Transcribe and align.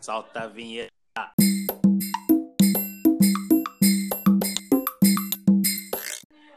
Solta 0.00 0.42
a 0.42 0.46
vinheta. 0.46 0.92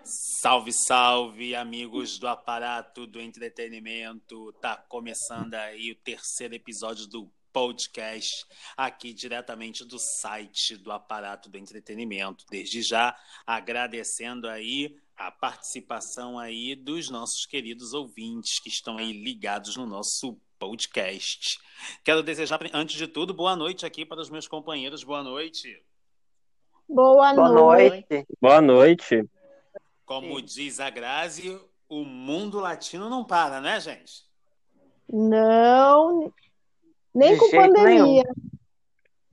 Salve, 0.04 0.72
salve, 0.74 1.56
amigos 1.56 2.18
do 2.18 2.28
aparato 2.28 3.06
do 3.08 3.20
entretenimento. 3.20 4.54
Tá 4.54 4.76
começando 4.76 5.54
aí 5.56 5.92
o 5.92 5.96
terceiro 5.96 6.56
episódio 6.56 7.08
do 7.08 7.32
podcast, 7.52 8.46
aqui 8.78 9.14
diretamente 9.14 9.84
do 9.86 9.98
site 10.00 10.78
do 10.78 10.92
aparato 10.92 11.50
do 11.50 11.58
entretenimento. 11.58 12.46
Desde 12.50 12.82
já 12.82 13.16
agradecendo 13.46 14.48
aí 14.48 14.98
a 15.16 15.32
participação 15.32 16.40
aí 16.40 16.76
dos 16.76 17.10
nossos 17.10 17.46
queridos 17.46 17.94
ouvintes 17.94 18.60
que 18.60 18.70
estão 18.70 18.98
aí 18.98 19.12
ligados 19.12 19.76
no 19.76 19.86
nosso 19.86 20.40
podcast. 20.62 21.60
Quero 22.04 22.22
desejar, 22.22 22.60
antes 22.72 22.96
de 22.96 23.08
tudo, 23.08 23.34
boa 23.34 23.56
noite 23.56 23.84
aqui 23.84 24.06
para 24.06 24.22
os 24.22 24.30
meus 24.30 24.48
companheiros. 24.48 25.04
Boa 25.04 25.24
noite. 25.24 25.84
Boa, 26.88 27.34
boa 27.34 27.50
noite. 27.50 27.90
noite. 27.90 28.28
Boa 28.40 28.62
noite. 28.62 29.30
Como 30.06 30.40
Sim. 30.40 30.46
diz 30.46 30.80
a 30.80 30.92
Grazi, 30.92 31.60
o 31.90 32.06
mundo 32.06 32.60
latino 32.60 33.10
não 33.10 33.24
para, 33.24 33.60
né, 33.60 33.80
gente? 33.80 34.24
Não, 35.12 36.32
nem 37.14 37.34
De 37.34 37.40
com 37.40 37.50
pandemia. 37.50 38.24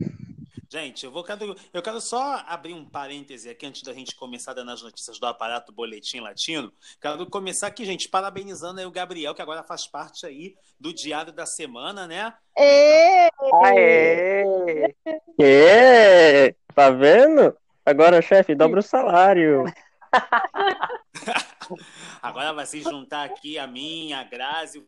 Nenhum. 0.01 0.28
Gente, 0.71 1.07
eu, 1.07 1.11
vou, 1.11 1.25
eu 1.73 1.83
quero 1.83 1.99
só 1.99 2.45
abrir 2.47 2.75
um 2.75 2.85
parêntese 2.85 3.49
aqui 3.49 3.65
antes 3.65 3.83
da 3.83 3.95
gente 3.95 4.15
começar 4.15 4.53
dando 4.53 4.71
as 4.71 4.83
notícias 4.83 5.19
do 5.19 5.25
aparato 5.25 5.73
Boletim 5.73 6.21
Latino. 6.21 6.71
Quero 7.01 7.25
começar 7.25 7.69
aqui, 7.69 7.87
gente, 7.87 8.07
parabenizando 8.07 8.79
aí 8.79 8.85
o 8.85 8.91
Gabriel, 8.91 9.35
que 9.35 9.41
agora 9.41 9.65
faz 9.65 9.87
parte 9.87 10.27
aí 10.27 10.55
do 10.79 10.93
Diário 10.93 11.33
da 11.33 11.47
Semana, 11.47 12.07
né? 12.07 12.35
Ê! 12.55 13.31
Aê! 13.65 14.95
Ê! 15.41 16.55
Tá 16.75 16.91
vendo? 16.91 17.57
Agora, 17.87 18.21
chefe, 18.21 18.55
dobra 18.55 18.81
o 18.81 18.83
salário. 18.83 19.65
agora 22.21 22.53
vai 22.53 22.67
se 22.67 22.83
juntar 22.83 23.25
aqui 23.25 23.59
a 23.59 23.67
mim, 23.67 24.13
a 24.13 24.23
Grazi, 24.23 24.87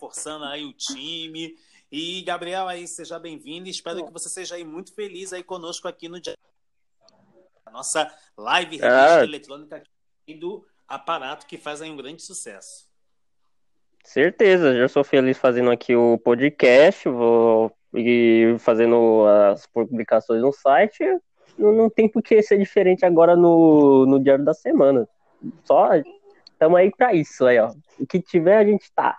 forçando 0.00 0.46
aí 0.46 0.64
o 0.64 0.72
time. 0.72 1.54
E, 1.92 2.22
Gabriel, 2.22 2.66
aí 2.68 2.88
seja 2.88 3.18
bem-vindo 3.18 3.68
e 3.68 3.70
espero 3.70 4.06
que 4.06 4.10
você 4.10 4.26
seja 4.26 4.54
aí 4.54 4.64
muito 4.64 4.94
feliz 4.94 5.30
aí 5.30 5.42
conosco 5.42 5.86
aqui 5.86 6.08
no 6.08 6.18
dia. 6.18 6.34
A 7.66 7.70
nossa 7.70 8.10
live 8.34 8.78
revista 8.78 9.20
é. 9.20 9.24
eletrônica 9.24 9.82
do 10.40 10.66
aparato 10.88 11.46
que 11.46 11.58
faz 11.58 11.82
aí 11.82 11.90
um 11.90 11.96
grande 11.96 12.22
sucesso. 12.22 12.88
Certeza, 14.02 14.74
já 14.74 14.88
sou 14.88 15.04
feliz 15.04 15.36
fazendo 15.36 15.70
aqui 15.70 15.94
o 15.94 16.16
podcast, 16.16 17.06
vou 17.10 17.70
e 17.92 18.56
fazendo 18.58 19.26
as 19.26 19.66
publicações 19.66 20.40
no 20.40 20.50
site. 20.50 21.04
Não, 21.58 21.72
não 21.72 21.90
tem 21.90 22.08
por 22.08 22.22
que 22.22 22.40
ser 22.40 22.58
diferente 22.58 23.04
agora 23.04 23.36
no, 23.36 24.06
no 24.06 24.18
Diário 24.18 24.46
da 24.46 24.54
Semana. 24.54 25.06
Só 25.62 25.90
estamos 26.50 26.78
aí 26.78 26.90
para 26.90 27.12
isso 27.12 27.44
aí, 27.44 27.58
ó. 27.58 27.70
O 28.00 28.06
que 28.06 28.18
tiver 28.18 28.56
a 28.56 28.64
gente 28.64 28.90
tá. 28.92 29.18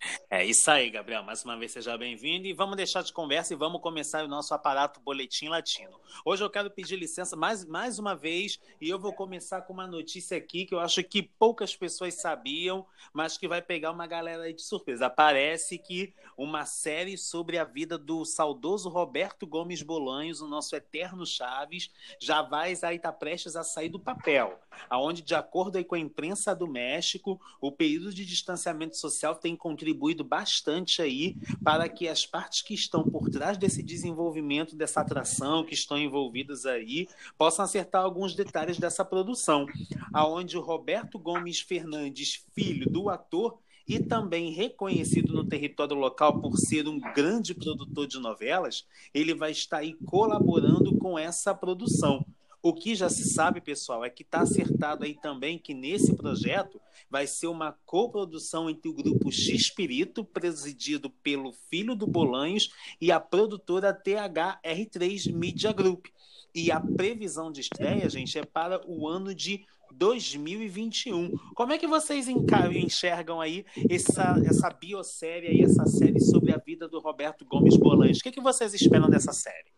É 0.30 0.44
isso 0.44 0.70
aí, 0.70 0.90
Gabriel. 0.90 1.22
Mais 1.22 1.44
uma 1.44 1.56
vez 1.56 1.72
seja 1.72 1.96
bem-vindo 1.96 2.46
e 2.46 2.52
vamos 2.52 2.76
deixar 2.76 3.02
de 3.02 3.12
conversa 3.12 3.54
e 3.54 3.56
vamos 3.56 3.80
começar 3.80 4.24
o 4.24 4.28
nosso 4.28 4.52
aparato 4.52 5.00
Boletim 5.00 5.48
Latino. 5.48 5.98
Hoje 6.24 6.44
eu 6.44 6.50
quero 6.50 6.70
pedir 6.70 6.96
licença 6.96 7.34
mais, 7.34 7.64
mais 7.64 7.98
uma 7.98 8.14
vez 8.14 8.60
e 8.80 8.88
eu 8.88 8.98
vou 8.98 9.12
começar 9.12 9.62
com 9.62 9.72
uma 9.72 9.86
notícia 9.86 10.36
aqui 10.36 10.66
que 10.66 10.74
eu 10.74 10.80
acho 10.80 11.02
que 11.02 11.22
poucas 11.22 11.74
pessoas 11.74 12.20
sabiam, 12.20 12.86
mas 13.12 13.38
que 13.38 13.48
vai 13.48 13.62
pegar 13.62 13.90
uma 13.90 14.06
galera 14.06 14.42
aí 14.42 14.52
de 14.52 14.62
surpresa. 14.62 15.08
Parece 15.08 15.78
que 15.78 16.12
uma 16.36 16.64
série 16.66 17.16
sobre 17.16 17.58
a 17.58 17.64
vida 17.64 17.96
do 17.96 18.24
saudoso 18.24 18.88
Roberto 18.88 19.46
Gomes 19.46 19.82
Bolanhos, 19.82 20.40
o 20.40 20.48
nosso 20.48 20.76
eterno 20.76 21.24
Chaves, 21.26 21.90
já 22.20 22.42
vai 22.42 22.76
aí 22.82 22.96
estar 22.96 23.12
tá 23.12 23.18
prestes 23.18 23.56
a 23.56 23.64
sair 23.64 23.88
do 23.88 23.98
papel, 23.98 24.60
aonde 24.90 25.22
de 25.22 25.34
acordo 25.34 25.82
com 25.84 25.94
a 25.94 25.98
imprensa 25.98 26.54
do 26.54 26.66
México, 26.66 27.40
o 27.60 27.72
período 27.72 28.12
de 28.12 28.26
distanciamento 28.26 28.96
social 28.96 29.34
tem 29.34 29.56
contribuído 29.56 29.87
contribuído 29.88 30.22
bastante 30.22 31.00
aí 31.00 31.36
para 31.62 31.88
que 31.88 32.08
as 32.08 32.26
partes 32.26 32.62
que 32.62 32.74
estão 32.74 33.02
por 33.02 33.30
trás 33.30 33.56
desse 33.56 33.82
desenvolvimento, 33.82 34.76
dessa 34.76 35.00
atração, 35.00 35.64
que 35.64 35.74
estão 35.74 35.98
envolvidas 35.98 36.66
aí, 36.66 37.08
possam 37.36 37.64
acertar 37.64 38.02
alguns 38.02 38.34
detalhes 38.34 38.78
dessa 38.78 39.04
produção, 39.04 39.66
aonde 40.12 40.58
o 40.58 40.60
Roberto 40.60 41.18
Gomes 41.18 41.60
Fernandes, 41.60 42.44
filho 42.54 42.88
do 42.90 43.08
ator, 43.08 43.58
e 43.86 43.98
também 43.98 44.52
reconhecido 44.52 45.32
no 45.32 45.48
território 45.48 45.96
local 45.96 46.42
por 46.42 46.58
ser 46.58 46.86
um 46.86 47.00
grande 47.14 47.54
produtor 47.54 48.06
de 48.06 48.18
novelas, 48.18 48.86
ele 49.14 49.32
vai 49.32 49.50
estar 49.50 49.78
aí 49.78 49.94
colaborando 50.04 50.98
com 50.98 51.18
essa 51.18 51.54
produção. 51.54 52.22
O 52.60 52.74
que 52.74 52.94
já 52.94 53.08
se 53.08 53.24
sabe, 53.24 53.60
pessoal, 53.60 54.04
é 54.04 54.10
que 54.10 54.22
está 54.22 54.40
acertado 54.40 55.04
aí 55.04 55.14
também 55.14 55.58
que 55.58 55.72
nesse 55.72 56.16
projeto 56.16 56.80
vai 57.08 57.26
ser 57.26 57.46
uma 57.46 57.76
coprodução 57.86 58.68
entre 58.68 58.88
o 58.88 58.94
grupo 58.94 59.30
X 59.30 59.48
Espírito, 59.48 60.24
presidido 60.24 61.08
pelo 61.08 61.52
filho 61.52 61.94
do 61.94 62.06
Bolanhos, 62.06 62.70
e 63.00 63.12
a 63.12 63.20
produtora 63.20 63.94
THR3 63.94 65.32
Media 65.32 65.72
Group. 65.72 66.06
E 66.54 66.72
a 66.72 66.80
previsão 66.80 67.52
de 67.52 67.60
estreia, 67.60 68.08
gente, 68.08 68.38
é 68.38 68.44
para 68.44 68.80
o 68.88 69.06
ano 69.06 69.34
de 69.34 69.64
2021. 69.92 71.36
Como 71.54 71.72
é 71.72 71.78
que 71.78 71.86
vocês 71.86 72.28
enxergam 72.28 73.40
aí 73.40 73.64
essa, 73.88 74.36
essa 74.44 74.70
biosérie 74.70 75.48
aí, 75.48 75.62
essa 75.62 75.86
série 75.86 76.20
sobre 76.20 76.52
a 76.52 76.58
vida 76.58 76.88
do 76.88 76.98
Roberto 76.98 77.44
Gomes 77.44 77.76
Bolanhos? 77.76 78.18
O 78.18 78.22
que, 78.22 78.32
que 78.32 78.40
vocês 78.40 78.74
esperam 78.74 79.08
dessa 79.08 79.32
série? 79.32 79.68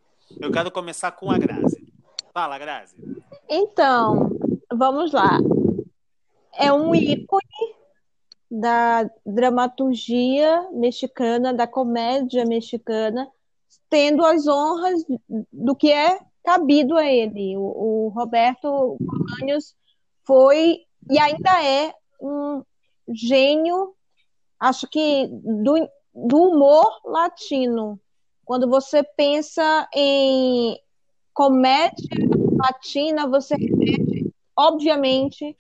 Eu 0.41 0.51
quero 0.51 0.71
começar 0.71 1.11
com 1.13 1.31
a 1.31 1.37
Grazi. 1.37 1.90
Fala, 2.33 2.59
Grazi. 2.59 2.95
Então, 3.49 4.31
vamos 4.73 5.13
lá. 5.13 5.39
É 6.55 6.73
um 6.73 6.95
ícone 6.95 7.75
da 8.51 9.09
dramaturgia 9.27 10.69
mexicana, 10.73 11.53
da 11.53 11.67
comédia 11.67 12.45
mexicana, 12.45 13.29
tendo 13.89 14.25
as 14.25 14.47
honras 14.47 15.05
do 15.53 15.75
que 15.75 15.91
é 15.91 16.19
cabido 16.45 16.97
a 16.97 17.05
ele. 17.05 17.57
O, 17.57 18.07
o 18.07 18.09
Roberto 18.09 18.97
Bolaños 19.01 19.75
foi 20.25 20.85
e 21.09 21.19
ainda 21.19 21.65
é 21.65 21.93
um 22.21 22.63
gênio, 23.13 23.95
acho 24.59 24.87
que 24.89 25.29
do, 25.29 25.89
do 26.15 26.37
humor 26.37 27.01
latino. 27.05 27.99
Quando 28.45 28.69
você 28.69 29.03
pensa 29.03 29.89
em 29.95 30.81
comédia 31.33 32.17
latina, 32.59 33.29
você 33.29 33.55
remete, 33.55 34.33
obviamente, 34.57 35.57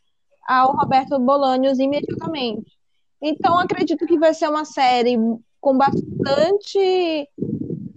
ao 0.46 0.76
Roberto 0.76 1.18
Bolanhos 1.18 1.78
imediatamente. 1.78 2.78
Então, 3.22 3.58
acredito 3.58 4.06
que 4.06 4.18
vai 4.18 4.34
ser 4.34 4.48
uma 4.48 4.64
série 4.64 5.16
com 5.60 5.76
bastante 5.76 7.28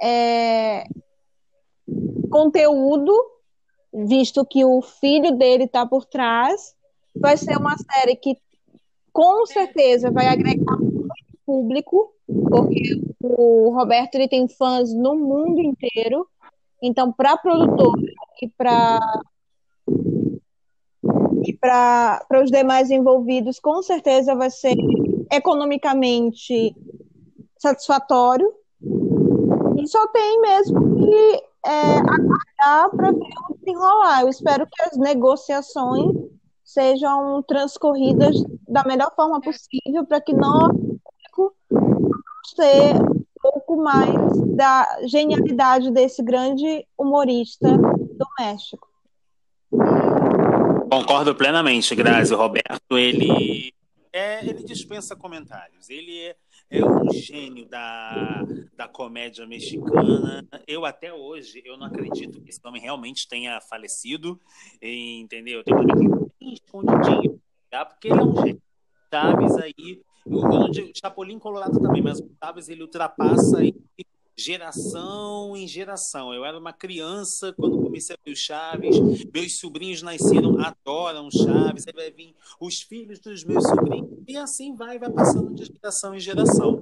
é, 0.01 0.83
conteúdo, 2.29 3.13
visto 3.93 4.45
que 4.45 4.65
o 4.65 4.81
filho 4.81 5.37
dele 5.37 5.63
está 5.63 5.85
por 5.85 6.05
trás. 6.05 6.75
Vai 7.15 7.37
ser 7.37 7.57
uma 7.57 7.75
série 7.77 8.15
que, 8.15 8.37
com 9.11 9.45
certeza, 9.45 10.11
vai 10.11 10.27
agregar 10.27 10.77
muito 10.77 11.05
público, 11.45 12.13
porque 12.49 12.99
o 13.21 13.69
Roberto 13.69 14.15
ele 14.15 14.27
tem 14.27 14.47
fãs 14.47 14.93
no 14.93 15.15
mundo 15.15 15.61
inteiro. 15.61 16.27
Então, 16.83 17.13
para 17.13 17.37
produtor 17.37 17.93
e 18.41 18.49
para 18.49 18.99
e 21.45 21.53
para 21.53 22.41
os 22.43 22.51
demais 22.51 22.91
envolvidos, 22.91 23.59
com 23.59 23.81
certeza 23.81 24.35
vai 24.35 24.49
ser 24.49 24.75
economicamente 25.31 26.75
satisfatório. 27.57 28.53
E 29.77 29.87
só 29.87 30.07
tem 30.07 30.41
mesmo 30.41 30.95
que 30.97 31.43
é, 31.65 31.97
aguardar 31.97 32.89
para 32.91 33.11
ver 33.11 33.33
o 33.49 33.57
desenrolar. 33.57 34.21
Eu 34.21 34.29
espero 34.29 34.67
que 34.67 34.83
as 34.83 34.97
negociações 34.97 36.15
sejam 36.63 37.43
transcorridas 37.43 38.35
da 38.67 38.83
melhor 38.85 39.13
forma 39.15 39.39
possível 39.41 40.05
para 40.07 40.21
que 40.21 40.33
possamos 40.33 41.53
ter 42.55 43.22
pouco 43.65 43.81
mais 43.81 44.13
da 44.55 44.99
genialidade 45.07 45.91
desse 45.91 46.21
grande 46.21 46.85
humorista 46.97 47.69
do 47.77 48.25
México. 48.39 48.87
Concordo 50.89 51.33
plenamente, 51.33 51.95
Grazi. 51.95 52.33
O 52.33 52.37
Roberto, 52.37 52.97
ele, 52.97 53.73
é, 54.11 54.45
ele 54.45 54.63
dispensa 54.63 55.15
comentários. 55.15 55.89
Ele 55.89 56.19
é, 56.19 56.35
é 56.69 56.85
um 56.85 57.09
gênio 57.11 57.65
da, 57.67 58.43
da 58.75 58.87
comédia 58.87 59.47
mexicana. 59.47 60.45
Eu 60.67 60.85
até 60.85 61.11
hoje, 61.11 61.63
eu 61.65 61.77
não 61.77 61.87
acredito 61.87 62.41
que 62.41 62.49
esse 62.49 62.59
homem 62.63 62.81
realmente 62.81 63.27
tenha 63.27 63.59
falecido, 63.61 64.39
entendeu? 64.81 65.59
Eu 65.59 65.63
tenho 65.63 66.31
que 66.39 66.53
escondidinho, 66.53 67.41
tá? 67.71 67.85
porque 67.85 68.09
ele 68.09 68.19
é 68.19 68.23
um 68.23 68.35
gênio. 68.35 68.61
Chaves 69.11 69.57
aí 69.57 70.01
o, 70.25 70.45
o 70.45 70.91
Chapolin 70.95 71.39
Colorado 71.39 71.79
também, 71.79 72.01
mas 72.01 72.19
o 72.19 72.29
Chaves 72.41 72.69
ele 72.69 72.81
ultrapassa 72.81 73.59
geração 74.35 75.55
em 75.55 75.67
geração. 75.67 76.33
Eu 76.33 76.43
era 76.43 76.57
uma 76.57 76.73
criança 76.73 77.53
quando 77.53 77.81
comecei 77.81 78.15
a 78.15 78.19
ver 78.25 78.31
o 78.31 78.35
Chaves, 78.35 79.25
meus 79.33 79.59
sobrinhos 79.59 80.01
nasceram, 80.01 80.57
adoram 80.59 81.29
Chaves, 81.29 81.85
aí 81.87 81.93
vai 81.93 82.11
vir 82.11 82.35
os 82.59 82.81
filhos 82.81 83.19
dos 83.19 83.43
meus 83.43 83.63
sobrinhos, 83.63 84.09
e 84.27 84.35
assim 84.35 84.75
vai, 84.75 84.97
vai 84.97 85.11
passando 85.11 85.53
de 85.53 85.65
geração 85.65 86.15
em 86.15 86.19
geração. 86.19 86.81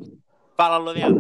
Fala, 0.56 0.78
Lorena. 0.78 1.20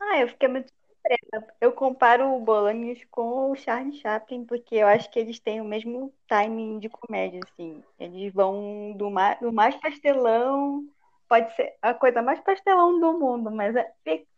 Ah, 0.00 0.20
eu 0.20 0.28
fiquei 0.28 0.48
muito 0.48 0.72
surpresa. 1.08 1.54
Eu 1.60 1.72
comparo 1.72 2.34
o 2.34 2.40
Bolaños 2.40 3.00
com 3.10 3.50
o 3.50 3.56
Charlie 3.56 3.98
Chaplin, 4.00 4.44
porque 4.44 4.76
eu 4.76 4.86
acho 4.86 5.10
que 5.10 5.18
eles 5.18 5.38
têm 5.38 5.60
o 5.60 5.64
mesmo 5.64 6.12
timing 6.26 6.78
de 6.78 6.88
comédia, 6.88 7.40
assim. 7.44 7.82
Eles 7.98 8.32
vão 8.32 8.92
do 8.96 9.10
mais, 9.10 9.40
do 9.40 9.52
mais 9.52 9.74
pastelão 9.76 10.84
pode 11.28 11.54
ser 11.54 11.74
a 11.82 11.92
coisa 11.92 12.22
mais 12.22 12.40
pastelão 12.40 12.98
do 12.98 13.18
mundo, 13.18 13.50
mas 13.50 13.76
é, 13.76 13.92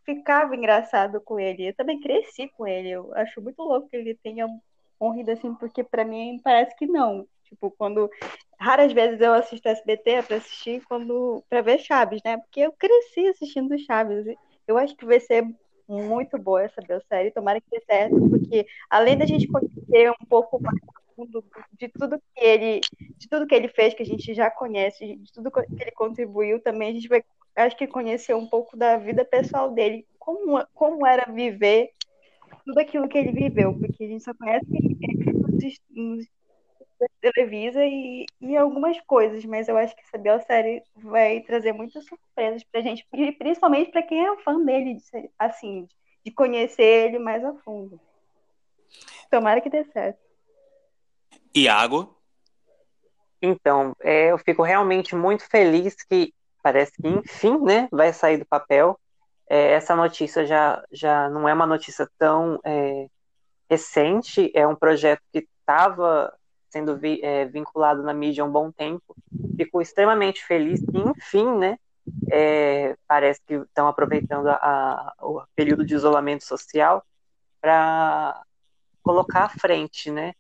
ficava 0.05 0.57
engraçado 0.57 1.21
com 1.21 1.39
ele. 1.39 1.69
Eu 1.69 1.75
também 1.75 2.01
cresci 2.01 2.49
com 2.57 2.67
ele. 2.67 2.91
Eu 2.91 3.15
acho 3.15 3.41
muito 3.41 3.63
louco 3.63 3.89
que 3.89 3.97
ele 3.97 4.17
tenha 4.17 4.47
morrido 5.01 5.31
assim, 5.31 5.55
porque 5.55 5.85
para 5.85 6.05
mim 6.05 6.41
parece 6.43 6.75
que 6.77 6.87
não. 6.87 7.27
Tipo, 7.45 7.71
quando 7.71 8.11
raras 8.59 8.93
vezes 8.93 9.21
eu 9.21 9.33
assisto 9.35 9.69
SBT 9.69 10.23
para 10.25 10.37
assistir 10.37 10.83
quando 10.87 11.45
para 11.49 11.63
ver 11.63 11.79
Chaves, 11.79 12.21
né? 12.25 12.39
Porque 12.39 12.61
eu 12.61 12.73
cresci 12.73 13.27
assistindo 13.29 13.79
Chaves. 13.79 14.27
Eu 14.67 14.77
acho 14.77 14.97
que 14.97 15.07
vai 15.07 15.21
ser 15.21 15.45
muito 15.91 16.39
boa 16.39 16.63
essa 16.63 16.81
biosérie, 16.81 17.33
tomara 17.33 17.61
que 17.61 17.69
dê 17.71 17.81
certo, 17.85 18.17
porque 18.29 18.67
além 18.89 19.19
da 19.19 19.27
gente 19.27 19.49
conhecer 19.49 20.11
um 20.11 20.27
pouco 20.29 20.63
mais 20.63 20.79
de 21.79 21.89
tudo 21.89 22.19
que 22.35 22.45
ele, 22.45 22.81
de 23.19 23.29
tudo 23.29 23.47
que 23.47 23.55
ele 23.55 23.69
fez, 23.69 23.93
que 23.93 24.03
a 24.03 24.07
gente 24.07 24.33
já 24.33 24.51
conhece, 24.51 25.17
de 25.17 25.33
tudo 25.33 25.51
que 25.51 25.61
ele 25.61 25.91
contribuiu, 25.91 26.61
também 26.61 26.91
a 26.91 26.93
gente 26.93 27.09
vai, 27.09 27.23
acho 27.57 27.77
que 27.77 27.87
conhecer 27.87 28.35
um 28.35 28.47
pouco 28.47 28.77
da 28.77 28.97
vida 28.97 29.25
pessoal 29.25 29.71
dele, 29.71 30.07
como, 30.19 30.65
como 30.75 31.07
era 31.07 31.31
viver 31.31 31.91
tudo 32.65 32.79
aquilo 32.79 33.09
que 33.09 33.19
ele 33.19 33.33
viveu, 33.33 33.75
porque 33.79 34.05
a 34.05 34.09
gente 34.09 34.25
só 34.25 34.33
conhece 34.35 34.67
nos, 34.71 35.81
nos 35.91 36.27
Televisa 37.21 37.85
e, 37.85 38.27
e 38.41 38.57
algumas 38.57 39.01
coisas, 39.03 39.45
mas 39.45 39.69
eu 39.69 39.77
acho 39.77 39.95
que 39.95 40.03
essa 40.03 40.19
biosérie 40.19 40.83
vai 40.97 41.41
trazer 41.41 41.73
muitas 41.73 42.05
surpresas 42.05 42.63
pra 42.65 42.81
gente, 42.81 43.07
principalmente 43.39 43.91
para 43.91 44.03
quem 44.03 44.27
é 44.27 44.37
fã 44.39 44.63
dele, 44.63 44.99
assim, 45.39 45.89
de 46.25 46.31
conhecer 46.31 46.83
ele 46.83 47.19
mais 47.19 47.45
a 47.45 47.55
fundo. 47.55 48.01
Tomara 49.31 49.61
que 49.61 49.71
dê 49.71 49.85
certo. 49.85 50.19
Iago? 51.55 52.17
Então, 53.41 53.97
é, 54.01 54.33
eu 54.33 54.39
fico 54.39 54.63
realmente 54.63 55.15
muito 55.15 55.49
feliz 55.49 55.95
que 56.05 56.35
parece 56.63 56.93
que, 57.01 57.09
enfim, 57.09 57.59
né, 57.61 57.89
vai 57.91 58.13
sair 58.13 58.37
do 58.37 58.47
papel. 58.47 58.99
É, 59.49 59.73
essa 59.73 59.97
notícia 59.97 60.45
já, 60.45 60.83
já 60.93 61.29
não 61.31 61.49
é 61.49 61.55
uma 61.55 61.67
notícia 61.67 62.09
tão 62.19 62.61
é, 62.65 63.07
recente, 63.69 64.51
é 64.55 64.67
um 64.67 64.77
projeto 64.77 65.23
que 65.33 65.47
estava 65.61 66.33
sendo 66.71 66.97
vi, 66.97 67.21
é, 67.23 67.45
vinculado 67.45 68.03
na 68.03 68.15
mídia 68.15 68.43
há 68.43 68.47
um 68.47 68.53
bom 68.53 68.71
tempo. 68.71 69.17
Fico 69.57 69.83
extremamente 69.83 70.45
feliz 70.45 70.81
que, 70.81 70.99
enfim, 70.99 71.59
né, 71.59 71.79
é, 72.31 72.97
parece 73.07 73.41
que 73.47 73.55
estão 73.55 73.89
aproveitando 73.89 74.49
a, 74.49 74.55
a, 74.55 75.15
o 75.21 75.43
período 75.55 75.85
de 75.85 75.95
isolamento 75.95 76.45
social 76.45 77.05
para 77.61 78.43
colocar 79.03 79.45
à 79.45 79.49
frente, 79.49 80.11
né, 80.11 80.33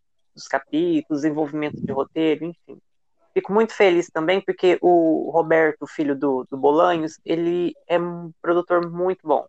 capítulos, 0.48 1.22
desenvolvimento 1.22 1.80
de 1.80 1.92
roteiro, 1.92 2.44
enfim. 2.44 2.80
Fico 3.34 3.52
muito 3.52 3.74
feliz 3.74 4.08
também 4.08 4.40
porque 4.40 4.78
o 4.80 5.30
Roberto, 5.30 5.86
filho 5.86 6.16
do, 6.16 6.44
do 6.50 6.56
Bolanhos, 6.56 7.18
ele 7.24 7.74
é 7.86 7.98
um 7.98 8.32
produtor 8.42 8.90
muito 8.90 9.26
bom. 9.26 9.46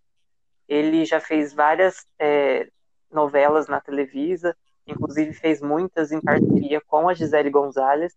Ele 0.68 1.04
já 1.04 1.20
fez 1.20 1.54
várias 1.54 2.06
é, 2.20 2.70
novelas 3.12 3.68
na 3.68 3.82
Televisa, 3.82 4.56
inclusive 4.88 5.34
fez 5.34 5.62
muitas 5.62 6.12
em 6.12 6.22
parceria 6.22 6.82
com 6.82 7.08
a 7.08 7.14
Gisele 7.14 7.50
Gonzalez. 7.50 8.16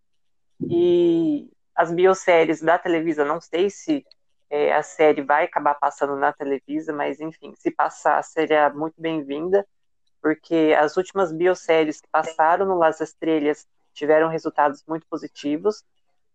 E 0.61 1.51
as 1.75 1.93
bioséries 1.93 2.61
da 2.61 2.79
Televisa, 2.79 3.25
não 3.25 3.41
sei 3.41 3.71
se 3.71 4.05
é, 4.51 4.73
a 4.73 4.83
série 4.83 5.23
vai 5.23 5.45
acabar 5.45 5.75
passando 5.75 6.17
na 6.17 6.33
Televisa, 6.33 6.93
mas 6.93 7.21
enfim, 7.21 7.53
se 7.57 7.71
passar, 7.71 8.23
seria 8.23 8.71
muito 8.71 8.95
bem-vinda 9.01 9.67
porque 10.25 10.75
as 10.81 10.97
últimas 10.97 11.31
bioséries 11.31 12.01
que 12.01 12.09
passaram 12.11 12.65
no 12.65 12.79
Las 12.79 12.99
Estrellas 12.99 13.69
tiveram 13.93 14.31
resultados 14.31 14.83
muito 14.89 15.07
positivos. 15.07 15.85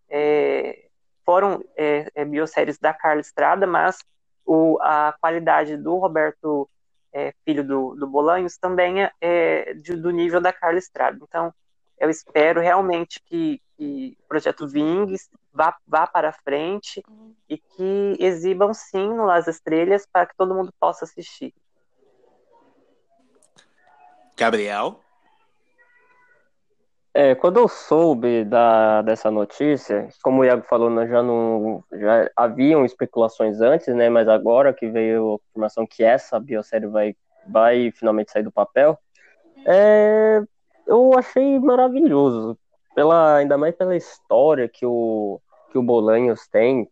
É, 0.07 0.89
foram 1.25 1.65
é, 1.75 2.07
é, 2.13 2.23
bioséries 2.23 2.77
da 2.77 2.93
Carla 2.93 3.19
Estrada, 3.19 3.65
mas 3.65 3.97
o, 4.45 4.77
a 4.79 5.15
qualidade 5.19 5.75
do 5.75 5.97
Roberto, 5.97 6.69
é, 7.13 7.33
filho 7.45 7.63
do, 7.63 7.95
do 7.95 8.07
Bolanhos, 8.07 8.57
também 8.57 9.03
é, 9.03 9.11
é, 9.19 9.73
de, 9.73 9.95
do 9.95 10.11
nível 10.11 10.41
da 10.41 10.53
Carla 10.53 10.77
Estrada. 10.77 11.17
Então, 11.21 11.53
eu 11.99 12.09
espero 12.09 12.61
realmente 12.61 13.21
que, 13.25 13.61
que 13.77 14.17
o 14.19 14.27
projeto 14.27 14.67
Vings 14.67 15.29
vá, 15.51 15.75
vá 15.85 16.07
para 16.07 16.31
frente 16.31 17.03
e 17.47 17.57
que 17.57 18.15
exibam 18.19 18.73
sim 18.73 19.09
no 19.09 19.25
Las 19.25 19.45
para 20.11 20.25
que 20.25 20.35
todo 20.37 20.55
mundo 20.55 20.73
possa 20.79 21.05
assistir. 21.05 21.53
Gabriel? 24.37 25.01
É, 27.13 27.33
quando 27.33 27.57
eu 27.57 27.67
soube 27.67 28.45
da, 28.45 29.01
dessa 29.01 29.31
notícia, 29.31 30.07
como 30.21 30.41
o 30.41 30.45
Iago 30.45 30.63
falou, 30.63 30.89
né, 30.89 31.07
já, 31.07 31.23
não, 31.23 31.83
já 31.91 32.29
haviam 32.35 32.85
especulações 32.85 33.59
antes, 33.61 33.87
né, 33.95 34.09
mas 34.09 34.27
agora 34.27 34.73
que 34.73 34.87
veio 34.87 35.35
a 35.35 35.39
confirmação 35.39 35.87
que 35.87 36.03
essa 36.03 36.39
biosérie 36.39 36.87
vai, 36.87 37.15
vai 37.47 37.91
finalmente 37.91 38.31
sair 38.31 38.43
do 38.43 38.51
papel, 38.51 38.97
é, 39.65 40.41
eu 40.85 41.11
achei 41.17 41.59
maravilhoso, 41.59 42.57
pela, 42.93 43.37
ainda 43.37 43.57
mais 43.57 43.75
pela 43.75 43.95
história 43.95 44.69
que 44.69 44.85
o, 44.85 45.41
que 45.71 45.77
o 45.77 45.83
Bolanhos 45.83 46.47
tem 46.47 46.87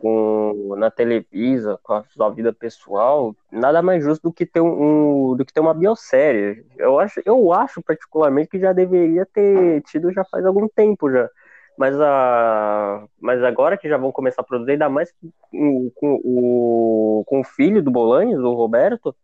com, 0.00 0.74
na 0.78 0.90
Televisa, 0.90 1.78
com 1.82 1.92
a 1.92 2.04
sua 2.04 2.30
vida 2.30 2.52
pessoal, 2.52 3.36
nada 3.52 3.82
mais 3.82 4.02
justo 4.02 4.22
do 4.22 4.32
que 4.32 4.46
ter 4.46 4.60
um, 4.60 5.36
do 5.36 5.44
que 5.44 5.52
ter 5.52 5.60
uma 5.60 5.74
biosérie. 5.74 6.64
Eu 6.78 6.98
acho, 6.98 7.20
eu 7.24 7.52
acho 7.52 7.82
particularmente 7.82 8.48
que 8.48 8.58
já 8.58 8.72
deveria 8.72 9.26
ter 9.26 9.82
tido 9.82 10.10
já 10.10 10.24
faz 10.24 10.44
algum 10.46 10.66
tempo 10.68 11.10
já. 11.10 11.28
Mas, 11.76 11.98
a, 12.00 13.04
mas 13.20 13.42
agora 13.42 13.76
que 13.76 13.88
já 13.88 13.98
vão 13.98 14.10
começar 14.10 14.40
a 14.40 14.44
produzir, 14.44 14.72
ainda 14.72 14.88
mais 14.88 15.14
com, 15.50 15.90
com, 15.94 16.20
o, 16.24 17.24
com 17.26 17.40
o 17.40 17.44
filho 17.44 17.82
do 17.82 17.90
Bolanhos, 17.90 18.42
o 18.42 18.54
Roberto, 18.54 19.14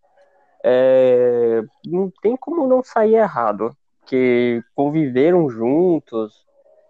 é, 0.63 1.63
não 1.87 2.13
tem 2.23 2.37
como 2.37 2.67
não 2.67 2.83
sair 2.83 3.15
errado. 3.17 3.75
Que 4.07 4.63
conviveram 4.75 5.49
juntos, 5.51 6.46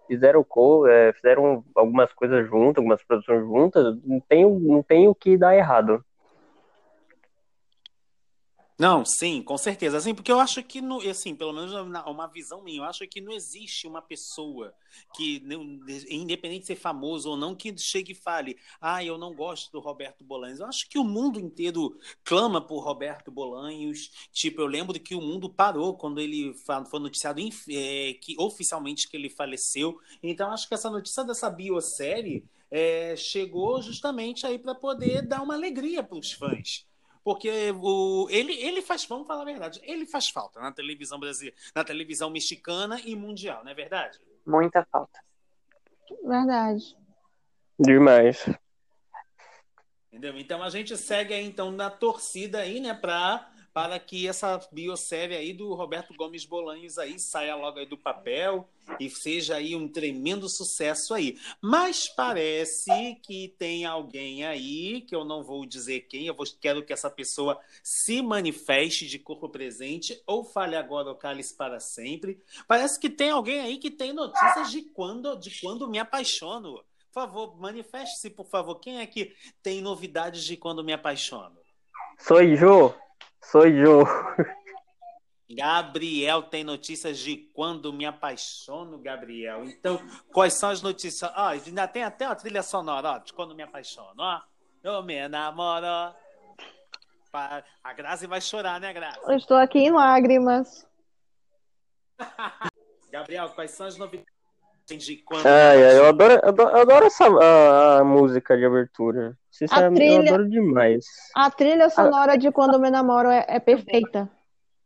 fizeram, 0.07 0.45
é, 0.87 1.13
fizeram 1.13 1.63
algumas 1.75 2.11
coisas 2.13 2.47
juntas, 2.47 2.77
algumas 2.77 3.03
produções 3.03 3.41
juntas, 3.41 3.97
não 4.05 4.19
tem, 4.21 4.49
não 4.59 4.83
tem 4.83 5.07
o 5.07 5.15
que 5.15 5.37
dar 5.37 5.55
errado. 5.55 6.03
Não, 8.79 9.03
sim, 9.03 9.41
com 9.41 9.57
certeza. 9.57 9.97
Assim, 9.97 10.13
porque 10.13 10.31
eu 10.31 10.39
acho 10.39 10.61
que, 10.61 10.81
no, 10.81 11.01
assim, 11.09 11.33
pelo 11.33 11.51
menos 11.51 11.73
uma 12.05 12.27
visão 12.27 12.61
minha, 12.61 12.81
eu 12.81 12.83
acho 12.83 13.07
que 13.07 13.19
não 13.19 13.33
existe 13.33 13.87
uma 13.87 14.03
pessoa 14.03 14.71
que, 15.15 15.41
independente 16.07 16.61
de 16.61 16.67
ser 16.67 16.75
famoso 16.75 17.31
ou 17.31 17.35
não, 17.35 17.55
que 17.55 17.75
chegue 17.75 18.11
e 18.11 18.15
fale, 18.15 18.55
ah, 18.79 19.03
eu 19.03 19.17
não 19.17 19.33
gosto 19.33 19.71
do 19.71 19.79
Roberto 19.79 20.23
Bolanhos. 20.23 20.59
Eu 20.59 20.67
acho 20.67 20.87
que 20.87 20.99
o 20.99 21.03
mundo 21.03 21.39
inteiro 21.39 21.97
clama 22.23 22.61
por 22.61 22.83
Roberto 22.83 23.31
Bolanhos. 23.31 24.11
Tipo, 24.31 24.61
eu 24.61 24.67
lembro 24.67 24.99
que 24.99 25.15
o 25.15 25.21
mundo 25.21 25.49
parou 25.49 25.97
quando 25.97 26.21
ele 26.21 26.53
foi 26.87 26.99
noticiado 26.99 27.41
é, 27.41 28.13
que 28.21 28.35
oficialmente 28.37 29.09
que 29.09 29.17
ele 29.17 29.29
faleceu. 29.29 29.99
Então, 30.21 30.51
acho 30.51 30.67
que 30.67 30.75
essa 30.75 30.89
notícia 30.89 31.23
dessa 31.23 31.49
biosérie 31.49 32.45
é, 32.69 33.15
chegou 33.15 33.81
justamente 33.81 34.45
aí 34.45 34.59
para 34.59 34.75
poder 34.75 35.23
dar 35.23 35.41
uma 35.41 35.55
alegria 35.55 36.03
para 36.03 36.17
os 36.19 36.31
fãs 36.31 36.85
porque 37.27 37.73
o, 37.81 38.25
ele, 38.29 38.53
ele 38.53 38.81
faz, 38.81 39.03
vamos 39.03 39.27
falar 39.27 39.41
a 39.41 39.45
verdade, 39.45 39.81
ele 39.83 40.05
faz 40.05 40.29
falta 40.29 40.61
na 40.61 40.71
televisão 40.71 41.19
brasileira, 41.19 41.57
na 41.75 41.83
televisão 41.83 42.29
mexicana 42.29 43.01
e 43.03 43.17
mundial, 43.17 43.65
não 43.65 43.71
é 43.73 43.75
verdade? 43.75 44.17
Muita 44.45 44.87
falta. 44.89 45.19
Verdade. 46.23 46.95
Demais. 47.77 48.49
Entendeu? 50.07 50.37
Então 50.37 50.63
a 50.63 50.69
gente 50.69 50.95
segue 50.95 51.33
aí, 51.33 51.45
então 51.45 51.69
na 51.69 51.89
torcida 51.89 52.59
aí, 52.59 52.79
né, 52.79 52.93
para 52.93 53.51
para 53.77 53.99
que 53.99 54.27
essa 54.27 54.59
biosérie 54.71 55.37
aí 55.37 55.53
do 55.53 55.75
Roberto 55.75 56.11
Gomes 56.15 56.43
Bolanhos 56.45 56.97
aí 56.97 57.19
saia 57.19 57.55
logo 57.55 57.77
aí 57.77 57.85
do 57.85 57.95
papel 57.95 58.67
e 58.99 59.07
seja 59.07 59.57
aí 59.57 59.75
um 59.75 59.87
tremendo 59.87 60.49
sucesso 60.49 61.13
aí. 61.13 61.37
Mas 61.61 62.09
parece 62.09 62.89
que 63.21 63.53
tem 63.59 63.85
alguém 63.85 64.43
aí, 64.43 65.01
que 65.01 65.15
eu 65.15 65.23
não 65.23 65.43
vou 65.43 65.63
dizer 65.63 66.07
quem, 66.09 66.25
eu 66.25 66.33
vou, 66.33 66.47
quero 66.59 66.83
que 66.83 66.91
essa 66.91 67.07
pessoa 67.07 67.59
se 67.83 68.19
manifeste 68.19 69.05
de 69.05 69.19
corpo 69.19 69.47
presente 69.47 70.19
ou 70.25 70.43
fale 70.43 70.75
agora 70.75 71.09
ou 71.09 71.15
cale-se 71.15 71.55
para 71.55 71.79
sempre. 71.79 72.41
Parece 72.67 72.99
que 72.99 73.11
tem 73.11 73.29
alguém 73.29 73.59
aí 73.59 73.77
que 73.77 73.91
tem 73.91 74.11
notícias 74.11 74.71
de 74.71 74.81
quando, 74.81 75.35
de 75.35 75.61
quando 75.61 75.87
me 75.87 75.99
apaixono. 75.99 76.83
Por 77.13 77.21
favor, 77.21 77.55
manifeste-se, 77.59 78.31
por 78.31 78.47
favor. 78.47 78.79
Quem 78.79 79.01
é 79.01 79.05
que 79.05 79.35
tem 79.61 79.81
novidades 79.81 80.43
de 80.43 80.57
quando 80.57 80.83
me 80.83 80.93
apaixono? 80.93 81.59
Sou 82.17 82.43
Jô. 82.55 82.91
Sou 83.51 83.63
Jô. 83.71 84.03
Gabriel 85.49 86.43
tem 86.43 86.65
notícias 86.65 87.17
de 87.17 87.37
quando 87.53 87.93
me 87.93 88.05
apaixono, 88.05 88.97
Gabriel. 88.97 89.63
Então, 89.63 90.01
quais 90.33 90.53
são 90.53 90.69
as 90.69 90.81
notícias? 90.81 91.31
Ó, 91.33 91.47
ainda 91.47 91.87
tem 91.87 92.03
até 92.03 92.25
uma 92.25 92.35
trilha 92.35 92.61
sonora 92.61 93.11
ó, 93.11 93.17
de 93.19 93.31
quando 93.31 93.55
me 93.55 93.63
apaixono. 93.63 94.15
Ó, 94.17 94.41
eu 94.83 95.01
me 95.01 95.15
enamoro. 95.15 96.13
A 97.31 97.93
Grazi 97.95 98.27
vai 98.27 98.41
chorar, 98.41 98.81
né, 98.81 98.91
Grazi? 98.91 99.19
Eu 99.23 99.37
estou 99.37 99.55
aqui 99.55 99.79
em 99.79 99.91
lágrimas. 99.91 100.85
Gabriel, 103.09 103.49
quais 103.51 103.71
são 103.71 103.87
as 103.87 103.95
novidades 103.97 104.36
de 104.95 105.17
quando. 105.17 105.45
Ai, 105.45 105.97
eu 105.97 106.05
adoro, 106.05 106.33
eu 106.33 106.49
adoro, 106.49 106.69
eu 106.69 106.81
adoro 106.81 107.05
essa 107.05 107.25
a, 107.25 107.99
a, 107.99 108.03
música 108.03 108.55
de 108.55 108.65
abertura. 108.65 109.37
Sinceramente, 109.51 109.99
trilha, 109.99 110.29
eu 110.29 110.35
adoro 110.35 110.49
demais. 110.49 111.05
A 111.35 111.51
trilha 111.51 111.89
sonora 111.89 112.33
a... 112.33 112.37
de 112.37 112.51
Quando 112.51 112.79
Me 112.79 112.89
Namoro 112.89 113.29
é, 113.29 113.45
é 113.47 113.59
perfeita. 113.59 114.29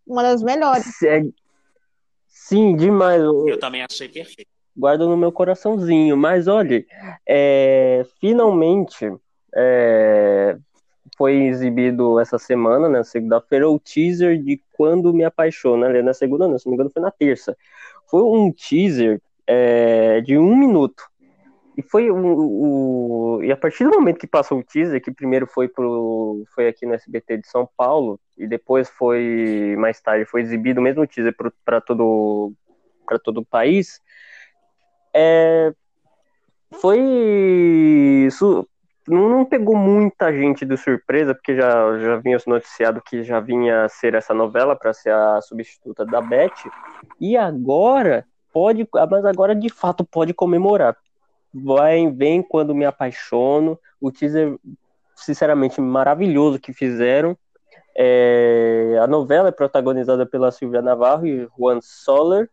Uma 0.08 0.24
das 0.24 0.41
melhores. 0.41 1.01
É... 1.03 1.24
Sim, 2.27 2.75
demais. 2.75 3.22
Eu 3.22 3.60
também 3.60 3.84
achei 3.84 4.10
perfeito. 4.10 4.50
Guardo 4.75 5.08
no 5.08 5.17
meu 5.17 5.31
coraçãozinho. 5.31 6.17
Mas 6.17 6.48
olha, 6.48 6.84
é... 7.27 8.03
finalmente 8.20 9.13
é... 9.53 10.58
foi 11.17 11.43
exibido 11.43 12.20
essa 12.20 12.39
semana, 12.39 12.89
na 12.89 13.00
né, 13.00 13.03
segunda-feira, 13.03 13.70
o 13.70 13.79
teaser 13.79 14.41
de 14.41 14.60
Quando 14.72 15.13
Me 15.13 15.24
Apaixona. 15.24 15.89
Né? 15.89 16.01
Na 16.01 16.13
segunda, 16.13 16.48
não, 16.48 16.58
se 16.58 16.65
não 16.65 16.72
me 16.72 16.75
engano, 16.75 16.89
foi 16.91 17.01
na 17.01 17.12
terça. 17.12 17.55
Foi 18.08 18.24
um 18.24 18.51
teaser 18.51 19.22
é... 19.51 20.22
de 20.22 20.38
um 20.38 20.55
minuto. 20.55 21.03
E 21.77 21.81
foi 21.81 22.12
o, 22.12 22.17
o, 22.17 23.43
e 23.43 23.51
a 23.51 23.58
partir 23.58 23.86
do 23.86 23.91
momento 23.91 24.20
que 24.20 24.27
passou 24.27 24.60
o 24.60 24.63
teaser, 24.63 25.01
que 25.01 25.12
primeiro 25.12 25.48
foi 25.48 25.67
pro 25.67 26.43
foi 26.53 26.67
aqui 26.67 26.86
no 26.86 26.93
SBT 26.93 27.38
de 27.38 27.48
São 27.48 27.67
Paulo 27.77 28.20
e 28.38 28.46
depois 28.46 28.89
foi 28.89 29.75
mais 29.77 30.01
tarde 30.01 30.25
foi 30.25 30.41
exibido 30.41 30.79
o 30.79 30.84
mesmo 30.84 31.08
teaser 31.08 31.34
para 31.63 31.79
todo 31.79 32.53
para 33.05 33.17
todo 33.17 33.39
o 33.39 33.46
país, 33.46 34.01
é, 35.13 35.74
foi 36.74 37.00
isso 38.27 38.67
não, 39.08 39.43
pegou 39.43 39.75
muita 39.75 40.31
gente 40.31 40.63
de 40.65 40.77
surpresa 40.77 41.34
porque 41.34 41.55
já 41.55 41.98
já 42.00 42.17
vinha 42.17 42.38
noticiado 42.46 43.01
que 43.01 43.24
já 43.24 43.39
vinha 43.39 43.88
ser 43.89 44.13
essa 44.13 44.34
novela 44.34 44.75
para 44.75 44.93
ser 44.93 45.13
a 45.13 45.41
substituta 45.41 46.05
da 46.05 46.22
Beth 46.22 46.70
e 47.20 47.36
agora 47.36 48.25
pode 48.51 48.88
mas 49.10 49.25
agora 49.25 49.55
de 49.55 49.70
fato 49.70 50.03
pode 50.03 50.34
comemorar 50.34 50.98
vai, 51.53 52.10
vem 52.10 52.41
quando 52.41 52.74
me 52.74 52.86
apaixono. 52.86 53.79
O 54.00 54.12
teaser, 54.12 54.58
sinceramente, 55.15 55.81
maravilhoso 55.81 56.60
que 56.60 56.74
fizeram. 56.74 57.38
É, 57.96 58.98
a 59.01 59.08
novela 59.08 59.50
é 59.50 59.51
protagonizada 59.51 60.25
pela 60.25 60.51
Silvia 60.51 60.81
Navarro 60.81 61.27
e 61.27 61.48
Juan 61.58 61.79
Soler, 61.81 62.50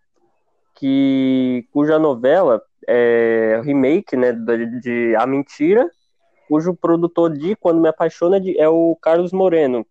que, 0.75 1.67
cuja 1.73 1.99
novela 1.99 2.61
é 2.87 3.61
remake 3.63 4.17
né, 4.17 4.33
de, 4.33 4.81
de 4.81 5.17
A 5.17 5.27
Mentira, 5.27 5.89
cujo 6.49 6.75
produtor 6.75 7.33
de 7.33 7.55
Quando 7.57 7.81
Me 7.81 7.89
Apaixona 7.89 8.39
é, 8.39 8.63
é 8.63 8.69
o 8.69 8.97
Carlos 9.01 9.33
Moreno. 9.33 9.87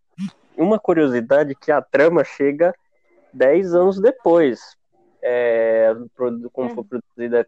Uma 0.58 0.80
curiosidade 0.80 1.56
que 1.56 1.72
a 1.72 1.82
trama 1.82 2.24
chega 2.24 2.74
10 3.32 3.76
anos 3.76 4.00
depois. 4.02 4.77
É, 5.22 5.94
como 6.52 6.70
foi 6.70 6.84
produzida 6.84 7.48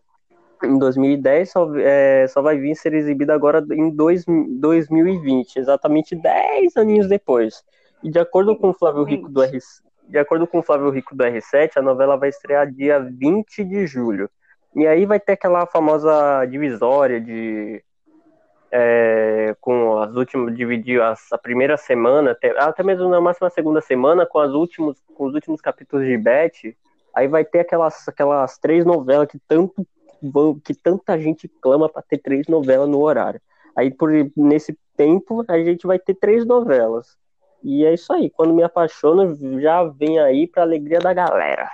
em 0.63 0.77
2010 0.77 1.51
só, 1.51 1.69
é, 1.77 2.27
só 2.27 2.41
vai 2.41 2.57
vir 2.57 2.75
ser 2.75 2.93
exibida 2.93 3.33
agora 3.33 3.63
em 3.71 3.89
dois, 3.89 4.25
2020, 4.25 5.57
exatamente 5.57 6.15
10 6.15 6.75
aninhos 6.77 7.07
depois. 7.07 7.63
E 8.03 8.09
de 8.09 8.19
acordo 8.19 8.55
com 8.57 8.69
o 8.69 8.73
Flávio 8.73 9.03
Rico 9.03 9.29
do 9.29 9.41
R, 9.41 9.57
de 10.07 10.17
acordo 10.17 10.47
com 10.47 10.59
o 10.59 10.63
Flávio 10.63 10.89
Rico 10.89 11.15
do 11.15 11.23
R7, 11.23 11.77
a 11.77 11.81
novela 11.81 12.17
vai 12.17 12.29
estrear 12.29 12.69
dia 12.69 12.99
20 12.99 13.63
de 13.63 13.85
julho. 13.85 14.29
E 14.75 14.85
aí 14.85 15.05
vai 15.05 15.19
ter 15.19 15.33
aquela 15.33 15.65
famosa 15.65 16.45
divisória 16.45 17.19
de 17.19 17.83
é, 18.71 19.55
com 19.59 19.99
as 19.99 20.15
últimas 20.15 20.55
dividir 20.55 21.01
as, 21.01 21.31
a 21.31 21.38
primeira 21.38 21.75
semana 21.75 22.31
até, 22.31 22.51
até 22.59 22.83
mesmo 22.83 23.09
na 23.09 23.19
máxima 23.19 23.49
segunda 23.49 23.81
semana 23.81 24.27
com 24.27 24.38
as 24.38 24.51
últimos 24.51 25.01
com 25.15 25.25
os 25.25 25.33
últimos 25.33 25.59
capítulos 25.59 26.05
de 26.05 26.15
Beth 26.17 26.75
aí 27.15 27.27
vai 27.27 27.43
ter 27.43 27.59
aquelas 27.59 28.07
aquelas 28.07 28.57
três 28.57 28.85
novelas 28.85 29.27
que 29.27 29.39
tanto 29.47 29.85
que 30.63 30.73
tanta 30.73 31.17
gente 31.17 31.47
clama 31.47 31.87
para 31.87 32.01
ter 32.01 32.17
três 32.17 32.47
novelas 32.47 32.89
no 32.89 33.01
horário. 33.01 33.41
Aí 33.75 33.89
por 33.89 34.11
nesse 34.35 34.77
tempo 34.97 35.45
a 35.47 35.57
gente 35.57 35.87
vai 35.87 35.97
ter 35.97 36.13
três 36.15 36.45
novelas. 36.45 37.17
E 37.63 37.85
é 37.85 37.93
isso 37.93 38.11
aí. 38.13 38.29
Quando 38.29 38.53
me 38.53 38.63
apaixono, 38.63 39.35
já 39.59 39.83
vem 39.83 40.19
aí 40.19 40.47
para 40.47 40.63
alegria 40.63 40.99
da 40.99 41.13
galera. 41.13 41.69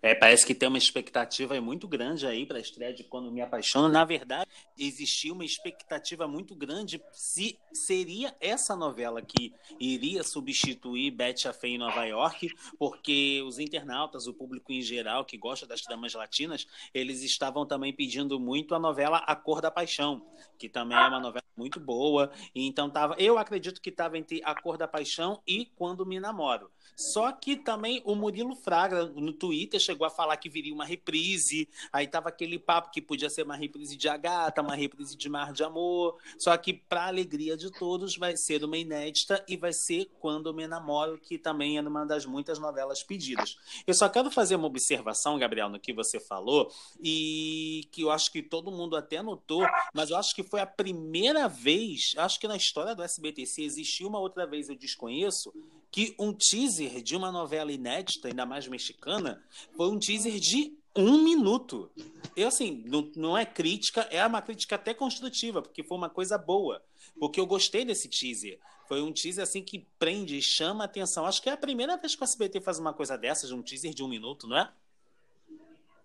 É, 0.00 0.14
parece 0.14 0.46
que 0.46 0.54
tem 0.54 0.68
uma 0.68 0.78
expectativa 0.78 1.60
muito 1.60 1.86
grande 1.86 2.26
aí 2.26 2.44
para 2.44 2.58
a 2.58 2.60
estreia 2.60 2.92
de 2.92 3.04
Quando 3.04 3.30
Me 3.30 3.40
Apaixono. 3.40 3.88
Na 3.88 4.04
verdade, 4.04 4.50
existia 4.76 5.32
uma 5.32 5.44
expectativa 5.44 6.26
muito 6.26 6.54
grande 6.54 7.02
se 7.12 7.58
seria 7.72 8.34
essa 8.40 8.74
novela 8.74 9.22
que 9.22 9.54
iria 9.78 10.22
substituir 10.22 11.10
Betty 11.10 11.48
a 11.48 11.52
Fé 11.52 11.68
em 11.68 11.78
Nova 11.78 12.04
York, 12.04 12.48
porque 12.78 13.42
os 13.46 13.58
internautas, 13.58 14.26
o 14.26 14.34
público 14.34 14.72
em 14.72 14.82
geral 14.82 15.24
que 15.24 15.36
gosta 15.36 15.66
das 15.66 15.82
tramas 15.82 16.14
latinas, 16.14 16.66
eles 16.92 17.22
estavam 17.22 17.64
também 17.64 17.92
pedindo 17.92 18.38
muito 18.38 18.74
a 18.74 18.78
novela 18.78 19.18
A 19.18 19.36
Cor 19.36 19.60
da 19.60 19.70
Paixão, 19.70 20.26
que 20.58 20.68
também 20.68 20.98
é 20.98 21.08
uma 21.08 21.20
novela 21.20 21.44
muito 21.56 21.78
boa. 21.78 22.30
Então 22.54 22.90
tava, 22.90 23.14
eu 23.18 23.38
acredito 23.38 23.80
que 23.80 23.90
estava 23.90 24.18
entre 24.18 24.40
A 24.44 24.54
Cor 24.54 24.76
da 24.76 24.88
Paixão 24.88 25.40
e 25.46 25.66
Quando 25.76 26.06
Me 26.06 26.18
Namoro. 26.18 26.70
Só 26.96 27.32
que 27.32 27.56
também 27.56 28.02
o 28.04 28.14
Murilo 28.14 28.54
Fraga 28.54 29.06
no 29.06 29.32
Twitter 29.32 29.61
chegou 29.78 30.06
a 30.06 30.10
falar 30.10 30.36
que 30.36 30.48
viria 30.48 30.72
uma 30.72 30.84
reprise, 30.84 31.68
aí 31.92 32.06
tava 32.06 32.28
aquele 32.28 32.58
papo 32.58 32.90
que 32.90 33.00
podia 33.00 33.30
ser 33.30 33.42
uma 33.42 33.56
reprise 33.56 33.96
de 33.96 34.08
Agatha, 34.08 34.62
uma 34.62 34.74
reprise 34.74 35.16
de 35.16 35.28
Mar 35.28 35.52
de 35.52 35.64
Amor. 35.64 36.18
Só 36.38 36.56
que 36.56 36.72
para 36.72 37.06
alegria 37.06 37.56
de 37.56 37.70
todos 37.70 38.16
vai 38.16 38.36
ser 38.36 38.64
uma 38.64 38.76
inédita 38.76 39.44
e 39.48 39.56
vai 39.56 39.72
ser 39.72 40.10
Quando 40.20 40.52
Me 40.54 40.66
Namoro, 40.66 41.18
que 41.18 41.38
também 41.38 41.76
é 41.76 41.80
uma 41.80 42.04
das 42.04 42.24
muitas 42.24 42.58
novelas 42.58 43.02
pedidas. 43.02 43.56
Eu 43.86 43.94
só 43.94 44.08
quero 44.08 44.30
fazer 44.30 44.56
uma 44.56 44.66
observação, 44.66 45.38
Gabriel, 45.38 45.68
no 45.68 45.80
que 45.80 45.92
você 45.92 46.18
falou 46.20 46.70
e 47.00 47.88
que 47.90 48.02
eu 48.02 48.10
acho 48.10 48.30
que 48.30 48.42
todo 48.42 48.70
mundo 48.70 48.96
até 48.96 49.22
notou, 49.22 49.64
mas 49.92 50.10
eu 50.10 50.16
acho 50.16 50.34
que 50.34 50.42
foi 50.42 50.60
a 50.60 50.66
primeira 50.66 51.48
vez, 51.48 52.14
acho 52.16 52.38
que 52.38 52.48
na 52.48 52.56
história 52.56 52.94
do 52.94 53.02
SBT, 53.02 53.46
se 53.46 53.62
existiu 53.62 54.08
uma 54.08 54.18
outra 54.18 54.46
vez 54.46 54.68
eu 54.68 54.76
desconheço, 54.76 55.52
que 55.92 56.16
um 56.18 56.32
teaser 56.32 57.02
de 57.02 57.14
uma 57.14 57.30
novela 57.30 57.70
inédita, 57.70 58.28
ainda 58.28 58.46
mais 58.46 58.66
mexicana, 58.66 59.44
foi 59.76 59.88
um 59.90 59.98
teaser 59.98 60.40
de 60.40 60.74
um 60.96 61.22
minuto. 61.22 61.90
Eu, 62.34 62.48
assim, 62.48 62.82
não, 62.86 63.10
não 63.14 63.38
é 63.38 63.44
crítica, 63.44 64.00
é 64.10 64.26
uma 64.26 64.40
crítica 64.40 64.76
até 64.76 64.94
construtiva, 64.94 65.60
porque 65.60 65.84
foi 65.84 65.98
uma 65.98 66.08
coisa 66.08 66.38
boa. 66.38 66.82
Porque 67.20 67.38
eu 67.38 67.46
gostei 67.46 67.84
desse 67.84 68.08
teaser. 68.08 68.58
Foi 68.88 69.02
um 69.02 69.12
teaser, 69.12 69.42
assim, 69.42 69.62
que 69.62 69.86
prende 69.98 70.38
e 70.38 70.42
chama 70.42 70.84
a 70.84 70.86
atenção. 70.86 71.26
Acho 71.26 71.42
que 71.42 71.50
é 71.50 71.52
a 71.52 71.58
primeira 71.58 71.98
vez 71.98 72.16
que 72.16 72.22
o 72.22 72.24
SBT 72.24 72.62
faz 72.62 72.78
uma 72.78 72.94
coisa 72.94 73.18
dessas, 73.18 73.50
de 73.50 73.54
um 73.54 73.62
teaser 73.62 73.92
de 73.92 74.02
um 74.02 74.08
minuto, 74.08 74.48
não 74.48 74.56
é? 74.56 74.70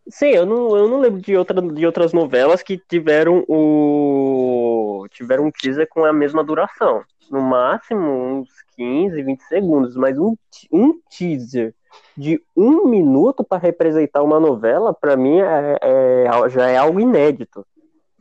Sim, 0.10 0.28
eu 0.28 0.46
não, 0.46 0.76
eu 0.76 0.90
não 0.90 1.00
lembro 1.00 1.22
de, 1.22 1.36
outra, 1.36 1.62
de 1.62 1.86
outras 1.86 2.12
novelas 2.12 2.62
que 2.62 2.78
tiveram 2.78 3.46
o. 3.48 5.06
tiveram 5.12 5.46
um 5.46 5.52
teaser 5.52 5.88
com 5.90 6.04
a 6.04 6.12
mesma 6.12 6.44
duração. 6.44 7.04
No 7.30 7.42
máximo, 7.42 8.10
uns 8.10 8.50
15, 8.78 9.22
20 9.22 9.42
segundos, 9.42 9.96
mas 9.96 10.18
um, 10.18 10.36
um 10.72 11.00
teaser 11.10 11.74
de 12.16 12.42
um 12.56 12.88
minuto 12.88 13.44
para 13.44 13.62
representar 13.62 14.24
uma 14.24 14.40
novela, 14.40 14.94
para 14.94 15.18
mim, 15.18 15.40
é, 15.40 15.78
é, 15.82 16.50
já 16.50 16.68
é 16.70 16.78
algo 16.78 17.00
inédito. 17.00 17.66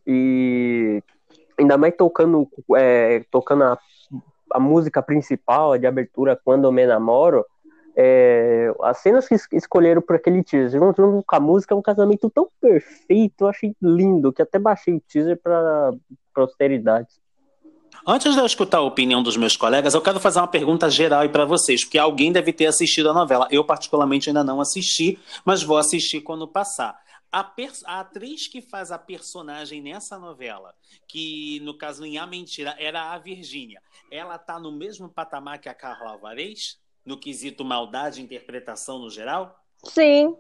E 0.07 1.03
ainda 1.59 1.77
mais 1.77 1.95
tocando, 1.97 2.49
é, 2.77 3.25
tocando 3.31 3.65
a, 3.65 3.79
a 4.53 4.61
música 4.61 5.03
principal, 5.03 5.79
de 5.79 5.87
abertura, 5.87 6.41
Quando 6.43 6.65
Eu 6.65 6.73
Me 6.73 6.87
Namoro, 6.87 7.45
é, 7.99 8.71
as 8.83 8.99
cenas 8.99 9.27
que 9.27 9.37
escolheram 9.53 10.03
para 10.03 10.17
aquele 10.17 10.45
teaser, 10.45 10.79
junto 10.79 11.25
com 11.27 11.37
a 11.37 11.41
música, 11.41 11.75
é 11.75 11.77
um 11.77 11.83
casamento 11.83 12.29
tão 12.29 12.49
perfeito, 12.61 13.45
eu 13.45 13.49
achei 13.49 13.75
lindo, 13.81 14.33
que 14.33 14.43
até 14.43 14.59
baixei 14.59 14.95
o 14.95 15.01
teaser 15.01 15.41
para 15.43 15.93
posteridade. 16.35 17.09
Antes 18.05 18.35
de 18.35 18.41
eu 18.41 18.47
escutar 18.47 18.79
a 18.79 18.83
opinião 18.83 19.23
dos 19.23 19.37
meus 19.37 19.57
colegas, 19.57 19.95
eu 19.95 20.01
quero 20.01 20.19
fazer 20.19 20.41
uma 20.41 20.49
pergunta 20.49 20.91
geral 20.91 21.29
para 21.29 21.45
vocês, 21.45 21.85
porque 21.85 21.99
alguém 21.99 22.33
deve 22.33 22.53
ter 22.53 22.67
assistido 22.67 23.11
a 23.11 23.15
novela. 23.15 23.47
Eu, 23.51 23.65
particularmente, 23.65 24.29
ainda 24.29 24.43
não 24.43 24.61
assisti, 24.61 25.19
mas 25.45 25.63
vou 25.63 25.79
assistir 25.79 26.21
quando 26.21 26.47
passar. 26.47 27.01
A, 27.33 27.53
a, 27.85 28.01
atriz 28.01 28.47
que 28.47 28.61
faz 28.63 28.91
a 28.91 28.99
personagem 28.99 29.83
nessa 29.83 30.19
novela, 30.19 30.75
que 31.07 31.61
no 31.61 31.77
caso 31.77 32.05
em 32.05 32.19
A 32.19 32.27
Mentira 32.27 32.75
era 32.79 33.13
a 33.13 33.19
Virgínia, 33.19 33.83
ela 34.11 34.39
tá 34.39 34.59
no 34.59 34.73
mesmo 34.73 35.09
patamar 35.09 35.59
que 35.59 35.69
a 35.69 35.75
Carla 35.75 36.13
Alvarez? 36.13 36.79
No 37.05 37.19
quesito 37.19 37.65
maldade 37.65 38.21
e 38.21 38.25
interpretação 38.25 38.99
no 38.99 39.11
geral? 39.11 39.63
Sim. 39.85 40.37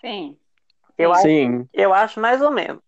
Sim. 0.00 0.38
Eu, 0.96 1.12
acho, 1.12 1.22
Sim. 1.22 1.68
eu 1.72 1.94
acho 1.94 2.20
mais 2.20 2.42
ou 2.42 2.50
menos. 2.50 2.82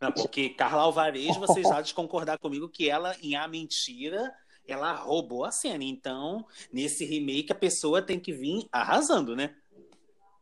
Não, 0.00 0.12
porque 0.12 0.50
Carla 0.50 0.82
Alvarez, 0.82 1.36
vocês 1.36 1.66
já 1.68 1.80
de 1.80 1.92
concordar 1.92 2.38
comigo 2.38 2.68
que 2.68 2.88
ela, 2.88 3.16
em 3.22 3.34
A 3.36 3.48
Mentira, 3.48 4.32
ela 4.66 4.92
roubou 4.92 5.44
a 5.44 5.50
cena. 5.50 5.82
Então, 5.82 6.46
nesse 6.72 7.04
remake, 7.04 7.50
a 7.50 7.54
pessoa 7.54 8.02
tem 8.02 8.20
que 8.20 8.32
vir 8.32 8.68
arrasando, 8.70 9.34
né? 9.34 9.54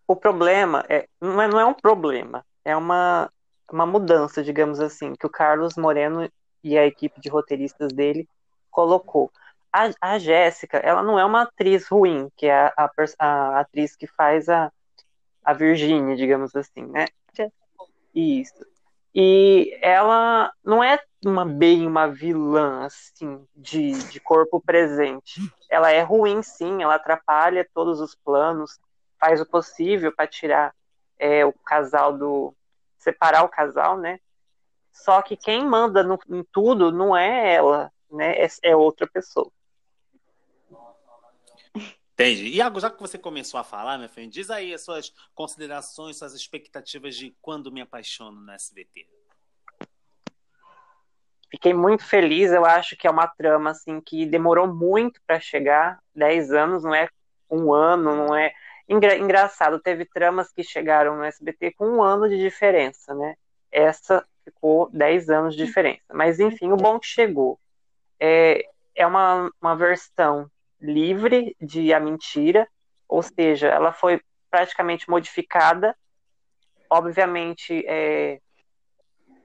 O 0.06 0.14
problema 0.14 0.84
é 0.88 1.08
não, 1.20 1.40
é 1.40 1.48
não 1.48 1.58
é 1.58 1.64
um 1.64 1.74
problema, 1.74 2.44
é 2.64 2.76
uma, 2.76 3.30
uma 3.72 3.86
mudança, 3.86 4.42
digamos 4.42 4.78
assim, 4.78 5.14
que 5.14 5.26
o 5.26 5.30
Carlos 5.30 5.76
Moreno 5.76 6.30
e 6.62 6.78
a 6.78 6.86
equipe 6.86 7.20
de 7.20 7.28
roteiristas 7.28 7.92
dele 7.92 8.28
colocou. 8.70 9.32
A, 9.72 9.90
a 10.00 10.18
Jéssica, 10.18 10.78
ela 10.78 11.02
não 11.02 11.18
é 11.18 11.24
uma 11.24 11.42
atriz 11.42 11.88
ruim, 11.88 12.28
que 12.36 12.46
é 12.46 12.54
a, 12.54 12.72
a, 12.76 12.90
a 13.18 13.60
atriz 13.60 13.96
que 13.96 14.06
faz 14.06 14.48
a, 14.48 14.72
a 15.44 15.52
Virgínia, 15.52 16.16
digamos 16.16 16.54
assim, 16.54 16.86
né? 16.86 17.06
Isso. 18.14 18.64
E 19.18 19.78
ela 19.80 20.52
não 20.62 20.84
é 20.84 21.00
uma 21.24 21.46
bem 21.46 21.86
uma 21.86 22.06
vilã, 22.06 22.84
assim, 22.84 23.48
de, 23.56 23.92
de 24.10 24.20
corpo 24.20 24.60
presente. 24.60 25.40
Ela 25.70 25.90
é 25.90 26.02
ruim, 26.02 26.42
sim, 26.42 26.82
ela 26.82 26.96
atrapalha 26.96 27.66
todos 27.72 27.98
os 27.98 28.14
planos, 28.14 28.78
faz 29.18 29.40
o 29.40 29.46
possível 29.46 30.14
para 30.14 30.26
tirar 30.26 30.74
é, 31.18 31.46
o 31.46 31.52
casal 31.64 32.12
do. 32.12 32.54
separar 32.98 33.42
o 33.42 33.48
casal, 33.48 33.96
né? 33.96 34.20
Só 34.92 35.22
que 35.22 35.34
quem 35.34 35.64
manda 35.64 36.02
no, 36.02 36.18
em 36.28 36.44
tudo 36.52 36.92
não 36.92 37.16
é 37.16 37.54
ela, 37.54 37.90
né? 38.10 38.34
É, 38.36 38.48
é 38.64 38.76
outra 38.76 39.06
pessoa. 39.06 39.50
Entendi. 42.18 42.48
E 42.48 42.62
agora, 42.62 42.80
já 42.80 42.90
que 42.90 42.98
você 42.98 43.18
começou 43.18 43.60
a 43.60 43.64
falar, 43.64 43.98
minha 43.98 44.08
filha, 44.08 44.26
diz 44.26 44.50
aí 44.50 44.72
as 44.72 44.82
suas 44.82 45.12
considerações, 45.34 46.16
suas 46.16 46.32
expectativas 46.32 47.14
de 47.14 47.36
quando 47.42 47.70
me 47.70 47.82
apaixono 47.82 48.40
no 48.40 48.52
SBT. 48.52 49.06
Fiquei 51.50 51.74
muito 51.74 52.04
feliz, 52.04 52.50
eu 52.52 52.64
acho 52.64 52.96
que 52.96 53.06
é 53.06 53.10
uma 53.10 53.26
trama 53.26 53.70
assim 53.70 54.00
que 54.00 54.24
demorou 54.24 54.66
muito 54.66 55.20
para 55.26 55.38
chegar, 55.38 55.98
10 56.14 56.52
anos, 56.52 56.82
não 56.82 56.94
é 56.94 57.08
um 57.50 57.72
ano, 57.72 58.16
não 58.16 58.34
é 58.34 58.52
Engra- 58.88 59.18
engraçado, 59.18 59.80
teve 59.80 60.04
tramas 60.04 60.52
que 60.52 60.62
chegaram 60.62 61.16
no 61.16 61.24
SBT 61.24 61.72
com 61.72 61.88
um 61.88 62.02
ano 62.02 62.28
de 62.28 62.38
diferença, 62.38 63.12
né? 63.14 63.34
Essa 63.70 64.24
ficou 64.44 64.88
10 64.90 65.28
anos 65.28 65.56
de 65.56 65.64
diferença. 65.64 66.04
Mas 66.12 66.38
enfim, 66.38 66.70
o 66.70 66.76
bom 66.76 66.98
que 66.98 67.06
chegou. 67.06 67.58
É, 68.18 68.64
é 68.94 69.06
uma, 69.06 69.50
uma 69.60 69.74
versão 69.74 70.48
livre 70.80 71.56
de 71.60 71.92
A 71.92 72.00
Mentira, 72.00 72.68
ou 73.08 73.22
seja, 73.22 73.68
ela 73.68 73.92
foi 73.92 74.20
praticamente 74.50 75.08
modificada. 75.08 75.96
Obviamente, 76.90 77.84
é, 77.86 78.40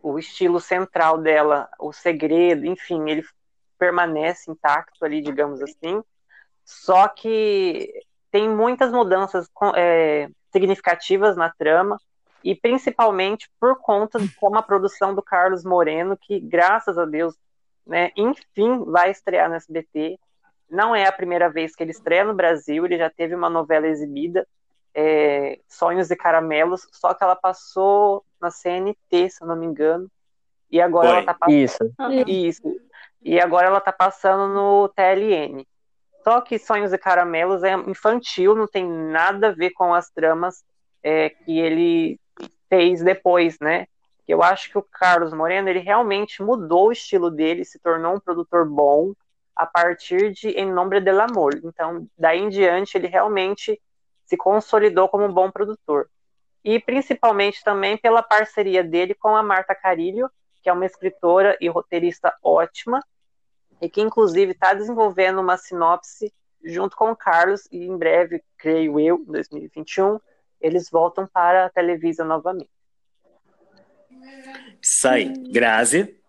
o 0.02 0.18
estilo 0.18 0.60
central 0.60 1.18
dela, 1.18 1.70
o 1.80 1.92
segredo, 1.92 2.66
enfim, 2.66 3.10
ele 3.10 3.24
permanece 3.78 4.52
intacto 4.52 5.04
ali, 5.04 5.22
digamos 5.22 5.62
assim. 5.62 6.04
Só 6.64 7.08
que 7.08 7.92
tem 8.32 8.48
muitas 8.50 8.92
mudanças 8.92 9.50
é, 9.76 10.30
significativas 10.52 11.36
na 11.36 11.50
trama 11.50 12.00
e 12.44 12.56
principalmente 12.56 13.50
por 13.60 13.80
conta 13.80 14.20
de 14.20 14.32
uma 14.42 14.64
produção 14.64 15.14
do 15.14 15.22
Carlos 15.22 15.64
Moreno 15.64 16.18
que, 16.18 16.40
graças 16.40 16.98
a 16.98 17.06
Deus, 17.06 17.36
né, 17.86 18.12
enfim, 18.16 18.84
vai 18.86 19.12
estrear 19.12 19.50
no 19.50 19.56
SBT. 19.56 20.18
Não 20.72 20.96
é 20.96 21.06
a 21.06 21.12
primeira 21.12 21.50
vez 21.50 21.76
que 21.76 21.84
ele 21.84 21.92
estreia 21.92 22.24
no 22.24 22.34
Brasil, 22.34 22.86
ele 22.86 22.98
já 22.98 23.10
teve 23.10 23.36
uma 23.36 23.50
novela 23.50 23.88
exibida, 23.88 24.48
é, 24.96 25.60
Sonhos 25.68 26.10
e 26.10 26.16
Caramelos, 26.16 26.88
só 26.94 27.14
que 27.14 27.22
ela 27.22 27.36
passou 27.36 28.24
na 28.40 28.50
CNT, 28.50 29.30
se 29.30 29.44
eu 29.44 29.48
não 29.48 29.58
me 29.58 29.66
engano, 29.66 30.10
e 30.72 30.80
agora 30.80 31.10
Foi. 31.10 31.18
ela 31.18 31.26
tá 31.26 31.34
passando 31.34 31.54
Isso. 31.54 31.94
isso. 32.26 32.82
E 33.22 33.40
agora 33.40 33.68
ela 33.68 33.82
tá 33.82 33.92
passando 33.92 34.54
no 34.54 34.88
TLN. 34.90 35.68
Só 36.24 36.40
que 36.40 36.58
Sonhos 36.58 36.94
e 36.94 36.98
Caramelos 36.98 37.64
é 37.64 37.74
infantil, 37.74 38.56
não 38.56 38.68
tem 38.68 38.88
nada 38.88 39.50
a 39.50 39.52
ver 39.52 39.72
com 39.72 39.94
as 39.94 40.10
tramas 40.10 40.64
é, 41.04 41.30
que 41.30 41.60
ele 41.60 42.20
fez 42.70 43.04
depois, 43.04 43.58
né? 43.60 43.88
Eu 44.28 44.42
acho 44.42 44.70
que 44.72 44.78
o 44.78 44.82
Carlos 44.84 45.34
Moreno, 45.34 45.68
ele 45.68 45.80
realmente 45.80 46.42
mudou 46.42 46.88
o 46.88 46.92
estilo 46.92 47.30
dele, 47.30 47.66
se 47.66 47.78
tornou 47.80 48.16
um 48.16 48.20
produtor 48.20 48.66
bom 48.66 49.14
a 49.62 49.66
partir 49.68 50.32
de 50.32 50.50
Em 50.50 50.72
Nome 50.74 51.00
del 51.00 51.22
Amor. 51.22 51.62
Então, 51.64 52.08
daí 52.18 52.40
em 52.40 52.50
diante, 52.50 52.98
ele 52.98 53.06
realmente 53.06 53.80
se 54.26 54.36
consolidou 54.36 55.08
como 55.08 55.26
um 55.26 55.32
bom 55.32 55.52
produtor. 55.52 56.10
E 56.64 56.80
principalmente 56.80 57.64
também 57.64 57.96
pela 57.96 58.24
parceria 58.24 58.84
dele 58.84 59.14
com 59.14 59.36
a 59.36 59.44
Marta 59.44 59.76
Carilho, 59.76 60.32
que 60.64 60.70
é 60.70 60.74
uma 60.74 60.88
escritora 60.88 61.56
e 61.62 61.70
roteirista 61.70 62.36
ótima, 62.42 63.06
e 63.80 63.88
que 63.88 64.02
inclusive 64.02 64.54
está 64.54 64.74
desenvolvendo 64.74 65.40
uma 65.40 65.58
sinopse 65.58 66.34
junto 66.64 66.96
com 66.96 67.12
o 67.12 67.16
Carlos, 67.16 67.68
e 67.72 67.86
em 67.86 67.96
breve, 67.96 68.44
creio 68.58 69.00
eu, 69.00 69.18
em 69.18 69.32
2021, 69.32 70.20
eles 70.60 70.90
voltam 70.90 71.28
para 71.28 71.66
a 71.66 71.70
Televisa 71.70 72.24
novamente. 72.24 72.72
Isso 74.82 75.08
aí. 75.08 75.32
Grazi. 75.52 76.20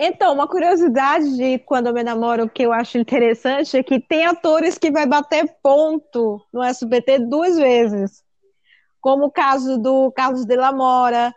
Então, 0.00 0.32
uma 0.32 0.46
curiosidade 0.46 1.36
de 1.36 1.58
quando 1.58 1.88
eu 1.88 1.92
me 1.92 2.04
namoro 2.04 2.48
que 2.48 2.62
eu 2.62 2.72
acho 2.72 2.96
interessante 2.98 3.76
é 3.76 3.82
que 3.82 3.98
tem 3.98 4.24
atores 4.24 4.78
que 4.78 4.92
vai 4.92 5.04
bater 5.04 5.56
ponto 5.60 6.40
no 6.52 6.62
SBT 6.62 7.18
duas 7.26 7.56
vezes. 7.56 8.22
Como 9.00 9.24
o 9.24 9.30
caso 9.30 9.76
do 9.76 10.12
Carlos 10.12 10.44
de 10.44 10.54
la 10.54 10.70
Mora, 10.70 11.34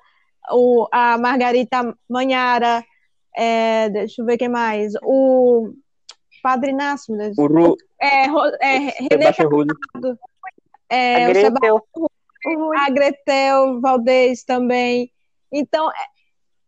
o, 0.51 0.87
a 0.91 1.17
Margarita 1.17 1.97
Manhara, 2.07 2.85
é, 3.35 3.89
deixa 3.89 4.21
eu 4.21 4.25
ver 4.27 4.37
quem 4.37 4.47
mais. 4.47 4.93
O 5.01 5.73
Padre 6.43 6.69
Inácio, 6.69 7.17
Deus. 7.17 7.37
O 7.39 7.47
Ru... 7.47 7.75
é, 7.99 8.25
é, 8.25 8.77
René 8.77 9.07
Sebastião 9.09 9.49
Rulli. 9.49 9.73
é, 10.87 11.25
a 11.25 11.27
Gretel, 11.29 11.87
a 12.77 12.89
Gretel 12.91 13.81
Valdez 13.81 14.43
também. 14.43 15.11
Então, 15.51 15.89
é, 15.89 16.05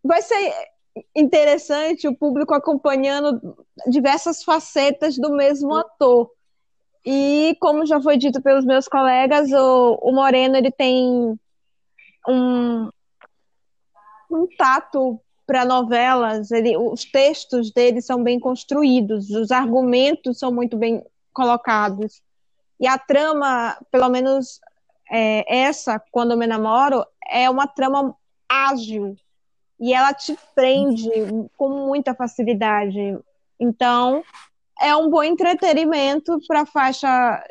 vai 0.04 0.24
ser 0.24 0.73
interessante 1.16 2.08
o 2.08 2.16
público 2.16 2.54
acompanhando 2.54 3.58
diversas 3.88 4.44
facetas 4.44 5.18
do 5.18 5.32
mesmo 5.32 5.74
ator. 5.76 6.30
E, 7.06 7.58
como 7.60 7.86
já 7.86 8.02
foi 8.02 8.18
dito 8.18 8.42
pelos 8.42 8.64
meus 8.64 8.88
colegas, 8.88 9.52
o, 9.52 10.00
o 10.02 10.12
Moreno 10.14 10.56
ele 10.56 10.72
tem 10.72 11.38
um, 12.28 12.90
um 14.32 14.48
tato 14.58 15.20
para 15.46 15.66
novelas, 15.66 16.52
ele, 16.52 16.78
os 16.78 17.04
textos 17.04 17.72
dele 17.72 18.02
são 18.02 18.24
bem 18.24 18.40
construídos, 18.40 19.30
os 19.32 19.52
argumentos 19.52 20.40
são 20.40 20.54
muito 20.54 20.78
bem 20.78 21.04
colocados. 21.34 22.22
E 22.80 22.88
a 22.88 22.98
trama, 22.98 23.78
pelo 23.92 24.08
menos 24.10 24.62
é, 25.12 25.64
essa, 25.64 26.02
Quando 26.12 26.32
Eu 26.32 26.38
Me 26.38 26.48
Namoro, 26.48 27.06
é 27.30 27.50
uma 27.50 27.68
trama 27.68 28.16
ágil 28.48 29.18
e 29.80 29.94
ela 29.94 30.14
te 30.14 30.38
prende 30.56 31.10
com 31.58 31.70
muita 31.70 32.14
facilidade. 32.14 33.18
Então, 33.60 34.24
é 34.80 34.96
um 34.96 35.10
bom 35.10 35.24
entretenimento 35.24 36.40
para 36.48 36.62
a 36.62 36.66
faixa, 36.66 37.44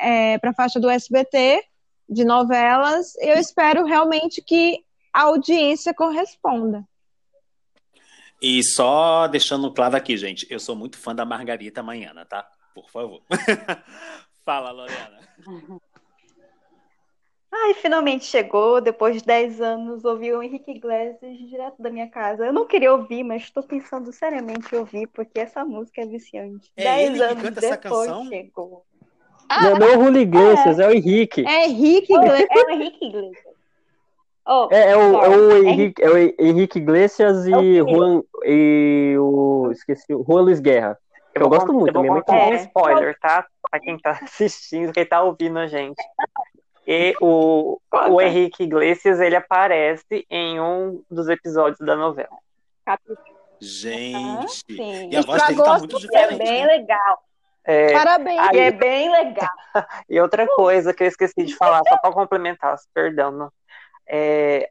é, 0.00 0.38
para 0.38 0.52
faixa 0.52 0.80
do 0.80 0.90
SBT 0.90 1.62
de 2.08 2.24
novelas. 2.24 3.14
Eu 3.16 3.36
espero 3.38 3.84
realmente 3.84 4.42
que 4.42 4.84
a 5.12 5.22
audiência 5.22 5.94
corresponda. 5.94 6.86
E 8.40 8.62
só 8.62 9.26
deixando 9.26 9.72
claro 9.72 9.96
aqui, 9.96 10.16
gente, 10.16 10.46
eu 10.50 10.60
sou 10.60 10.76
muito 10.76 10.98
fã 10.98 11.14
da 11.14 11.24
Margarita 11.24 11.82
Manhana, 11.82 12.24
tá? 12.26 12.46
Por 12.74 12.90
favor. 12.90 13.22
Fala, 14.44 14.70
Lorena. 14.70 15.18
Ai, 17.64 17.74
finalmente 17.74 18.24
chegou, 18.24 18.80
depois 18.80 19.16
de 19.16 19.24
10 19.26 19.60
anos, 19.60 20.04
ouvi 20.04 20.32
o 20.32 20.42
Henrique 20.42 20.70
Iglesias 20.72 21.38
direto 21.38 21.80
da 21.80 21.90
minha 21.90 22.08
casa. 22.08 22.46
Eu 22.46 22.52
não 22.52 22.66
queria 22.66 22.92
ouvir, 22.92 23.24
mas 23.24 23.42
estou 23.42 23.62
pensando 23.62 24.12
seriamente 24.12 24.74
em 24.74 24.78
ouvir, 24.78 25.06
porque 25.08 25.40
essa 25.40 25.64
música 25.64 26.02
é 26.02 26.06
viciante. 26.06 26.70
É 26.76 26.84
10 26.84 27.08
ele 27.08 27.18
que 27.18 27.24
anos 27.24 27.54
depois 27.54 28.12
chegou. 28.28 28.84
Não, 29.62 29.74
não 29.78 29.86
é 29.86 29.96
o 29.96 30.16
Iglesias, 30.18 30.78
é 30.78 30.86
o 30.88 30.92
Henrique. 30.92 31.46
É 31.46 31.66
Henrique 31.66 32.12
Oh, 32.12 32.18
Iglesias. 32.18 32.48
é 32.50 32.64
o 32.64 32.70
Henrique 32.70 33.06
Iglesias. 33.06 33.56
Oh, 34.48 34.68
É, 34.70 34.90
é 34.90 34.96
o, 34.96 35.24
é 35.24 35.28
o. 35.28 35.52
Henrique, 35.64 36.02
é 36.02 36.10
o 36.10 36.16
Henrique 36.18 36.78
Iglesias 36.78 37.46
e, 37.46 37.52
É 37.52 37.56
o 37.56 37.60
quê? 37.60 37.92
Juan, 37.92 38.22
e 38.44 39.16
o. 39.18 39.70
Esqueci, 39.72 40.14
o 40.14 40.24
Juan 40.24 40.42
Luiz 40.42 40.60
Guerra. 40.60 40.98
Eu, 41.34 41.40
vou 41.42 41.50
gosto 41.50 41.72
muito, 41.72 41.88
Eu 41.88 41.92
vou 41.94 42.02
minha 42.02 42.14
um 42.14 42.22
também. 42.22 42.54
spoiler, 42.54 43.18
tá? 43.18 43.46
Pra 43.68 43.80
quem 43.80 43.98
tá 43.98 44.10
assistindo, 44.22 44.92
quem 44.92 45.04
tá 45.04 45.22
ouvindo 45.22 45.58
a 45.58 45.66
gente. 45.66 46.00
E 46.86 47.14
o, 47.20 47.80
o 48.10 48.20
Henrique 48.20 48.62
Iglesias, 48.62 49.18
ele 49.20 49.34
aparece 49.34 50.24
em 50.30 50.60
um 50.60 51.02
dos 51.10 51.28
episódios 51.28 51.80
da 51.80 51.96
novela. 51.96 52.38
Gente. 53.60 54.64
sim. 54.66 55.10
E 55.10 55.16
a 55.16 55.22
voz 55.22 55.42
dele 55.46 55.62
tá 55.62 55.78
muito 55.78 55.98
tudo, 55.98 56.14
É 56.14 56.28
diferente. 56.28 56.38
bem 56.38 56.60
né? 56.64 56.66
legal. 56.66 57.22
É, 57.64 57.92
Parabéns. 57.92 58.40
E 58.52 58.58
é 58.58 58.70
bem 58.70 59.10
legal. 59.10 59.50
E 60.08 60.20
outra 60.20 60.46
coisa 60.46 60.94
que 60.94 61.02
eu 61.02 61.08
esqueci 61.08 61.44
de 61.44 61.56
falar, 61.56 61.82
só 61.88 61.96
para 61.96 62.12
complementar, 62.12 62.76
perdão. 62.94 63.32
não. 63.32 63.52
É, 64.06 64.70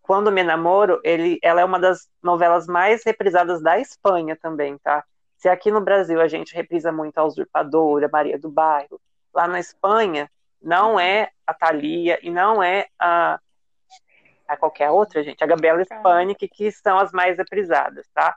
Quando 0.00 0.32
Me 0.32 0.42
Namoro, 0.42 0.98
ele, 1.04 1.38
ela 1.42 1.60
é 1.60 1.64
uma 1.64 1.78
das 1.78 2.08
novelas 2.22 2.66
mais 2.66 3.04
reprisadas 3.04 3.60
da 3.60 3.78
Espanha 3.78 4.34
também, 4.40 4.78
tá? 4.78 5.04
Se 5.36 5.48
aqui 5.48 5.70
no 5.70 5.80
Brasil 5.80 6.20
a 6.20 6.28
gente 6.28 6.54
reprisa 6.54 6.90
muito 6.90 7.18
a 7.18 7.24
Usurpadora, 7.24 8.08
Maria 8.10 8.38
do 8.38 8.50
Bairro, 8.50 8.98
lá 9.34 9.46
na 9.46 9.60
Espanha 9.60 10.30
não 10.62 10.98
é 10.98 11.30
a 11.46 11.54
Thalia 11.54 12.18
e 12.22 12.30
não 12.30 12.62
é 12.62 12.86
a, 12.98 13.38
a 14.46 14.56
qualquer 14.56 14.90
outra, 14.90 15.22
gente, 15.22 15.42
a 15.42 15.46
Gabriela 15.46 15.82
Spanik, 15.84 16.46
que 16.48 16.70
são 16.72 16.98
as 16.98 17.12
mais 17.12 17.38
reprisadas, 17.38 18.06
tá? 18.14 18.34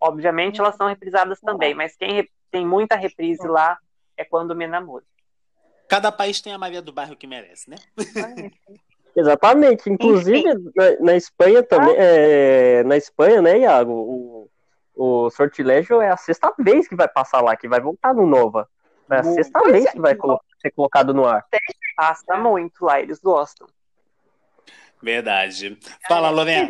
Obviamente 0.00 0.60
elas 0.60 0.76
são 0.76 0.88
reprisadas 0.88 1.40
também, 1.40 1.74
mas 1.74 1.94
quem 1.96 2.28
tem 2.50 2.66
muita 2.66 2.96
reprise 2.96 3.46
lá 3.46 3.78
é 4.16 4.24
Quando 4.24 4.56
Me 4.56 4.66
Namoro. 4.66 5.04
Cada 5.88 6.10
país 6.10 6.40
tem 6.40 6.52
a 6.52 6.58
Maria 6.58 6.80
do 6.80 6.92
Bairro 6.92 7.16
que 7.16 7.26
merece, 7.26 7.68
né? 7.68 7.76
Exatamente. 9.14 9.90
Inclusive, 9.90 10.44
na, 10.74 11.00
na 11.00 11.16
Espanha 11.16 11.62
também, 11.62 11.94
é, 11.98 12.82
na 12.84 12.96
Espanha, 12.96 13.42
né, 13.42 13.58
Iago, 13.58 13.92
o, 13.92 14.50
o 14.94 15.30
Sortilégio 15.30 16.00
é 16.00 16.10
a 16.10 16.16
sexta 16.16 16.54
vez 16.58 16.86
que 16.88 16.94
vai 16.94 17.08
passar 17.08 17.40
lá, 17.40 17.56
que 17.56 17.68
vai 17.68 17.80
voltar 17.80 18.14
no 18.14 18.26
Nova. 18.26 18.68
É 19.10 19.16
a 19.16 19.24
sexta 19.24 19.58
Pois 19.58 19.72
vez 19.72 19.86
é. 19.86 19.92
que 19.92 20.00
vai 20.00 20.14
colo- 20.14 20.40
ser 20.60 20.70
colocado 20.72 21.14
no 21.14 21.26
ar. 21.26 21.46
Passa 21.96 22.36
muito 22.36 22.84
lá, 22.84 23.00
eles 23.00 23.20
gostam. 23.20 23.68
Verdade. 25.02 25.78
Fala, 26.06 26.30
Lorena. 26.30 26.68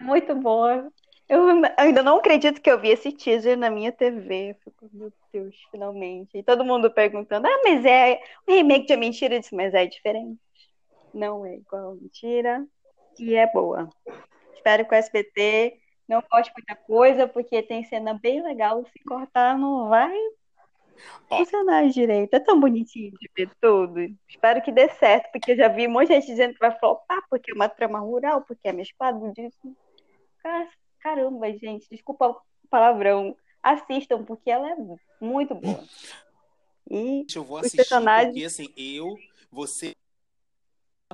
Muito 0.00 0.34
boa. 0.34 0.90
Eu 1.28 1.46
ainda 1.76 2.02
não 2.02 2.16
acredito 2.16 2.60
que 2.60 2.70
eu 2.70 2.80
vi 2.80 2.88
esse 2.88 3.12
teaser 3.12 3.56
na 3.56 3.70
minha 3.70 3.92
TV. 3.92 4.50
Eu 4.50 4.54
fico, 4.64 4.90
meu 4.92 5.12
Deus, 5.32 5.54
finalmente. 5.70 6.38
E 6.38 6.42
todo 6.42 6.64
mundo 6.64 6.90
perguntando: 6.90 7.46
ah, 7.46 7.60
mas 7.64 7.84
é 7.84 8.20
o 8.46 8.52
remake 8.52 8.86
de 8.86 8.92
A 8.94 8.96
Mentira? 8.96 9.34
Eu 9.34 9.40
disse, 9.40 9.54
mas 9.54 9.74
é 9.74 9.86
diferente. 9.86 10.40
Não 11.12 11.44
é 11.44 11.56
igual 11.56 11.90
a 11.90 11.94
Mentira. 11.94 12.66
E 13.18 13.34
é 13.34 13.46
boa. 13.46 13.90
Espero 14.54 14.86
que 14.86 14.94
o 14.94 14.96
SBT 14.96 15.78
não 16.08 16.22
corte 16.22 16.50
muita 16.56 16.74
coisa, 16.74 17.28
porque 17.28 17.62
tem 17.62 17.84
cena 17.84 18.14
bem 18.14 18.42
legal. 18.42 18.84
Se 18.92 18.98
cortar, 19.04 19.58
não 19.58 19.88
vai 19.88 20.16
Ó. 21.30 21.38
funcionar 21.38 21.88
direito. 21.88 22.34
É 22.34 22.40
tão 22.40 22.58
bonitinho 22.58 23.12
de 23.12 23.30
ver 23.36 23.50
tudo. 23.60 24.00
Espero 24.28 24.62
que 24.62 24.72
dê 24.72 24.88
certo, 24.90 25.30
porque 25.32 25.52
eu 25.52 25.56
já 25.56 25.68
vi 25.68 25.86
um 25.86 25.90
monte 25.90 26.08
de 26.08 26.14
gente 26.14 26.26
dizendo 26.26 26.54
que 26.54 26.60
vai 26.60 26.76
flopar, 26.78 27.18
porque 27.30 27.50
é 27.50 27.54
uma 27.54 27.68
trama 27.68 27.98
rural, 28.00 28.42
porque 28.42 28.68
é 28.68 28.72
mesclado 28.72 29.32
disso. 29.32 29.58
Cara, 30.42 30.68
Caramba, 31.00 31.50
gente, 31.56 31.86
desculpa 31.90 32.28
o 32.28 32.36
palavrão. 32.68 33.36
Assistam, 33.62 34.24
porque 34.24 34.50
ela 34.50 34.70
é 34.70 34.76
muito 35.20 35.54
boa. 35.54 35.84
E 36.90 37.26
Eu 37.34 37.44
vou 37.44 37.56
Os 37.58 37.66
assistir 37.66 37.76
personagens- 37.76 38.32
porque, 38.32 38.44
assim, 38.46 38.72
eu, 38.74 39.14
você, 39.52 39.94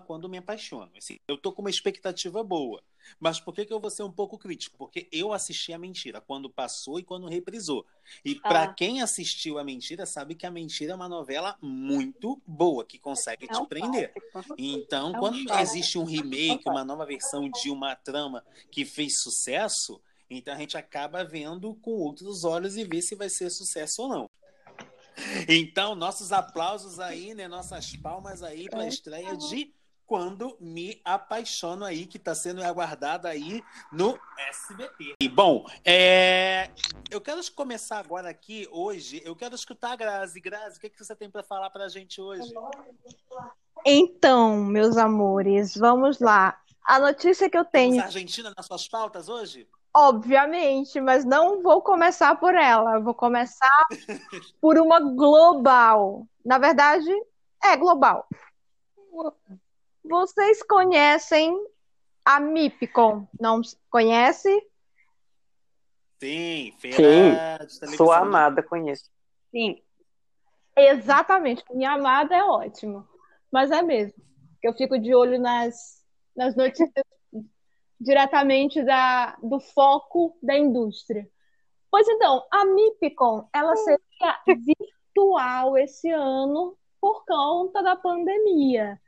quando 0.00 0.28
me 0.28 0.38
apaixono. 0.38 0.90
Assim, 0.96 1.18
eu 1.28 1.36
tô 1.38 1.52
com 1.52 1.62
uma 1.62 1.70
expectativa 1.70 2.42
boa. 2.42 2.82
Mas 3.20 3.38
por 3.38 3.54
que, 3.54 3.64
que 3.64 3.72
eu 3.72 3.78
vou 3.80 3.90
ser 3.90 4.02
um 4.02 4.10
pouco 4.10 4.38
crítico? 4.38 4.76
Porque 4.78 5.06
eu 5.12 5.32
assisti 5.32 5.72
a 5.72 5.78
mentira 5.78 6.20
quando 6.20 6.48
passou 6.50 6.98
e 6.98 7.04
quando 7.04 7.28
reprisou. 7.28 7.86
E 8.24 8.34
para 8.34 8.64
Ah. 8.64 8.74
quem 8.74 9.02
assistiu 9.02 9.58
a 9.58 9.64
mentira, 9.64 10.06
sabe 10.06 10.34
que 10.34 10.46
a 10.46 10.50
mentira 10.50 10.92
é 10.92 10.94
uma 10.96 11.08
novela 11.08 11.56
muito 11.60 12.40
boa, 12.46 12.84
que 12.84 12.98
consegue 12.98 13.44
é 13.44 13.52
te 13.52 13.66
prender. 13.66 14.12
Então, 14.56 15.14
É 15.14 15.18
quando 15.18 15.52
existe 15.60 15.98
um 15.98 16.04
remake, 16.04 16.68
uma 16.68 16.84
nova 16.84 17.04
versão 17.04 17.48
de 17.48 17.70
uma 17.70 17.94
trama 17.94 18.44
que 18.70 18.84
fez 18.84 19.20
sucesso, 19.20 20.00
então 20.28 20.54
a 20.54 20.58
gente 20.58 20.76
acaba 20.76 21.22
vendo 21.24 21.74
com 21.76 21.92
outros 21.92 22.42
olhos 22.44 22.76
e 22.76 22.84
vê 22.84 23.00
se 23.02 23.14
vai 23.14 23.28
ser 23.28 23.50
sucesso 23.50 24.02
ou 24.02 24.08
não. 24.08 24.30
Então, 25.48 25.94
nossos 25.94 26.32
aplausos 26.32 26.98
aí, 26.98 27.34
né? 27.34 27.46
Nossas 27.46 27.94
palmas 27.94 28.42
aí 28.42 28.68
para 28.68 28.82
a 28.82 28.88
estreia 28.88 29.36
de 29.36 29.72
Quando 30.06 30.56
Me 30.60 31.00
Apaixono 31.04 31.84
aí, 31.84 32.06
que 32.06 32.16
está 32.16 32.34
sendo 32.34 32.62
aguardada 32.62 33.28
aí 33.28 33.62
no 33.92 34.18
SBT. 34.48 35.14
E, 35.20 35.28
bom, 35.28 35.66
é, 35.84 36.70
eu 37.10 37.20
quero 37.20 37.40
começar 37.52 37.98
agora 37.98 38.28
aqui, 38.28 38.68
hoje, 38.70 39.22
eu 39.24 39.34
quero 39.34 39.54
escutar 39.54 39.92
a 39.92 39.96
Grazi. 39.96 40.40
Grazi, 40.40 40.78
o 40.78 40.80
que, 40.80 40.90
que 40.90 41.02
você 41.02 41.16
tem 41.16 41.30
para 41.30 41.42
falar 41.42 41.70
para 41.70 41.84
a 41.84 41.88
gente 41.88 42.20
hoje? 42.20 42.52
Então, 43.84 44.56
meus 44.56 44.96
amores, 44.96 45.76
vamos 45.76 46.18
lá. 46.20 46.60
A 46.84 46.98
notícia 46.98 47.48
que 47.48 47.56
eu 47.56 47.64
Temos 47.64 47.90
tenho, 47.90 48.02
a 48.02 48.06
Argentina 48.06 48.52
nas 48.56 48.66
suas 48.66 48.86
pautas 48.86 49.28
hoje? 49.28 49.66
obviamente, 49.94 51.00
mas 51.00 51.24
não 51.24 51.62
vou 51.62 51.80
começar 51.80 52.34
por 52.34 52.54
ela. 52.54 52.94
Eu 52.94 53.02
vou 53.04 53.14
começar 53.14 53.86
por 54.60 54.76
uma 54.76 54.98
global. 54.98 56.26
Na 56.44 56.58
verdade, 56.58 57.08
é 57.62 57.76
global. 57.76 58.26
Vocês 60.04 60.62
conhecem 60.62 61.56
a 62.24 62.38
MIPCOM? 62.40 63.26
Não 63.40 63.60
conhece? 63.90 64.50
Sim, 66.20 66.74
feira 66.78 67.58
de 67.66 67.78
televisão. 67.80 68.06
Sua 68.06 68.18
amada 68.18 68.62
conheço. 68.62 69.10
Sim, 69.50 69.82
Exatamente. 70.76 71.64
Minha 71.72 71.92
amada 71.92 72.34
é 72.34 72.42
ótimo. 72.42 73.06
Mas 73.50 73.70
é 73.70 73.82
mesmo. 73.82 74.22
Eu 74.62 74.72
fico 74.74 74.98
de 74.98 75.14
olho 75.14 75.38
nas, 75.40 76.04
nas 76.36 76.56
notícias 76.56 77.04
diretamente 78.00 78.82
da, 78.82 79.36
do 79.42 79.60
foco 79.60 80.36
da 80.42 80.56
indústria. 80.56 81.28
Pois 81.90 82.08
então, 82.08 82.44
a 82.50 82.64
MIPCOM, 82.64 83.48
ela 83.54 83.76
seria 83.76 84.00
virtual 84.46 85.78
esse 85.78 86.10
ano 86.10 86.76
por 87.00 87.24
conta 87.24 87.82
da 87.82 87.94
pandemia. 87.94 89.00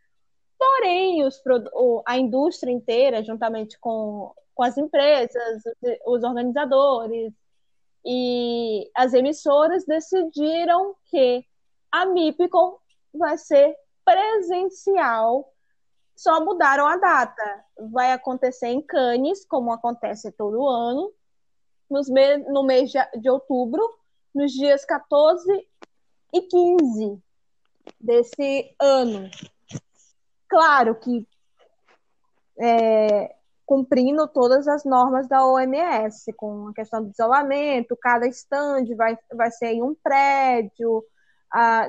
Porém, 0.58 1.24
os, 1.24 1.42
a 2.06 2.16
indústria 2.18 2.72
inteira, 2.72 3.22
juntamente 3.22 3.78
com, 3.78 4.32
com 4.54 4.62
as 4.62 4.76
empresas, 4.78 5.62
os, 6.06 6.22
organizadores 6.22 7.32
e 8.04 8.90
as 8.94 9.12
emissoras, 9.12 9.84
decidiram 9.84 10.94
que 11.06 11.44
a 11.92 12.06
MIPCOM 12.06 12.78
vai 13.14 13.36
ser 13.36 13.76
presencial, 14.04 15.52
só 16.14 16.42
mudaram 16.42 16.86
a 16.86 16.96
data. 16.96 17.64
Vai 17.90 18.12
acontecer 18.12 18.68
em 18.68 18.80
Cannes, 18.80 19.44
como 19.46 19.72
acontece 19.72 20.32
todo 20.32 20.66
ano, 20.66 21.12
nos 21.90 22.08
me- 22.08 22.38
no 22.38 22.62
mês 22.62 22.90
de 22.90 23.30
outubro, 23.30 23.82
nos 24.34 24.52
dias 24.52 24.84
14 24.84 25.68
e 26.32 26.42
15 26.42 27.22
desse 28.00 28.74
ano. 28.80 29.30
Claro 30.48 30.94
que 30.96 31.26
é, 32.58 33.34
cumprindo 33.66 34.26
todas 34.28 34.68
as 34.68 34.84
normas 34.84 35.28
da 35.28 35.44
OMS, 35.44 36.32
com 36.34 36.68
a 36.68 36.74
questão 36.74 37.02
do 37.02 37.10
isolamento, 37.10 37.96
cada 38.00 38.26
estande 38.26 38.94
vai, 38.94 39.18
vai 39.34 39.50
ser 39.50 39.72
em 39.72 39.82
um 39.82 39.94
prédio, 39.94 41.04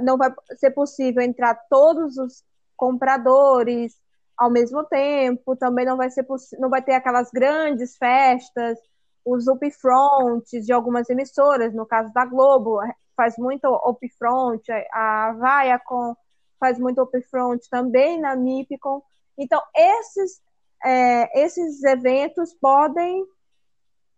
não 0.02 0.17
vai 0.17 0.34
ser 0.58 0.72
possível 0.72 1.22
entrar 1.22 1.56
todos 1.70 2.17
os 2.17 2.43
compradores 2.76 3.96
ao 4.38 4.50
mesmo 4.52 4.84
tempo, 4.84 5.56
também 5.56 5.86
não 5.86 5.98
vai 5.98 6.10
ser 6.10 6.26
não 6.60 6.70
vai 6.70 6.82
ter 6.82 6.93
aquelas 6.93 7.32
grandes 7.32 7.98
festas, 7.98 8.78
os 9.26 9.48
upfronts 9.48 10.65
de 10.65 10.72
algumas 10.72 11.10
emissoras, 11.10 11.74
no 11.74 11.86
caso 11.86 12.13
da 12.13 12.26
Globo, 12.26 12.80
faz 13.15 13.36
muito 13.38 13.67
upfront, 13.67 14.63
a 14.91 15.34
Viacom 15.34 16.15
faz 16.60 16.78
muito 16.80 17.02
upfront 17.02 17.70
também 17.70 18.20
na 18.20 18.36
MIPCOM. 18.36 19.02
Então, 19.38 19.62
esses, 19.76 20.41
é, 20.84 21.43
esses 21.43 21.84
eventos 21.84 22.54
podem 22.56 23.26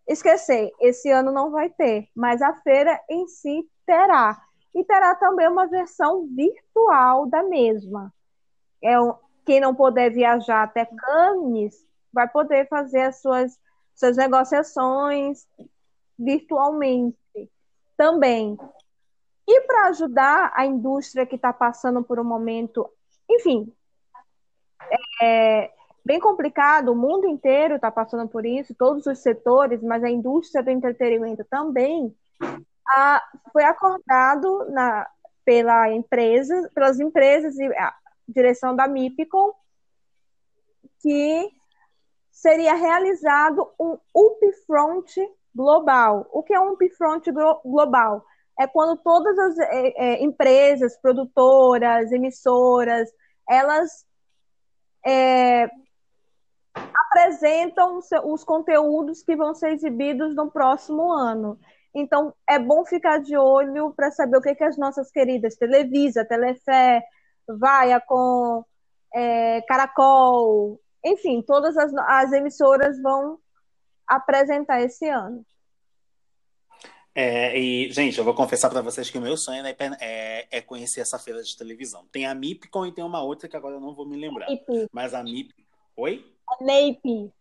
esquecer, 0.06 0.72
esse 0.80 1.10
ano 1.10 1.30
não 1.30 1.50
vai 1.50 1.70
ter, 1.70 2.08
mas 2.14 2.42
a 2.42 2.54
feira 2.62 3.00
em 3.08 3.26
si 3.28 3.68
terá. 3.86 4.40
E 4.74 4.84
terá 4.84 5.14
também 5.14 5.48
uma 5.48 5.66
versão 5.66 6.26
virtual 6.34 7.26
da 7.26 7.42
mesma. 7.42 8.12
É, 8.82 8.94
quem 9.44 9.60
não 9.60 9.74
puder 9.74 10.10
viajar 10.10 10.62
até 10.62 10.84
Cannes 10.84 11.74
vai 12.12 12.28
poder 12.28 12.68
fazer 12.68 13.02
as 13.02 13.20
suas, 13.20 13.58
suas 13.94 14.16
negociações 14.16 15.46
virtualmente 16.18 17.16
também. 17.96 18.56
E 19.52 19.60
para 19.62 19.88
ajudar 19.88 20.52
a 20.54 20.64
indústria 20.64 21.26
que 21.26 21.34
está 21.34 21.52
passando 21.52 22.04
por 22.04 22.20
um 22.20 22.24
momento, 22.24 22.88
enfim, 23.28 23.74
é 25.20 25.72
bem 26.04 26.20
complicado, 26.20 26.92
o 26.92 26.94
mundo 26.94 27.26
inteiro 27.26 27.74
está 27.74 27.90
passando 27.90 28.28
por 28.28 28.46
isso, 28.46 28.72
todos 28.76 29.06
os 29.06 29.18
setores, 29.18 29.82
mas 29.82 30.04
a 30.04 30.08
indústria 30.08 30.62
do 30.62 30.70
entretenimento 30.70 31.44
também, 31.50 32.14
a- 32.86 33.20
foi 33.52 33.64
acordado 33.64 34.70
na, 34.70 35.04
pela 35.44 35.90
empresa, 35.92 36.70
pelas 36.72 37.00
empresas 37.00 37.58
e 37.58 37.64
a 37.74 37.92
direção 38.28 38.76
da 38.76 38.86
MIPCOM 38.86 39.52
que 41.02 41.50
seria 42.30 42.74
realizado 42.74 43.68
um 43.80 43.98
upfront 44.14 45.12
global. 45.52 46.28
O 46.30 46.40
que 46.40 46.54
é 46.54 46.60
um 46.60 46.74
upfront 46.74 47.28
glo- 47.32 47.60
global? 47.64 48.24
É 48.60 48.66
quando 48.66 48.94
todas 48.98 49.38
as 49.38 49.58
é, 49.58 49.92
é, 49.96 50.22
empresas, 50.22 50.94
produtoras, 51.00 52.12
emissoras, 52.12 53.08
elas 53.48 54.04
é, 55.04 55.66
apresentam 56.74 58.00
os 58.26 58.44
conteúdos 58.44 59.22
que 59.22 59.34
vão 59.34 59.54
ser 59.54 59.72
exibidos 59.72 60.36
no 60.36 60.50
próximo 60.50 61.10
ano. 61.10 61.58
Então, 61.94 62.34
é 62.46 62.58
bom 62.58 62.84
ficar 62.84 63.18
de 63.18 63.34
olho 63.34 63.94
para 63.96 64.10
saber 64.10 64.36
o 64.36 64.42
que, 64.42 64.54
que 64.54 64.62
as 64.62 64.76
nossas 64.76 65.10
queridas 65.10 65.56
Televisa, 65.56 66.22
Telefé, 66.22 67.02
Vaia 67.48 67.98
com 67.98 68.62
é, 69.14 69.62
Caracol, 69.62 70.78
enfim, 71.02 71.42
todas 71.42 71.78
as, 71.78 71.92
as 71.94 72.30
emissoras 72.32 73.00
vão 73.00 73.38
apresentar 74.06 74.82
esse 74.82 75.08
ano. 75.08 75.42
É, 77.14 77.58
e, 77.58 77.90
gente, 77.90 78.18
eu 78.18 78.24
vou 78.24 78.34
confessar 78.34 78.70
para 78.70 78.82
vocês 78.82 79.10
que 79.10 79.18
o 79.18 79.20
meu 79.20 79.36
sonho 79.36 79.66
é, 79.66 79.76
é, 80.00 80.48
é, 80.50 80.60
conhecer 80.60 81.00
essa 81.00 81.18
feira 81.18 81.42
de 81.42 81.56
televisão. 81.56 82.06
Tem 82.12 82.26
a 82.26 82.34
MIPCOM 82.34 82.86
e 82.86 82.92
tem 82.92 83.04
uma 83.04 83.22
outra 83.22 83.48
que 83.48 83.56
agora 83.56 83.76
eu 83.76 83.80
não 83.80 83.94
vou 83.94 84.06
me 84.06 84.16
lembrar. 84.16 84.46
Mas 84.92 85.12
a 85.12 85.22
MIP. 85.22 85.54
Oi? 85.96 86.24
A 86.48 86.64
NAPE. 86.64 87.32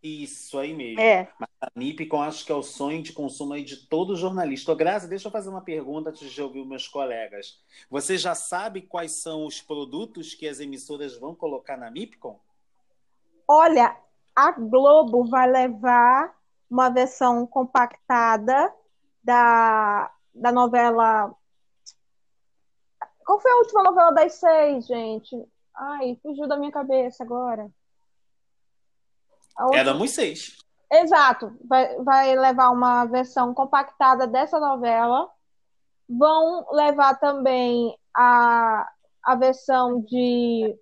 Isso 0.00 0.58
aí 0.58 0.72
mesmo. 0.72 1.00
É. 1.00 1.28
Mas 1.38 1.48
a 1.60 1.70
MIPCOM 1.74 2.22
acho 2.22 2.46
que 2.46 2.52
é 2.52 2.54
o 2.54 2.62
sonho 2.62 3.02
de 3.02 3.12
consumo 3.12 3.54
aí 3.54 3.64
de 3.64 3.88
todo 3.88 4.14
jornalista. 4.14 4.72
Ô, 4.72 4.76
Graça, 4.76 5.08
deixa 5.08 5.26
eu 5.26 5.32
fazer 5.32 5.48
uma 5.48 5.60
pergunta 5.60 6.10
antes 6.10 6.30
de 6.30 6.40
ouvir 6.40 6.64
meus 6.64 6.86
colegas. 6.86 7.60
Você 7.90 8.16
já 8.16 8.34
sabe 8.34 8.82
quais 8.82 9.20
são 9.22 9.44
os 9.44 9.60
produtos 9.60 10.34
que 10.34 10.46
as 10.46 10.60
emissoras 10.60 11.18
vão 11.18 11.34
colocar 11.34 11.76
na 11.76 11.90
MIPCOM? 11.90 12.38
Olha, 13.46 13.96
a 14.36 14.52
Globo 14.52 15.24
vai 15.24 15.50
levar 15.50 16.37
uma 16.70 16.90
versão 16.90 17.46
compactada 17.46 18.72
da, 19.22 20.10
da 20.34 20.52
novela. 20.52 21.34
Qual 23.24 23.40
foi 23.40 23.50
a 23.50 23.56
última 23.56 23.82
novela 23.82 24.10
das 24.12 24.34
seis, 24.34 24.86
gente? 24.86 25.36
Ai, 25.74 26.18
fugiu 26.22 26.48
da 26.48 26.56
minha 26.56 26.72
cabeça 26.72 27.22
agora. 27.22 27.70
Última... 29.58 29.78
Éramos 29.78 30.10
seis. 30.10 30.56
Exato. 30.90 31.56
Vai, 31.64 31.96
vai 32.02 32.36
levar 32.36 32.70
uma 32.70 33.04
versão 33.04 33.52
compactada 33.52 34.26
dessa 34.26 34.58
novela. 34.58 35.30
Vão 36.08 36.66
levar 36.72 37.18
também 37.18 37.98
a, 38.16 38.88
a 39.22 39.34
versão 39.34 40.00
de 40.00 40.74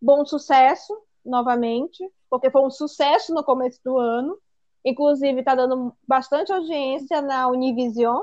Bom 0.00 0.24
Sucesso, 0.24 0.96
novamente, 1.24 2.02
porque 2.30 2.50
foi 2.50 2.62
um 2.62 2.70
sucesso 2.70 3.34
no 3.34 3.44
começo 3.44 3.78
do 3.84 3.98
ano. 3.98 4.38
Inclusive, 4.86 5.40
está 5.40 5.56
dando 5.56 5.92
bastante 6.06 6.52
audiência 6.52 7.20
na 7.20 7.48
Univision, 7.48 8.22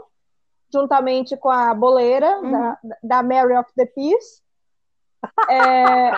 juntamente 0.71 1.36
com 1.36 1.49
a 1.49 1.73
boleira 1.73 2.39
uhum. 2.39 2.52
da, 2.52 2.80
da 3.04 3.21
Mary 3.21 3.54
of 3.58 3.69
the 3.76 3.86
Peace. 3.86 4.41
É... 5.52 6.12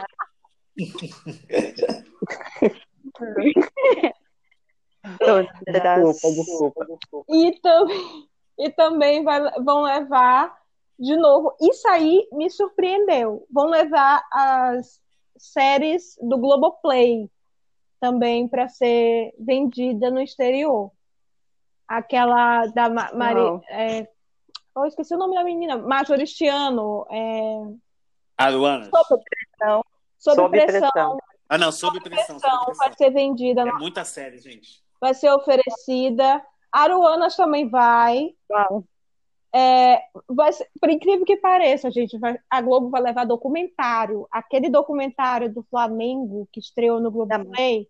desculpa, 6.31 6.85
desculpa. 6.85 7.25
E, 7.27 7.59
também, 7.59 8.27
e 8.59 8.69
também 8.69 9.23
vai, 9.23 9.41
vão 9.63 9.81
levar, 9.81 10.55
de 10.99 11.17
novo, 11.17 11.55
isso 11.59 11.87
aí 11.87 12.27
me 12.31 12.51
surpreendeu. 12.51 13.47
Vão 13.49 13.65
levar 13.65 14.23
as 14.31 15.01
séries 15.37 16.15
do 16.21 16.37
Globoplay 16.37 17.31
também 18.05 18.47
para 18.47 18.67
ser 18.67 19.33
vendida 19.39 20.11
no 20.11 20.21
exterior. 20.21 20.91
Aquela 21.87 22.67
da 22.67 22.87
Maria. 22.87 23.61
É, 23.69 24.07
oh, 24.75 24.85
esqueci 24.85 25.15
o 25.15 25.17
nome 25.17 25.33
da 25.33 25.43
menina. 25.43 25.75
Majoristiano. 25.77 27.05
É... 27.09 27.63
Aruanas. 28.37 28.89
Sob 28.89 29.23
pressão. 29.23 29.83
Sob, 30.19 30.35
sob 30.35 30.49
pressão. 30.49 30.91
pressão. 30.91 31.17
Ah, 31.49 31.57
não, 31.57 31.71
sob, 31.71 31.97
sob 31.97 32.09
pressão, 32.09 32.37
pressão. 32.37 32.51
Sob 32.51 32.65
pressão. 32.65 32.85
Vai 32.85 32.93
ser 32.95 33.09
vendida. 33.09 33.61
É 33.61 33.71
muita 33.73 34.05
série, 34.05 34.37
gente. 34.37 34.83
Vai 35.01 35.15
ser 35.15 35.31
oferecida. 35.31 36.45
Aruanas 36.71 37.35
também 37.35 37.67
vai. 37.67 38.35
É, 39.51 39.99
vai 40.27 40.53
ser, 40.53 40.69
por 40.79 40.89
incrível 40.89 41.25
que 41.25 41.37
pareça, 41.37 41.89
gente, 41.89 42.19
vai, 42.19 42.37
a 42.49 42.61
Globo 42.61 42.89
vai 42.89 43.01
levar 43.01 43.25
documentário. 43.25 44.27
Aquele 44.29 44.69
documentário 44.69 45.51
do 45.51 45.63
Flamengo 45.63 46.47
que 46.51 46.59
estreou 46.59 46.99
no 46.99 47.09
Globo 47.09 47.45
Play 47.51 47.87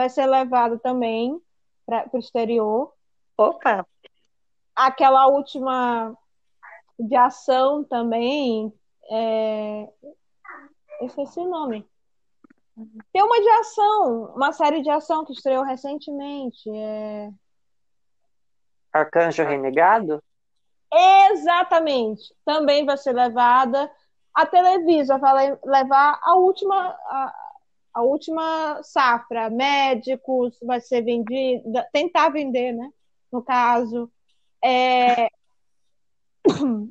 vai 0.00 0.08
ser 0.08 0.24
levado 0.24 0.78
também 0.78 1.38
para 1.84 2.08
o 2.14 2.18
exterior. 2.18 2.90
Opa! 3.36 3.86
Aquela 4.74 5.26
última 5.26 6.16
de 6.98 7.14
ação 7.14 7.84
também. 7.84 8.72
É... 9.10 9.88
Esqueci 11.02 11.38
o 11.38 11.50
nome. 11.50 11.86
Tem 13.12 13.22
uma 13.22 13.40
de 13.42 13.50
ação, 13.50 14.32
uma 14.34 14.52
série 14.54 14.80
de 14.80 14.88
ação 14.88 15.26
que 15.26 15.34
estreou 15.34 15.64
recentemente. 15.64 16.70
É... 16.74 17.30
Arcanjo 18.90 19.44
Renegado? 19.44 20.22
Exatamente. 21.30 22.34
Também 22.42 22.86
vai 22.86 22.96
ser 22.96 23.12
levada. 23.12 23.90
A 24.34 24.46
Televisa 24.46 25.18
vai 25.18 25.58
levar 25.62 26.18
a 26.22 26.36
última, 26.36 26.88
a, 26.88 27.39
a 27.92 28.02
última 28.02 28.82
safra. 28.82 29.50
Médicos 29.50 30.58
vai 30.62 30.80
ser 30.80 31.02
vendida, 31.02 31.88
tentar 31.92 32.30
vender, 32.30 32.72
né? 32.72 32.90
No 33.32 33.42
caso. 33.42 34.10
É... 34.62 35.28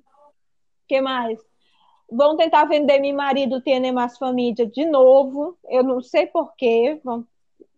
que 0.87 1.01
mais? 1.01 1.39
Vão 2.11 2.35
tentar 2.35 2.65
vender 2.65 2.99
meu 2.99 3.15
marido 3.15 3.61
Tiene 3.61 3.91
Mais 3.91 4.17
Família 4.17 4.65
de 4.65 4.85
novo. 4.85 5.57
Eu 5.65 5.83
não 5.83 6.01
sei 6.01 6.25
porquê. 6.27 6.99
Vão 7.03 7.25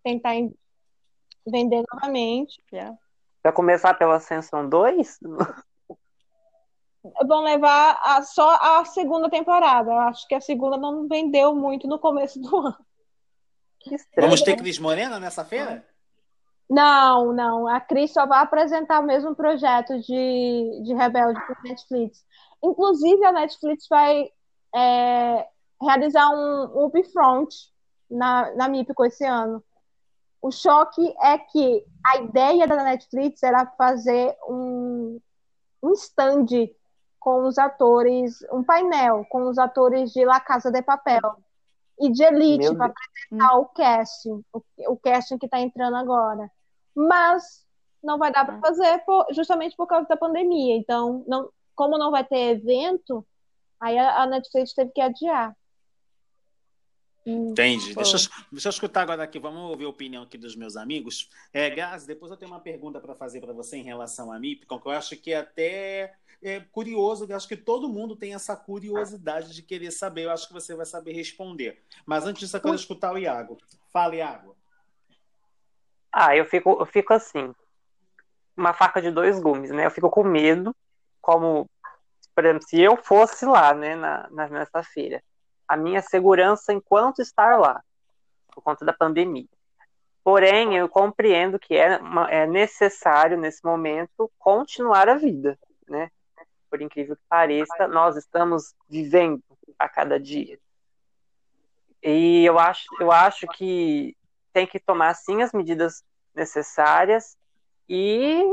tentar 0.03 0.33
vender 1.45 1.83
novamente. 1.93 2.63
Yeah. 2.71 2.97
Vai 3.43 3.51
começar 3.51 3.93
pela 3.95 4.15
Ascensão 4.15 4.69
2? 4.69 5.19
vão 7.27 7.43
levar 7.43 7.99
a, 8.03 8.21
só 8.21 8.55
a 8.55 8.85
segunda 8.85 9.29
temporada. 9.29 9.91
Eu 9.91 9.99
acho 9.99 10.27
que 10.27 10.35
a 10.35 10.41
segunda 10.41 10.77
não 10.77 11.07
vendeu 11.07 11.55
muito 11.55 11.87
no 11.87 11.99
começo 11.99 12.39
do 12.39 12.57
ano. 12.57 12.77
Vamos 14.17 14.41
ter 14.41 14.55
Cris 14.55 14.79
Morena 14.79 15.19
nessa 15.19 15.43
feira? 15.43 15.85
Não, 16.69 17.33
não. 17.33 17.67
A 17.67 17.81
Cris 17.81 18.13
só 18.13 18.25
vai 18.25 18.41
apresentar 18.41 19.01
o 19.01 19.05
mesmo 19.05 19.35
projeto 19.35 19.99
de, 19.99 20.81
de 20.83 20.93
Rebelde 20.93 21.39
para 21.45 21.61
Netflix. 21.63 22.25
Inclusive, 22.63 23.25
a 23.25 23.31
Netflix 23.31 23.87
vai 23.89 24.29
é, 24.73 25.47
realizar 25.81 26.29
um, 26.29 26.79
um 26.79 26.85
upfront 26.85 27.53
na, 28.09 28.55
na 28.55 28.69
MIPCO 28.69 29.05
esse 29.05 29.25
ano. 29.25 29.63
O 30.41 30.49
choque 30.49 31.13
é 31.21 31.37
que 31.37 31.85
a 32.05 32.17
ideia 32.17 32.65
da 32.67 32.83
Netflix 32.83 33.43
era 33.43 33.65
fazer 33.77 34.35
um, 34.47 35.19
um 35.83 35.93
stand 35.93 36.47
com 37.19 37.47
os 37.47 37.57
atores, 37.57 38.39
um 38.51 38.63
painel 38.63 39.25
com 39.29 39.47
os 39.49 39.57
atores 39.57 40.11
de 40.11 40.25
La 40.25 40.39
Casa 40.39 40.71
de 40.71 40.81
Papel 40.81 41.21
e 42.01 42.11
de 42.11 42.23
Elite 42.23 42.75
para 42.75 42.87
apresentar 42.87 43.57
o 43.59 43.65
casting, 43.65 44.43
o, 44.51 44.61
o 44.87 44.97
casting 44.97 45.37
que 45.37 45.45
está 45.45 45.59
entrando 45.59 45.95
agora. 45.95 46.51
Mas 46.95 47.65
não 48.03 48.17
vai 48.17 48.31
dar 48.31 48.43
para 48.43 48.55
ah. 48.55 48.59
fazer 48.59 48.99
por, 49.05 49.27
justamente 49.31 49.75
por 49.75 49.87
causa 49.87 50.07
da 50.07 50.17
pandemia. 50.17 50.75
Então, 50.75 51.23
não, 51.27 51.49
como 51.75 51.97
não 51.97 52.11
vai 52.11 52.23
ter 52.23 52.57
evento, 52.57 53.25
aí 53.79 53.97
a, 53.97 54.23
a 54.23 54.25
Netflix 54.25 54.73
teve 54.73 54.91
que 54.91 55.01
adiar. 55.01 55.55
Entendi. 57.25 57.93
Deixa 57.93 58.17
eu, 58.17 58.45
deixa 58.51 58.67
eu 58.67 58.71
escutar 58.71 59.03
agora 59.03 59.23
aqui, 59.23 59.39
vamos 59.39 59.69
ouvir 59.69 59.85
a 59.85 59.89
opinião 59.89 60.23
aqui 60.23 60.37
dos 60.37 60.55
meus 60.55 60.75
amigos. 60.75 61.29
É, 61.53 61.69
Gás, 61.69 62.05
depois 62.05 62.31
eu 62.31 62.37
tenho 62.37 62.51
uma 62.51 62.59
pergunta 62.59 62.99
para 62.99 63.13
fazer 63.13 63.39
para 63.39 63.53
você 63.53 63.77
em 63.77 63.83
relação 63.83 64.31
a 64.31 64.39
MIP, 64.39 64.65
que 64.65 64.73
eu 64.73 64.91
acho 64.91 65.15
que 65.17 65.31
é 65.31 65.37
até 65.37 66.15
é 66.43 66.59
curioso, 66.59 67.27
eu 67.29 67.35
acho 67.35 67.47
que 67.47 67.55
todo 67.55 67.87
mundo 67.87 68.15
tem 68.15 68.33
essa 68.33 68.55
curiosidade 68.55 69.53
de 69.53 69.61
querer 69.61 69.91
saber. 69.91 70.23
Eu 70.23 70.31
acho 70.31 70.47
que 70.47 70.53
você 70.53 70.73
vai 70.75 70.85
saber 70.85 71.13
responder. 71.13 71.83
Mas 72.05 72.25
antes 72.25 72.41
disso, 72.41 72.57
eu 72.57 72.61
quero 72.61 72.73
escutar 72.73 73.13
o 73.13 73.17
Iago. 73.17 73.57
Fala, 73.93 74.15
Iago. 74.15 74.57
Ah, 76.11 76.35
eu 76.35 76.45
fico, 76.45 76.77
eu 76.79 76.85
fico 76.85 77.13
assim. 77.13 77.53
Uma 78.57 78.73
faca 78.73 79.01
de 79.01 79.11
dois 79.11 79.39
gumes, 79.39 79.69
né? 79.69 79.85
Eu 79.85 79.91
fico 79.91 80.09
com 80.09 80.23
medo, 80.23 80.75
como, 81.21 81.69
por 82.35 82.43
exemplo, 82.43 82.67
se 82.67 82.81
eu 82.81 82.97
fosse 82.97 83.45
lá, 83.45 83.73
né, 83.73 83.95
na, 83.95 84.27
nessa 84.49 84.83
feira, 84.83 85.23
a 85.71 85.77
minha 85.77 86.01
segurança 86.01 86.73
enquanto 86.73 87.21
estar 87.21 87.57
lá, 87.57 87.81
por 88.53 88.61
conta 88.61 88.83
da 88.83 88.91
pandemia. 88.91 89.47
Porém, 90.21 90.75
eu 90.75 90.89
compreendo 90.89 91.57
que 91.57 91.73
é, 91.77 91.95
uma, 91.95 92.29
é 92.29 92.45
necessário, 92.45 93.37
nesse 93.37 93.63
momento, 93.63 94.29
continuar 94.37 95.07
a 95.07 95.15
vida, 95.15 95.57
né? 95.87 96.11
por 96.69 96.81
incrível 96.81 97.15
que 97.15 97.21
pareça, 97.29 97.87
nós 97.87 98.17
estamos 98.17 98.75
vivendo 98.89 99.41
a 99.79 99.87
cada 99.87 100.19
dia. 100.19 100.59
E 102.03 102.43
eu 102.43 102.59
acho, 102.59 102.83
eu 102.99 103.09
acho 103.09 103.47
que 103.47 104.13
tem 104.51 104.67
que 104.67 104.77
tomar 104.77 105.13
sim 105.13 105.41
as 105.41 105.53
medidas 105.53 106.03
necessárias 106.35 107.37
e 107.87 108.43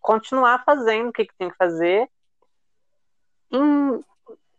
continuar 0.00 0.62
fazendo 0.64 1.08
o 1.08 1.12
que, 1.12 1.26
que 1.26 1.34
tem 1.34 1.50
que 1.50 1.56
fazer. 1.56 2.08
Em, 3.50 4.00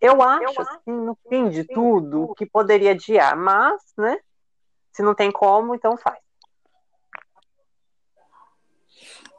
eu 0.03 0.21
acho, 0.21 0.61
assim, 0.61 0.91
no 0.91 1.17
fim 1.29 1.47
de 1.47 1.63
tudo, 1.63 2.35
que 2.35 2.45
poderia 2.45 2.91
adiar, 2.91 3.37
mas, 3.37 3.81
né? 3.97 4.19
Se 4.91 5.01
não 5.01 5.15
tem 5.15 5.31
como, 5.31 5.73
então 5.73 5.95
faz. 5.95 6.19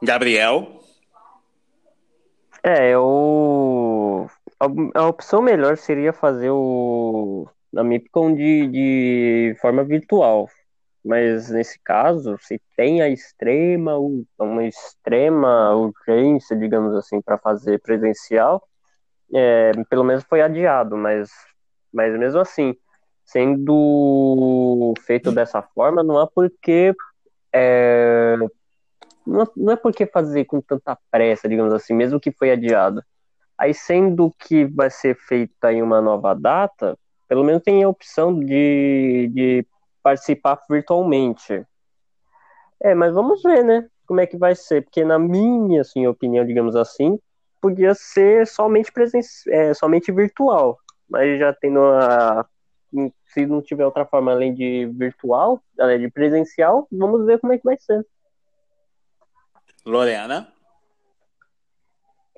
Gabriel? 0.01 0.79
É, 2.63 2.89
eu. 2.89 4.27
A, 4.95 5.07
opção 5.07 5.39
melhor 5.39 5.77
seria 5.77 6.11
fazer 6.11 6.49
o. 6.49 7.47
A 7.77 7.83
MIPCOM 7.83 8.33
de, 8.33 8.67
de 8.67 9.57
forma 9.61 9.83
virtual. 9.83 10.49
Mas 11.03 11.51
nesse 11.51 11.79
caso, 11.83 12.37
se 12.39 12.59
tem 12.75 13.03
a 13.03 13.07
extrema, 13.07 13.99
uma 14.39 14.65
extrema 14.65 15.75
urgência, 15.75 16.57
digamos 16.57 16.95
assim, 16.95 17.21
para 17.21 17.37
fazer 17.37 17.79
presencial, 17.81 18.67
é, 19.33 19.71
pelo 19.89 20.03
menos 20.03 20.23
foi 20.23 20.41
adiado, 20.41 20.97
mas, 20.97 21.29
mas 21.93 22.17
mesmo 22.17 22.39
assim, 22.39 22.75
sendo 23.25 24.93
feito 25.01 25.31
dessa 25.31 25.61
forma, 25.61 26.03
não 26.03 26.19
há 26.19 26.27
porquê. 26.27 26.93
É, 27.53 28.35
não, 29.25 29.47
não 29.55 29.73
é 29.73 29.75
porque 29.75 30.05
fazer 30.05 30.45
com 30.45 30.61
tanta 30.61 30.97
pressa, 31.09 31.49
digamos 31.49 31.73
assim, 31.73 31.93
mesmo 31.93 32.19
que 32.19 32.31
foi 32.31 32.51
adiado. 32.51 33.03
Aí, 33.57 33.73
sendo 33.73 34.33
que 34.37 34.65
vai 34.65 34.89
ser 34.89 35.15
feita 35.15 35.71
em 35.71 35.81
uma 35.81 36.01
nova 36.01 36.33
data, 36.33 36.97
pelo 37.27 37.43
menos 37.43 37.63
tem 37.63 37.83
a 37.83 37.89
opção 37.89 38.37
de, 38.37 39.29
de 39.33 39.65
participar 40.03 40.61
virtualmente. 40.69 41.65
É, 42.81 42.93
mas 42.93 43.13
vamos 43.13 43.41
ver, 43.41 43.63
né? 43.63 43.87
Como 44.05 44.19
é 44.19 44.27
que 44.27 44.37
vai 44.37 44.53
ser, 44.53 44.83
porque 44.83 45.03
na 45.03 45.17
minha 45.17 45.81
assim, 45.81 46.05
opinião, 46.05 46.45
digamos 46.45 46.75
assim, 46.75 47.17
podia 47.61 47.93
ser 47.93 48.47
somente 48.47 48.91
presen 48.91 49.21
é, 49.47 49.73
somente 49.73 50.11
virtual, 50.11 50.77
mas 51.09 51.39
já 51.39 51.53
tendo 51.53 51.79
a 51.79 52.45
se 53.27 53.45
não 53.45 53.61
tiver 53.61 53.85
outra 53.85 54.05
forma 54.05 54.31
além 54.31 54.53
de 54.53 54.85
virtual, 54.93 55.61
além 55.77 55.99
de 55.99 56.09
presencial, 56.09 56.87
vamos 56.89 57.25
ver 57.25 57.39
como 57.39 57.51
é 57.51 57.57
que 57.57 57.65
vai 57.65 57.77
ser. 57.77 58.05
Lorena? 59.85 60.51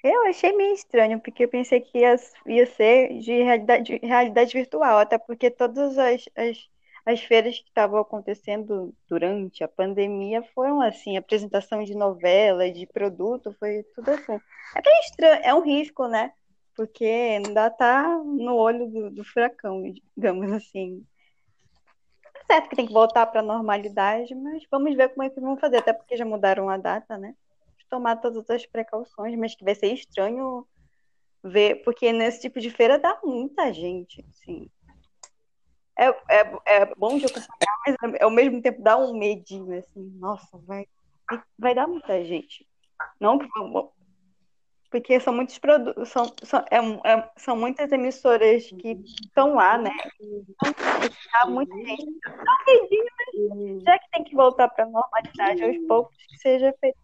Eu 0.03 0.27
achei 0.27 0.53
meio 0.53 0.73
estranho, 0.73 1.19
porque 1.19 1.43
eu 1.43 1.49
pensei 1.49 1.82
que 1.82 1.99
ia, 1.99 2.15
ia 2.45 2.65
ser 2.65 3.19
de 3.19 3.43
realidade, 3.43 3.99
realidade 4.01 4.53
virtual, 4.53 4.99
até 4.99 5.17
porque 5.17 5.49
todas 5.49 5.97
as, 5.97 6.25
as, 6.36 6.69
as 7.08 7.24
feiras 7.24 7.58
que 7.58 7.70
estavam 7.70 8.00
acontecendo 8.02 8.93
durante 9.08 9.63
a 9.63 9.67
pandemia 9.67 10.43
foram 10.54 10.82
assim, 10.82 11.15
apresentação 11.15 11.82
de 11.82 11.96
novela, 11.96 12.70
de 12.70 12.86
produto, 12.86 13.56
foi 13.58 13.84
tudo 13.96 14.12
assim. 14.12 14.34
É 14.76 15.00
estranho, 15.06 15.41
é 15.41 15.54
um 15.54 15.62
risco, 15.62 16.06
né? 16.06 16.34
Porque 16.76 17.06
ainda 17.06 17.70
tá 17.70 18.17
no 18.17 18.56
olho 18.56 18.88
do, 18.88 19.10
do 19.10 19.24
furacão, 19.24 19.84
digamos 20.17 20.52
assim. 20.52 21.02
Tá 22.34 22.41
certo 22.46 22.70
que 22.70 22.76
tem 22.76 22.86
que 22.86 22.93
voltar 22.93 23.26
para 23.28 23.39
a 23.39 23.43
normalidade, 23.43 24.36
mas 24.36 24.63
vamos 24.70 24.93
ver 24.93 25.08
como 25.08 25.24
é 25.24 25.30
que 25.30 25.39
vão 25.39 25.56
fazer, 25.56 25.78
até 25.78 25.93
porque 25.93 26.17
já 26.17 26.26
mudaram 26.26 26.70
a 26.70 26.76
data, 26.76 27.17
né? 27.17 27.34
Tomar 27.89 28.17
todas 28.17 28.50
as 28.50 28.65
precauções, 28.65 29.34
mas 29.38 29.56
que 29.56 29.63
vai 29.63 29.76
ser 29.76 29.93
estranho 29.93 30.67
ver, 31.41 31.84
porque 31.86 32.12
nesse 32.12 32.41
tipo 32.41 32.60
de 32.60 32.70
feira 32.70 33.00
dá 33.00 33.17
muita 33.24 33.72
gente, 33.72 34.26
assim 34.30 34.70
é, 35.97 36.10
é, 36.29 36.60
é 36.65 36.95
bom 36.95 37.17
de 37.17 37.25
acompanhar, 37.25 37.77
mas 37.86 38.21
ao 38.21 38.29
mesmo 38.29 38.62
tempo 38.62 38.81
dá 38.81 38.97
um 38.97 39.17
medinho, 39.17 39.77
assim, 39.77 40.12
nossa, 40.19 40.57
vai, 40.60 40.86
vai 41.57 41.73
dar 41.73 41.88
muita 41.88 42.23
gente. 42.23 42.67
Não 43.19 43.39
porque 44.89 45.19
são 45.19 45.33
muitos 45.33 45.57
produtos, 45.57 46.10
são, 46.10 46.33
são, 46.43 46.60
é, 46.71 46.77
é, 47.12 47.29
são 47.36 47.57
muitas 47.57 47.91
emissoras 47.91 48.67
que 48.67 48.91
estão 49.03 49.55
lá, 49.55 49.77
né? 49.77 49.91
Dá 51.33 51.45
muita 51.49 51.75
gente. 51.75 52.19
Dá 52.23 52.57
um 52.62 52.81
medinho, 52.81 53.05
mas 53.49 53.83
já 53.83 53.99
que 53.99 54.10
tem 54.12 54.23
que 54.23 54.36
voltar 54.36 54.69
para 54.69 54.86
a 54.86 54.89
normalidade 54.89 55.63
aos 55.63 55.77
poucos, 55.88 56.15
que 56.27 56.38
seja 56.38 56.73
feito. 56.79 56.97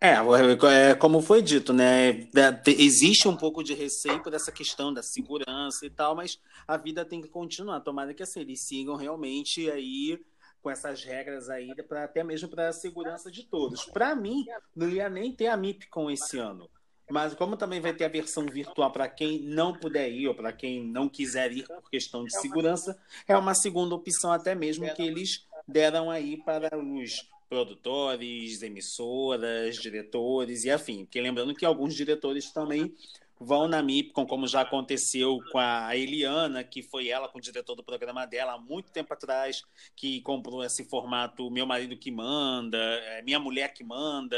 É, 0.00 0.12
é, 0.12 0.94
como 0.94 1.20
foi 1.20 1.42
dito, 1.42 1.72
né? 1.72 2.28
Existe 2.66 3.26
um 3.26 3.36
pouco 3.36 3.64
de 3.64 3.74
receio 3.74 4.22
por 4.22 4.32
essa 4.32 4.52
questão 4.52 4.94
da 4.94 5.02
segurança 5.02 5.84
e 5.84 5.90
tal, 5.90 6.14
mas 6.14 6.40
a 6.68 6.76
vida 6.76 7.04
tem 7.04 7.20
que 7.20 7.28
continuar. 7.28 7.80
Tomara 7.80 8.14
que 8.14 8.22
assim, 8.22 8.40
eles 8.40 8.66
sigam 8.66 8.94
realmente 8.94 9.68
aí 9.68 10.20
com 10.62 10.70
essas 10.70 11.02
regras 11.02 11.48
aí, 11.48 11.74
pra, 11.88 12.04
até 12.04 12.22
mesmo 12.22 12.48
para 12.48 12.68
a 12.68 12.72
segurança 12.72 13.30
de 13.30 13.44
todos. 13.44 13.86
Para 13.86 14.14
mim, 14.14 14.44
não 14.74 14.88
ia 14.88 15.08
nem 15.08 15.32
ter 15.32 15.48
a 15.48 15.56
MIP 15.56 15.88
com 15.88 16.10
esse 16.10 16.38
ano. 16.38 16.68
Mas 17.10 17.34
como 17.34 17.56
também 17.56 17.80
vai 17.80 17.94
ter 17.94 18.04
a 18.04 18.08
versão 18.08 18.44
virtual 18.46 18.92
para 18.92 19.08
quem 19.08 19.40
não 19.40 19.72
puder 19.72 20.10
ir 20.10 20.28
ou 20.28 20.34
para 20.34 20.52
quem 20.52 20.84
não 20.84 21.08
quiser 21.08 21.50
ir 21.52 21.66
por 21.66 21.90
questão 21.90 22.22
de 22.22 22.38
segurança, 22.38 23.00
é 23.26 23.36
uma 23.36 23.54
segunda 23.54 23.94
opção 23.94 24.30
até 24.30 24.54
mesmo 24.54 24.92
que 24.94 25.02
eles 25.02 25.46
deram 25.66 26.10
aí 26.10 26.36
para 26.36 26.76
os 26.76 27.26
produtores, 27.48 28.62
emissoras, 28.62 29.76
diretores 29.76 30.64
e 30.64 30.70
afim. 30.70 31.04
Porque 31.04 31.20
lembrando 31.20 31.54
que 31.54 31.64
alguns 31.64 31.94
diretores 31.94 32.52
também 32.52 32.94
vão 33.40 33.68
na 33.68 33.82
MIPCOM, 33.82 34.26
como 34.26 34.46
já 34.46 34.62
aconteceu 34.62 35.38
com 35.52 35.58
a 35.58 35.96
Eliana, 35.96 36.64
que 36.64 36.82
foi 36.82 37.08
ela 37.08 37.28
com 37.28 37.38
o 37.38 37.40
diretor 37.40 37.74
do 37.74 37.84
programa 37.84 38.26
dela 38.26 38.54
há 38.54 38.58
muito 38.58 38.90
tempo 38.90 39.12
atrás, 39.12 39.62
que 39.94 40.20
comprou 40.22 40.64
esse 40.64 40.84
formato 40.84 41.50
Meu 41.50 41.66
Marido 41.66 41.96
que 41.96 42.10
Manda, 42.10 42.78
é, 42.78 43.22
Minha 43.22 43.38
Mulher 43.38 43.72
que 43.72 43.84
Manda, 43.84 44.36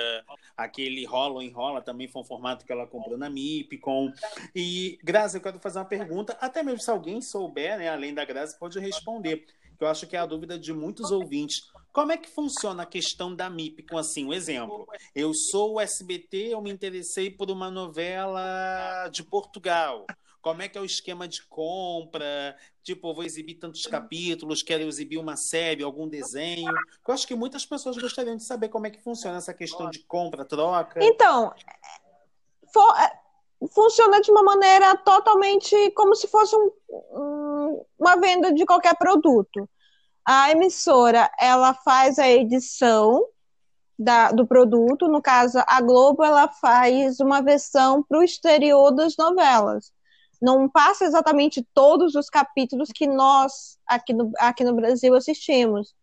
aquele 0.56 1.04
Rola 1.06 1.34
ou 1.34 1.42
Enrola 1.42 1.80
também 1.80 2.08
foi 2.08 2.22
um 2.22 2.26
formato 2.26 2.64
que 2.64 2.72
ela 2.72 2.86
comprou 2.86 3.16
na 3.16 3.30
MIPCOM. 3.30 4.12
E, 4.54 4.98
Grazi, 5.02 5.38
eu 5.38 5.42
quero 5.42 5.58
fazer 5.58 5.78
uma 5.78 5.84
pergunta, 5.84 6.36
até 6.40 6.62
mesmo 6.62 6.80
se 6.80 6.90
alguém 6.90 7.22
souber, 7.22 7.78
né, 7.78 7.88
além 7.88 8.12
da 8.12 8.24
Grazi, 8.24 8.58
pode 8.58 8.78
responder, 8.78 9.46
eu 9.80 9.88
acho 9.88 10.06
que 10.06 10.14
é 10.14 10.18
a 10.18 10.26
dúvida 10.26 10.58
de 10.58 10.72
muitos 10.72 11.10
ouvintes. 11.10 11.70
Como 11.92 12.12
é 12.12 12.16
que 12.16 12.28
funciona 12.28 12.84
a 12.84 12.86
questão 12.86 13.34
da 13.34 13.50
MIP 13.50 13.82
com 13.82 13.98
assim, 13.98 14.24
um 14.24 14.32
exemplo? 14.32 14.86
Eu 15.14 15.34
sou 15.34 15.74
o 15.74 15.80
SBT, 15.80 16.50
eu 16.52 16.60
me 16.62 16.70
interessei 16.70 17.30
por 17.30 17.50
uma 17.50 17.70
novela 17.70 19.08
de 19.08 19.24
Portugal. 19.24 20.06
Como 20.40 20.62
é 20.62 20.68
que 20.68 20.78
é 20.78 20.80
o 20.80 20.84
esquema 20.84 21.26
de 21.26 21.42
compra? 21.46 22.56
Tipo, 22.82 23.12
vou 23.12 23.24
exibir 23.24 23.56
tantos 23.56 23.86
capítulos, 23.86 24.62
quero 24.62 24.84
exibir 24.84 25.18
uma 25.18 25.36
série, 25.36 25.82
algum 25.82 26.08
desenho. 26.08 26.72
Eu 27.06 27.14
acho 27.14 27.26
que 27.26 27.34
muitas 27.34 27.66
pessoas 27.66 27.98
gostariam 27.98 28.36
de 28.36 28.44
saber 28.44 28.68
como 28.68 28.86
é 28.86 28.90
que 28.90 29.02
funciona 29.02 29.38
essa 29.38 29.52
questão 29.52 29.90
de 29.90 29.98
compra, 30.00 30.44
troca. 30.44 31.02
Então, 31.02 31.52
for, 32.72 32.96
é, 32.98 33.68
funciona 33.68 34.20
de 34.20 34.30
uma 34.30 34.44
maneira 34.44 34.96
totalmente 34.96 35.90
como 35.90 36.14
se 36.14 36.28
fosse 36.28 36.56
um, 36.56 37.84
uma 37.98 38.16
venda 38.16 38.52
de 38.52 38.64
qualquer 38.64 38.96
produto 38.96 39.68
a 40.24 40.50
emissora 40.50 41.30
ela 41.38 41.74
faz 41.74 42.18
a 42.18 42.28
edição 42.28 43.24
da, 43.98 44.32
do 44.32 44.46
produto, 44.46 45.08
no 45.08 45.20
caso 45.20 45.58
a 45.66 45.80
Globo 45.80 46.24
ela 46.24 46.48
faz 46.48 47.20
uma 47.20 47.42
versão 47.42 48.02
para 48.02 48.18
o 48.18 48.22
exterior 48.22 48.90
das 48.92 49.16
novelas. 49.16 49.92
Não 50.40 50.68
passa 50.68 51.04
exatamente 51.04 51.66
todos 51.74 52.14
os 52.14 52.30
capítulos 52.30 52.88
que 52.94 53.06
nós 53.06 53.78
aqui 53.86 54.14
no, 54.14 54.32
aqui 54.38 54.64
no 54.64 54.74
Brasil 54.74 55.14
assistimos. 55.14 55.94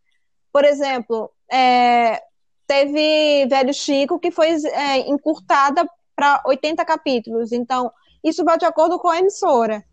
Por 0.53 0.63
exemplo, 0.63 1.31
é, 1.51 2.21
teve 2.67 3.47
Velho 3.47 3.73
Chico 3.73 4.19
que 4.19 4.29
foi 4.29 4.49
é, 4.49 4.99
encurtada 5.09 5.89
para 6.15 6.41
80 6.45 6.83
capítulos. 6.85 7.51
Então, 7.51 7.91
isso 8.23 8.43
vai 8.43 8.57
de 8.57 8.65
acordo 8.65 8.99
com 8.99 9.07
a 9.07 9.19
emissora. 9.19 9.83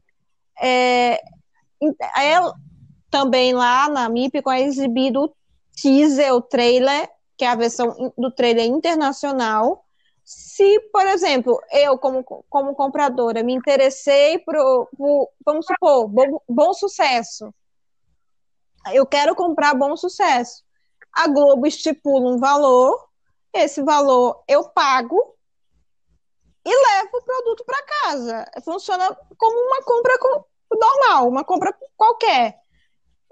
É, 0.60 1.20
ela, 2.16 2.54
também 3.14 3.54
lá 3.54 3.88
na 3.88 4.08
MIP 4.08 4.42
é 4.44 4.62
exibido 4.62 5.22
o 5.22 5.34
teaser, 5.80 6.34
o 6.34 6.42
trailer, 6.42 7.08
que 7.36 7.44
é 7.44 7.48
a 7.48 7.54
versão 7.54 8.12
do 8.18 8.28
trailer 8.28 8.66
internacional. 8.66 9.84
Se, 10.24 10.80
por 10.92 11.06
exemplo, 11.06 11.62
eu, 11.70 11.96
como, 11.96 12.24
como 12.24 12.74
compradora, 12.74 13.44
me 13.44 13.54
interessei 13.54 14.40
por, 14.40 14.88
por 14.96 15.30
vamos 15.46 15.64
supor, 15.64 16.08
bom, 16.08 16.42
bom 16.48 16.74
sucesso, 16.74 17.54
eu 18.92 19.06
quero 19.06 19.36
comprar 19.36 19.74
bom 19.74 19.96
sucesso. 19.96 20.64
A 21.12 21.28
Globo 21.28 21.68
estipula 21.68 22.34
um 22.34 22.38
valor, 22.40 23.08
esse 23.52 23.80
valor 23.80 24.42
eu 24.48 24.68
pago 24.70 25.36
e 26.64 26.68
levo 26.68 27.16
o 27.16 27.22
produto 27.22 27.64
para 27.64 27.86
casa. 27.86 28.44
Funciona 28.64 29.16
como 29.38 29.56
uma 29.68 29.84
compra 29.84 30.18
normal, 30.72 31.28
uma 31.28 31.44
compra 31.44 31.72
qualquer. 31.96 32.63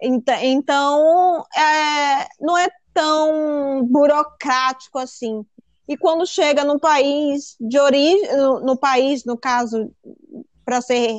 Então, 0.03 1.45
é, 1.57 2.27
não 2.41 2.59
é 2.59 2.69
tão 2.93 3.87
burocrático 3.87 4.99
assim. 4.99 5.45
E 5.89 5.97
quando 5.97 6.27
chega 6.27 6.65
no 6.65 6.79
país 6.79 7.57
de 7.61 7.79
origem, 7.79 8.37
no, 8.37 8.61
no 8.61 8.77
país, 8.77 9.25
no 9.25 9.37
caso, 9.37 9.93
para 10.65 10.81
ser 10.81 11.15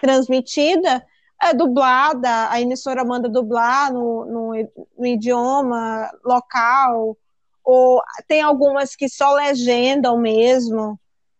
transmitida, 0.00 1.04
é 1.42 1.52
dublada, 1.52 2.50
a 2.50 2.60
emissora 2.60 3.04
manda 3.04 3.28
dublar 3.28 3.92
no, 3.92 4.24
no, 4.24 4.70
no 4.98 5.06
idioma 5.06 6.10
local, 6.24 7.16
ou 7.62 8.02
tem 8.26 8.42
algumas 8.42 8.96
que 8.96 9.08
só 9.08 9.32
legendam 9.32 10.18
mesmo. 10.18 10.98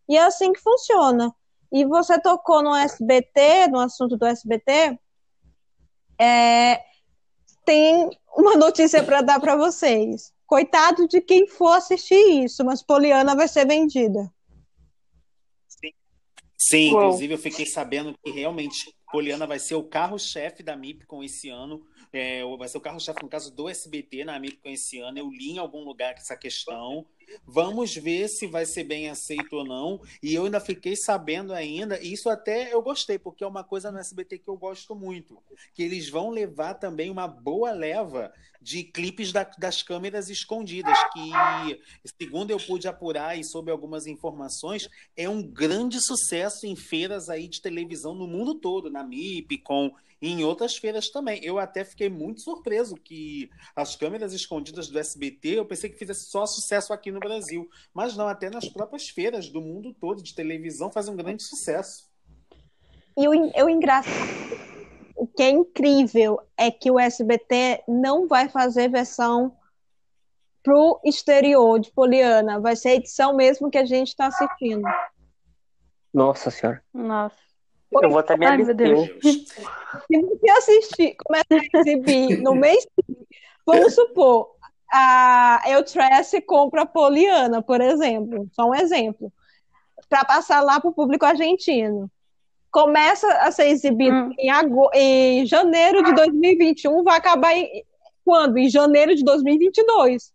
E 0.08 0.16
é 0.16 0.24
assim 0.24 0.52
que 0.52 0.60
funciona. 0.60 1.34
E 1.72 1.84
você 1.84 2.20
tocou 2.20 2.62
no 2.62 2.74
SBT, 2.74 3.68
no 3.68 3.80
assunto 3.80 4.16
do 4.16 4.26
SBT, 4.26 4.98
é, 6.18 6.80
tem 7.64 8.10
uma 8.36 8.56
notícia 8.56 9.02
para 9.02 9.22
dar 9.22 9.40
para 9.40 9.56
vocês. 9.56 10.32
Coitado 10.46 11.08
de 11.08 11.20
quem 11.20 11.46
for 11.46 11.72
assistir 11.72 12.44
isso, 12.44 12.64
mas 12.64 12.82
Poliana 12.82 13.34
vai 13.34 13.48
ser 13.48 13.66
vendida. 13.66 14.32
Sim, 15.68 15.92
Sim 16.56 16.88
inclusive 16.88 17.34
eu 17.34 17.38
fiquei 17.38 17.66
sabendo 17.66 18.14
que 18.22 18.30
realmente 18.30 18.94
Poliana 19.10 19.46
vai 19.46 19.58
ser 19.58 19.74
o 19.74 19.84
carro-chefe 19.84 20.62
da 20.62 20.76
MIPCOM 20.76 21.22
esse 21.22 21.48
ano. 21.48 21.84
É, 22.14 22.44
vai 22.56 22.68
ser 22.68 22.78
o 22.78 22.80
carro-chefe, 22.80 23.20
no 23.24 23.28
caso, 23.28 23.52
do 23.52 23.68
SBT 23.68 24.24
na 24.24 24.38
MIPCOM 24.38 24.70
esse 24.70 25.00
ano. 25.00 25.18
Eu 25.18 25.28
li 25.28 25.50
em 25.50 25.58
algum 25.58 25.82
lugar 25.82 26.14
essa 26.14 26.36
questão. 26.36 27.04
Vamos 27.44 27.96
ver 27.96 28.28
se 28.28 28.46
vai 28.46 28.64
ser 28.64 28.84
bem 28.84 29.10
aceito 29.10 29.56
ou 29.56 29.64
não. 29.64 30.00
E 30.22 30.32
eu 30.32 30.44
ainda 30.44 30.60
fiquei 30.60 30.94
sabendo 30.94 31.52
ainda, 31.52 32.00
e 32.00 32.12
isso 32.12 32.28
até 32.28 32.72
eu 32.72 32.80
gostei, 32.80 33.18
porque 33.18 33.42
é 33.42 33.46
uma 33.46 33.64
coisa 33.64 33.90
no 33.90 33.98
SBT 33.98 34.38
que 34.38 34.48
eu 34.48 34.56
gosto 34.56 34.94
muito, 34.94 35.42
que 35.72 35.82
eles 35.82 36.08
vão 36.08 36.30
levar 36.30 36.74
também 36.74 37.10
uma 37.10 37.26
boa 37.26 37.72
leva 37.72 38.32
de 38.62 38.84
clipes 38.84 39.32
da, 39.32 39.42
das 39.58 39.82
câmeras 39.82 40.30
escondidas, 40.30 40.96
que, 41.12 41.80
segundo 42.18 42.50
eu 42.50 42.58
pude 42.58 42.86
apurar 42.86 43.36
e 43.36 43.42
soube 43.42 43.72
algumas 43.72 44.06
informações, 44.06 44.88
é 45.16 45.28
um 45.28 45.42
grande 45.42 46.00
sucesso 46.00 46.64
em 46.64 46.76
feiras 46.76 47.28
aí 47.28 47.48
de 47.48 47.60
televisão 47.60 48.14
no 48.14 48.28
mundo 48.28 48.54
todo, 48.54 48.88
na 48.88 49.02
MIP, 49.02 49.58
com 49.58 49.92
e 50.24 50.30
em 50.30 50.42
outras 50.42 50.74
feiras 50.74 51.10
também. 51.10 51.38
Eu 51.44 51.58
até 51.58 51.84
fiquei 51.84 52.08
muito 52.08 52.40
surpreso 52.40 52.96
que 52.96 53.50
as 53.76 53.94
câmeras 53.94 54.32
escondidas 54.32 54.88
do 54.88 54.98
SBT, 54.98 55.58
eu 55.58 55.66
pensei 55.66 55.90
que 55.90 55.98
fizesse 55.98 56.30
só 56.30 56.46
sucesso 56.46 56.94
aqui 56.94 57.12
no 57.12 57.20
Brasil. 57.20 57.68
Mas 57.92 58.16
não, 58.16 58.26
até 58.26 58.48
nas 58.48 58.66
próprias 58.66 59.06
feiras 59.06 59.50
do 59.50 59.60
mundo 59.60 59.92
todo 59.92 60.22
de 60.22 60.34
televisão 60.34 60.90
faz 60.90 61.10
um 61.10 61.16
grande 61.16 61.42
sucesso. 61.42 62.10
E 63.14 63.28
o, 63.28 63.32
o 63.32 63.68
engraçado, 63.68 64.16
o 65.14 65.26
que 65.26 65.42
é 65.42 65.50
incrível 65.50 66.40
é 66.56 66.70
que 66.70 66.90
o 66.90 66.98
SBT 66.98 67.84
não 67.86 68.26
vai 68.26 68.48
fazer 68.48 68.88
versão 68.88 69.54
pro 70.62 71.02
exterior 71.04 71.78
de 71.78 71.92
Poliana. 71.92 72.58
Vai 72.58 72.76
ser 72.76 72.88
a 72.88 72.94
edição 72.94 73.36
mesmo 73.36 73.70
que 73.70 73.76
a 73.76 73.84
gente 73.84 74.08
está 74.08 74.28
assistindo. 74.28 74.88
Nossa 76.14 76.50
senhora. 76.50 76.82
Nossa. 76.94 77.53
Eu 77.92 78.10
vou 78.10 78.18
até 78.18 78.36
me 78.36 78.46
Ai, 78.46 78.56
meu 78.56 78.74
Deus. 78.74 79.08
Se 79.22 80.20
você 80.20 80.50
assistir, 80.50 81.16
começa 81.24 81.46
a 81.50 81.80
exibir 81.80 82.42
no 82.42 82.54
mês 82.54 82.84
vamos 83.66 83.94
supor, 83.94 84.54
a 84.92 85.62
Eutress 85.66 86.40
compra 86.46 86.82
a 86.82 86.86
Poliana, 86.86 87.62
por 87.62 87.80
exemplo, 87.80 88.48
só 88.52 88.68
um 88.68 88.74
exemplo, 88.74 89.32
para 90.08 90.24
passar 90.24 90.60
lá 90.60 90.80
para 90.80 90.90
o 90.90 90.94
público 90.94 91.24
argentino. 91.24 92.10
Começa 92.70 93.26
a 93.38 93.50
ser 93.50 93.68
exibido 93.68 94.16
hum. 94.16 94.30
em, 94.38 95.40
em 95.40 95.46
janeiro 95.46 96.02
de 96.02 96.12
2021, 96.14 97.02
vai 97.04 97.16
acabar 97.16 97.52
em 97.54 97.84
quando? 98.24 98.58
Em 98.58 98.68
janeiro 98.68 99.14
de 99.14 99.24
2022. 99.24 100.32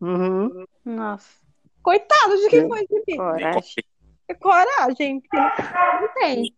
Uhum. 0.00 0.64
Nossa. 0.84 1.40
Coitado 1.82 2.36
de 2.36 2.48
quem 2.48 2.68
foi 2.68 2.80
exibido. 2.80 3.16
Coragem 3.16 3.84
coragem, 4.34 5.20
porque 5.20 5.36
não 5.36 6.14
tem. 6.14 6.54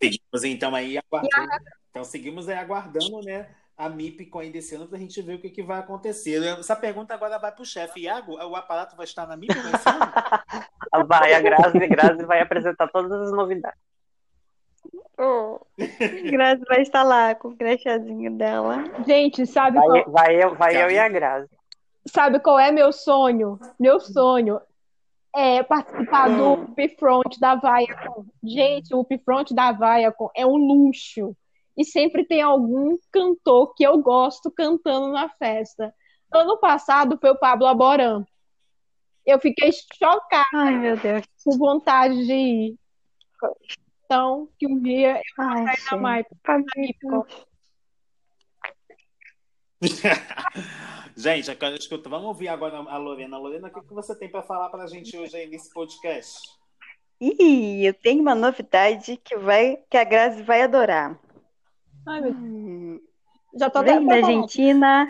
Seguimos 0.00 0.44
então 0.44 0.74
aí 0.74 0.98
aguardando. 0.98 1.64
Então 1.90 2.04
seguimos 2.04 2.48
aí 2.48 2.56
aguardando, 2.56 3.20
né? 3.22 3.48
A 3.76 3.88
MIP 3.90 4.26
com 4.26 4.38
ainda 4.38 4.56
esse 4.56 4.74
ano 4.74 4.86
para 4.86 4.96
a 4.96 5.00
gente 5.00 5.20
ver 5.20 5.34
o 5.34 5.38
que, 5.38 5.50
que 5.50 5.62
vai 5.62 5.78
acontecer. 5.78 6.42
Essa 6.42 6.74
pergunta 6.74 7.12
agora 7.12 7.38
vai 7.38 7.52
para 7.52 7.62
o 7.62 7.66
chefe. 7.66 8.02
Iago, 8.02 8.34
o 8.34 8.56
aparato 8.56 8.96
vai 8.96 9.04
estar 9.04 9.26
na 9.26 9.36
MIP 9.36 9.52
esse 9.52 9.88
ano? 9.88 10.00
Vai, 11.08 11.34
a 11.34 11.40
Grazi, 11.40 11.76
a 11.76 11.86
Grazi 11.86 12.24
vai 12.24 12.40
apresentar 12.40 12.88
todas 12.88 13.12
as 13.12 13.32
novidades. 13.32 13.78
Oh, 15.18 15.60
Grazi 16.30 16.62
vai 16.66 16.80
estar 16.80 17.02
lá 17.02 17.34
com 17.34 17.48
o 17.48 17.56
crachazinho 17.56 18.30
dela. 18.32 18.84
Gente, 19.06 19.44
sabe 19.46 19.76
vai, 19.76 19.86
qual... 19.86 20.10
vai, 20.10 20.42
eu, 20.42 20.54
vai 20.54 20.82
eu 20.82 20.90
e 20.90 20.98
a 20.98 21.08
Grazi. 21.08 21.50
Sabe 22.06 22.40
qual 22.40 22.58
é 22.58 22.70
meu 22.70 22.92
sonho? 22.92 23.58
Meu 23.78 24.00
sonho 24.00 24.60
é, 25.36 25.62
participar 25.62 26.28
do 26.30 26.54
Upfront 26.54 27.38
da 27.38 27.54
Viacom. 27.56 28.24
Gente, 28.42 28.94
o 28.94 29.00
Upfront 29.00 29.54
da 29.54 29.70
Viacom 29.70 30.30
é 30.34 30.46
um 30.46 30.56
luxo. 30.56 31.36
E 31.76 31.84
sempre 31.84 32.24
tem 32.24 32.40
algum 32.40 32.96
cantor 33.12 33.74
que 33.74 33.84
eu 33.84 33.98
gosto 33.98 34.50
cantando 34.50 35.12
na 35.12 35.28
festa. 35.28 35.94
Ano 36.32 36.58
passado 36.58 37.18
foi 37.20 37.30
o 37.30 37.38
Pablo 37.38 37.66
Aboran. 37.66 38.24
Eu 39.26 39.38
fiquei 39.38 39.70
chocada. 39.72 40.46
Ai, 40.54 40.78
meu 40.78 40.96
Deus. 40.96 41.26
Com 41.44 41.58
vontade 41.58 42.26
de 42.26 42.32
ir. 42.32 42.76
Então, 44.06 44.48
que 44.58 44.66
um 44.66 44.80
dia 44.80 45.16
eu 45.16 45.44
vou 45.44 45.64
sair 45.64 46.00
na. 46.00 47.26
Gente, 51.16 51.50
escuta, 51.78 52.10
vamos 52.10 52.26
ouvir 52.26 52.48
agora 52.48 52.76
a 52.76 52.96
Lorena. 52.98 53.38
Lorena, 53.38 53.68
o 53.68 53.72
que, 53.72 53.80
que 53.80 53.94
você 53.94 54.14
tem 54.14 54.30
para 54.30 54.42
falar 54.42 54.68
para 54.68 54.84
a 54.84 54.86
gente 54.86 55.16
hoje 55.16 55.36
aí 55.36 55.46
nesse 55.48 55.72
podcast? 55.72 56.40
Ih, 57.18 57.86
eu 57.86 57.94
tenho 57.94 58.20
uma 58.20 58.34
novidade 58.34 59.16
que, 59.24 59.36
vai, 59.36 59.78
que 59.88 59.96
a 59.96 60.04
Grazi 60.04 60.42
vai 60.42 60.60
adorar. 60.60 61.18
Ai, 62.06 62.20
meu 62.20 62.32
hum. 62.32 63.00
Já 63.58 63.70
tô 63.70 63.82
vem 63.82 64.04
da 64.04 64.14
Argentina. 64.16 65.08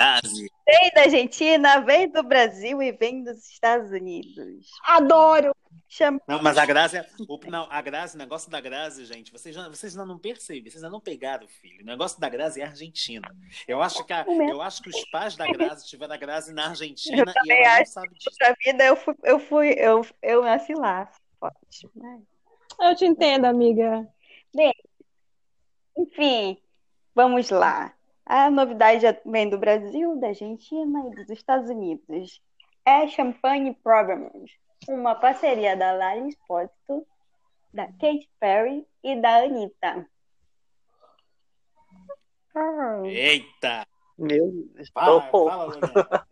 Vem 0.64 0.90
da 0.94 1.00
Argentina, 1.02 1.80
vem 1.80 2.08
do 2.08 2.22
Brasil 2.22 2.80
e 2.80 2.92
vem 2.92 3.24
dos 3.24 3.44
Estados 3.44 3.90
Unidos. 3.90 4.68
Adoro! 4.84 5.52
Chama... 5.96 6.20
Não, 6.28 6.42
mas 6.42 6.58
a 6.58 6.66
Grazi, 6.66 7.02
o, 7.26 7.38
não, 7.48 7.66
a 7.70 7.80
Grazi, 7.80 8.16
o 8.16 8.18
negócio 8.18 8.50
da 8.50 8.60
Grazi, 8.60 9.06
gente, 9.06 9.32
vocês, 9.32 9.54
já, 9.54 9.66
vocês 9.66 9.96
ainda 9.96 10.04
não 10.04 10.18
percebem, 10.18 10.70
vocês 10.70 10.84
ainda 10.84 10.92
não 10.92 11.00
pegaram, 11.00 11.48
filho. 11.48 11.82
O 11.82 11.86
negócio 11.86 12.20
da 12.20 12.28
Grazi 12.28 12.60
é 12.60 12.66
Argentina. 12.66 13.34
Eu 13.66 13.80
acho 13.80 14.04
que, 14.04 14.12
a, 14.12 14.26
eu 14.28 14.60
acho 14.60 14.82
que 14.82 14.90
os 14.90 15.10
pais 15.10 15.36
da 15.36 15.46
Grazi 15.46 15.86
tiveram 15.86 16.12
a 16.12 16.18
Grazi 16.18 16.52
na 16.52 16.68
Argentina 16.68 17.32
e 17.46 17.50
ela 17.50 17.72
acho. 17.72 17.78
não 17.78 17.86
sabe 17.86 18.14
disso. 18.14 18.36
Na 18.38 18.54
vida 18.62 18.84
eu 18.84 18.94
fui, 18.94 19.14
eu 19.22 19.38
fui, 19.38 19.74
eu, 19.78 20.06
eu 20.20 20.42
nasci 20.42 20.74
lá. 20.74 21.10
Eu 22.78 22.94
te 22.94 23.06
entendo, 23.06 23.46
amiga. 23.46 24.06
Bem, 24.54 24.74
enfim, 25.96 26.58
vamos 27.14 27.48
lá. 27.48 27.94
A 28.26 28.50
novidade 28.50 29.06
vem 29.24 29.48
do 29.48 29.56
Brasil, 29.56 30.20
da 30.20 30.26
Argentina 30.26 31.06
e 31.10 31.14
dos 31.14 31.30
Estados 31.30 31.70
Unidos. 31.70 32.42
É 32.84 33.08
Champagne 33.08 33.74
Problems 33.82 34.50
uma 34.88 35.14
parceria 35.14 35.76
da 35.76 35.92
Lali 35.92 36.28
Espósito, 36.28 37.06
da 37.72 37.86
Kate 37.86 38.28
Perry 38.38 38.86
e 39.02 39.16
da 39.20 39.36
Anitta. 39.36 40.06
Eita! 43.04 43.86
Meu 44.18 44.50
Deus! 44.50 44.88
Fala, 44.94 45.22
fala, 45.30 46.26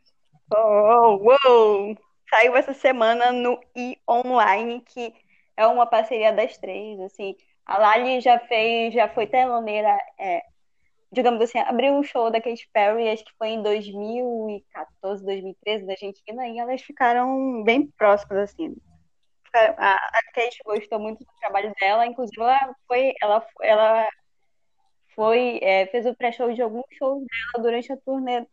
oh, 0.57 1.37
oh, 1.47 1.95
Saiu 2.31 2.57
essa 2.57 2.73
semana 2.73 3.31
no 3.31 3.61
e 3.77 3.99
Online, 4.09 4.81
que 4.81 5.15
é 5.57 5.67
uma 5.67 5.87
parceria 5.87 6.33
das 6.33 6.57
três, 6.57 6.99
assim. 7.01 7.37
A 7.67 7.79
Lali 7.79 8.21
já 8.21 8.39
fez, 8.39 8.95
já 8.95 9.09
foi 9.09 9.27
teloneira 9.27 9.97
é, 10.19 10.43
digamos 11.15 11.41
assim, 11.41 11.59
abriu 11.61 11.95
um 11.95 12.03
show 12.03 12.31
da 12.31 12.41
Katy 12.41 12.69
Perry, 12.73 13.09
acho 13.09 13.25
que 13.25 13.33
foi 13.39 13.49
em 13.49 13.63
2014, 13.63 15.25
2013, 15.25 15.87
da 15.87 15.93
Argentina, 15.93 16.49
e 16.49 16.59
elas 16.59 16.83
ficaram 16.83 17.63
bem 17.63 17.87
próximas, 17.97 18.51
assim. 18.51 18.77
A, 19.55 19.95
a 19.95 20.23
Kate 20.35 20.59
gostou 20.65 20.99
muito 20.99 21.21
do 21.21 21.31
trabalho 21.41 21.73
dela, 21.81 22.07
inclusive 22.07 22.43
ela 22.43 22.75
foi, 22.89 23.15
ela, 23.23 23.47
ela 23.63 24.09
foi, 25.15 25.61
é, 25.63 25.87
fez 25.87 26.05
o 26.07 26.15
pré-show 26.15 26.53
de 26.53 26.61
alguns 26.61 26.87
shows 26.99 27.25
dela 27.25 27.63
durante 27.63 27.93
a 27.93 27.97
turnê, 27.97 28.45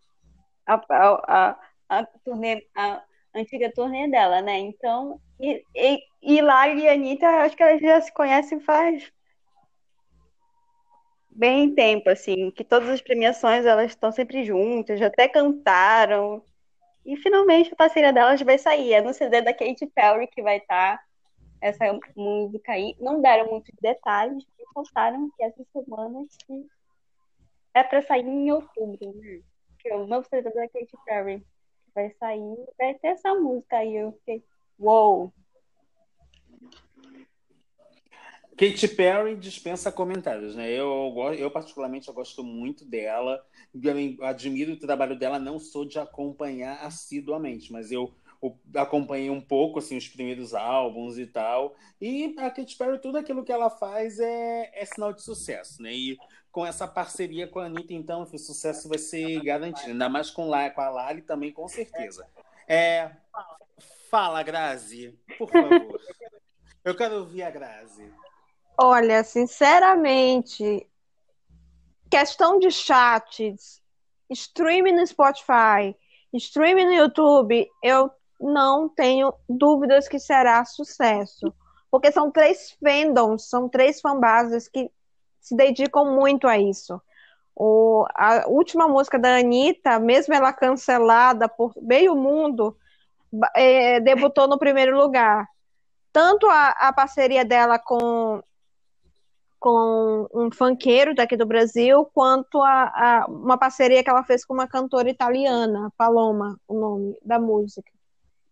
a, 0.67 0.81
a, 0.87 1.59
a, 1.89 2.05
turnê, 2.23 2.67
a 2.77 3.01
antiga 3.33 3.71
turnê 3.73 4.07
dela, 4.07 4.41
né? 4.43 4.59
Então, 4.59 5.19
e, 5.39 5.63
e, 5.75 5.99
e 6.21 6.41
Lari 6.41 6.81
e 6.81 6.87
a 6.87 6.93
Anitta, 6.93 7.27
acho 7.27 7.57
que 7.57 7.63
elas 7.63 7.81
já 7.81 7.99
se 7.99 8.13
conhecem 8.13 8.59
faz 8.59 9.11
bem 11.31 11.73
tempo, 11.73 12.09
assim, 12.09 12.51
que 12.51 12.63
todas 12.63 12.89
as 12.89 13.01
premiações 13.01 13.65
elas 13.65 13.91
estão 13.91 14.11
sempre 14.11 14.43
juntas, 14.43 14.99
já 14.99 15.07
até 15.07 15.27
cantaram. 15.27 16.43
E 17.05 17.17
finalmente 17.17 17.73
a 17.73 17.75
parceria 17.75 18.13
delas 18.13 18.41
vai 18.41 18.57
sair. 18.57 18.93
É 18.93 19.01
no 19.01 19.13
CD 19.13 19.41
da 19.41 19.53
Katy 19.53 19.87
Perry 19.87 20.27
que 20.27 20.41
vai 20.41 20.57
estar 20.57 20.97
tá 20.97 21.03
essa 21.59 21.85
música 22.15 22.73
aí. 22.73 22.95
Não 22.99 23.21
deram 23.21 23.49
muitos 23.49 23.73
detalhes, 23.81 24.45
mas 24.57 24.67
contaram 24.73 25.29
que 25.35 25.43
essa 25.43 25.63
semana 25.73 26.25
que 26.45 26.67
é 27.73 27.83
para 27.83 28.01
sair 28.01 28.27
em 28.27 28.51
outubro, 28.51 29.13
né? 29.15 29.41
Que 29.79 29.89
é 29.89 29.95
o 29.95 30.05
novo 30.05 30.27
CD 30.29 30.49
da 30.51 30.67
Katy 30.67 30.97
Perry. 31.05 31.43
Vai 31.95 32.11
sair, 32.19 32.57
vai 32.77 32.93
ter 32.95 33.07
essa 33.07 33.33
música 33.33 33.77
aí. 33.77 33.95
Eu 33.95 34.11
fiquei, 34.13 34.43
uou! 34.79 35.23
Wow. 35.23 35.40
Katy 38.61 38.89
Perry 38.89 39.35
dispensa 39.35 39.91
comentários, 39.91 40.55
né? 40.55 40.69
Eu, 40.69 41.11
eu 41.35 41.49
particularmente 41.49 42.07
eu 42.07 42.13
gosto 42.13 42.43
muito 42.43 42.85
dela, 42.85 43.43
eu 43.73 44.23
admiro 44.23 44.73
o 44.73 44.79
trabalho 44.79 45.17
dela, 45.17 45.39
não 45.39 45.57
sou 45.57 45.83
de 45.83 45.97
acompanhar 45.97 46.75
assiduamente, 46.85 47.73
mas 47.73 47.91
eu 47.91 48.13
acompanhei 48.75 49.31
um 49.31 49.41
pouco 49.41 49.79
assim 49.79 49.97
os 49.97 50.07
primeiros 50.07 50.53
álbuns 50.53 51.17
e 51.17 51.25
tal. 51.25 51.75
E 51.99 52.35
a 52.37 52.51
Katy 52.51 52.77
Perry, 52.77 53.01
tudo 53.01 53.17
aquilo 53.17 53.43
que 53.43 53.51
ela 53.51 53.71
faz 53.71 54.19
é, 54.19 54.69
é 54.75 54.85
sinal 54.85 55.11
de 55.11 55.23
sucesso, 55.23 55.81
né? 55.81 55.91
E 55.91 56.19
com 56.51 56.63
essa 56.63 56.87
parceria 56.87 57.47
com 57.47 57.57
a 57.57 57.65
Anitta, 57.65 57.95
então, 57.95 58.21
o 58.21 58.37
sucesso 58.37 58.87
vai 58.87 58.99
ser 58.99 59.41
garantido. 59.41 59.89
Ainda 59.89 60.07
mais 60.07 60.29
com, 60.29 60.51
com 60.75 60.81
a 60.81 60.89
Lali 60.91 61.23
também, 61.23 61.51
com 61.51 61.67
certeza. 61.67 62.27
É, 62.67 63.09
fala, 64.11 64.43
Grazi, 64.43 65.17
por 65.39 65.49
favor. 65.49 65.99
Eu 66.85 66.95
quero 66.95 67.15
ouvir 67.15 67.41
a 67.41 67.49
Grazi. 67.49 68.11
Olha, 68.77 69.23
sinceramente, 69.23 70.87
questão 72.09 72.59
de 72.59 72.71
chats, 72.71 73.81
streaming 74.29 74.93
no 74.93 75.05
Spotify, 75.05 75.95
streaming 76.33 76.85
no 76.85 76.93
YouTube, 76.93 77.69
eu 77.83 78.11
não 78.39 78.89
tenho 78.89 79.33
dúvidas 79.47 80.07
que 80.07 80.19
será 80.19 80.65
sucesso. 80.65 81.53
Porque 81.91 82.11
são 82.11 82.31
três 82.31 82.75
fandoms, 82.83 83.49
são 83.49 83.67
três 83.67 83.99
fanbases 83.99 84.67
que 84.67 84.89
se 85.39 85.55
dedicam 85.55 86.05
muito 86.15 86.47
a 86.47 86.57
isso. 86.57 87.01
O, 87.55 88.05
a 88.15 88.47
última 88.47 88.87
música 88.87 89.19
da 89.19 89.35
Anitta, 89.37 89.99
mesmo 89.99 90.33
ela 90.33 90.53
cancelada 90.53 91.49
por 91.49 91.73
meio 91.81 92.15
mundo, 92.15 92.77
é, 93.55 93.99
debutou 93.99 94.47
no 94.47 94.57
primeiro 94.57 94.97
lugar. 94.97 95.47
Tanto 96.13 96.47
a, 96.47 96.69
a 96.69 96.93
parceria 96.93 97.43
dela 97.43 97.77
com, 97.77 98.41
com 99.61 100.27
um 100.33 100.51
funkeiro 100.51 101.13
daqui 101.13 101.37
do 101.37 101.45
Brasil, 101.45 102.03
quanto 102.15 102.59
a, 102.63 102.83
a, 102.83 103.25
uma 103.29 103.59
parceria 103.59 104.03
que 104.03 104.09
ela 104.09 104.23
fez 104.23 104.43
com 104.43 104.55
uma 104.55 104.67
cantora 104.67 105.07
italiana, 105.07 105.93
Paloma, 105.95 106.59
o 106.67 106.73
nome 106.73 107.15
da 107.23 107.37
música. 107.39 107.91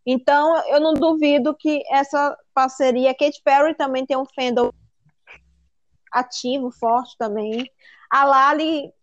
Então, 0.05 0.55
eu 0.67 0.79
não 0.79 0.93
duvido 0.93 1.55
que 1.55 1.81
essa 1.89 2.37
parceria, 2.53 3.15
Katy 3.15 3.41
Perry 3.43 3.73
também 3.73 4.05
tem 4.05 4.15
um 4.15 4.25
fandom 4.35 4.69
ativo, 6.11 6.69
forte 6.69 7.17
também. 7.17 7.67
A 8.07 8.23
Lali, 8.25 8.93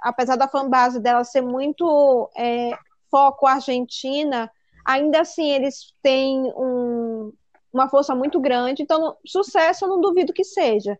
apesar 0.00 0.36
da 0.36 0.48
fanbase 0.48 0.98
dela 0.98 1.24
ser 1.24 1.42
muito 1.42 2.30
é, 2.38 2.70
foco 3.10 3.46
Argentina, 3.46 4.50
ainda 4.82 5.20
assim 5.20 5.50
eles 5.50 5.92
têm 6.02 6.50
um, 6.56 7.34
uma 7.70 7.86
força 7.86 8.14
muito 8.14 8.40
grande, 8.40 8.82
então 8.82 9.14
sucesso 9.26 9.84
eu 9.84 9.90
não 9.90 10.00
duvido 10.00 10.32
que 10.32 10.42
seja. 10.42 10.98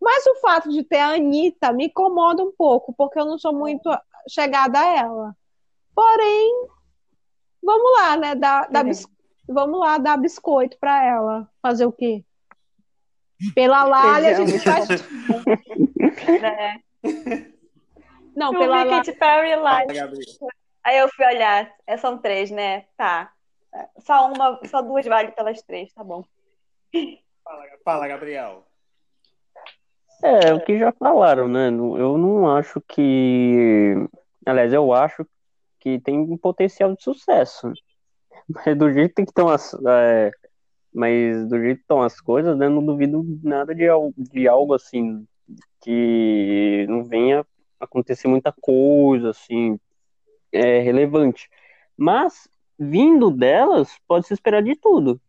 Mas 0.00 0.26
o 0.26 0.36
fato 0.36 0.68
de 0.68 0.84
ter 0.84 0.98
a 0.98 1.14
Anitta 1.14 1.72
me 1.72 1.86
incomoda 1.86 2.42
um 2.42 2.52
pouco, 2.52 2.94
porque 2.96 3.18
eu 3.18 3.24
não 3.24 3.38
sou 3.38 3.52
muito 3.52 3.90
chegada 4.28 4.78
a 4.78 4.96
ela. 4.96 5.36
Porém, 5.94 6.68
Vamos 7.62 7.92
lá, 7.98 8.16
né? 8.16 8.34
Dar, 8.34 8.68
dar 8.70 8.84
bis... 8.84 9.06
Vamos 9.48 9.80
lá 9.80 9.98
dar 9.98 10.16
biscoito 10.16 10.78
para 10.78 11.04
ela. 11.04 11.50
Fazer 11.62 11.86
o 11.86 11.92
quê? 11.92 12.24
Pela 13.54 13.84
Lália, 13.84 14.30
a 14.30 14.34
gente 14.34 14.58
faz. 14.58 14.88
é. 16.42 16.80
Não, 18.34 18.52
eu 18.52 18.58
pela 18.58 18.88
Katy 18.88 19.12
Perry 19.12 19.56
lá. 19.56 19.78
Aí 20.84 20.98
eu 20.98 21.08
fui 21.08 21.26
olhar, 21.26 21.72
é, 21.86 21.96
são 21.96 22.18
três, 22.18 22.50
né? 22.50 22.86
Tá. 22.96 23.32
Só 23.98 24.32
uma, 24.32 24.60
só 24.66 24.80
duas 24.80 25.06
vale 25.06 25.32
pelas 25.32 25.62
três, 25.62 25.92
tá 25.92 26.02
bom. 26.02 26.24
Fala, 27.44 27.64
fala 27.84 28.08
Gabriel. 28.08 28.67
É, 30.22 30.52
o 30.52 30.60
que 30.60 30.78
já 30.78 30.92
falaram, 30.92 31.48
né? 31.48 31.68
Eu 31.68 32.18
não 32.18 32.50
acho 32.50 32.80
que. 32.80 33.94
Aliás, 34.44 34.72
eu 34.72 34.92
acho 34.92 35.26
que 35.78 36.00
tem 36.00 36.18
um 36.18 36.36
potencial 36.36 36.94
de 36.94 37.02
sucesso. 37.02 37.72
Mas 38.48 38.76
do 38.76 38.90
jeito 38.92 39.14
que 39.14 39.22
estão 39.22 39.48
as. 39.48 39.74
É, 39.86 40.30
mas 40.92 41.46
do 41.48 41.58
jeito 41.60 41.76
que 41.76 41.82
estão 41.82 42.02
as 42.02 42.20
coisas, 42.20 42.56
né, 42.56 42.68
não 42.68 42.84
duvido 42.84 43.24
nada 43.42 43.74
de, 43.74 43.84
de 44.16 44.48
algo 44.48 44.74
assim 44.74 45.26
que 45.80 46.86
não 46.88 47.04
venha 47.04 47.46
acontecer 47.78 48.26
muita 48.26 48.52
coisa 48.52 49.30
assim 49.30 49.78
é, 50.50 50.80
relevante. 50.80 51.48
Mas 51.96 52.48
vindo 52.78 53.30
delas, 53.30 53.90
pode 54.06 54.26
se 54.26 54.34
esperar 54.34 54.62
de 54.62 54.74
tudo. 54.76 55.20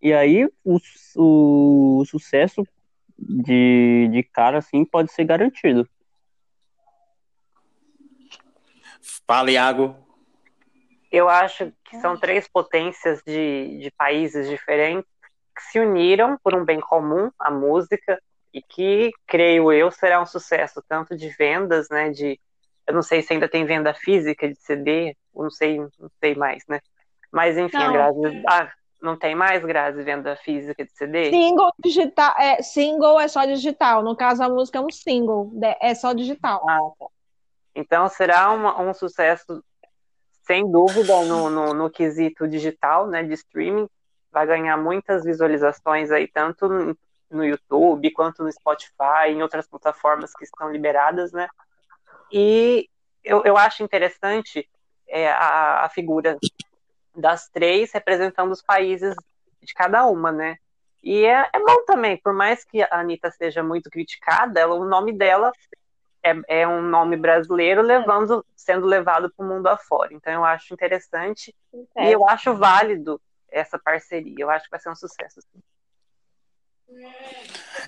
E 0.00 0.12
aí 0.12 0.46
o, 0.64 0.78
o, 1.16 1.98
o 2.00 2.04
sucesso 2.04 2.64
de, 3.18 4.08
de 4.10 4.22
cara 4.22 4.58
assim 4.58 4.84
pode 4.84 5.12
ser 5.12 5.24
garantido. 5.24 5.88
Fala, 9.26 9.50
Iago. 9.50 9.96
Eu 11.10 11.28
acho 11.28 11.72
que 11.84 12.00
são 12.00 12.16
três 12.16 12.48
potências 12.48 13.22
de, 13.26 13.78
de 13.78 13.90
países 13.90 14.48
diferentes 14.48 15.10
que 15.54 15.62
se 15.64 15.78
uniram 15.78 16.38
por 16.42 16.54
um 16.54 16.64
bem 16.64 16.80
comum, 16.80 17.30
a 17.38 17.50
música, 17.50 18.18
e 18.52 18.62
que, 18.62 19.10
creio 19.26 19.72
eu, 19.72 19.90
será 19.90 20.20
um 20.20 20.26
sucesso, 20.26 20.82
tanto 20.88 21.16
de 21.16 21.28
vendas, 21.30 21.88
né, 21.90 22.10
de, 22.10 22.38
eu 22.86 22.94
não 22.94 23.02
sei 23.02 23.22
se 23.22 23.32
ainda 23.32 23.48
tem 23.48 23.64
venda 23.64 23.94
física 23.94 24.48
de 24.48 24.56
CD, 24.56 25.16
não 25.34 25.50
sei, 25.50 25.78
não 25.78 26.10
sei 26.20 26.34
mais, 26.34 26.62
né, 26.68 26.80
mas 27.30 27.56
enfim, 27.56 27.78
não. 27.78 27.92
Grazi, 27.92 28.42
ah, 28.48 28.72
não 29.02 29.16
tem 29.16 29.34
mais, 29.34 29.64
Grazi, 29.64 30.02
venda 30.02 30.36
física 30.36 30.84
de 30.84 30.92
CD? 30.92 31.30
Single 31.30 31.72
digital, 31.78 32.34
é, 32.38 32.62
single 32.62 33.20
é 33.20 33.26
só 33.26 33.44
digital, 33.44 34.02
no 34.02 34.16
caso 34.16 34.42
a 34.42 34.48
música 34.48 34.78
é 34.78 34.80
um 34.80 34.90
single, 34.90 35.52
é 35.80 35.94
só 35.94 36.12
digital. 36.12 36.62
Ah, 36.68 36.78
tá. 36.98 37.06
Então 37.74 38.08
será 38.08 38.50
uma, 38.52 38.80
um 38.80 38.94
sucesso, 38.94 39.62
sem 40.42 40.70
dúvida, 40.70 41.24
no, 41.24 41.50
no, 41.50 41.74
no, 41.74 41.90
quesito 41.90 42.46
digital, 42.46 43.08
né, 43.08 43.22
de 43.22 43.34
streaming. 43.34 43.88
Vai 44.30 44.46
ganhar 44.46 44.76
muitas 44.76 45.24
visualizações 45.24 46.10
aí, 46.10 46.28
tanto 46.28 46.68
no, 46.68 46.96
no 47.30 47.44
YouTube 47.44 48.12
quanto 48.12 48.42
no 48.42 48.52
Spotify, 48.52 49.28
em 49.28 49.42
outras 49.42 49.66
plataformas 49.66 50.32
que 50.32 50.44
estão 50.44 50.70
liberadas, 50.70 51.32
né? 51.32 51.48
E 52.30 52.88
eu, 53.24 53.42
eu 53.44 53.56
acho 53.56 53.82
interessante 53.82 54.68
é, 55.08 55.30
a, 55.30 55.84
a 55.84 55.88
figura 55.88 56.38
das 57.14 57.48
três 57.48 57.92
representando 57.92 58.52
os 58.52 58.62
países 58.62 59.14
de 59.60 59.74
cada 59.74 60.06
uma, 60.06 60.32
né? 60.32 60.56
E 61.02 61.24
é, 61.24 61.48
é 61.52 61.58
bom 61.58 61.84
também, 61.84 62.16
por 62.16 62.32
mais 62.32 62.64
que 62.64 62.82
a 62.82 63.00
Anitta 63.00 63.30
seja 63.30 63.62
muito 63.62 63.90
criticada, 63.90 64.60
ela, 64.60 64.74
o 64.74 64.84
nome 64.84 65.12
dela 65.12 65.52
é, 66.22 66.60
é 66.62 66.68
um 66.68 66.80
nome 66.80 67.16
brasileiro 67.16 67.82
levando, 67.82 68.44
sendo 68.54 68.86
levado 68.86 69.32
para 69.34 69.44
o 69.44 69.48
mundo 69.48 69.66
afora. 69.66 70.14
Então 70.14 70.32
eu 70.32 70.44
acho 70.44 70.72
interessante 70.72 71.54
é. 71.96 72.08
e 72.08 72.12
eu 72.12 72.28
acho 72.28 72.54
válido 72.54 73.20
essa 73.50 73.78
parceria. 73.78 74.36
Eu 74.38 74.50
acho 74.50 74.64
que 74.64 74.70
vai 74.70 74.80
ser 74.80 74.90
um 74.90 74.94
sucesso. 74.94 75.40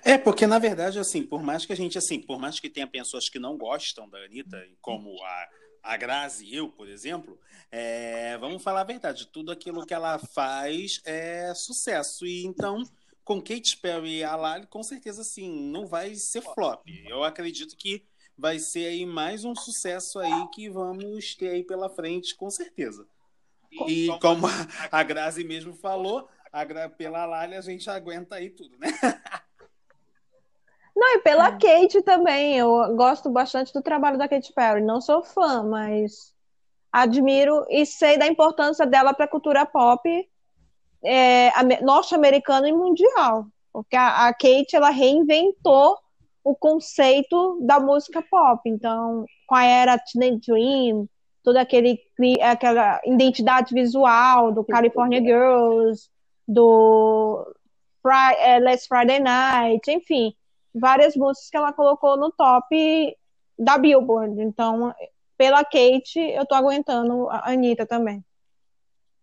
É, 0.04 0.18
porque 0.18 0.46
na 0.46 0.58
verdade, 0.58 0.98
assim, 0.98 1.22
por 1.22 1.42
mais 1.42 1.64
que 1.64 1.72
a 1.72 1.76
gente, 1.76 1.96
assim, 1.96 2.20
por 2.20 2.40
mais 2.40 2.58
que 2.58 2.68
tenha 2.68 2.86
pessoas 2.86 3.28
que 3.28 3.38
não 3.38 3.56
gostam 3.56 4.08
da 4.08 4.18
Anitta, 4.18 4.60
como 4.80 5.22
a, 5.22 5.48
a 5.84 5.96
Grazi 5.96 6.46
e 6.46 6.56
eu, 6.56 6.68
por 6.68 6.88
exemplo, 6.88 7.38
é, 7.70 8.36
vamos 8.38 8.62
falar 8.62 8.80
a 8.80 8.84
verdade, 8.84 9.26
tudo 9.26 9.52
aquilo 9.52 9.84
que 9.84 9.92
ela 9.92 10.18
faz 10.18 11.00
é 11.04 11.52
sucesso. 11.54 12.26
E 12.26 12.44
então, 12.44 12.82
com 13.22 13.40
Kate 13.40 13.76
Perry 13.76 14.18
e 14.18 14.24
a 14.24 14.34
Lali, 14.34 14.66
com 14.66 14.82
certeza, 14.82 15.20
assim, 15.20 15.70
não 15.70 15.86
vai 15.86 16.14
ser 16.14 16.40
flop. 16.40 16.82
Eu 17.06 17.22
acredito 17.22 17.76
que 17.76 18.02
vai 18.36 18.58
ser 18.58 18.86
aí 18.86 19.04
mais 19.04 19.44
um 19.44 19.54
sucesso 19.54 20.18
aí 20.18 20.48
que 20.52 20.68
vamos 20.70 21.34
ter 21.34 21.50
aí 21.50 21.62
pela 21.62 21.90
frente, 21.90 22.34
com 22.34 22.50
certeza. 22.50 23.06
E 23.86 24.08
como 24.20 24.46
a, 24.90 25.02
Grazi 25.02 25.44
mesmo 25.44 25.74
falou, 25.74 26.28
a, 26.52 26.88
pela 26.88 27.26
Lália 27.26 27.58
a 27.58 27.62
gente 27.62 27.90
aguenta 27.90 28.36
aí 28.36 28.50
tudo, 28.50 28.78
né? 28.78 28.88
Não, 30.96 31.16
e 31.16 31.18
pela 31.20 31.50
hum. 31.50 31.58
Kate 31.58 32.02
também. 32.02 32.56
Eu 32.56 32.94
gosto 32.94 33.28
bastante 33.30 33.72
do 33.72 33.82
trabalho 33.82 34.18
da 34.18 34.28
Kate 34.28 34.52
Perry. 34.52 34.80
Não 34.82 35.00
sou 35.00 35.22
fã, 35.22 35.62
mas 35.62 36.32
admiro 36.92 37.64
e 37.68 37.84
sei 37.84 38.16
da 38.16 38.26
importância 38.26 38.86
dela 38.86 39.12
para 39.12 39.24
a 39.24 39.28
cultura 39.28 39.66
pop 39.66 40.08
é, 41.04 41.50
norte-americana 41.82 42.68
e 42.68 42.72
mundial. 42.72 43.46
Porque 43.72 43.96
a, 43.96 44.28
a 44.28 44.32
Kate 44.32 44.76
ela 44.76 44.90
reinventou 44.90 45.98
o 46.44 46.54
conceito 46.54 47.58
da 47.62 47.80
música 47.80 48.22
pop. 48.22 48.60
Então, 48.66 49.24
qual 49.46 49.62
era 49.62 49.98
Teenage 49.98 50.40
Dream, 50.46 51.08
toda 51.42 51.60
aquele, 51.60 51.98
aquela 52.40 53.00
identidade 53.04 53.74
visual 53.74 54.52
do 54.52 54.62
California 54.64 55.20
Girls, 55.20 56.08
do 56.46 57.44
Friday, 58.02 58.44
é, 58.44 58.60
Last 58.60 58.86
Friday 58.86 59.18
Night, 59.18 59.90
enfim, 59.90 60.34
várias 60.74 61.14
músicas 61.14 61.50
que 61.50 61.56
ela 61.56 61.72
colocou 61.72 62.16
no 62.16 62.32
top 62.32 63.16
da 63.58 63.78
Billboard. 63.78 64.40
Então, 64.40 64.94
pela 65.36 65.64
Kate, 65.64 66.18
eu 66.18 66.44
tô 66.46 66.54
aguentando 66.54 67.28
a 67.30 67.50
Anitta 67.50 67.86
também. 67.86 68.24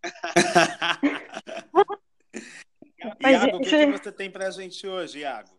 Iago, 3.20 3.58
o 3.58 3.60
que, 3.62 3.70
que 3.70 3.86
você 3.92 4.12
tem 4.12 4.30
pra 4.30 4.50
gente 4.52 4.88
hoje, 4.88 5.20
Iago? 5.20 5.50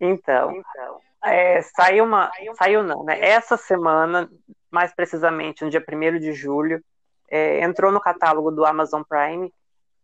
Então, 0.00 0.50
então 0.52 1.00
é, 1.24 1.60
saiu 1.62 2.04
uma. 2.04 2.30
Saiu 2.56 2.82
não, 2.82 3.04
né? 3.04 3.20
Essa 3.20 3.56
semana, 3.56 4.30
mais 4.70 4.94
precisamente 4.94 5.62
no 5.62 5.70
dia 5.70 5.84
1 5.86 6.18
de 6.18 6.32
julho, 6.32 6.82
é, 7.28 7.62
entrou 7.62 7.92
no 7.92 8.00
catálogo 8.00 8.50
do 8.50 8.64
Amazon 8.64 9.02
Prime 9.02 9.52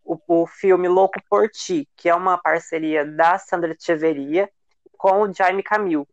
o, 0.04 0.18
o, 0.28 0.46
filme 0.46 0.86
Louco 0.86 1.18
por 1.28 1.48
Ti, 1.48 1.88
que 1.96 2.08
é 2.08 2.14
uma 2.14 2.38
parceria 2.38 3.04
da 3.04 3.38
Sandra 3.38 3.74
Tcheveria 3.74 4.48
com 4.96 5.22
o 5.22 5.32
Jaime 5.32 5.62
Camil. 5.62 6.06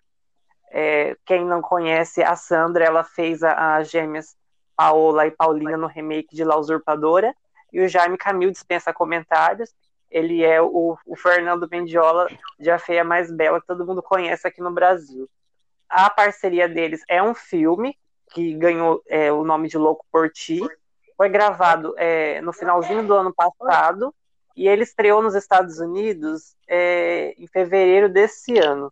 É, 0.71 1.15
quem 1.25 1.45
não 1.45 1.61
conhece 1.61 2.23
a 2.23 2.35
Sandra, 2.35 2.83
ela 2.83 3.03
fez 3.03 3.43
as 3.43 3.89
gêmeas 3.89 4.35
Paola 4.75 5.27
e 5.27 5.31
Paulina 5.31 5.77
no 5.77 5.87
remake 5.87 6.35
de 6.35 6.43
La 6.43 6.57
Usurpadora, 6.57 7.35
e 7.71 7.81
o 7.81 7.87
Jaime 7.87 8.17
Camil 8.17 8.51
dispensa 8.51 8.93
comentários. 8.93 9.73
Ele 10.09 10.43
é 10.43 10.61
o, 10.61 10.97
o 11.05 11.15
Fernando 11.15 11.67
Mendiola 11.69 12.27
de 12.59 12.69
A 12.69 12.77
Feia 12.77 13.03
Mais 13.03 13.31
Bela, 13.31 13.59
que 13.59 13.67
todo 13.67 13.85
mundo 13.85 14.01
conhece 14.01 14.47
aqui 14.47 14.61
no 14.61 14.71
Brasil. 14.71 15.29
A 15.89 16.09
parceria 16.09 16.67
deles 16.67 17.01
é 17.07 17.21
um 17.21 17.33
filme 17.33 17.97
que 18.31 18.53
ganhou 18.53 19.01
é, 19.07 19.31
o 19.31 19.43
nome 19.43 19.67
de 19.67 19.77
Louco 19.77 20.05
por 20.11 20.29
Ti. 20.29 20.59
Foi 21.15 21.29
gravado 21.29 21.93
é, 21.97 22.41
no 22.41 22.53
finalzinho 22.53 23.05
do 23.05 23.13
ano 23.13 23.33
passado 23.33 24.13
e 24.55 24.67
ele 24.67 24.83
estreou 24.83 25.21
nos 25.21 25.35
Estados 25.35 25.79
Unidos 25.79 26.55
é, 26.67 27.33
em 27.37 27.47
fevereiro 27.47 28.09
desse 28.09 28.57
ano. 28.57 28.91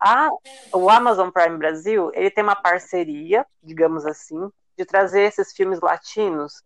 A, 0.00 0.30
o 0.72 0.88
Amazon 0.88 1.30
Prime 1.30 1.56
Brasil 1.56 2.10
ele 2.14 2.30
tem 2.30 2.44
uma 2.44 2.54
parceria, 2.54 3.44
digamos 3.62 4.06
assim, 4.06 4.50
de 4.76 4.84
trazer 4.84 5.22
esses 5.22 5.52
filmes 5.52 5.80
latinos 5.80 6.62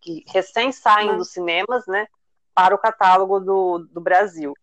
que 0.00 0.24
recém 0.28 0.72
saem 0.72 1.16
dos 1.16 1.32
cinemas, 1.32 1.86
né, 1.86 2.06
para 2.54 2.74
o 2.74 2.78
catálogo 2.78 3.40
do, 3.40 3.78
do 3.90 4.00
Brasil. 4.00 4.54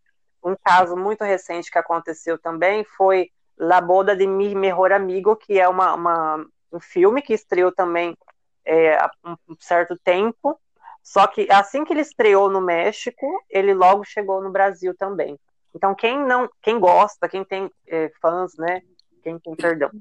Um 0.43 0.55
caso 0.55 0.95
muito 0.95 1.23
recente 1.23 1.69
que 1.69 1.77
aconteceu 1.77 2.37
também 2.37 2.83
foi 2.83 3.29
La 3.57 3.79
Boda 3.79 4.15
de 4.15 4.25
Mi 4.25 4.55
Mejor 4.55 4.91
Amigo, 4.91 5.35
que 5.35 5.59
é 5.59 5.67
uma, 5.67 5.93
uma 5.93 6.45
um 6.71 6.79
filme 6.79 7.21
que 7.21 7.33
estreou 7.33 7.71
também 7.71 8.17
é, 8.65 8.95
há 8.95 9.11
um 9.23 9.55
certo 9.59 9.97
tempo, 10.03 10.59
só 11.03 11.27
que 11.27 11.47
assim 11.51 11.83
que 11.83 11.91
ele 11.91 12.01
estreou 12.01 12.49
no 12.49 12.61
México, 12.61 13.27
ele 13.49 13.73
logo 13.73 14.05
chegou 14.05 14.41
no 14.41 14.49
Brasil 14.49 14.95
também. 14.97 15.37
Então 15.75 15.93
quem 15.93 16.17
não, 16.17 16.49
quem 16.61 16.79
gosta, 16.79 17.27
quem 17.27 17.43
tem 17.43 17.69
é, 17.87 18.09
fãs, 18.21 18.55
né, 18.57 18.81
quem 19.21 19.37
tem 19.37 19.55
perdão, 19.55 19.91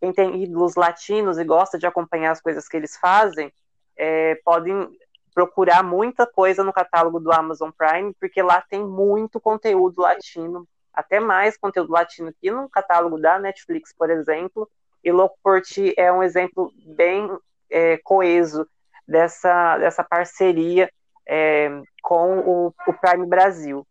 quem 0.00 0.12
tem 0.12 0.42
ídolos 0.42 0.76
latinos 0.76 1.38
e 1.38 1.44
gosta 1.44 1.78
de 1.78 1.86
acompanhar 1.86 2.30
as 2.30 2.40
coisas 2.40 2.68
que 2.68 2.76
eles 2.76 2.96
fazem, 2.96 3.52
é, 3.96 4.36
podem 4.44 4.88
procurar 5.34 5.82
muita 5.82 6.26
coisa 6.26 6.62
no 6.62 6.72
catálogo 6.72 7.18
do 7.18 7.32
Amazon 7.32 7.70
Prime, 7.70 8.14
porque 8.20 8.42
lá 8.42 8.60
tem 8.60 8.84
muito 8.84 9.40
conteúdo 9.40 10.02
latino, 10.02 10.68
até 10.92 11.18
mais 11.18 11.56
conteúdo 11.56 11.92
latino 11.92 12.32
que 12.40 12.50
no 12.50 12.68
catálogo 12.68 13.18
da 13.18 13.38
Netflix, 13.38 13.92
por 13.96 14.10
exemplo. 14.10 14.68
E 15.02 15.10
Louco 15.10 15.36
por 15.42 15.60
Ti 15.62 15.94
é 15.96 16.12
um 16.12 16.22
exemplo 16.22 16.70
bem 16.86 17.28
é, 17.70 17.96
coeso 17.98 18.68
dessa, 19.06 19.78
dessa 19.78 20.04
parceria 20.04 20.90
é, 21.26 21.68
com 22.02 22.38
o, 22.40 22.74
o, 22.86 22.92
Prime 22.94 23.26
Brasil. 23.26 23.86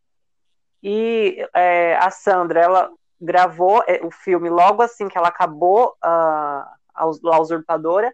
E 0.82 1.45
é, 1.53 1.95
a 1.95 2.09
Sandra, 2.09 2.59
ela 2.59 2.91
gravou 3.20 3.84
é, 3.88 4.03
o 4.03 4.12
filme 4.12 4.49
logo 4.49 4.82
assim 4.82 5.07
que 5.07 5.18
ela 5.18 5.28
acabou 5.28 5.95
a, 6.01 6.76
a, 6.93 7.39
Usurpadora 7.39 8.14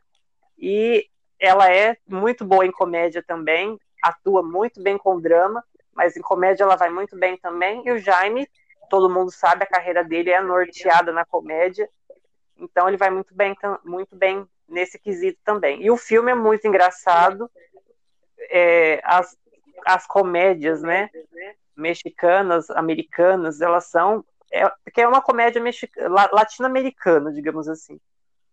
e 0.58 1.08
ela 1.40 1.72
é 1.72 1.98
muito 2.08 2.44
boa 2.44 2.66
em 2.66 2.72
comédia 2.72 3.24
também, 3.26 3.80
atua 4.04 4.44
muito 4.44 4.82
bem 4.82 4.98
com 4.98 5.22
drama, 5.22 5.64
mas 5.94 6.18
em 6.18 6.22
comédia 6.22 6.64
ela 6.64 6.76
vai 6.76 6.90
muito 6.90 7.18
bem 7.18 7.38
também. 7.38 7.84
E 7.86 7.92
o 7.92 8.00
Jaime, 8.00 8.48
todo 8.90 9.10
mundo 9.10 9.32
sabe, 9.32 9.64
a 9.64 9.68
carreira 9.68 10.04
dele 10.04 10.32
é 10.32 10.42
norteada 10.42 11.12
na 11.14 11.24
comédia, 11.26 11.88
então 12.58 12.88
ele 12.88 12.98
vai 12.98 13.10
muito 13.10 13.34
bem, 13.34 13.56
muito 13.86 14.16
bem 14.16 14.48
nesse 14.68 15.00
quesito 15.00 15.40
também. 15.44 15.84
E 15.84 15.92
o 15.92 15.98
filme 15.98 16.32
é 16.32 16.36
muito 16.36 16.68
engraçado, 16.68 17.50
é, 18.50 19.02
as, 19.04 19.38
as 19.86 20.06
comédias, 20.06 20.82
né, 20.82 21.10
mexicanas, 21.76 22.70
americanas, 22.70 23.62
elas 23.62 23.86
são 23.86 24.26
é, 24.52 24.70
que 24.94 25.02
é 25.02 25.08
uma 25.08 25.22
comédia 25.22 25.62
latino-americana, 26.32 27.32
digamos 27.32 27.68
assim. 27.68 28.00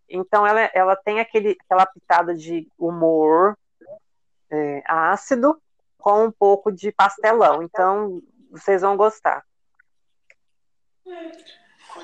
Então 0.09 0.47
ela, 0.47 0.71
ela 0.75 0.97
tem 0.97 1.21
aquele, 1.21 1.57
aquela 1.65 1.87
pitada 1.87 2.35
de 2.35 2.69
humor 2.79 3.57
é, 4.51 4.83
ácido 4.87 5.61
com 5.99 6.25
um 6.25 6.33
pouco 6.33 6.71
de 6.71 6.93
pastelão. 6.93 7.63
Então 7.63 8.21
vocês 8.51 8.83
vão 8.83 8.97
gostar. 8.97 9.45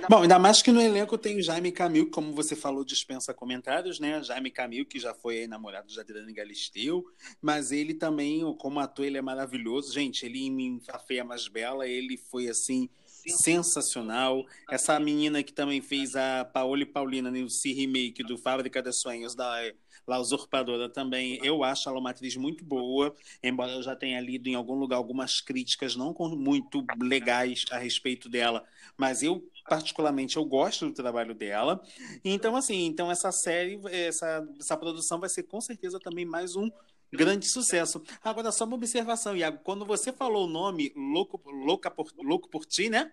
Bom, 0.08 0.22
ainda 0.22 0.38
mais 0.38 0.62
que 0.62 0.70
no 0.70 0.80
elenco 0.80 1.18
tem 1.18 1.36
o 1.38 1.42
Jaime 1.42 1.72
Camil, 1.72 2.10
como 2.10 2.32
você 2.32 2.54
falou, 2.54 2.84
dispensa 2.84 3.34
comentários, 3.34 3.98
né? 3.98 4.22
Jaime 4.22 4.50
Camil, 4.50 4.86
que 4.86 4.98
já 4.98 5.14
foi 5.14 5.46
namorado 5.46 5.88
de 5.88 5.98
Adriana 5.98 6.32
Galisteu, 6.32 7.04
mas 7.40 7.72
ele 7.72 7.94
também, 7.94 8.40
como 8.58 8.80
ator, 8.80 9.04
ele 9.04 9.18
é 9.18 9.22
maravilhoso. 9.22 9.92
Gente, 9.92 10.24
ele 10.24 10.46
em 10.46 10.80
A 10.88 10.98
Feia 10.98 11.24
Mais 11.24 11.48
Bela, 11.48 11.86
ele 11.86 12.16
foi 12.16 12.48
assim 12.48 12.88
sensacional. 13.26 14.44
Essa 14.70 14.98
menina 14.98 15.42
que 15.42 15.52
também 15.52 15.80
fez 15.80 16.16
a 16.16 16.44
Paola 16.44 16.82
e 16.82 16.86
Paulina 16.86 17.30
no 17.30 17.50
C 17.50 17.72
remake 17.72 18.22
do 18.22 18.38
Fábrica 18.38 18.82
dos 18.82 19.00
Sonhos 19.00 19.34
da 19.34 19.60
La 20.06 20.18
Usurpadora 20.18 20.88
também, 20.88 21.38
eu 21.42 21.62
acho 21.62 21.88
ela 21.88 22.00
uma 22.00 22.10
atriz 22.10 22.34
muito 22.34 22.64
boa, 22.64 23.14
embora 23.42 23.72
eu 23.72 23.82
já 23.82 23.94
tenha 23.94 24.20
lido 24.20 24.48
em 24.48 24.54
algum 24.54 24.74
lugar 24.74 24.96
algumas 24.96 25.40
críticas 25.40 25.94
não 25.94 26.12
muito 26.36 26.84
legais 27.00 27.64
a 27.70 27.78
respeito 27.78 28.28
dela, 28.28 28.64
mas 28.96 29.22
eu 29.22 29.40
particularmente 29.70 30.36
eu 30.36 30.44
gosto 30.44 30.86
do 30.86 30.92
trabalho 30.92 31.32
dela. 31.32 31.80
Então 32.24 32.56
assim, 32.56 32.86
então 32.86 33.08
essa 33.08 33.30
série, 33.30 33.80
essa, 33.88 34.44
essa 34.58 34.76
produção 34.76 35.20
vai 35.20 35.28
ser 35.28 35.44
com 35.44 35.60
certeza 35.60 36.00
também 36.00 36.24
mais 36.24 36.56
um 36.56 36.68
grande 37.12 37.46
sucesso. 37.46 38.02
Agora, 38.22 38.50
só 38.50 38.64
uma 38.64 38.74
observação, 38.74 39.36
Iago. 39.36 39.60
Quando 39.62 39.86
você 39.86 40.12
falou 40.12 40.46
o 40.46 40.50
nome 40.50 40.92
Louco, 40.96 41.40
Louca 41.48 41.88
por, 41.88 42.10
Louco 42.18 42.48
por 42.48 42.66
Ti, 42.66 42.90
né? 42.90 43.12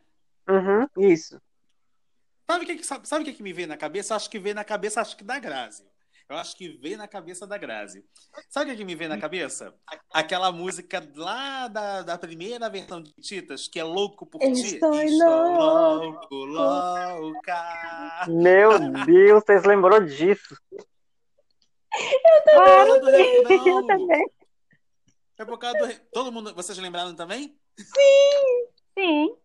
Uhum, 0.50 1.12
isso. 1.12 1.40
Sabe 2.50 2.64
o 2.64 2.68
que, 2.68 2.84
sabe, 2.84 3.08
sabe 3.08 3.32
que 3.32 3.44
me 3.44 3.54
veio 3.54 3.68
na 3.68 3.78
cabeça? 3.78 4.16
Acho 4.16 4.30
que 4.30 4.40
veio 4.40 4.56
na 4.56 4.64
cabeça, 4.64 5.00
acho 5.00 5.16
que 5.16 5.24
da 5.24 5.38
Grazi. 5.38 5.84
Eu 6.30 6.36
acho 6.36 6.58
que 6.58 6.68
veio 6.68 6.98
na 6.98 7.08
cabeça 7.08 7.48
da 7.48 7.58
Grazi. 7.58 8.04
Sabe 8.50 8.72
o 8.72 8.76
que, 8.76 8.84
me 8.84 8.96
veio 8.96 9.10
na 9.10 9.18
cabeça? 9.18 9.74
Aquela 10.12 10.52
música 10.52 11.02
lá 11.16 11.70
da, 11.70 12.02
da 12.02 12.18
primeira 12.18 12.70
versão 12.70 13.02
de 13.02 13.14
Titas, 13.14 13.68
que 13.70 13.80
é 13.80 13.84
Louco 13.84 14.26
por 14.26 14.40
Ti. 14.40 14.76
Estou, 14.76 14.92
louco, 14.92 16.36
louca. 16.36 18.26
Meu 18.28 18.78
Deus, 19.06 19.44
vocês 19.46 19.64
lembrou 19.64 20.02
disso? 20.02 20.58
Eu 21.96 23.02
também. 23.02 23.44
eu 23.68 23.88
também. 23.88 24.26
É 25.38 25.46
por 25.46 25.58
causa 25.58 25.78
do. 25.78 25.94
Todo 26.12 26.32
mundo. 26.32 26.54
Vocês 26.54 26.78
lembraram 26.78 27.16
também? 27.16 27.58
Sim! 27.78 28.68
Sim. 28.98 29.36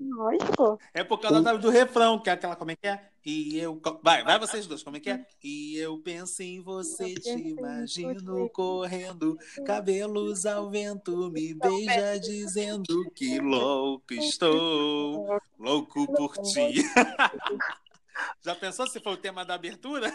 Lógico. 0.00 0.78
É 0.94 1.02
por 1.02 1.18
causa 1.18 1.58
do 1.58 1.70
refrão, 1.70 2.18
que 2.20 2.30
é 2.30 2.34
aquela. 2.34 2.54
Como 2.54 2.70
é 2.70 2.76
que 2.76 2.86
é? 2.86 3.10
E 3.30 3.58
eu. 3.58 3.78
Vai, 4.02 4.24
vai 4.24 4.38
vocês 4.38 4.66
dois, 4.66 4.82
como 4.82 4.96
é 4.96 5.00
que 5.00 5.10
é? 5.10 5.22
E 5.44 5.76
eu 5.76 5.98
penso 5.98 6.42
em 6.42 6.62
você, 6.62 7.12
te 7.14 7.28
imagino 7.28 8.48
correndo, 8.48 9.36
cabelos 9.66 10.46
ao 10.46 10.70
vento, 10.70 11.30
me 11.30 11.52
beija 11.52 12.18
dizendo 12.18 13.04
que 13.14 13.38
louco 13.44 14.14
estou, 14.14 15.38
louco 15.60 16.06
por 16.06 16.38
ti. 16.38 16.82
Já 18.40 18.54
pensou 18.54 18.86
se 18.86 18.98
foi 18.98 19.12
o 19.12 19.18
tema 19.18 19.44
da 19.44 19.56
abertura? 19.56 20.10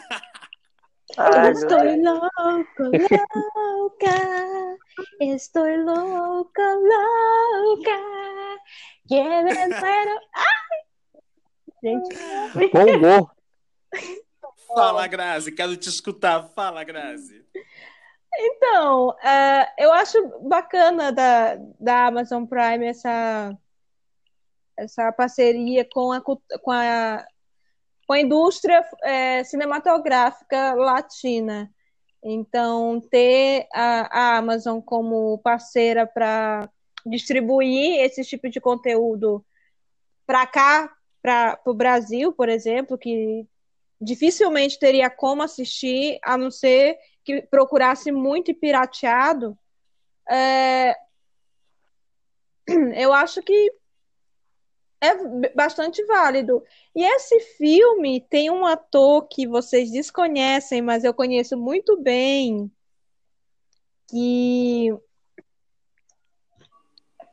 Ai, 1.16 1.51
estou 1.51 1.84
louco, 1.84 2.84
louca. 3.70 4.78
Estou 5.22 5.68
louca, 5.68 6.64
louca. 6.64 7.91
Que 9.07 9.22
me 9.22 9.68
muero. 9.68 10.20
Ai! 10.34 10.53
Gente. 11.84 12.16
Bombou. 12.72 13.30
Fala, 14.74 15.06
Grazi. 15.06 15.52
Quero 15.52 15.76
te 15.76 15.90
escutar. 15.90 16.50
Fala, 16.56 16.84
Grazi. 16.84 17.46
Então, 18.36 19.10
uh, 19.10 19.66
eu 19.78 19.92
acho 19.94 20.18
bacana 20.48 21.12
da, 21.12 21.56
da 21.80 22.08
Amazon 22.08 22.46
Prime 22.46 22.88
essa, 22.88 23.56
essa 24.76 25.12
parceria 25.12 25.88
com 25.92 26.12
a, 26.12 26.22
com 26.22 26.72
a 26.72 27.24
com 28.06 28.14
a 28.14 28.20
indústria 28.20 28.86
é, 29.02 29.44
cinematográfica 29.44 30.74
latina. 30.74 31.72
Então, 32.24 33.02
ter 33.10 33.68
a, 33.74 34.36
a 34.36 34.38
Amazon 34.38 34.80
como 34.80 35.38
parceira 35.40 36.08
para 36.08 36.70
distribuir 37.06 38.00
esse 38.02 38.24
tipo 38.24 38.50
de 38.50 38.62
conteúdo 38.62 39.46
para 40.26 40.46
cá, 40.46 40.92
para 41.24 41.58
o 41.66 41.74
Brasil, 41.74 42.34
por 42.34 42.50
exemplo, 42.50 42.98
que 42.98 43.48
dificilmente 44.00 44.78
teria 44.78 45.10
como 45.10 45.42
assistir, 45.42 46.20
a 46.22 46.38
não 46.38 46.52
ser 46.52 46.98
que 47.24 47.42
procurasse 47.44 48.12
muito 48.12 48.54
pirateado, 48.54 49.58
é... 50.30 50.94
eu 52.98 53.14
acho 53.14 53.42
que 53.42 53.74
é 55.02 55.50
bastante 55.56 56.04
válido. 56.06 56.62
E 56.94 57.04
esse 57.04 57.40
filme 57.58 58.22
tem 58.22 58.50
um 58.50 58.66
ator 58.66 59.28
que 59.30 59.48
vocês 59.48 59.92
desconhecem, 59.92 60.82
mas 60.82 61.06
eu 61.06 61.14
conheço 61.14 61.58
muito 61.58 62.02
bem, 62.02 62.70
que 64.10 64.94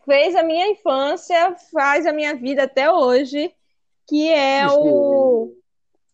fez 0.04 0.34
a 0.34 0.42
minha 0.42 0.68
infância, 0.68 1.56
faz 1.72 2.06
a 2.06 2.12
minha 2.12 2.34
vida 2.34 2.64
até 2.64 2.90
hoje, 2.90 3.54
que 4.10 4.28
é 4.28 4.66
o 4.68 5.56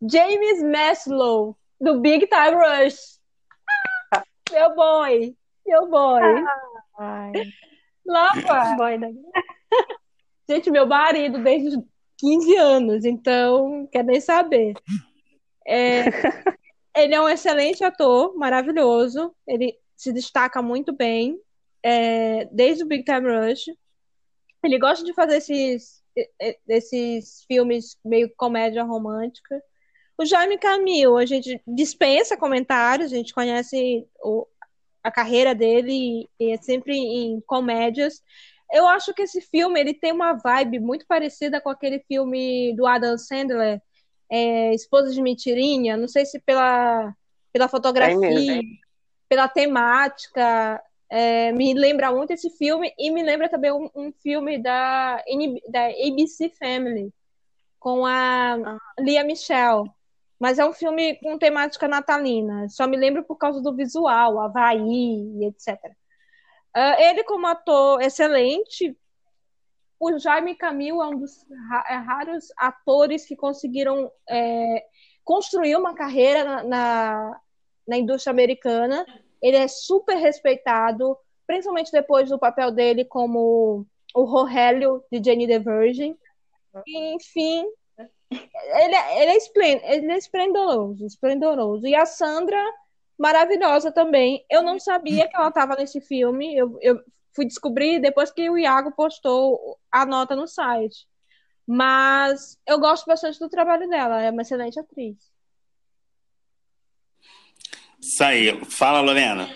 James 0.03 0.63
Maslow, 0.63 1.57
do 1.81 1.99
Big 1.99 2.27
Time 2.27 2.55
Rush. 2.55 3.19
Meu 4.53 4.75
boy, 4.75 5.35
meu 5.67 5.89
boy. 5.89 6.23
Ai. 6.99 7.33
Lava. 8.05 8.77
Boy 8.77 8.99
da... 8.99 9.09
Gente, 10.49 10.71
meu 10.71 10.87
marido 10.87 11.43
desde 11.43 11.69
os 11.69 11.85
15 12.19 12.57
anos, 12.57 13.05
então 13.07 13.89
quer 13.91 14.05
nem 14.05 14.21
saber. 14.21 14.75
É, 15.67 16.05
ele 16.95 17.15
é 17.15 17.21
um 17.21 17.29
excelente 17.29 17.83
ator, 17.83 18.37
maravilhoso. 18.37 19.35
Ele 19.47 19.75
se 19.97 20.13
destaca 20.13 20.61
muito 20.61 20.93
bem 20.95 21.41
é, 21.83 22.45
desde 22.53 22.85
o 22.85 22.87
Big 22.87 23.05
Time 23.05 23.27
Rush. 23.27 23.65
Ele 24.63 24.79
gosta 24.79 25.03
de 25.03 25.15
fazer 25.15 25.39
esses, 25.39 26.05
esses 26.69 27.45
filmes 27.47 27.97
meio 28.05 28.31
comédia 28.37 28.83
romântica. 28.83 29.63
O 30.19 30.25
Jaime 30.25 30.59
Camil, 30.59 31.17
a 31.19 31.27
gente 31.27 31.61
dispensa 31.67 32.37
comentários, 32.37 33.13
a 33.13 33.17
gente 33.17 33.35
conhece 33.35 34.07
o, 34.23 34.47
a 35.03 35.11
carreira 35.11 35.55
dele 35.55 36.29
e 36.41 36.53
é 36.53 36.57
sempre 36.57 36.97
em 36.97 37.41
comédias. 37.43 38.23
Eu 38.73 38.89
acho 38.89 39.15
que 39.15 39.23
esse 39.23 39.41
filme 39.41 39.79
ele 39.79 39.95
tem 39.95 40.13
uma 40.13 40.33
vibe 40.33 40.81
muito 40.81 41.07
parecida 41.07 41.61
com 41.61 41.69
aquele 41.69 42.01
filme 42.09 42.75
do 42.75 42.87
Adam 42.87 43.17
Sandler, 43.17 43.81
é, 44.31 44.75
Esposa 44.75 45.13
de 45.13 45.23
Mentirinha. 45.23 45.97
Não 45.97 46.09
sei 46.09 46.27
se 46.27 46.41
pela, 46.41 47.15
pela 47.53 47.69
fotografia, 47.69 48.61
pela 49.29 49.49
temática. 49.49 50.83
É, 51.09 51.53
me 51.53 51.73
lembra 51.73 52.11
muito 52.11 52.33
esse 52.33 52.51
filme 52.51 52.93
e 52.99 53.11
me 53.11 53.23
lembra 53.23 53.49
também 53.49 53.73
um, 53.73 53.89
um 53.95 54.13
filme 54.13 54.59
da, 54.59 55.23
da 55.69 55.87
ABC 55.87 56.51
Family 56.59 57.13
com 57.79 58.05
a 58.05 58.55
ah. 58.55 58.79
Lia 58.99 59.23
Michelle. 59.23 59.91
Mas 60.39 60.59
é 60.59 60.67
um 60.67 60.73
filme 60.73 61.17
com 61.17 61.39
temática 61.39 61.89
natalina. 61.89 62.69
Só 62.69 62.87
me 62.87 62.97
lembro 62.97 63.25
por 63.25 63.37
causa 63.37 63.63
do 63.63 63.75
visual, 63.75 64.39
Havaí 64.41 65.45
etc. 65.45 65.79
Uh, 66.77 67.01
ele, 67.01 67.25
como 67.25 67.47
ator 67.47 68.03
excelente, 68.03 68.95
o 69.99 70.19
Jaime 70.19 70.55
Camil 70.55 71.03
é 71.03 71.07
um 71.07 71.19
dos 71.19 71.43
é, 71.89 71.95
raros 71.95 72.49
atores 72.59 73.25
que 73.25 73.35
conseguiram 73.35 74.11
é, 74.29 74.85
construir 75.25 75.75
uma 75.77 75.95
carreira 75.95 76.45
na, 76.45 76.63
na, 76.65 77.41
na, 77.89 77.97
indústria 77.97 78.31
americana. 78.31 79.07
Ele 79.43 79.57
é 79.57 79.69
super 79.69 80.17
respeitado, 80.17 81.17
principalmente 81.47 81.93
depois 81.93 82.29
do 82.29 82.39
papel 82.39 82.71
dele 82.71 83.05
como 83.05 83.87
o 84.15 84.25
Rogelio 84.25 85.03
de 85.11 85.23
Jenny 85.23 85.47
the 85.47 85.59
Virgin. 85.59 86.17
enfim, 86.87 87.67
ele, 88.31 88.95
é, 88.95 89.23
ele, 89.23 89.31
é 89.33 89.37
esplend, 89.37 89.83
ele 89.85 90.13
é 90.13 90.17
esplendoroso, 90.17 91.07
esplendoroso. 91.07 91.87
E 91.87 91.95
a 91.95 92.05
Sandra 92.07 92.61
maravilhosa 93.19 93.93
também. 93.93 94.45
Eu 94.51 94.63
não 94.63 94.79
sabia 94.79 95.29
que 95.29 95.37
ela 95.37 95.49
estava 95.49 95.77
nesse 95.77 96.01
filme. 96.01 96.57
Eu, 96.57 96.77
eu 96.81 97.01
fui 97.35 97.47
descobrir 97.47 98.01
depois 98.01 98.31
que 98.31 98.49
o 98.51 98.59
Iago 98.59 98.93
postou 98.93 99.79
a 99.91 100.05
nota 100.05 100.35
no 100.35 100.47
site. 100.47 101.07
Mas 101.67 102.59
eu 102.67 102.79
gosto 102.79 103.07
bastante 103.07 103.39
do 103.39 103.49
trabalho 103.49 103.89
dela. 103.89 104.23
É 104.23 104.31
uma 104.31 104.43
excelente 104.43 104.79
atriz. 104.79 105.17
Isso 108.07 108.23
aí. 108.23 108.65
Fala, 108.67 109.01
Lorena. 109.01 109.49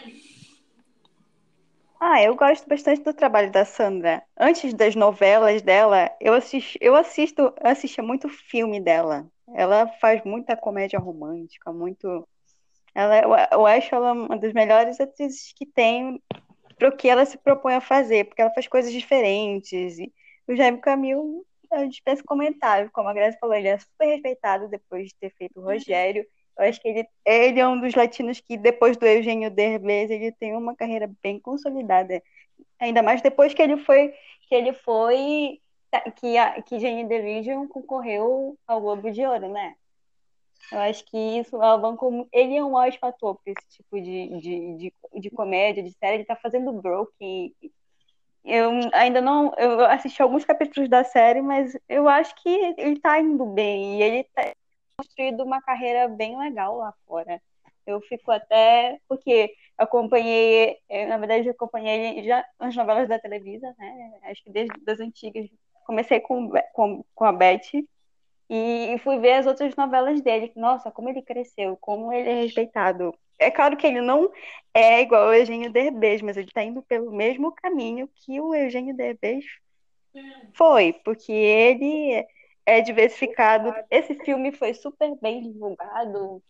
Ah, 2.01 2.21
eu 2.21 2.35
gosto 2.35 2.69
bastante 2.69 3.03
do 3.03 3.15
trabalho 3.15 3.53
da 3.53 3.65
Sandra. 3.65 4.25
Antes 4.37 4.75
das 4.75 4.97
novelas 4.97 5.63
dela, 5.63 6.11
eu 6.21 6.35
assisto, 6.35 6.77
eu 6.81 6.97
assisto, 6.97 7.55
assistia 7.63 8.03
muito 8.03 8.29
filme 8.29 8.81
dela. 8.81 9.25
Ela 9.55 9.87
faz 10.01 10.25
muita 10.25 10.57
comédia 10.57 10.99
romântica, 10.99 11.73
muito 11.73 12.27
ela, 12.93 13.17
é, 13.17 13.49
eu 13.53 13.67
acho 13.67 13.95
ela 13.95 14.13
uma 14.13 14.37
das 14.37 14.53
melhores 14.53 14.99
atrizes 14.99 15.53
que 15.53 15.65
tem 15.65 16.21
para 16.77 16.89
o 16.89 16.97
que 16.97 17.09
ela 17.09 17.25
se 17.25 17.39
propõe 17.39 17.75
a 17.75 17.81
fazer, 17.81 18.25
porque 18.25 18.43
ela 18.43 18.53
faz 18.53 18.67
coisas 18.67 18.93
diferentes. 18.93 19.97
E 20.01 20.13
o 20.49 20.57
Jaime 20.57 20.81
Camil, 20.81 21.47
eu 21.71 21.89
dispenso 21.89 22.25
comentário, 22.25 22.91
como 22.93 23.09
a 23.09 23.13
Graça 23.13 23.39
falou, 23.41 23.55
ele 23.55 23.69
é 23.69 23.79
super 23.79 24.07
respeitado 24.07 24.69
depois 24.69 25.09
de 25.09 25.15
ter 25.15 25.31
feito 25.37 25.61
o 25.61 25.63
Rogério. 25.63 26.27
Eu 26.61 26.69
acho 26.69 26.81
que 26.81 26.89
ele, 26.89 27.09
ele 27.25 27.59
é 27.59 27.67
um 27.67 27.81
dos 27.81 27.95
latinos 27.95 28.39
que, 28.41 28.57
depois 28.57 28.97
do 28.97 29.07
Eugênio 29.07 29.51
Derbez, 29.51 30.11
ele 30.11 30.31
tem 30.33 30.55
uma 30.55 30.77
carreira 30.77 31.11
bem 31.23 31.41
consolidada. 31.41 32.23
Ainda 32.79 33.03
mais 33.03 33.23
depois 33.23 33.55
que 33.55 33.63
ele 33.63 33.79
foi 33.79 34.13
que 34.49 34.55
ele 34.55 34.73
foi 34.75 35.61
que 36.17 36.37
a 36.37 36.61
que 36.63 36.79
Jenny 36.79 37.09
Division 37.09 37.67
concorreu 37.67 38.59
ao 38.67 38.81
Globo 38.81 39.11
de 39.11 39.25
Ouro, 39.25 39.49
né? 39.49 39.75
Eu 40.71 40.79
acho 40.81 41.05
que 41.07 41.17
isso 41.17 41.57
alavancou. 41.57 42.29
Ele 42.33 42.57
é 42.57 42.63
um 42.65 42.75
ótimo 42.75 43.09
ator 43.09 43.37
para 43.37 43.53
esse 43.53 43.77
tipo 43.77 44.01
de, 44.01 44.29
de, 44.41 44.77
de, 44.77 44.93
de, 45.21 45.31
comédia, 45.31 45.83
de 45.83 45.93
série. 45.93 46.17
Ele 46.17 46.23
está 46.23 46.37
fazendo 46.37 46.73
Broken. 46.73 47.55
Eu 48.45 48.71
ainda 48.93 49.21
não. 49.21 49.53
Eu 49.57 49.81
assisti 49.87 50.23
alguns 50.23 50.45
capítulos 50.45 50.89
da 50.89 51.05
série, 51.05 51.43
mas 51.43 51.77
eu 51.89 52.09
acho 52.09 52.35
que 52.43 52.49
ele 52.79 52.97
está 52.97 53.19
indo 53.19 53.47
bem. 53.47 53.99
E 53.99 54.03
ele 54.03 54.21
está 54.21 54.53
construído 55.01 55.43
uma 55.43 55.61
carreira 55.63 56.09
bem 56.09 56.39
legal 56.39 56.77
lá 56.77 56.93
fora. 57.07 57.41
Eu 57.87 58.01
fico 58.03 58.31
até. 58.31 58.99
Porque 59.09 59.53
acompanhei. 59.77 60.79
Na 61.09 61.19
verdade, 61.19 61.49
eu 61.49 61.53
acompanhei 61.53 62.23
já 62.25 62.45
as 62.59 62.75
novelas 62.77 63.09
da 63.09 63.19
televisão, 63.19 63.75
né? 63.79 64.13
Acho 64.25 64.43
que 64.45 64.51
desde 64.51 64.75
as 64.87 65.01
antigas. 65.01 65.49
Comecei 65.87 66.21
com, 66.21 66.51
com, 66.73 67.05
com 67.15 67.25
a 67.25 67.33
Beth 67.33 67.85
e 68.49 68.97
fui 69.03 69.19
ver 69.19 69.35
as 69.35 69.47
outras 69.47 69.75
novelas 69.75 70.21
dele. 70.21 70.53
Nossa, 70.55 70.91
como 70.91 71.09
ele 71.09 71.23
cresceu, 71.23 71.77
como 71.81 72.13
ele 72.13 72.29
é 72.29 72.35
respeitado. 72.43 73.15
É 73.39 73.51
claro 73.51 73.77
que 73.77 73.87
ele 73.87 74.01
não 74.01 74.31
é 74.75 75.01
igual 75.01 75.25
ao 75.25 75.35
Eugênio 75.35 75.73
Derbez, 75.73 76.21
mas 76.21 76.37
ele 76.37 76.47
está 76.49 76.63
indo 76.63 76.83
pelo 76.83 77.11
mesmo 77.11 77.53
caminho 77.53 78.09
que 78.15 78.41
o 78.41 78.55
Eugênio 78.55 78.95
Derbez 78.95 79.45
foi, 80.55 80.93
porque 81.05 81.33
ele 81.33 82.25
é 82.67 82.81
diversificado. 82.81 83.75
Esse 83.91 84.15
filme 84.17 84.53
foi 84.53 84.75
super 84.75 85.17
bem 85.21 85.43
divulgado 85.43 86.43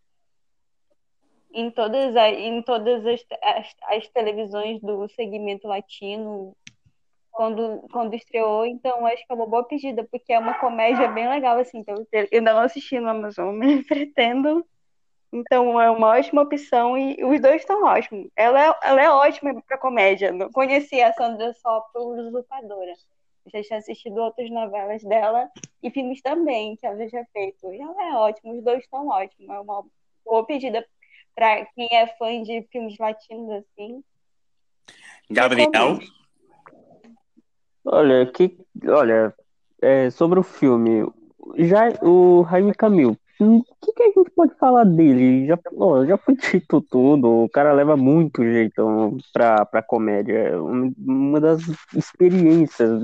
em 1.53 1.71
todas, 1.71 2.15
em 2.15 2.63
todas 2.63 3.05
as, 3.07 3.25
as, 3.43 3.75
as 3.89 4.09
televisões 4.09 4.81
do 4.81 5.09
segmento 5.09 5.67
latino 5.67 6.57
quando, 7.31 7.87
quando 7.91 8.15
estreou, 8.15 8.67
então 8.67 9.07
acho 9.07 9.27
que 9.27 9.33
é 9.33 9.35
uma 9.35 9.47
boa 9.47 9.65
pedida, 9.65 10.07
porque 10.11 10.33
é 10.33 10.39
uma 10.39 10.55
comédia 10.55 11.09
bem 11.09 11.29
legal, 11.29 11.59
assim, 11.59 11.79
então 11.79 11.95
eu 12.13 12.29
ainda 12.33 12.53
não 12.53 12.61
assisti 12.61 12.99
no 13.01 13.09
Amazon, 13.09 13.55
mas 13.57 13.87
pretendo. 13.87 14.65
Então 15.33 15.81
é 15.81 15.89
uma 15.89 16.09
ótima 16.09 16.43
opção 16.43 16.99
e 16.99 17.25
os 17.25 17.41
dois 17.41 17.63
estão 17.63 17.85
ótimos. 17.85 18.29
Ela 18.35 18.67
é, 18.67 18.75
ela 18.83 19.03
é 19.03 19.09
ótima 19.09 19.63
para 19.63 19.79
comédia. 19.79 20.33
Conheci 20.53 21.01
a 21.01 21.13
Sandra 21.13 21.55
só 21.55 21.81
por 21.93 22.19
Usurpadora. 22.19 22.95
Já 23.47 23.63
tinha 23.63 23.79
assistido 23.79 24.19
outras 24.19 24.51
novelas 24.51 25.03
dela 25.03 25.49
e 25.83 25.91
filmes 25.91 26.21
também 26.21 26.77
que 26.77 26.87
ela 26.87 27.09
já 27.09 27.25
feito. 27.33 27.73
E 27.73 27.81
ela 27.81 28.05
é 28.05 28.15
ótima, 28.15 28.55
os 28.55 28.63
dois 28.63 28.83
estão 28.83 29.09
ótimos. 29.09 29.49
É 29.49 29.61
uma 29.61 29.85
boa 30.25 30.47
pedida 30.47 30.87
para 31.35 31.65
quem 31.67 31.89
é 31.93 32.07
fã 32.19 32.43
de 32.43 32.63
filmes 32.71 32.99
latinos 32.99 33.51
assim. 33.51 34.05
Gabriel? 35.31 35.99
Olha, 37.85 38.27
que, 38.31 38.59
olha, 38.87 39.35
é, 39.81 40.11
sobre 40.11 40.39
o 40.39 40.43
filme, 40.43 41.11
já 41.57 41.89
o 42.03 42.47
Jaime 42.51 42.75
Camil, 42.75 43.17
o 43.41 43.65
que, 43.81 43.93
que, 43.93 44.03
a 44.03 44.07
gente 44.07 44.31
pode 44.31 44.55
falar 44.57 44.85
dele? 44.85 45.47
Já, 45.47 45.59
ó, 45.77 46.05
já 46.05 46.17
foi 46.17 46.37
dito 46.37 46.81
tudo, 46.81 47.45
o 47.45 47.49
cara 47.49 47.73
leva 47.73 47.97
muito 47.97 48.43
jeito 48.43 49.17
pra, 49.33 49.65
pra 49.65 49.83
comédia. 49.83 50.61
Uma 50.63 51.41
das 51.41 51.63
experiências 51.95 53.03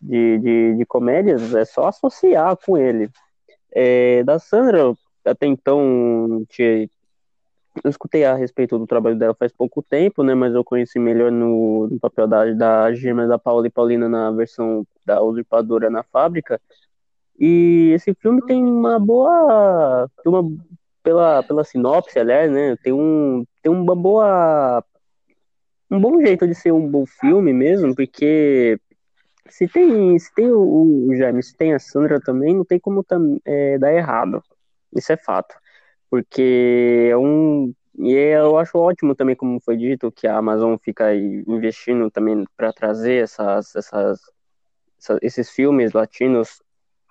de, 0.00 0.38
de, 0.38 0.76
de 0.76 0.86
comédias 0.86 1.54
é 1.54 1.64
só 1.64 1.86
associar 1.88 2.56
com 2.56 2.76
ele. 2.76 3.10
É, 3.70 4.22
da 4.24 4.38
Sandra, 4.38 4.94
até 5.24 5.46
então, 5.46 6.44
tinha, 6.48 6.88
eu 7.82 7.90
escutei 7.90 8.24
a 8.24 8.34
respeito 8.34 8.78
do 8.78 8.86
trabalho 8.86 9.16
dela 9.16 9.34
faz 9.34 9.52
pouco 9.52 9.82
tempo, 9.82 10.22
né? 10.22 10.34
Mas 10.34 10.54
eu 10.54 10.64
conheci 10.64 10.98
melhor 10.98 11.30
no, 11.30 11.88
no 11.88 12.00
papel 12.00 12.26
da, 12.26 12.52
da 12.52 12.92
Gêmea 12.92 13.26
da 13.26 13.38
Paula 13.38 13.66
e 13.66 13.70
Paulina 13.70 14.08
na 14.08 14.30
versão 14.30 14.86
da 15.06 15.22
Usurpadora 15.22 15.88
na 15.88 16.02
fábrica. 16.02 16.60
E 17.44 17.90
esse 17.92 18.14
filme 18.14 18.40
tem 18.46 18.62
uma 18.64 19.00
boa. 19.00 20.08
Uma, 20.24 20.48
pela, 21.02 21.42
pela 21.42 21.64
sinopse, 21.64 22.16
aliás, 22.16 22.48
né? 22.48 22.76
Tem, 22.76 22.92
um, 22.92 23.44
tem 23.60 23.72
uma 23.72 23.96
boa. 23.96 24.84
Um 25.90 26.00
bom 26.00 26.20
jeito 26.20 26.46
de 26.46 26.54
ser 26.54 26.72
um 26.72 26.88
bom 26.88 27.04
filme 27.04 27.52
mesmo, 27.52 27.96
porque 27.96 28.78
se 29.48 29.66
tem, 29.66 30.16
se 30.20 30.32
tem 30.34 30.52
o, 30.52 31.08
o 31.08 31.16
Jaime, 31.16 31.42
se 31.42 31.56
tem 31.56 31.74
a 31.74 31.80
Sandra 31.80 32.20
também, 32.20 32.54
não 32.54 32.64
tem 32.64 32.78
como 32.78 33.02
tam, 33.02 33.36
é, 33.44 33.76
dar 33.76 33.92
errado. 33.92 34.40
Isso 34.94 35.12
é 35.12 35.16
fato. 35.16 35.56
Porque 36.08 37.08
é 37.10 37.16
um. 37.16 37.74
E 37.98 38.12
eu 38.14 38.56
acho 38.56 38.78
ótimo 38.78 39.16
também, 39.16 39.34
como 39.34 39.60
foi 39.60 39.76
dito, 39.76 40.12
que 40.12 40.28
a 40.28 40.36
Amazon 40.36 40.76
fica 40.76 41.12
investindo 41.12 42.08
também 42.08 42.44
para 42.56 42.72
trazer 42.72 43.24
essas, 43.24 43.74
essas, 43.74 44.20
essas, 44.96 45.18
esses 45.22 45.50
filmes 45.50 45.92
latinos 45.92 46.62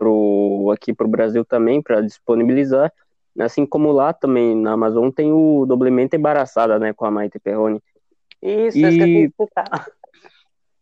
pro, 0.01 0.71
aqui 0.73 0.91
para 0.91 1.05
o 1.05 1.09
Brasil 1.09 1.45
também, 1.45 1.79
para 1.79 2.01
disponibilizar. 2.01 2.91
Assim 3.39 3.67
como 3.67 3.91
lá 3.91 4.11
também 4.11 4.55
na 4.55 4.71
Amazon 4.71 5.11
tem 5.11 5.31
o 5.31 5.63
Doblemente 5.67 6.17
Embaraçada, 6.17 6.79
né, 6.79 6.91
com 6.91 7.05
a 7.05 7.11
Maite 7.11 7.37
Perrone. 7.37 7.79
Isso, 8.41 8.79
e... 8.79 8.81
eu 8.81 8.89
esqueci 8.89 9.05
de 9.05 9.25
escutar. 9.25 9.87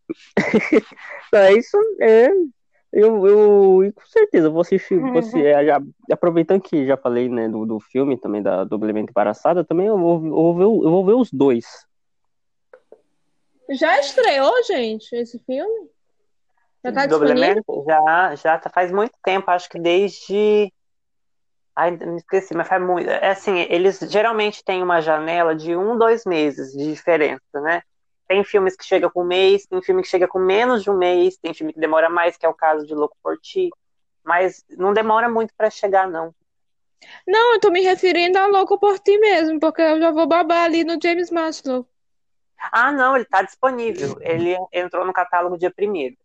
é 1.33 1.53
isso, 1.53 1.77
é. 1.99 2.29
Eu, 2.93 3.27
eu 3.27 3.93
com 3.93 4.05
certeza 4.05 4.49
vou 4.49 4.61
assistir. 4.61 4.97
Você, 5.11 5.37
é, 5.43 5.65
já, 5.65 5.81
aproveitando 6.09 6.61
que 6.61 6.87
já 6.87 6.95
falei 6.95 7.27
né, 7.27 7.49
do, 7.49 7.65
do 7.65 7.79
filme 7.81 8.17
também, 8.17 8.41
da 8.41 8.63
Doblemente 8.63 9.11
Embaraçada, 9.11 9.65
também 9.65 9.87
eu 9.87 9.97
vou, 9.97 10.25
eu 10.25 10.31
vou, 10.31 10.55
ver, 10.55 10.63
eu 10.63 10.89
vou 10.89 11.05
ver 11.05 11.13
os 11.13 11.29
dois. 11.29 11.65
Já 13.69 13.99
estreou, 13.99 14.63
gente, 14.63 15.13
esse 15.13 15.37
filme? 15.39 15.89
Já 16.83 16.91
tá 16.91 17.05
disponível? 17.05 17.63
Já, 17.87 18.35
já 18.35 18.57
tá, 18.57 18.69
faz 18.69 18.91
muito 18.91 19.13
tempo, 19.23 19.49
acho 19.51 19.69
que 19.69 19.79
desde 19.79 20.71
Ai, 21.75 21.91
me 21.91 22.17
esqueci, 22.17 22.53
mas 22.53 22.67
faz 22.67 22.81
muito. 22.81 23.09
É 23.09 23.29
assim, 23.29 23.57
eles 23.69 23.99
geralmente 23.99 24.63
têm 24.65 24.83
uma 24.83 24.99
janela 24.99 25.55
de 25.55 25.75
um, 25.77 25.97
dois 25.97 26.25
meses 26.25 26.73
de 26.73 26.91
diferença, 26.91 27.61
né? 27.61 27.81
Tem 28.27 28.43
filmes 28.43 28.75
que 28.75 28.83
chegam 28.83 29.09
com 29.09 29.21
um 29.23 29.25
mês, 29.25 29.65
tem 29.65 29.81
filme 29.81 30.01
que 30.01 30.09
chega 30.09 30.27
com 30.27 30.39
menos 30.39 30.83
de 30.83 30.89
um 30.91 30.97
mês, 30.97 31.37
tem 31.37 31.53
filme 31.53 31.71
que 31.71 31.79
demora 31.79 32.09
mais, 32.09 32.35
que 32.35 32.45
é 32.45 32.49
o 32.49 32.53
caso 32.53 32.85
de 32.85 32.93
Louco 32.93 33.15
por 33.23 33.37
Ti. 33.37 33.69
Mas 34.25 34.61
não 34.71 34.93
demora 34.93 35.29
muito 35.29 35.53
para 35.55 35.69
chegar, 35.69 36.05
não. 36.05 36.35
Não, 37.25 37.53
eu 37.53 37.59
tô 37.61 37.71
me 37.71 37.81
referindo 37.81 38.37
a 38.37 38.45
Louco 38.45 38.77
por 38.77 38.99
Ti 38.99 39.17
mesmo, 39.17 39.57
porque 39.57 39.81
eu 39.81 40.01
já 40.01 40.11
vou 40.11 40.27
babar 40.27 40.65
ali 40.65 40.83
no 40.83 40.99
James 41.01 41.31
Maslow. 41.31 41.87
Ah, 42.73 42.91
não, 42.91 43.15
ele 43.15 43.25
tá 43.25 43.41
disponível. 43.41 44.17
Ele 44.21 44.57
entrou 44.73 45.05
no 45.05 45.13
catálogo 45.13 45.57
dia 45.57 45.71
primeiro. 45.71 46.17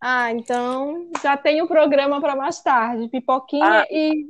Ah, 0.00 0.30
então 0.32 1.10
já 1.22 1.36
tem 1.36 1.60
o 1.60 1.66
programa 1.66 2.20
para 2.20 2.36
mais 2.36 2.60
tarde, 2.60 3.08
pipoquinha 3.08 3.82
ah. 3.82 3.86
e 3.90 4.28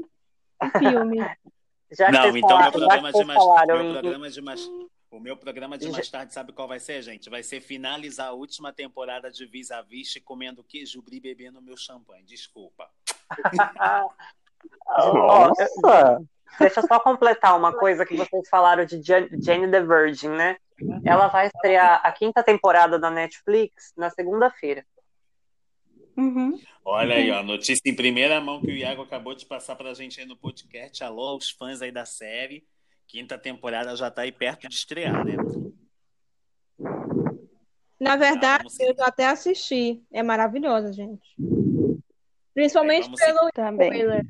filme. 0.78 1.18
Já 1.90 2.12
Não, 2.12 2.36
então 2.36 2.58
meu 2.60 2.70
programa, 2.70 3.10
de 3.10 3.24
mais, 3.24 3.38
meu 3.66 3.92
programa 3.92 4.28
de 4.28 4.42
mais, 4.42 4.68
o 5.10 5.18
meu 5.18 5.36
programa 5.36 5.78
de 5.78 5.90
mais 5.90 6.10
tarde, 6.10 6.34
sabe 6.34 6.52
qual 6.52 6.68
vai 6.68 6.78
ser, 6.78 7.00
gente? 7.00 7.30
Vai 7.30 7.42
ser 7.42 7.62
finalizar 7.62 8.28
a 8.28 8.32
última 8.32 8.72
temporada 8.74 9.30
de 9.30 9.46
Vis 9.46 9.70
a 9.70 9.80
Vis 9.80 10.20
comendo 10.22 10.62
queijo 10.62 11.00
brie 11.00 11.18
bebendo 11.18 11.62
meu 11.62 11.78
champanhe. 11.78 12.24
Desculpa. 12.24 12.90
Nossa! 14.86 16.22
Deixa 16.58 16.80
eu 16.80 16.86
só 16.86 17.00
completar 17.00 17.56
uma 17.56 17.72
coisa 17.72 18.04
que 18.04 18.16
vocês 18.16 18.48
falaram 18.50 18.84
de 18.84 19.00
Jane 19.02 19.70
the 19.70 19.80
Virgin, 19.80 20.28
né? 20.28 20.56
Ela 21.04 21.28
vai 21.28 21.46
estrear 21.46 22.00
a 22.04 22.12
quinta 22.12 22.42
temporada 22.42 22.98
da 22.98 23.10
Netflix 23.10 23.92
na 23.96 24.10
segunda-feira. 24.10 24.84
Uhum. 26.18 26.58
Olha 26.84 27.14
aí, 27.14 27.30
ó, 27.30 27.44
notícia 27.44 27.88
em 27.88 27.94
primeira 27.94 28.40
mão 28.40 28.60
que 28.60 28.66
o 28.66 28.76
Iago 28.76 29.02
acabou 29.02 29.36
de 29.36 29.46
passar 29.46 29.76
para 29.76 29.90
a 29.90 29.94
gente 29.94 30.18
aí 30.20 30.26
no 30.26 30.36
podcast. 30.36 31.04
Alô, 31.04 31.36
os 31.36 31.50
fãs 31.50 31.80
aí 31.80 31.92
da 31.92 32.04
série. 32.04 32.66
Quinta 33.06 33.38
temporada 33.38 33.94
já 33.94 34.08
está 34.08 34.22
aí 34.22 34.32
perto 34.32 34.68
de 34.68 34.74
estrear, 34.74 35.24
né? 35.24 35.36
Na 38.00 38.16
verdade, 38.16 38.66
ah, 38.66 38.84
eu 38.84 39.04
até 39.04 39.26
assisti. 39.28 40.02
É 40.12 40.20
maravilhosa, 40.20 40.92
gente. 40.92 41.22
Principalmente 42.52 43.08
é, 43.22 43.26
pelo 43.26 43.76
trailer. 43.76 44.26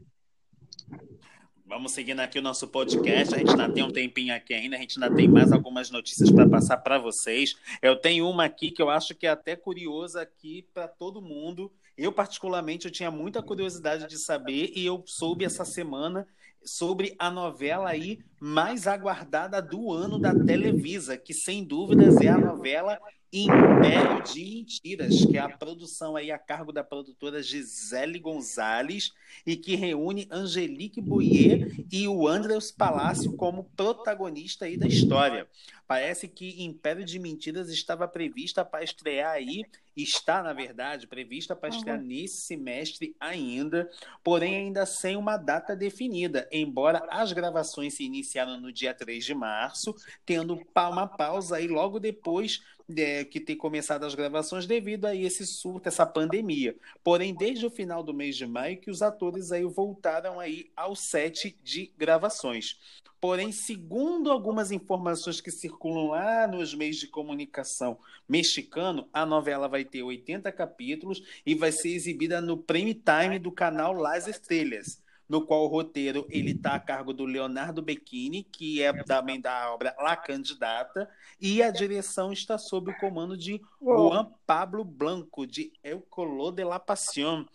Vamos 1.69 1.93
seguindo 1.93 2.21
aqui 2.21 2.39
o 2.39 2.43
nosso 2.43 2.67
podcast. 2.69 3.35
A 3.35 3.39
gente 3.39 3.51
ainda 3.51 3.71
tem 3.71 3.83
um 3.83 3.91
tempinho 3.91 4.35
aqui 4.35 4.55
ainda. 4.55 4.77
A 4.77 4.79
gente 4.79 4.99
ainda 4.99 5.15
tem 5.15 5.29
mais 5.29 5.53
algumas 5.53 5.91
notícias 5.91 6.31
para 6.31 6.49
passar 6.49 6.79
para 6.79 6.99
vocês. 6.99 7.57
Eu 7.83 7.95
tenho 7.95 8.27
uma 8.27 8.47
aqui 8.47 8.71
que 8.71 8.81
eu 8.81 8.89
acho 8.89 9.15
que 9.15 9.27
é 9.27 9.31
até 9.31 9.55
curiosa 9.55 10.23
aqui 10.23 10.67
para 10.73 10.89
todo 10.89 11.21
mundo. 11.21 11.71
Eu, 11.99 12.13
particularmente, 12.13 12.87
eu 12.87 12.93
tinha 12.93 13.11
muita 13.11 13.43
curiosidade 13.43 14.07
de 14.07 14.17
saber 14.19 14.73
e 14.77 14.87
eu 14.87 15.03
soube 15.05 15.45
essa 15.45 15.65
semana 15.65 16.29
sobre 16.65 17.17
a 17.19 17.29
novela 17.29 17.91
aí 17.91 18.21
mais 18.41 18.87
aguardada 18.87 19.61
do 19.61 19.93
ano 19.93 20.17
da 20.17 20.33
Televisa, 20.33 21.17
que 21.17 21.35
sem 21.35 21.65
dúvidas 21.65 22.21
é 22.21 22.29
a 22.29 22.39
novela 22.39 23.01
Império 23.33 24.23
de 24.23 24.43
Mentiras, 24.43 25.25
que 25.27 25.37
é 25.37 25.41
a 25.41 25.49
produção 25.51 26.17
aí 26.17 26.31
a 26.31 26.39
cargo 26.39 26.73
da 26.73 26.83
produtora 26.83 27.43
Gisele 27.43 28.19
Gonzalez 28.19 29.13
e 29.47 29.55
que 29.55 29.75
reúne 29.75 30.27
Angelique 30.31 31.01
Boyer 31.01 31.85
e 31.93 32.09
o 32.09 32.27
Andreas 32.27 32.71
Palácio 32.71 33.35
como 33.37 33.65
protagonista 33.77 34.65
aí 34.65 34.79
da 34.79 34.87
história. 34.87 35.47
Parece 35.87 36.27
que 36.27 36.63
Império 36.63 37.05
de 37.05 37.19
Mentiras 37.19 37.69
estava 37.69 38.09
prevista 38.09 38.65
para 38.65 38.83
estrear 38.83 39.33
aí, 39.33 39.65
está 40.03 40.43
na 40.43 40.53
verdade 40.53 41.07
prevista 41.07 41.55
para 41.57 41.69
estrear 41.69 41.99
uhum. 41.99 42.05
nesse 42.07 42.43
semestre 42.43 43.15
ainda, 43.19 43.91
porém 44.23 44.57
ainda 44.57 44.87
sem 44.87 45.17
uma 45.17 45.37
data 45.37 45.75
definida, 45.75 46.49
embora 46.53 47.07
as 47.11 47.33
gravações 47.33 47.95
se 47.95 48.05
iniciaram 48.05 48.61
no 48.61 48.73
dia 48.73 48.95
3 48.95 49.25
de 49.25 49.35
março, 49.35 49.95
tendo 50.25 50.61
uma 50.77 51.07
pausa 51.07 51.57
aí 51.57 51.67
logo 51.67 51.99
depois 51.99 52.63
é, 52.97 53.25
que 53.25 53.41
tem 53.41 53.57
começado 53.57 54.05
as 54.05 54.15
gravações 54.15 54.67
devido 54.67 55.05
a 55.05 55.15
esse 55.15 55.47
surto, 55.47 55.89
essa 55.89 56.07
pandemia. 56.07 56.77
Porém, 57.05 57.35
desde 57.35 57.67
o 57.67 57.71
final 57.71 58.03
do 58.03 58.15
mês 58.15 58.37
de 58.37 58.47
maio 58.47 58.81
que 58.81 58.91
os 58.91 59.03
atores 59.03 59.53
aí 59.53 59.65
voltaram 59.65 60.41
aí 60.41 60.71
ao 60.77 60.95
set 60.95 61.57
de 61.63 61.93
gravações. 61.97 62.79
Porém, 63.21 63.51
segundo 63.51 64.31
algumas 64.31 64.71
informações 64.71 65.41
que 65.41 65.51
circulam 65.51 66.09
lá 66.09 66.47
nos 66.47 66.73
meios 66.73 66.97
de 66.97 67.09
comunicação 67.09 67.99
mexicano, 68.29 69.09
a 69.13 69.27
novela 69.27 69.69
vai 69.69 69.85
ter 69.85 70.03
80 70.03 70.51
capítulos 70.53 71.23
e 71.45 71.55
vai 71.55 71.73
ser 71.73 71.91
exibida 71.91 72.41
no 72.41 72.57
prime 72.57 72.95
time 72.95 73.39
do 73.39 73.51
canal 73.51 73.93
Las 73.93 74.29
Estrelas 74.29 75.03
no 75.29 75.45
qual 75.45 75.65
o 75.65 75.69
roteiro 75.69 76.27
ele 76.31 76.53
está 76.53 76.75
a 76.75 76.81
cargo 76.81 77.13
do 77.13 77.25
Leonardo 77.25 77.83
Becchini, 77.83 78.43
que 78.43 78.83
é 78.83 78.93
também 79.05 79.41
da 79.41 79.73
obra 79.73 79.95
La 79.99 80.17
Candidata, 80.17 81.09
e 81.41 81.63
a 81.63 81.71
direção 81.71 82.33
está 82.33 82.57
sob 82.57 82.91
o 82.91 82.99
comando 82.99 83.37
de 83.37 83.61
Juan 83.81 84.33
Pablo 84.47 84.85
Blanco, 84.85 85.47
de 85.47 85.73
El 85.83 86.01
Color 86.01 86.53
de 86.53 86.65
la 86.65 86.79
Pasión. 86.79 87.47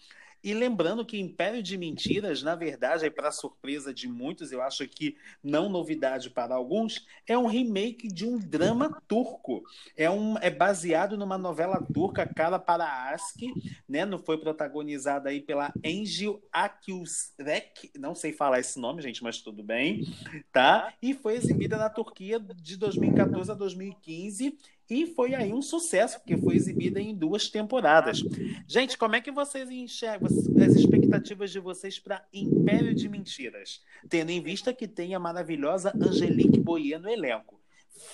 E 0.44 0.54
lembrando 0.54 1.06
que 1.06 1.18
Império 1.18 1.64
de 1.64 1.78
Mentiras, 1.78 2.44
na 2.44 2.54
verdade, 2.54 3.10
para 3.10 3.32
surpresa 3.32 3.94
de 3.94 4.10
muitos, 4.10 4.52
eu 4.52 4.62
acho 4.62 4.86
que 4.88 5.16
não 5.42 5.70
novidade 5.70 6.30
para 6.30 6.54
alguns, 6.54 7.08
é 7.26 7.38
um 7.38 7.48
remake 7.48 8.10
de 8.10 8.26
um 8.26 8.38
drama 8.38 9.02
turco. 9.08 9.64
É, 9.96 10.10
um, 10.10 10.38
é 10.40 10.50
baseado 10.50 11.18
numa 11.18 11.38
novela 11.38 11.82
turca, 11.94 12.26
Cara 12.26 12.60
para 12.60 13.12
Aski, 13.14 13.54
né? 13.88 14.06
Não 14.06 14.20
foi 14.20 14.38
protagonizada 14.38 15.30
aí 15.30 15.40
pela 15.40 15.72
Angel 15.86 16.42
Akilsrek, 16.52 17.92
não 17.98 18.14
sei 18.14 18.34
falar 18.34 18.60
esse 18.60 18.78
nome, 18.80 19.02
gente, 19.02 19.24
mas 19.24 19.42
tudo 19.42 19.64
bem, 19.64 20.06
tá? 20.52 20.94
E 21.02 21.14
foi 21.14 21.36
exibida 21.36 21.78
na 21.78 21.90
Turquia 21.90 22.40
de 22.40 22.76
2014 22.76 23.52
a 23.52 23.54
2015 23.54 24.58
e 24.94 25.08
foi 25.08 25.34
aí 25.34 25.52
um 25.52 25.62
sucesso, 25.62 26.20
porque 26.20 26.38
foi 26.38 26.56
exibida 26.56 27.02
em 27.02 27.16
duas 27.16 27.50
temporadas. 27.50 28.20
Gente, 28.68 28.96
como 28.98 29.16
é 29.16 29.22
que 29.22 29.32
vocês 29.32 29.70
enxergam 29.72 30.28
as 30.28 30.76
expectativas 30.76 31.52
de 31.52 31.60
vocês 31.60 31.98
para 31.98 32.24
Império 32.32 32.94
de 32.94 33.10
Mentiras, 33.10 33.82
tendo 34.08 34.30
em 34.30 34.42
vista 34.42 34.72
que 34.72 34.88
tem 34.88 35.16
a 35.16 35.20
maravilhosa 35.20 35.92
Angelique 36.00 36.60
Boyer 36.60 37.00
no 37.00 37.10
elenco? 37.10 37.60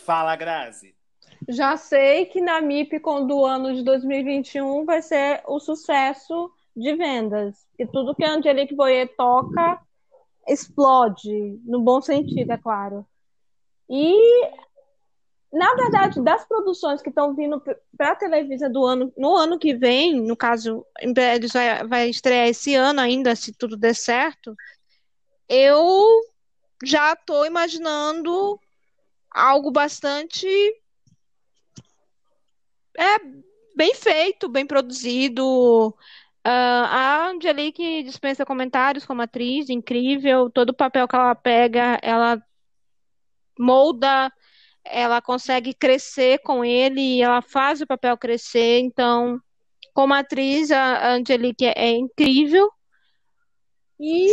Fala, 0.05 0.35
Grazi. 0.37 0.95
Já 1.49 1.75
sei 1.75 2.25
que 2.25 2.39
na 2.39 2.61
MIPCOM 2.61 3.27
do 3.27 3.45
ano 3.45 3.75
de 3.75 3.83
2021 3.83 4.85
vai 4.85 5.01
ser 5.01 5.41
o 5.47 5.59
sucesso 5.59 6.49
de 6.75 6.95
vendas. 6.95 7.67
E 7.77 7.85
tudo 7.85 8.15
que 8.15 8.23
a 8.23 8.35
Angelique 8.35 8.75
Boyer 8.75 9.13
toca 9.17 9.81
explode, 10.47 11.59
no 11.65 11.81
bom 11.81 12.01
sentido, 12.01 12.51
é 12.51 12.57
claro. 12.57 13.05
E 13.89 14.15
na 15.51 15.73
verdade, 15.75 16.21
das 16.21 16.45
produções 16.45 17.01
que 17.01 17.09
estão 17.09 17.35
vindo 17.35 17.61
para 17.97 18.11
a 18.11 18.15
televisão 18.15 18.71
do 18.71 18.85
ano, 18.85 19.11
no 19.17 19.35
ano 19.35 19.57
que 19.57 19.73
vem, 19.73 20.21
no 20.21 20.37
caso, 20.37 20.85
eles 20.99 21.51
vai, 21.51 21.87
vai 21.87 22.09
estrear 22.09 22.47
esse 22.47 22.75
ano 22.75 23.01
ainda, 23.01 23.35
se 23.35 23.53
tudo 23.53 23.75
der 23.75 23.95
certo, 23.95 24.55
eu 25.47 26.21
já 26.83 27.13
estou 27.13 27.45
imaginando 27.45 28.59
algo 29.31 29.71
bastante 29.71 30.47
é 32.97 33.17
bem 33.75 33.95
feito, 33.95 34.49
bem 34.49 34.67
produzido. 34.67 35.89
Uh, 36.45 36.85
a 36.89 37.29
Angelique 37.29 38.03
dispensa 38.03 38.45
comentários 38.45 39.05
como 39.05 39.21
atriz, 39.21 39.69
incrível. 39.69 40.49
Todo 40.49 40.71
o 40.71 40.75
papel 40.75 41.07
que 41.07 41.15
ela 41.15 41.33
pega, 41.33 41.97
ela 42.01 42.43
molda 43.57 44.31
ela 44.89 45.21
consegue 45.21 45.73
crescer 45.73 46.39
com 46.39 46.63
ele, 46.65 47.21
ela 47.21 47.41
faz 47.41 47.81
o 47.81 47.87
papel 47.87 48.17
crescer, 48.17 48.79
então 48.79 49.39
Como 49.93 50.13
atriz, 50.13 50.71
a 50.71 51.13
Angelique 51.13 51.65
é 51.65 51.91
incrível. 51.91 52.71
E 53.99 54.31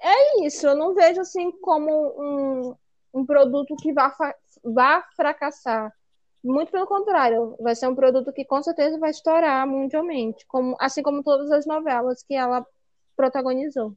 é 0.00 0.46
isso. 0.46 0.66
Eu 0.66 0.76
não 0.76 0.94
vejo 0.94 1.20
assim 1.20 1.50
como 1.60 1.90
um, 1.92 2.74
um 3.20 3.26
produto 3.26 3.76
que 3.76 3.92
vá, 3.92 4.14
vá 4.64 5.04
fracassar. 5.16 5.92
Muito 6.42 6.72
pelo 6.72 6.86
contrário, 6.86 7.56
vai 7.60 7.74
ser 7.74 7.86
um 7.88 7.94
produto 7.94 8.32
que 8.32 8.44
com 8.44 8.62
certeza 8.62 8.98
vai 8.98 9.10
estourar 9.10 9.66
mundialmente, 9.66 10.44
como, 10.48 10.76
assim 10.80 11.02
como 11.02 11.22
todas 11.22 11.50
as 11.52 11.66
novelas 11.66 12.22
que 12.24 12.34
ela 12.34 12.66
protagonizou. 13.16 13.94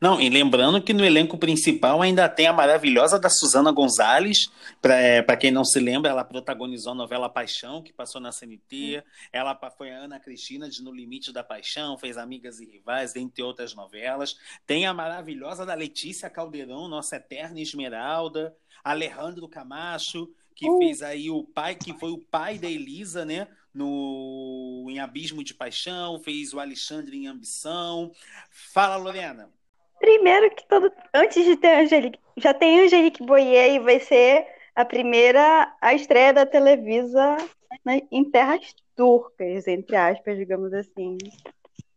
Não, 0.00 0.20
e 0.20 0.28
lembrando 0.28 0.82
que 0.82 0.92
no 0.92 1.04
elenco 1.04 1.38
principal 1.38 2.02
ainda 2.02 2.28
tem 2.28 2.46
a 2.46 2.52
maravilhosa 2.52 3.18
da 3.18 3.28
Suzana 3.28 3.72
Gonzalez. 3.72 4.50
Para 4.80 5.00
é, 5.00 5.22
quem 5.36 5.50
não 5.50 5.64
se 5.64 5.80
lembra, 5.80 6.10
ela 6.10 6.24
protagonizou 6.24 6.92
a 6.92 6.96
novela 6.96 7.28
Paixão, 7.28 7.82
que 7.82 7.92
passou 7.92 8.20
na 8.20 8.30
CNT. 8.30 9.02
Ela 9.32 9.58
foi 9.76 9.90
a 9.90 9.98
Ana 9.98 10.20
Cristina 10.20 10.68
de 10.68 10.82
No 10.82 10.92
Limite 10.92 11.32
da 11.32 11.42
Paixão, 11.42 11.98
fez 11.98 12.16
Amigas 12.16 12.60
e 12.60 12.66
Rivais, 12.66 13.12
dentre 13.12 13.42
outras 13.42 13.74
novelas. 13.74 14.36
Tem 14.66 14.86
a 14.86 14.94
maravilhosa 14.94 15.64
da 15.64 15.74
Letícia 15.74 16.30
Caldeirão, 16.30 16.88
nossa 16.88 17.16
eterna 17.16 17.60
Esmeralda. 17.60 18.54
Alejandro 18.84 19.48
Camacho, 19.48 20.28
que 20.54 20.68
uh. 20.68 20.78
fez 20.78 21.00
aí 21.00 21.30
o 21.30 21.42
pai, 21.42 21.74
que 21.74 21.94
foi 21.94 22.10
o 22.10 22.18
pai 22.18 22.58
da 22.58 22.68
Elisa, 22.68 23.24
né? 23.24 23.48
No, 23.72 24.86
em 24.88 25.00
Abismo 25.00 25.42
de 25.42 25.54
Paixão, 25.54 26.20
fez 26.20 26.52
o 26.52 26.60
Alexandre 26.60 27.16
em 27.16 27.26
Ambição. 27.26 28.12
Fala, 28.50 28.96
Lorena. 28.96 29.50
Primeiro 29.98 30.50
que 30.54 30.66
todo. 30.66 30.92
Antes 31.12 31.44
de 31.44 31.56
ter 31.56 31.80
Angelique. 31.80 32.18
Já 32.36 32.52
tem 32.52 32.80
Angelique 32.80 33.24
Boyer 33.24 33.74
e 33.74 33.78
vai 33.78 34.00
ser 34.00 34.46
a 34.74 34.84
primeira 34.84 35.72
a 35.80 35.94
estreia 35.94 36.32
da 36.32 36.44
Televisa 36.44 37.36
né, 37.84 38.02
em 38.10 38.24
terras 38.24 38.74
turcas, 38.96 39.66
entre 39.66 39.96
aspas, 39.96 40.36
digamos 40.36 40.72
assim. 40.72 41.18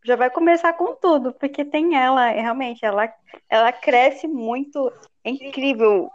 Já 0.04 0.16
vai 0.16 0.30
começar 0.30 0.72
com 0.74 0.94
tudo, 0.94 1.32
porque 1.32 1.64
tem 1.64 1.96
ela, 1.96 2.28
realmente, 2.28 2.84
ela, 2.84 3.12
ela 3.48 3.72
cresce 3.72 4.26
muito. 4.26 4.92
É 5.24 5.30
incrível 5.30 6.10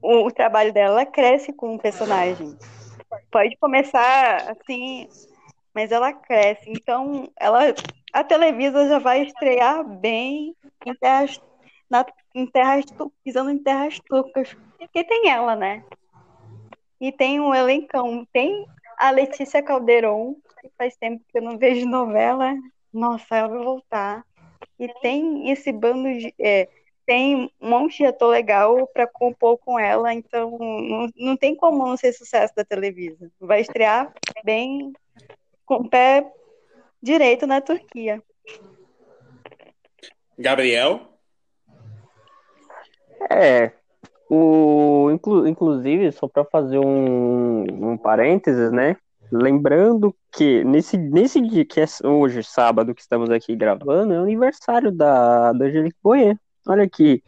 o, 0.00 0.26
o 0.26 0.30
trabalho 0.30 0.72
dela, 0.72 1.00
ela 1.00 1.06
cresce 1.06 1.52
com 1.52 1.74
o 1.74 1.78
personagem. 1.78 2.56
Pode 3.30 3.56
começar 3.56 4.50
assim, 4.50 5.08
mas 5.74 5.90
ela 5.90 6.12
cresce. 6.12 6.70
Então, 6.70 7.28
ela 7.38 7.74
a 8.12 8.22
Televisa 8.22 8.88
já 8.88 8.98
vai 8.98 9.22
estrear 9.22 9.82
bem 9.84 10.54
em 10.84 10.94
terras, 10.94 11.40
na, 11.88 12.04
em 12.34 12.46
terras 12.46 12.84
pisando 13.24 13.50
em 13.50 13.58
terras 13.58 13.98
turcas, 14.00 14.54
porque 14.78 15.02
tem 15.02 15.30
ela, 15.30 15.56
né? 15.56 15.82
E 17.00 17.10
tem 17.10 17.40
um 17.40 17.54
elencão, 17.54 18.26
tem 18.32 18.66
a 18.98 19.10
Letícia 19.10 19.62
Calderon, 19.62 20.36
que 20.60 20.70
faz 20.76 20.94
tempo 20.96 21.24
que 21.28 21.38
eu 21.38 21.42
não 21.42 21.58
vejo 21.58 21.86
novela. 21.86 22.54
Nossa, 22.92 23.36
ela 23.36 23.48
vai 23.48 23.64
voltar. 23.64 24.24
E 24.78 24.88
tem 25.00 25.50
esse 25.50 25.72
bando 25.72 26.08
de. 26.12 26.34
É, 26.38 26.68
tem 27.04 27.50
um 27.60 27.68
monte 27.68 27.98
de 27.98 28.06
ator 28.06 28.28
legal 28.28 28.86
para 28.86 29.08
compor 29.08 29.58
com 29.58 29.76
ela, 29.76 30.14
então 30.14 30.56
não, 30.60 31.08
não 31.16 31.36
tem 31.36 31.56
como 31.56 31.84
não 31.84 31.96
ser 31.96 32.12
sucesso 32.12 32.54
da 32.54 32.64
Televisa. 32.64 33.30
Vai 33.40 33.60
estrear 33.60 34.12
bem 34.44 34.92
com 35.66 35.76
o 35.76 35.88
pé 35.88 36.30
direito 37.02 37.46
na 37.46 37.60
Turquia. 37.60 38.22
Gabriel? 40.38 41.00
É, 43.30 43.72
o, 44.28 45.10
inclu, 45.12 45.46
inclusive, 45.46 46.10
só 46.12 46.26
para 46.26 46.44
fazer 46.44 46.78
um, 46.78 47.92
um 47.92 47.96
parênteses, 47.96 48.70
né? 48.72 48.96
Lembrando 49.30 50.14
que 50.30 50.62
nesse, 50.64 50.96
nesse 50.96 51.40
dia 51.40 51.64
que 51.64 51.80
é 51.80 51.86
hoje, 52.04 52.42
sábado, 52.42 52.94
que 52.94 53.00
estamos 53.00 53.30
aqui 53.30 53.54
gravando, 53.56 54.12
é 54.12 54.18
o 54.18 54.22
aniversário 54.22 54.92
da, 54.92 55.52
da 55.52 55.64
Angelique 55.64 55.96
Boyer. 56.02 56.36
Olha 56.66 56.84
aqui, 56.84 57.22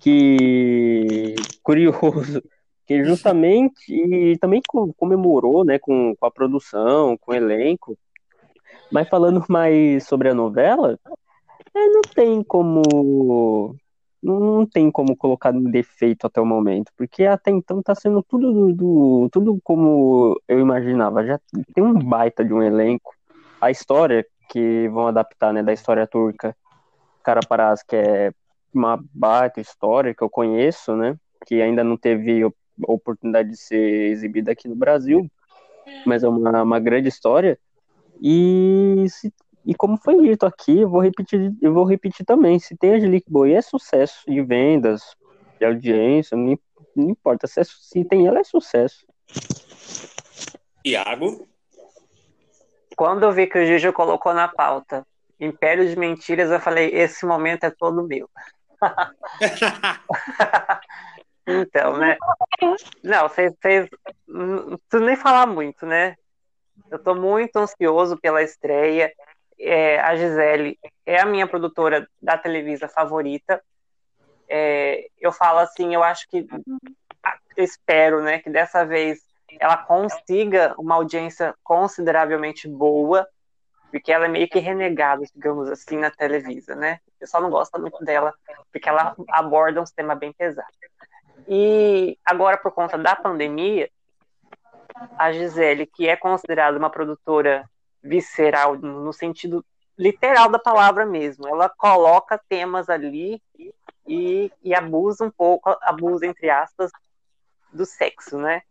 que 0.00 1.34
curioso, 1.62 2.42
que 2.86 3.04
justamente 3.04 3.92
e 3.92 4.36
também 4.38 4.60
comemorou, 4.96 5.64
né, 5.64 5.78
com, 5.78 6.14
com 6.16 6.26
a 6.26 6.30
produção, 6.30 7.16
com 7.18 7.32
o 7.32 7.34
elenco, 7.34 7.98
mas 8.90 9.08
falando 9.08 9.44
mais 9.48 10.06
sobre 10.06 10.28
a 10.28 10.34
novela, 10.34 10.98
é, 11.74 11.86
não 11.88 12.02
tem 12.02 12.42
como. 12.42 13.76
Não 14.20 14.66
tem 14.66 14.90
como 14.90 15.16
colocar 15.16 15.54
um 15.54 15.70
defeito 15.70 16.26
até 16.26 16.40
o 16.40 16.46
momento, 16.46 16.90
porque 16.96 17.24
até 17.24 17.52
então 17.52 17.80
tá 17.80 17.94
sendo 17.94 18.20
tudo 18.20 18.52
do, 18.52 18.72
do, 18.74 19.28
tudo 19.30 19.60
como 19.62 20.40
eu 20.48 20.58
imaginava. 20.58 21.24
Já 21.24 21.38
tem 21.72 21.84
um 21.84 21.94
baita 21.94 22.44
de 22.44 22.52
um 22.52 22.60
elenco. 22.60 23.14
A 23.60 23.70
história 23.70 24.26
que 24.48 24.88
vão 24.88 25.06
adaptar, 25.06 25.52
né, 25.52 25.62
da 25.62 25.72
história 25.72 26.04
turca, 26.04 26.56
Cara 27.22 27.40
Paraz, 27.46 27.82
que 27.82 27.94
é 27.94 28.32
uma 28.74 28.98
baita 29.14 29.60
história 29.60 30.12
que 30.12 30.22
eu 30.22 30.30
conheço, 30.30 30.96
né, 30.96 31.16
que 31.46 31.62
ainda 31.62 31.84
não 31.84 31.96
teve 31.96 32.44
oportunidade 32.86 33.50
de 33.50 33.56
ser 33.56 34.10
exibida 34.10 34.52
aqui 34.52 34.68
no 34.68 34.76
Brasil, 34.76 35.30
mas 36.06 36.22
é 36.22 36.28
uma, 36.28 36.62
uma 36.62 36.80
grande 36.80 37.08
história. 37.08 37.58
E, 38.20 39.06
se, 39.08 39.32
e 39.64 39.74
como 39.74 39.96
foi 39.96 40.20
dito 40.20 40.46
aqui, 40.46 40.80
eu 40.80 40.88
vou 40.88 41.00
repetir, 41.00 41.52
eu 41.60 41.72
vou 41.72 41.84
repetir 41.84 42.24
também. 42.24 42.58
Se 42.58 42.76
tem 42.76 42.94
Angelique 42.94 43.30
Boy 43.30 43.52
é 43.52 43.60
sucesso 43.60 44.22
de 44.26 44.42
vendas, 44.42 45.02
de 45.58 45.66
audiência, 45.66 46.36
não, 46.36 46.58
não 46.94 47.10
importa. 47.10 47.46
Se, 47.46 47.60
é, 47.60 47.64
se 47.64 48.04
tem 48.04 48.26
ela, 48.26 48.40
é 48.40 48.44
sucesso. 48.44 49.06
Iago? 50.84 51.46
Quando 52.96 53.22
eu 53.24 53.32
vi 53.32 53.46
que 53.46 53.58
o 53.58 53.66
Gigi 53.66 53.92
colocou 53.92 54.34
na 54.34 54.48
pauta 54.48 55.06
Império 55.38 55.88
de 55.88 55.96
Mentiras, 55.96 56.50
eu 56.50 56.58
falei, 56.58 56.90
esse 56.92 57.24
momento 57.24 57.64
é 57.64 57.70
todo 57.70 58.06
meu. 58.06 58.28
então, 61.46 61.96
né? 61.96 62.16
Não, 63.04 63.28
vocês, 63.28 63.52
vocês 63.60 63.88
não 64.26 64.78
preciso 64.78 65.04
nem 65.04 65.16
falar 65.16 65.46
muito, 65.46 65.86
né? 65.86 66.16
Eu 66.90 66.96
estou 66.96 67.14
muito 67.14 67.56
ansioso 67.56 68.16
pela 68.16 68.42
estreia. 68.42 69.12
É, 69.58 69.98
a 70.00 70.16
Gisele 70.16 70.78
é 71.04 71.20
a 71.20 71.26
minha 71.26 71.46
produtora 71.46 72.08
da 72.20 72.38
Televisa 72.38 72.88
favorita. 72.88 73.62
É, 74.48 75.08
eu 75.20 75.32
falo 75.32 75.58
assim, 75.58 75.94
eu 75.94 76.02
acho 76.02 76.28
que 76.28 76.46
eu 77.56 77.64
espero, 77.64 78.22
né, 78.22 78.38
que 78.38 78.48
dessa 78.48 78.84
vez 78.84 79.20
ela 79.58 79.76
consiga 79.76 80.74
uma 80.78 80.94
audiência 80.94 81.54
consideravelmente 81.62 82.68
boa, 82.68 83.26
porque 83.90 84.12
ela 84.12 84.26
é 84.26 84.28
meio 84.28 84.48
que 84.48 84.58
renegada, 84.58 85.24
digamos 85.34 85.68
assim, 85.70 85.96
na 85.96 86.10
Televisa, 86.10 86.74
né? 86.74 87.00
O 87.16 87.18
pessoal 87.18 87.42
não 87.42 87.50
gosta 87.50 87.78
muito 87.78 88.04
dela, 88.04 88.34
porque 88.70 88.88
ela 88.88 89.16
aborda 89.30 89.80
um 89.80 89.84
tema 89.84 90.14
bem 90.14 90.32
pesado. 90.32 90.68
E 91.48 92.18
agora, 92.24 92.58
por 92.58 92.72
conta 92.72 92.98
da 92.98 93.16
pandemia, 93.16 93.88
a 95.16 95.32
Gisele, 95.32 95.86
que 95.86 96.08
é 96.08 96.16
considerada 96.16 96.78
uma 96.78 96.90
produtora 96.90 97.68
visceral 98.02 98.76
no 98.76 99.12
sentido 99.12 99.64
literal 99.98 100.48
da 100.48 100.58
palavra 100.58 101.04
mesmo. 101.04 101.48
Ela 101.48 101.68
coloca 101.68 102.40
temas 102.48 102.88
ali 102.88 103.42
e, 104.06 104.52
e 104.62 104.74
abusa 104.74 105.24
um 105.24 105.30
pouco, 105.30 105.76
abusa 105.82 106.26
entre 106.26 106.48
aspas, 106.48 106.90
do 107.72 107.84
sexo, 107.84 108.38
né? 108.38 108.62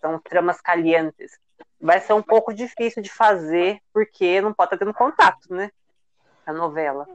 São 0.00 0.18
tramas 0.18 0.60
calientes. 0.60 1.38
Vai 1.80 2.00
ser 2.00 2.12
um 2.12 2.22
pouco 2.22 2.52
difícil 2.52 3.02
de 3.02 3.10
fazer 3.10 3.80
porque 3.92 4.40
não 4.40 4.52
pode 4.52 4.74
estar 4.74 4.84
tendo 4.84 4.94
contato, 4.94 5.52
né? 5.52 5.70
A 6.46 6.52
novela. 6.52 7.06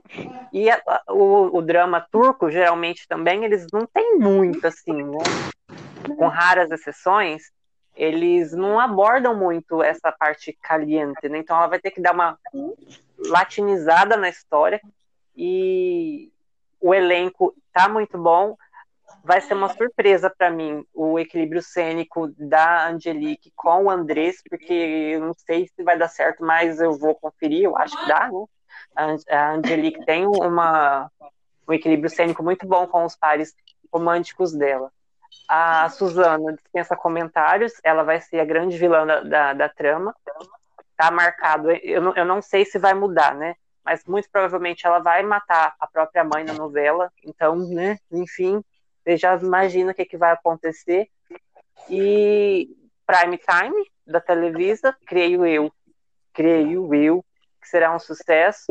E 0.52 0.70
a, 0.70 0.82
o, 1.10 1.58
o 1.58 1.62
drama 1.62 2.06
turco, 2.12 2.50
geralmente 2.50 3.08
também, 3.08 3.46
eles 3.46 3.68
não 3.72 3.86
têm 3.86 4.18
muito, 4.18 4.66
assim, 4.66 5.04
né? 5.04 5.18
Com 6.18 6.28
raras 6.28 6.70
exceções, 6.72 7.52
eles 7.96 8.52
não 8.54 8.80
abordam 8.80 9.36
muito 9.36 9.84
essa 9.84 10.12
parte 10.12 10.58
caliente, 10.62 11.28
né? 11.30 11.40
Então 11.40 11.56
ela 11.56 11.68
vai 11.68 11.80
ter 11.80 11.92
que 11.92 12.02
dar 12.02 12.14
uma 12.14 12.38
latinizada 13.18 14.18
na 14.18 14.30
história 14.30 14.82
e 15.36 16.32
o 16.82 16.94
elenco 16.94 17.56
tá 17.72 17.88
muito 17.88 18.18
bom. 18.18 18.58
Vai 19.24 19.40
ser 19.40 19.54
uma 19.54 19.70
surpresa 19.70 20.30
para 20.30 20.50
mim 20.50 20.86
o 20.94 21.18
equilíbrio 21.20 21.62
cênico 21.62 22.28
da 22.38 22.90
Angelique 22.90 23.54
com 23.56 23.86
o 23.86 23.90
Andrés, 23.90 24.42
porque 24.50 24.74
eu 24.74 25.22
não 25.22 25.34
sei 25.34 25.68
se 25.68 25.84
vai 25.84 25.98
dar 25.98 26.10
certo, 26.10 26.44
mas 26.44 26.82
eu 26.82 26.98
vou 26.98 27.16
conferir, 27.16 27.64
eu 27.64 27.78
acho 27.78 27.98
que 27.98 28.08
dá, 28.08 28.30
né? 28.30 28.46
A 29.30 29.52
Angelique 29.52 30.06
tem 30.06 30.26
uma, 30.26 31.10
um 31.68 31.74
equilíbrio 31.74 32.10
cênico 32.10 32.44
muito 32.44 32.68
bom 32.68 32.86
com 32.88 33.06
os 33.06 33.16
pares 33.16 33.56
românticos 33.92 34.54
dela. 34.54 34.92
A 35.48 35.90
Suzana 35.90 36.54
dispensa 36.54 36.96
comentários, 36.96 37.74
ela 37.84 38.04
vai 38.04 38.20
ser 38.22 38.40
a 38.40 38.46
grande 38.46 38.78
vilã 38.78 39.06
da, 39.06 39.22
da, 39.22 39.54
da 39.54 39.70
trama. 39.70 40.16
Tá 40.96 41.12
marcado, 41.12 41.72
eu 41.72 42.02
não, 42.02 42.16
eu 42.16 42.26
não 42.26 42.42
sei 42.42 42.66
se 42.66 42.80
vai 42.80 42.94
mudar, 42.94 43.36
né? 43.36 43.56
Mas 43.84 44.06
muito 44.06 44.30
provavelmente 44.32 44.88
ela 44.88 45.00
vai 45.00 45.22
matar 45.24 45.76
a 45.80 45.86
própria 45.86 46.24
mãe 46.24 46.44
na 46.44 46.54
novela. 46.54 47.12
Então, 47.24 47.58
né? 47.58 47.98
Enfim, 48.12 48.64
você 49.04 49.18
já 49.18 49.36
imagina 49.36 49.92
o 49.92 49.96
que, 49.96 50.06
que 50.06 50.18
vai 50.18 50.32
acontecer. 50.32 51.10
E 51.90 52.70
Prime 53.06 53.38
Time 53.38 53.92
da 54.08 54.22
Televisa, 54.22 54.96
creio 55.06 55.46
eu, 55.46 55.72
creio 56.34 56.94
eu, 56.96 57.26
que 57.62 57.68
será 57.68 57.94
um 57.94 58.00
sucesso. 58.00 58.66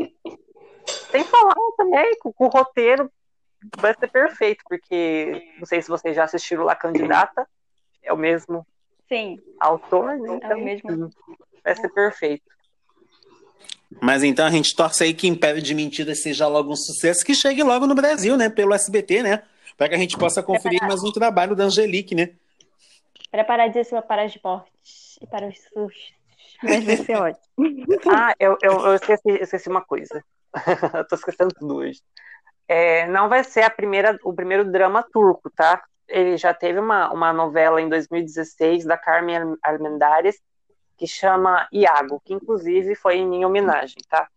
Sem 1.11 1.23
falar 1.23 1.55
também 1.77 2.17
com, 2.19 2.33
com 2.33 2.45
o 2.45 2.49
roteiro 2.49 3.11
vai 3.77 3.93
ser 3.97 4.07
perfeito, 4.07 4.63
porque 4.67 5.53
não 5.57 5.65
sei 5.65 5.81
se 5.81 5.89
vocês 5.89 6.15
já 6.15 6.23
assistiram 6.23 6.63
La 6.63 6.75
Candidata, 6.75 7.47
é 8.01 8.11
o 8.11 8.17
mesmo 8.17 8.65
Sim, 9.07 9.39
autor, 9.59 10.17
né? 10.17 10.29
é 10.29 10.35
Então, 10.37 10.59
o 10.59 10.63
mesmo. 10.63 11.09
vai 11.63 11.75
ser 11.75 11.89
perfeito. 11.89 12.43
Mas 14.01 14.23
então 14.23 14.45
a 14.45 14.49
gente 14.49 14.75
torce 14.75 15.03
aí 15.03 15.13
que 15.13 15.27
Império 15.27 15.61
de 15.61 15.75
Mentiras 15.75 16.21
seja 16.21 16.47
logo 16.47 16.71
um 16.71 16.75
sucesso, 16.75 17.23
que 17.23 17.35
chegue 17.35 17.61
logo 17.63 17.85
no 17.85 17.95
Brasil, 17.95 18.35
né? 18.35 18.49
Pelo 18.49 18.73
SBT, 18.73 19.21
né? 19.23 19.43
Para 19.77 19.89
que 19.89 19.95
a 19.95 19.97
gente 19.97 20.17
possa 20.17 20.41
conferir 20.41 20.81
mais 20.81 21.03
um 21.03 21.11
trabalho 21.11 21.55
da 21.55 21.65
Angelique, 21.65 22.15
né? 22.15 22.31
Preparadíssima 23.31 24.01
para 24.01 24.23
as 24.23 24.37
mortes 24.43 25.17
e 25.21 25.27
para 25.27 25.47
os 25.47 25.57
sustos. 25.73 26.13
Mas 26.61 26.83
vai 26.85 26.97
ser 26.97 27.15
ótimo. 27.17 27.43
Ah, 28.09 28.33
eu, 28.39 28.57
eu, 28.61 28.79
eu 28.87 28.95
esqueci, 28.95 29.29
eu 29.29 29.37
esqueci 29.37 29.69
uma 29.69 29.81
coisa. 29.81 30.23
eu 30.93 31.07
tô 31.07 31.15
esquecendo 31.15 31.53
tudo 31.53 31.75
hoje. 31.77 32.01
É, 32.73 33.05
não 33.05 33.29
vai 33.29 33.43
ser 33.43 33.61
a 33.61 33.69
primeira, 33.69 34.19
o 34.23 34.33
primeiro 34.33 34.65
drama 34.65 35.03
turco, 35.03 35.47
tá? 35.51 35.83
Ele 36.07 36.37
já 36.37 36.55
teve 36.55 36.79
uma, 36.79 37.13
uma 37.13 37.31
novela 37.31 37.79
em 37.79 37.87
2016 37.87 38.83
da 38.83 38.97
Carmen 38.97 39.55
Armendáriz 39.61 40.41
que 40.97 41.05
chama 41.05 41.67
Iago, 41.71 42.19
que 42.25 42.33
inclusive 42.33 42.95
foi 42.95 43.17
em 43.17 43.27
minha 43.27 43.47
homenagem, 43.47 43.97
tá? 44.09 44.27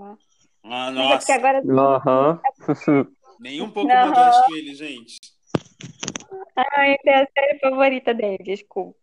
Ah, 0.00 0.16
Mas 0.62 0.96
é 0.96 0.98
nossa. 0.98 1.18
porque 1.18 1.32
agora 1.32 1.62
Aham. 1.68 2.40
Nem 3.38 3.60
um 3.60 3.70
pouco 3.70 3.92
Não. 3.92 4.06
modesto 4.08 4.54
ele, 4.54 4.74
gente. 4.74 5.18
Ai, 6.56 6.96
é 7.04 7.22
a 7.24 7.28
série 7.30 7.58
favorita 7.58 8.14
dele, 8.14 8.38
desculpa. 8.42 8.98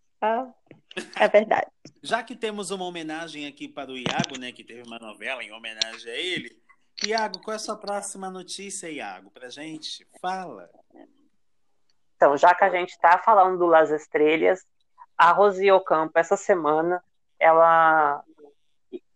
É 1.15 1.27
verdade. 1.27 1.67
Já 2.01 2.23
que 2.23 2.35
temos 2.35 2.71
uma 2.71 2.85
homenagem 2.85 3.45
aqui 3.45 3.67
para 3.67 3.91
o 3.91 3.97
Iago, 3.97 4.39
né? 4.39 4.51
Que 4.51 4.63
teve 4.63 4.81
uma 4.81 4.97
novela 4.97 5.43
em 5.43 5.51
homenagem 5.51 6.11
a 6.11 6.15
ele. 6.15 6.64
Iago, 7.03 7.39
qual 7.39 7.53
é 7.53 7.55
a 7.55 7.59
sua 7.59 7.75
próxima 7.75 8.29
notícia, 8.29 8.89
Iago? 8.89 9.29
Pra 9.31 9.49
gente? 9.49 10.07
Fala. 10.21 10.69
Então, 12.15 12.37
já 12.37 12.55
que 12.55 12.63
a 12.63 12.69
gente 12.69 12.91
está 12.91 13.17
falando 13.17 13.57
do 13.57 13.65
Las 13.65 13.91
Estrellas, 13.91 14.65
a 15.17 15.31
Rosi 15.31 15.69
Ocampo, 15.71 16.17
essa 16.17 16.37
semana, 16.37 17.03
ela 17.37 18.23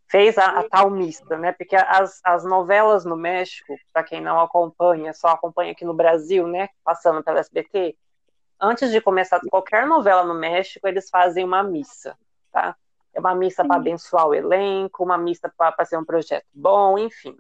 fez 0.10 0.38
a, 0.38 0.60
a 0.60 0.70
tal 0.70 0.90
mista, 0.90 1.38
né? 1.38 1.52
Porque 1.54 1.76
as, 1.76 2.20
as 2.24 2.44
novelas 2.44 3.06
no 3.06 3.16
México, 3.16 3.78
para 3.94 4.04
quem 4.04 4.22
não 4.22 4.40
acompanha, 4.40 5.14
só 5.14 5.30
acompanha 5.30 5.72
aqui 5.72 5.86
no 5.86 5.94
Brasil, 5.94 6.48
né? 6.48 6.70
Passando 6.84 7.24
pela 7.24 7.40
SBT, 7.40 7.96
antes 8.60 8.92
de 8.92 9.00
começar 9.00 9.40
qualquer 9.50 9.88
novela 9.88 10.24
no 10.24 10.34
México, 10.34 10.88
eles 10.88 11.10
fazem 11.10 11.46
uma 11.46 11.64
missa, 11.64 12.18
tá? 12.52 12.76
É 13.14 13.20
uma 13.20 13.34
missa 13.34 13.66
para 13.66 13.78
abençoar 13.78 14.28
o 14.28 14.36
elenco, 14.36 15.04
uma 15.04 15.18
missa 15.18 15.52
para 15.58 15.86
ser 15.86 15.98
um 15.98 16.06
projeto 16.06 16.46
bom, 16.54 16.98
enfim. 16.98 17.36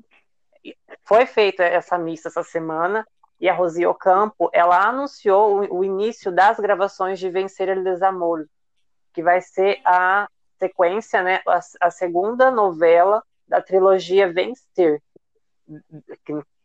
Foi 1.03 1.25
feita 1.25 1.63
essa 1.63 1.97
missa 1.97 2.27
essa 2.27 2.43
semana 2.43 3.05
e 3.39 3.47
a 3.47 3.53
Rosi 3.53 3.85
Ocampo, 3.85 4.49
ela 4.51 4.87
anunciou 4.87 5.61
o, 5.61 5.79
o 5.79 5.83
início 5.83 6.31
das 6.31 6.59
gravações 6.59 7.19
de 7.19 7.29
Vencer 7.29 7.69
el 7.69 7.83
Desamor, 7.83 8.45
que 9.13 9.23
vai 9.23 9.39
ser 9.41 9.79
a 9.85 10.27
sequência, 10.59 11.23
né, 11.23 11.41
a, 11.47 11.59
a 11.81 11.89
segunda 11.89 12.51
novela 12.51 13.23
da 13.47 13.61
trilogia 13.61 14.31
Vencer. 14.31 15.01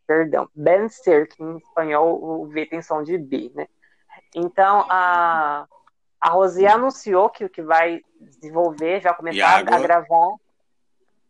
Perdão, 0.06 0.48
Vencer, 0.54 1.28
que 1.28 1.42
em 1.42 1.56
espanhol 1.56 2.22
o 2.22 2.46
V 2.46 2.66
tem 2.66 2.82
som 2.82 3.02
de 3.02 3.16
B, 3.16 3.50
né? 3.54 3.66
Então, 4.34 4.84
a, 4.90 5.66
a 6.20 6.30
Rosi 6.30 6.66
anunciou 6.66 7.30
que, 7.30 7.48
que 7.48 7.62
vai 7.62 8.00
desenvolver, 8.20 9.00
já 9.00 9.14
começar 9.14 9.38
Iago? 9.38 9.74
a 9.74 9.78
gravar. 9.78 10.34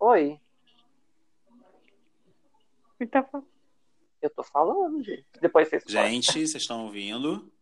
Oi, 0.01 0.41
Então, 3.01 3.47
eu 4.23 4.31
tô 4.31 4.43
falando, 4.43 5.03
gente. 5.03 5.27
Depois 5.41 5.69
vocês. 5.69 5.85
Gente, 5.87 6.33
vocês 6.33 6.55
estão 6.55 6.85
ouvindo? 6.85 7.53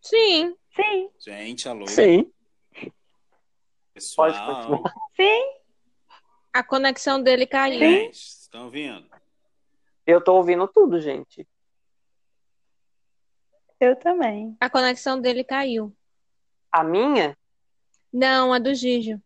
Sim. 0.00 0.54
sim, 0.74 1.10
Gente, 1.18 1.68
alô? 1.68 1.86
Sim. 1.86 2.30
Pessoal. 3.94 4.30
Pode 4.30 4.46
continuar. 4.46 4.94
sim. 5.16 5.60
A 6.52 6.62
conexão 6.62 7.22
dele 7.22 7.46
caiu. 7.46 7.78
Gente, 7.78 8.16
vocês 8.16 8.42
estão 8.42 8.64
ouvindo? 8.66 9.08
Eu 10.06 10.22
tô 10.22 10.34
ouvindo 10.36 10.68
tudo, 10.68 11.00
gente. 11.00 11.48
Eu 13.80 13.96
também. 13.96 14.56
A 14.60 14.70
conexão 14.70 15.20
dele 15.20 15.42
caiu. 15.42 15.94
A 16.70 16.84
minha? 16.84 17.36
Não, 18.12 18.52
a 18.52 18.58
do 18.58 18.74
Gígio. 18.74 19.20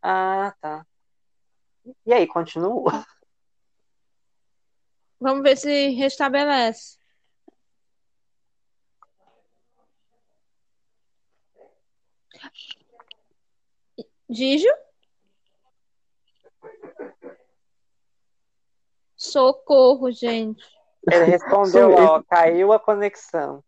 Ah, 0.00 0.54
tá. 0.60 0.86
E 2.06 2.12
aí, 2.12 2.26
continua? 2.26 3.04
Vamos 5.24 5.42
ver 5.42 5.56
se 5.56 5.88
restabelece. 5.88 6.98
Gígio? 14.28 14.70
Socorro, 19.16 20.12
gente. 20.12 20.62
Ele 21.10 21.24
respondeu, 21.24 21.92
ó, 21.92 22.22
caiu 22.22 22.70
a 22.74 22.78
conexão. 22.78 23.64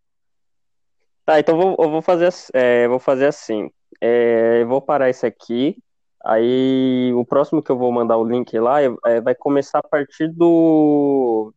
Tá, 1.25 1.41
então 1.41 1.59
eu 1.59 1.63
vou, 1.63 1.87
eu 1.87 1.91
vou 1.91 2.03
fazer, 2.03 2.29
é, 2.53 2.87
vou 2.87 2.99
fazer 2.99 3.29
assim. 3.29 3.71
É, 3.99 4.61
eu 4.61 4.69
vou 4.69 4.83
parar 4.83 5.09
esse 5.09 5.25
aqui. 5.25 5.83
Aí 6.29 7.13
o 7.15 7.25
próximo 7.25 7.63
que 7.63 7.71
eu 7.71 7.79
vou 7.79 7.93
mandar 7.93 8.17
o 8.17 8.25
link 8.27 8.59
lá 8.59 8.83
é- 8.83 8.95
é, 9.05 9.21
vai 9.21 9.35
começar 9.35 9.79
a 9.79 9.83
partir 9.89 10.27
do. 10.29 11.55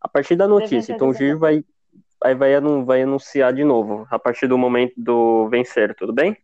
A 0.00 0.08
partir 0.08 0.34
da 0.34 0.48
notícia. 0.48 0.94
Então 0.94 1.10
o 1.10 1.14
Giro 1.14 1.38
vai, 1.38 1.62
aí 2.24 2.34
vai, 2.34 2.58
vai 2.84 3.02
anunciar 3.02 3.52
de 3.52 3.64
novo, 3.64 4.06
a 4.10 4.18
partir 4.18 4.46
do 4.46 4.56
momento 4.56 4.94
do 4.96 5.46
vencer, 5.48 5.94
tudo 5.94 6.14
bem? 6.14 6.34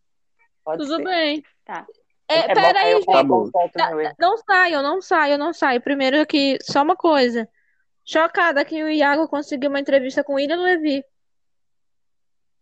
Pode 0.63 0.83
Tudo 0.83 0.97
ser. 0.97 1.05
bem. 1.05 1.43
Tá. 1.65 1.87
É, 2.29 2.39
É 2.39 2.49
bom 2.49 2.55
pera 2.55 2.73
que 2.73 2.79
aí, 2.79 2.93
eu 2.93 2.99
gente. 2.99 3.53
Tá 3.73 3.89
Tá-. 3.89 4.15
Não 4.19 4.37
saio, 4.39 4.83
não 4.83 5.01
saio, 5.01 5.39
não 5.39 5.53
saio. 5.55 5.81
Primeiro 5.81 6.21
aqui, 6.21 6.59
só 6.63 6.83
uma 6.83 6.97
coisa. 6.97 7.49
Chocada 8.05 8.65
que 8.65 8.83
o 8.83 8.91
Iago 8.91 9.27
conseguiu 9.27 9.71
uma 9.71 9.81
entrevista 9.81 10.23
com 10.23 10.33
o 10.35 10.37
William 10.37 10.61
Levy. 10.61 11.03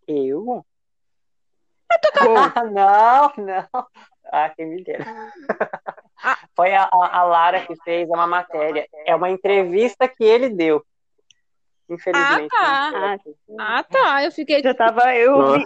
Eu? 0.06 0.64
Ah, 2.54 2.64
não, 2.64 3.44
não. 3.44 3.86
Ah, 4.32 4.48
quem 4.48 4.64
me 4.64 4.82
dera. 4.82 5.04
Foi 6.56 6.74
a, 6.74 6.88
a 6.90 7.22
Lara 7.24 7.66
que 7.66 7.76
fez 7.84 8.08
uma 8.08 8.26
matéria. 8.26 8.88
É 9.04 9.14
uma 9.14 9.28
entrevista 9.28 10.08
que 10.08 10.24
ele 10.24 10.48
deu. 10.48 10.82
Infelizmente. 11.90 12.54
Ah, 12.56 12.90
não 12.92 13.18
foi. 13.18 13.34
Ah, 13.58 13.82
tá. 13.82 14.24
Eu 14.24 14.32
fiquei. 14.32 14.62
Já 14.62 14.72
tava 14.72 15.14
eu 15.14 15.36
Nossa. 15.36 15.60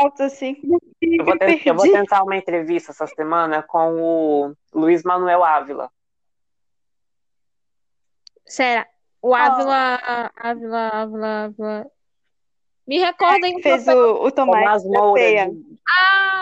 eu 0.00 0.26
assim. 0.26 0.60
Eu 1.00 1.24
vou, 1.24 1.34
me 1.34 1.38
ten- 1.38 1.62
eu 1.64 1.74
vou 1.74 1.90
tentar 1.90 2.22
uma 2.22 2.36
entrevista 2.36 2.90
essa 2.90 3.06
semana 3.06 3.62
com 3.62 3.96
o 4.02 4.54
Luiz 4.74 5.02
Manuel 5.02 5.42
Ávila. 5.42 5.90
Será? 8.44 8.86
O 9.22 9.34
Ávila. 9.34 10.30
Ávila, 10.36 10.88
Ávila, 10.88 11.44
Ávila. 11.44 11.86
Me 12.86 12.98
recordem 12.98 13.56
um 13.56 13.62
Fez 13.62 13.86
o, 13.86 14.24
o 14.24 14.30
Tomás 14.32 14.84
Moura. 14.84 15.22
De- 15.22 15.80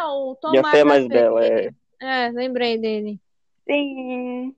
Ah, 0.00 0.12
o 0.14 0.32
E 0.32 0.36
a 0.36 0.40
Tomás 0.40 0.70
fé 0.72 0.78
é 0.80 0.84
mais 0.84 1.06
bela, 1.06 1.44
é. 1.44 1.70
É, 2.00 2.30
lembrei 2.30 2.78
dele. 2.78 3.20
Sim. 3.68 4.56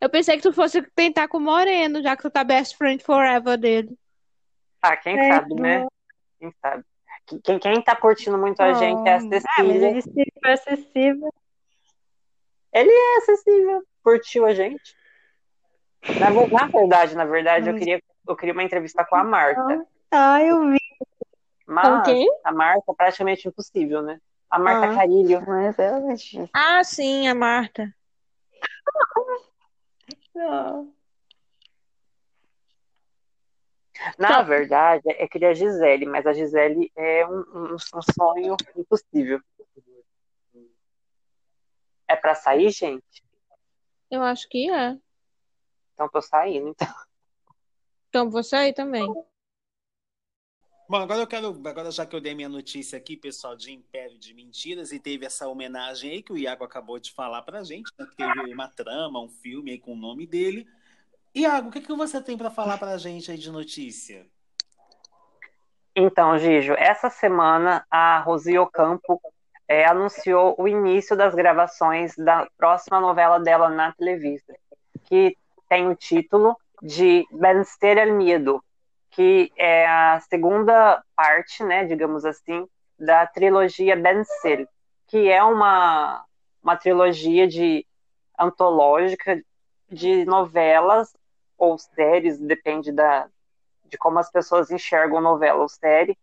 Eu 0.00 0.10
pensei 0.10 0.36
que 0.36 0.42
tu 0.42 0.52
fosse 0.52 0.82
tentar 0.94 1.28
com 1.28 1.38
o 1.38 1.40
Moreno, 1.40 2.02
já 2.02 2.16
que 2.16 2.22
tu 2.22 2.30
tá 2.30 2.44
best 2.44 2.76
friend 2.76 3.02
forever 3.02 3.56
dele. 3.56 3.98
Ah, 4.82 4.96
quem 4.96 5.18
É, 5.18 5.28
sabe, 5.28 5.54
né? 5.54 5.86
Quem 6.38 6.52
sabe. 6.60 6.84
Quem, 7.44 7.58
quem 7.58 7.82
tá 7.82 7.94
curtindo 7.96 8.36
muito 8.36 8.60
a 8.60 8.72
gente 8.74 9.06
é 9.06 9.14
a 9.14 9.16
Ah, 9.16 9.62
mas 9.62 9.82
ele 9.82 10.02
foi 10.42 10.52
acessível. 10.52 11.34
Ele 12.72 12.90
é 12.90 13.16
acessível, 13.18 13.82
curtiu 14.02 14.46
a 14.46 14.54
gente. 14.54 14.94
Na, 16.18 16.30
na 16.30 16.66
verdade, 16.66 17.14
na 17.14 17.24
verdade, 17.24 17.68
eu 17.68 17.72
Mas- 17.72 17.78
queria, 17.80 18.02
eu 18.26 18.36
queria 18.36 18.52
uma 18.52 18.62
entrevista 18.62 19.04
com 19.04 19.16
a 19.16 19.24
Marta. 19.24 19.86
Ah, 20.10 20.42
eu 20.42 20.70
vi. 20.70 20.79
Com 21.70 21.74
Mas 21.74 22.04
quem? 22.04 22.28
a 22.42 22.52
Marta 22.52 22.90
é 22.90 22.94
praticamente 22.94 23.46
impossível, 23.46 24.02
né? 24.02 24.20
A 24.50 24.58
Marta 24.58 24.86
Ah. 24.90 24.94
Carilho. 24.96 25.40
Mas 25.46 25.76
disse. 26.20 26.50
Ah, 26.52 26.82
sim, 26.82 27.28
a 27.28 27.34
Marta. 27.34 27.94
Não. 30.34 30.92
Na 34.18 34.38
Não. 34.38 34.44
verdade, 34.44 35.02
é 35.06 35.28
que 35.28 35.44
a 35.44 35.54
Gisele, 35.54 36.06
mas 36.06 36.26
a 36.26 36.32
Gisele 36.32 36.90
é 36.96 37.24
um, 37.26 37.40
um- 37.54 37.74
um 37.74 38.02
sonho 38.14 38.56
impossível. 38.76 39.40
É 42.08 42.16
pra 42.16 42.34
sair, 42.34 42.70
gente? 42.70 43.22
Eu 44.10 44.22
acho 44.22 44.48
que 44.48 44.68
é. 44.70 44.98
Então 45.94 46.08
tô 46.08 46.20
saindo. 46.20 46.68
Então. 46.70 46.88
Então 48.08 48.28
você 48.30 48.56
aí 48.56 48.72
também. 48.74 49.06
Bom, 50.90 50.96
agora 50.96 51.20
eu 51.20 51.26
quero, 51.28 51.56
agora 51.66 51.88
já 51.92 52.04
que 52.04 52.16
eu 52.16 52.20
dei 52.20 52.34
minha 52.34 52.48
notícia 52.48 52.98
aqui, 52.98 53.16
pessoal, 53.16 53.54
de 53.54 53.70
Império 53.70 54.18
de 54.18 54.34
Mentiras, 54.34 54.90
e 54.90 54.98
teve 54.98 55.24
essa 55.24 55.46
homenagem 55.46 56.10
aí 56.10 56.20
que 56.20 56.32
o 56.32 56.36
Iago 56.36 56.64
acabou 56.64 56.98
de 56.98 57.12
falar 57.12 57.42
pra 57.42 57.62
gente, 57.62 57.88
né, 57.96 58.08
teve 58.16 58.52
uma 58.52 58.66
trama, 58.66 59.20
um 59.20 59.28
filme 59.28 59.70
aí 59.70 59.78
com 59.78 59.92
o 59.92 59.96
nome 59.96 60.26
dele. 60.26 60.66
Iago, 61.32 61.68
o 61.68 61.70
que, 61.70 61.80
que 61.80 61.92
você 61.92 62.20
tem 62.20 62.36
para 62.36 62.50
falar 62.50 62.76
pra 62.76 62.98
gente 62.98 63.30
aí 63.30 63.38
de 63.38 63.52
notícia? 63.52 64.26
Então, 65.94 66.36
Gijo, 66.36 66.72
essa 66.72 67.08
semana 67.08 67.86
a 67.88 68.18
Rosi 68.18 68.58
Ocampo 68.58 69.22
é, 69.68 69.84
anunciou 69.84 70.56
o 70.58 70.66
início 70.66 71.16
das 71.16 71.36
gravações 71.36 72.16
da 72.16 72.48
próxima 72.58 72.98
novela 72.98 73.38
dela 73.38 73.68
na 73.68 73.92
televisão, 73.92 74.56
que 75.04 75.36
tem 75.68 75.86
o 75.86 75.94
título 75.94 76.56
de 76.82 77.24
Vencer 77.30 77.96
el 77.96 78.16
Miedo, 78.16 78.60
que 79.20 79.52
é 79.54 79.86
a 79.86 80.18
segunda 80.20 81.04
parte, 81.14 81.62
né, 81.62 81.84
digamos 81.84 82.24
assim, 82.24 82.66
da 82.98 83.26
trilogia 83.26 83.94
Vencer, 83.94 84.66
que 85.06 85.30
é 85.30 85.44
uma, 85.44 86.24
uma 86.62 86.74
trilogia 86.74 87.46
de 87.46 87.86
antológica 88.38 89.38
de 89.90 90.24
novelas 90.24 91.14
ou 91.58 91.76
séries, 91.76 92.38
depende 92.38 92.92
da, 92.92 93.28
de 93.84 93.98
como 93.98 94.18
as 94.18 94.30
pessoas 94.30 94.70
enxergam 94.70 95.20
novela 95.20 95.60
ou 95.60 95.68
série, 95.68 96.16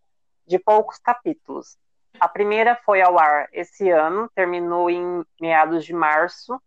de 0.47 0.57
poucos 0.57 0.97
capítulos. 0.97 1.77
A 2.19 2.27
primeira 2.27 2.75
foi 2.77 2.99
ao 2.99 3.19
ar 3.19 3.47
esse 3.53 3.91
ano, 3.91 4.27
terminou 4.33 4.89
em 4.89 5.23
meados 5.39 5.85
de 5.85 5.93
março, 5.93 6.59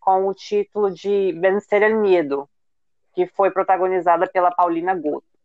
com 0.00 0.26
o 0.26 0.34
título 0.34 0.90
de 0.90 1.30
Vencer 1.40 1.84
el 1.84 1.94
Miedo, 1.94 2.50
que 3.14 3.28
foi 3.28 3.52
protagonizada 3.52 4.26
pela 4.26 4.50
Paulina 4.50 4.92
Goto. 4.92 5.35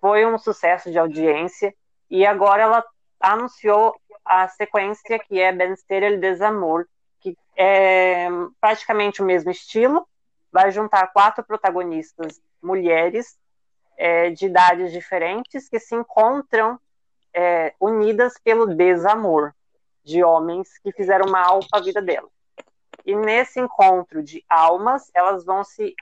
Foi 0.00 0.24
um 0.26 0.38
sucesso 0.38 0.90
de 0.90 0.98
audiência 0.98 1.74
e 2.08 2.24
agora 2.26 2.62
ela 2.62 2.84
anunciou 3.20 3.94
a 4.24 4.48
sequência 4.48 5.18
que 5.18 5.40
é 5.40 5.52
Vencer 5.52 6.02
el 6.02 6.18
Desamor, 6.20 6.86
que 7.20 7.36
é 7.56 8.28
praticamente 8.60 9.20
o 9.22 9.24
mesmo 9.24 9.50
estilo, 9.50 10.06
vai 10.50 10.70
juntar 10.70 11.12
quatro 11.12 11.44
protagonistas 11.44 12.40
mulheres 12.62 13.38
é, 13.96 14.30
de 14.30 14.46
idades 14.46 14.92
diferentes 14.92 15.68
que 15.68 15.78
se 15.78 15.94
encontram 15.94 16.78
é, 17.34 17.74
unidas 17.78 18.34
pelo 18.42 18.74
desamor 18.74 19.54
de 20.02 20.24
homens 20.24 20.78
que 20.78 20.92
fizeram 20.92 21.30
mal 21.30 21.60
a 21.72 21.80
vida 21.80 22.00
delas. 22.00 22.30
E 23.04 23.14
nesse 23.14 23.60
encontro 23.60 24.22
de 24.22 24.44
almas, 24.48 25.10
elas 25.14 25.44
vão 25.44 25.62
se 25.62 25.94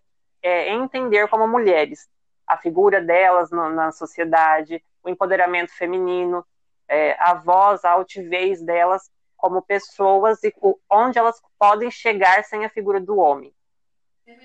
é, 0.43 0.73
entender 0.73 1.29
como 1.29 1.47
mulheres, 1.47 2.09
a 2.49 2.57
figura 2.57 3.01
delas 3.01 3.51
no, 3.51 3.69
na 3.69 3.93
sociedade, 3.93 4.83
o 5.03 5.09
empoderamento 5.09 5.71
feminino, 5.71 6.45
é, 6.89 7.15
a 7.21 7.35
voz, 7.35 7.85
a 7.85 7.91
altivez 7.91 8.63
delas 8.63 9.11
como 9.37 9.63
pessoas 9.63 10.43
e 10.43 10.53
onde 10.91 11.19
elas 11.19 11.41
podem 11.59 11.91
chegar 11.91 12.43
sem 12.45 12.65
a 12.65 12.71
figura 12.71 12.99
do 12.99 13.19
homem. 13.19 13.55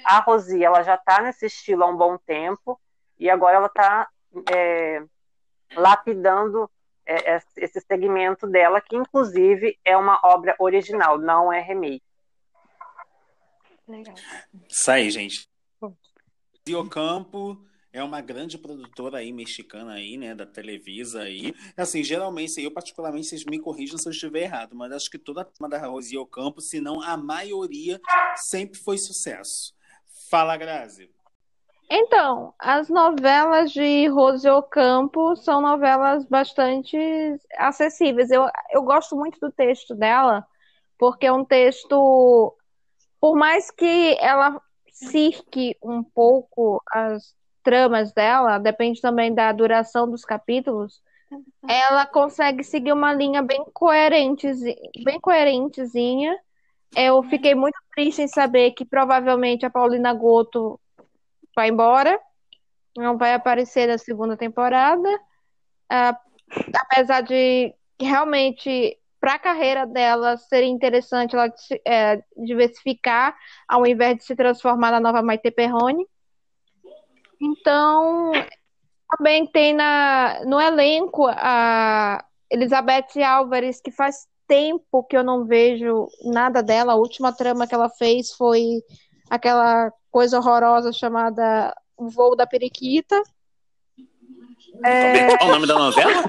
A 0.05 0.19
Rosi, 0.19 0.63
ela 0.63 0.83
já 0.83 0.95
está 0.95 1.21
nesse 1.21 1.45
estilo 1.45 1.83
há 1.83 1.87
um 1.87 1.97
bom 1.97 2.17
tempo 2.17 2.79
e 3.17 3.29
agora 3.29 3.57
ela 3.57 3.67
está 3.67 4.09
é, 4.53 5.03
lapidando 5.75 6.69
é, 7.05 7.41
esse 7.57 7.81
segmento 7.81 8.47
dela, 8.47 8.79
que 8.79 8.95
inclusive 8.95 9.77
é 9.83 9.97
uma 9.97 10.19
obra 10.23 10.55
original, 10.59 11.17
não 11.17 11.51
é 11.51 11.59
remake. 11.59 12.03
Legal. 13.87 14.15
Isso 14.69 14.91
aí, 14.91 15.09
gente. 15.09 15.49
Rio 16.65 16.87
Campo 16.89 17.57
é 17.93 18.03
uma 18.03 18.19
grande 18.21 18.57
produtora 18.57 19.19
aí 19.19 19.31
mexicana 19.31 19.93
aí, 19.93 20.17
né, 20.17 20.33
da 20.33 20.47
Televisa 20.47 21.21
aí. 21.21 21.53
Assim, 21.77 22.03
geralmente, 22.03 22.59
eu 22.59 22.71
particularmente, 22.71 23.27
vocês 23.27 23.45
me 23.45 23.59
corrijam 23.59 23.99
se 23.99 24.07
eu 24.07 24.11
estiver 24.11 24.41
errado, 24.41 24.75
mas 24.75 24.91
acho 24.91 25.11
que 25.11 25.19
toda 25.19 25.41
a 25.41 25.45
turma 25.45 25.69
da 25.69 25.77
Rosi 25.77 26.17
Ocampo, 26.17 26.59
se 26.59 26.81
não 26.81 27.01
a 27.01 27.15
maioria, 27.15 28.01
sempre 28.35 28.79
foi 28.79 28.97
sucesso. 28.97 29.75
Fala, 30.29 30.57
Grazi. 30.57 31.11
Então, 31.87 32.55
as 32.57 32.89
novelas 32.89 33.71
de 33.71 34.07
Rose 34.07 34.49
Ocampo 34.49 35.35
são 35.35 35.61
novelas 35.61 36.25
bastante 36.25 36.97
acessíveis. 37.55 38.31
Eu, 38.31 38.49
eu 38.71 38.81
gosto 38.81 39.15
muito 39.15 39.39
do 39.39 39.51
texto 39.51 39.93
dela, 39.93 40.43
porque 40.97 41.27
é 41.27 41.31
um 41.31 41.45
texto, 41.45 42.57
por 43.19 43.35
mais 43.35 43.69
que 43.69 44.17
ela 44.19 44.59
cirque 44.91 45.77
um 45.83 46.03
pouco 46.03 46.81
as 46.91 47.35
tramas 47.63 48.13
dela, 48.13 48.57
depende 48.57 49.01
também 49.01 49.33
da 49.33 49.51
duração 49.51 50.09
dos 50.09 50.23
capítulos, 50.25 51.01
ela 51.67 52.05
consegue 52.05 52.63
seguir 52.63 52.91
uma 52.91 53.13
linha 53.13 53.41
bem 53.41 53.63
coerente, 53.73 54.47
bem 55.03 55.19
coerentezinha. 55.19 56.37
Eu 56.95 57.23
fiquei 57.23 57.55
muito 57.55 57.77
triste 57.95 58.21
em 58.21 58.27
saber 58.27 58.71
que 58.71 58.85
provavelmente 58.85 59.65
a 59.65 59.69
Paulina 59.69 60.13
Goto 60.13 60.79
vai 61.55 61.69
embora, 61.69 62.19
não 62.95 63.17
vai 63.17 63.33
aparecer 63.33 63.87
na 63.87 63.97
segunda 63.97 64.37
temporada, 64.37 65.09
uh, 65.09 66.15
apesar 66.75 67.21
de 67.21 67.73
realmente 67.99 68.97
para 69.19 69.35
a 69.35 69.39
carreira 69.39 69.87
dela 69.87 70.35
seria 70.35 70.69
interessante 70.69 71.33
ela 71.33 71.51
é, 71.87 72.21
diversificar 72.37 73.35
ao 73.67 73.85
invés 73.87 74.17
de 74.17 74.25
se 74.25 74.35
transformar 74.35 74.91
na 74.91 74.99
nova 74.99 75.23
Maite 75.23 75.49
Perrone. 75.49 76.05
Então, 77.41 78.31
também 79.17 79.47
tem 79.47 79.73
na, 79.73 80.43
no 80.45 80.59
elenco 80.59 81.25
a 81.27 82.23
Elizabeth 82.49 83.21
Álvares, 83.23 83.79
que 83.81 83.91
faz 83.91 84.27
tempo 84.47 85.03
que 85.03 85.17
eu 85.17 85.23
não 85.23 85.45
vejo 85.45 86.07
nada 86.23 86.61
dela. 86.61 86.93
A 86.93 86.97
última 86.97 87.33
trama 87.33 87.67
que 87.67 87.75
ela 87.75 87.89
fez 87.89 88.31
foi 88.31 88.81
aquela 89.29 89.91
coisa 90.11 90.37
horrorosa 90.37 90.91
chamada 90.91 91.73
O 91.97 92.09
Voo 92.09 92.35
da 92.35 92.45
Periquita. 92.45 93.21
É... 94.83 95.37
Qual 95.37 95.49
o 95.49 95.53
nome 95.53 95.67
da 95.67 95.75
novela? 95.75 96.23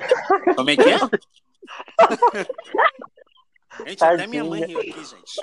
Como 0.56 0.70
é 0.70 0.76
que 0.76 0.82
é? 0.82 0.98
gente, 3.86 3.98
Tadinha. 3.98 4.24
até 4.24 4.26
minha 4.26 4.44
mãe 4.44 4.64
riu 4.64 4.80
aqui, 4.80 5.04
gente. 5.04 5.40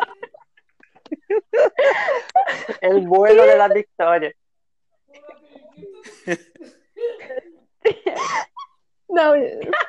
El 2.81 3.07
bueno 3.07 3.43
de 3.43 3.55
la 3.55 3.67
victoria. 3.67 4.33
Não, 9.09 9.33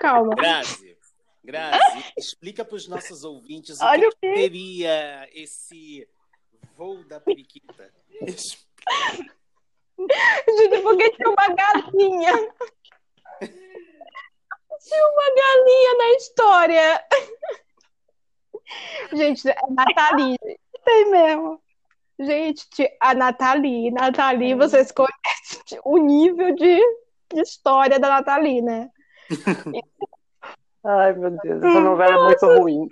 calma. 0.00 0.34
Grazi, 0.34 0.98
Grazi, 1.44 2.12
explica 2.16 2.64
para 2.64 2.76
os 2.76 2.88
nossos 2.88 3.24
ouvintes 3.24 3.80
o 3.80 3.84
Olha 3.84 4.10
que, 4.10 4.16
que 4.20 4.36
seria 4.36 5.28
esse 5.32 6.08
voo 6.76 7.04
da 7.04 7.20
periquita. 7.20 7.92
Júlio, 9.98 10.82
porque 10.82 11.10
tinha 11.10 11.28
uma 11.28 11.48
galinha. 11.48 12.32
Tinha 14.80 15.06
uma 15.08 15.34
galinha 15.34 15.94
na 15.98 16.10
história. 16.16 17.04
Gente, 19.12 19.48
é 19.48 19.56
Nathalie. 19.70 20.38
Tem 20.84 21.10
mesmo. 21.10 21.62
Gente, 22.22 22.88
a 23.00 23.14
Nathalie, 23.14 23.90
Nathalie, 23.90 24.54
vocês 24.54 24.92
conhecem 24.92 25.80
o 25.84 25.98
nível 25.98 26.54
de, 26.54 26.80
de 27.34 27.40
história 27.40 27.98
da 27.98 28.08
Nathalie, 28.08 28.62
né? 28.62 28.88
Ai, 30.84 31.12
meu 31.14 31.30
Deus, 31.30 31.62
essa 31.62 31.80
novela 31.80 32.14
é 32.14 32.24
muito 32.24 32.46
ruim. 32.60 32.88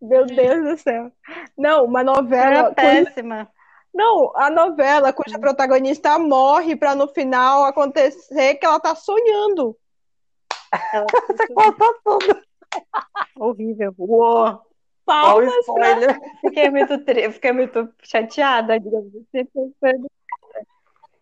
Meu 0.00 0.24
Deus 0.26 0.62
do 0.64 0.78
céu. 0.78 1.10
Não, 1.58 1.84
uma 1.84 2.04
novela. 2.04 2.68
É 2.68 2.74
péssima. 2.74 3.48
Não, 3.92 4.32
a 4.36 4.48
novela 4.48 5.12
cuja 5.12 5.38
protagonista 5.38 6.18
morre 6.18 6.76
para 6.76 6.94
no 6.94 7.08
final 7.08 7.64
acontecer 7.64 8.54
que 8.54 8.64
ela 8.64 8.78
tá 8.78 8.94
sonhando. 8.94 9.76
Ela 10.92 11.06
Você 11.26 11.46
contou 11.48 11.94
tudo. 12.04 12.42
Horrível. 13.36 13.92
Uou. 13.98 14.69
Palmas 15.04 15.52
spoiler. 15.60 16.20
Fiquei 16.40 16.70
muito, 16.70 17.04
tri... 17.04 17.32
Fiquei 17.32 17.52
muito 17.52 17.92
chateada, 18.02 18.78
digamos 18.78 19.12
assim. 19.14 19.48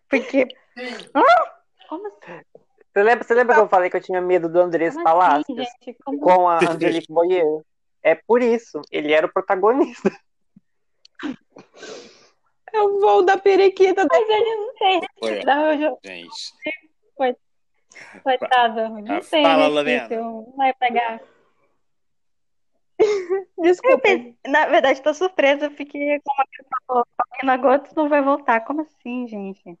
Porque. 0.09 0.47
Ah, 1.13 1.59
como 1.87 2.07
assim? 2.07 2.41
Você 2.91 3.03
lembra, 3.03 3.23
você 3.23 3.33
lembra 3.33 3.55
que 3.55 3.61
eu 3.61 3.69
falei 3.69 3.89
que 3.89 3.97
eu 3.97 4.01
tinha 4.01 4.19
medo 4.19 4.49
do 4.49 4.59
Andrés 4.59 4.95
assim, 4.95 5.03
Palácios 5.03 5.59
assim, 5.59 5.95
com 6.19 6.49
a 6.49 6.57
Angelique 6.57 7.11
Boyer? 7.11 7.61
É 8.01 8.15
por 8.15 8.41
isso, 8.41 8.81
ele 8.91 9.13
era 9.13 9.25
o 9.25 9.31
protagonista. 9.31 10.11
É 12.71 12.81
o 12.81 12.99
voo 12.99 13.23
da 13.23 13.35
periquita. 13.35 14.05
Mas 14.07 14.29
ele 14.29 14.55
não 14.55 14.75
tem. 14.75 15.01
Foi. 15.17 15.43
Não, 15.43 15.97
Gente. 16.05 16.53
Coitado, 18.23 18.89
não 18.89 19.15
ah, 19.15 19.21
tem. 19.21 19.43
Fala, 19.43 19.67
Lorena. 19.67 20.07
Não 20.07 20.53
vai 20.55 20.73
pegar. 20.73 21.19
Desculpa. 23.57 24.01
Pensei, 24.01 24.35
na 24.47 24.67
verdade, 24.67 25.01
tô 25.01 25.13
surpresa. 25.13 25.69
Fiquei 25.71 26.19
como 26.19 26.41
a 26.41 26.45
falou, 26.87 27.07
na 27.43 27.57
Gotos 27.57 27.93
não 27.93 28.09
vai 28.09 28.21
voltar. 28.21 28.61
Como 28.61 28.81
assim, 28.81 29.27
gente? 29.27 29.77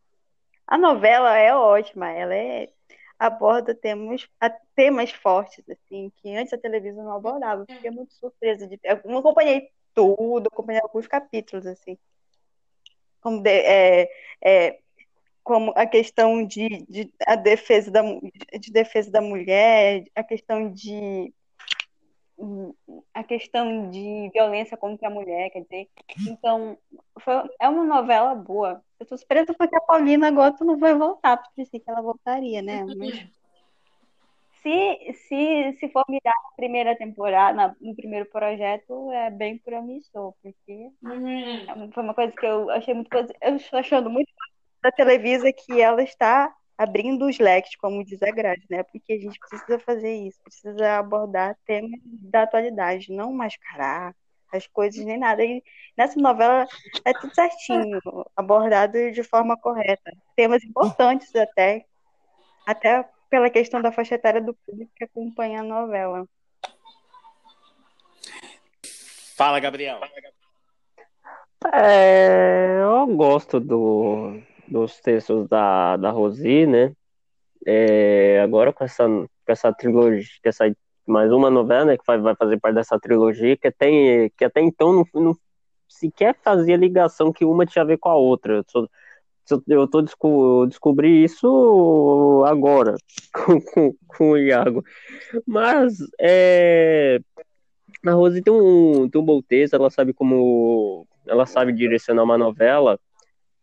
A 0.67 0.77
novela 0.77 1.37
é 1.37 1.53
ótima. 1.53 2.09
Ela 2.09 2.35
é. 2.35 2.69
aborda 3.17 3.75
temas, 3.75 4.27
temas 4.75 5.11
fortes, 5.11 5.63
assim, 5.69 6.11
que 6.17 6.35
antes 6.35 6.53
a 6.53 6.57
televisão 6.57 7.03
não 7.03 7.15
abordava. 7.15 7.65
Fiquei 7.69 7.91
muito 7.91 8.13
surpresa 8.13 8.67
de 8.67 8.79
Eu 8.83 9.01
não 9.05 9.19
acompanhei 9.19 9.69
tudo, 9.93 10.47
acompanhei 10.47 10.81
alguns 10.81 11.07
capítulos, 11.07 11.65
assim. 11.65 11.97
Como, 13.21 13.41
de, 13.41 13.49
é, 13.49 14.09
é, 14.41 14.79
como 15.43 15.73
a 15.75 15.85
questão 15.85 16.45
de, 16.45 16.85
de, 16.87 17.13
a 17.25 17.35
defesa 17.35 17.91
da, 17.91 18.01
de 18.57 18.71
defesa 18.71 19.11
da 19.11 19.19
mulher, 19.19 20.05
a 20.15 20.23
questão 20.23 20.71
de 20.71 21.33
a 23.13 23.23
questão 23.23 23.89
de 23.89 24.29
violência 24.33 24.77
contra 24.77 25.07
a 25.07 25.11
mulher, 25.11 25.49
quer 25.49 25.61
dizer. 25.61 25.89
Então, 26.27 26.77
foi, 27.19 27.33
é 27.59 27.67
uma 27.67 27.83
novela 27.83 28.35
boa. 28.35 28.83
Eu 28.99 29.05
tô 29.05 29.17
surpresa 29.17 29.53
porque 29.53 29.75
a 29.75 29.81
Paulina 29.81 30.31
Goto 30.31 30.63
não 30.63 30.77
vai 30.77 30.93
voltar, 30.93 31.37
porque 31.37 31.53
pensei 31.55 31.79
que 31.79 31.89
ela 31.89 32.01
voltaria, 32.01 32.61
né? 32.61 32.83
Mas 32.97 33.27
se, 34.61 35.13
se, 35.27 35.77
se 35.79 35.89
for 35.89 36.03
mirar 36.09 36.33
na 36.43 36.55
primeira 36.55 36.95
temporada, 36.95 37.75
no 37.79 37.95
primeiro 37.95 38.25
projeto, 38.25 39.11
é 39.11 39.29
bem 39.29 39.57
promissor, 39.57 40.33
porque 40.41 40.89
uhum. 41.01 41.91
foi 41.93 42.03
uma 42.03 42.13
coisa 42.13 42.33
que 42.35 42.45
eu 42.45 42.69
achei 42.69 42.93
muito. 42.93 43.09
Eu 43.41 43.55
estou 43.55 43.79
achando 43.79 44.09
muito 44.09 44.31
da 44.81 44.91
Televisa 44.91 45.51
que 45.51 45.81
ela 45.81 46.01
está 46.03 46.53
abrindo 46.79 47.27
os 47.27 47.37
leques, 47.37 47.75
como 47.75 48.05
diz 48.05 48.23
a 48.23 48.31
grade, 48.31 48.65
né? 48.69 48.83
Porque 48.83 49.11
a 49.11 49.19
gente 49.19 49.37
precisa 49.37 49.77
fazer 49.79 50.15
isso, 50.15 50.39
precisa 50.41 50.97
abordar 50.97 51.57
temas 51.65 51.99
da 52.05 52.43
atualidade, 52.43 53.11
não 53.11 53.33
mascarar 53.33 54.15
as 54.49 54.65
coisas 54.65 55.03
nem 55.03 55.17
nada. 55.19 55.43
E 55.43 55.61
nessa 55.97 56.17
novela 56.17 56.65
é 57.03 57.11
tudo 57.11 57.35
certinho, 57.35 57.99
abordado 58.33 59.11
de 59.11 59.21
forma 59.23 59.57
correta. 59.57 60.09
Temas 60.37 60.63
importantes 60.63 61.35
até, 61.35 61.85
até 62.65 63.05
pela 63.29 63.49
questão 63.49 63.81
da 63.81 63.91
faixa 63.91 64.15
etária 64.15 64.41
do 64.41 64.53
público 64.65 64.89
que 64.95 65.03
acompanha 65.03 65.59
a 65.59 65.63
novela. 65.63 66.25
Fala, 69.35 69.59
Gabriel. 69.59 69.99
É, 71.73 72.79
eu 72.81 73.05
gosto 73.07 73.59
do, 73.59 74.41
dos 74.71 74.99
textos 74.99 75.47
da, 75.47 75.97
da 75.97 76.11
Rosi, 76.11 76.65
né? 76.65 76.93
É, 77.65 78.39
agora 78.41 78.71
com 78.71 78.83
essa, 78.83 79.05
com 79.07 79.27
essa 79.47 79.73
trilogia, 79.73 80.25
essa 80.43 80.65
mais 81.05 81.31
uma 81.31 81.49
novela, 81.49 81.85
né, 81.85 81.97
que 81.97 82.03
vai, 82.05 82.19
vai 82.19 82.35
fazer 82.35 82.59
parte 82.59 82.75
dessa 82.75 82.99
trilogia, 82.99 83.57
que, 83.57 83.71
tem, 83.71 84.29
que 84.37 84.45
até 84.45 84.61
então 84.61 84.93
não, 84.93 85.05
não 85.21 85.35
sequer 85.87 86.35
fazia 86.43 86.77
ligação 86.77 87.33
que 87.33 87.43
uma 87.43 87.65
tinha 87.65 87.81
a 87.81 87.85
ver 87.85 87.97
com 87.97 88.09
a 88.09 88.15
outra. 88.15 88.63
Eu, 89.49 89.63
eu 89.67 89.87
tô 89.87 90.01
desco, 90.01 90.67
descobri 90.67 91.23
isso 91.23 92.43
agora 92.45 92.95
com, 93.33 93.59
com, 93.59 93.95
com 94.07 94.31
o 94.31 94.37
Iago. 94.37 94.83
Mas 95.47 95.97
é, 96.19 97.19
a 98.05 98.11
Rose 98.11 98.41
tem 98.41 98.53
um, 98.53 99.09
tem 99.09 99.19
um 99.19 99.25
bom 99.25 99.41
texto, 99.41 99.73
ela 99.73 99.89
sabe 99.89 100.13
como. 100.13 101.07
Ela 101.27 101.45
sabe 101.45 101.73
direcionar 101.73 102.23
uma 102.23 102.37
novela. 102.37 102.99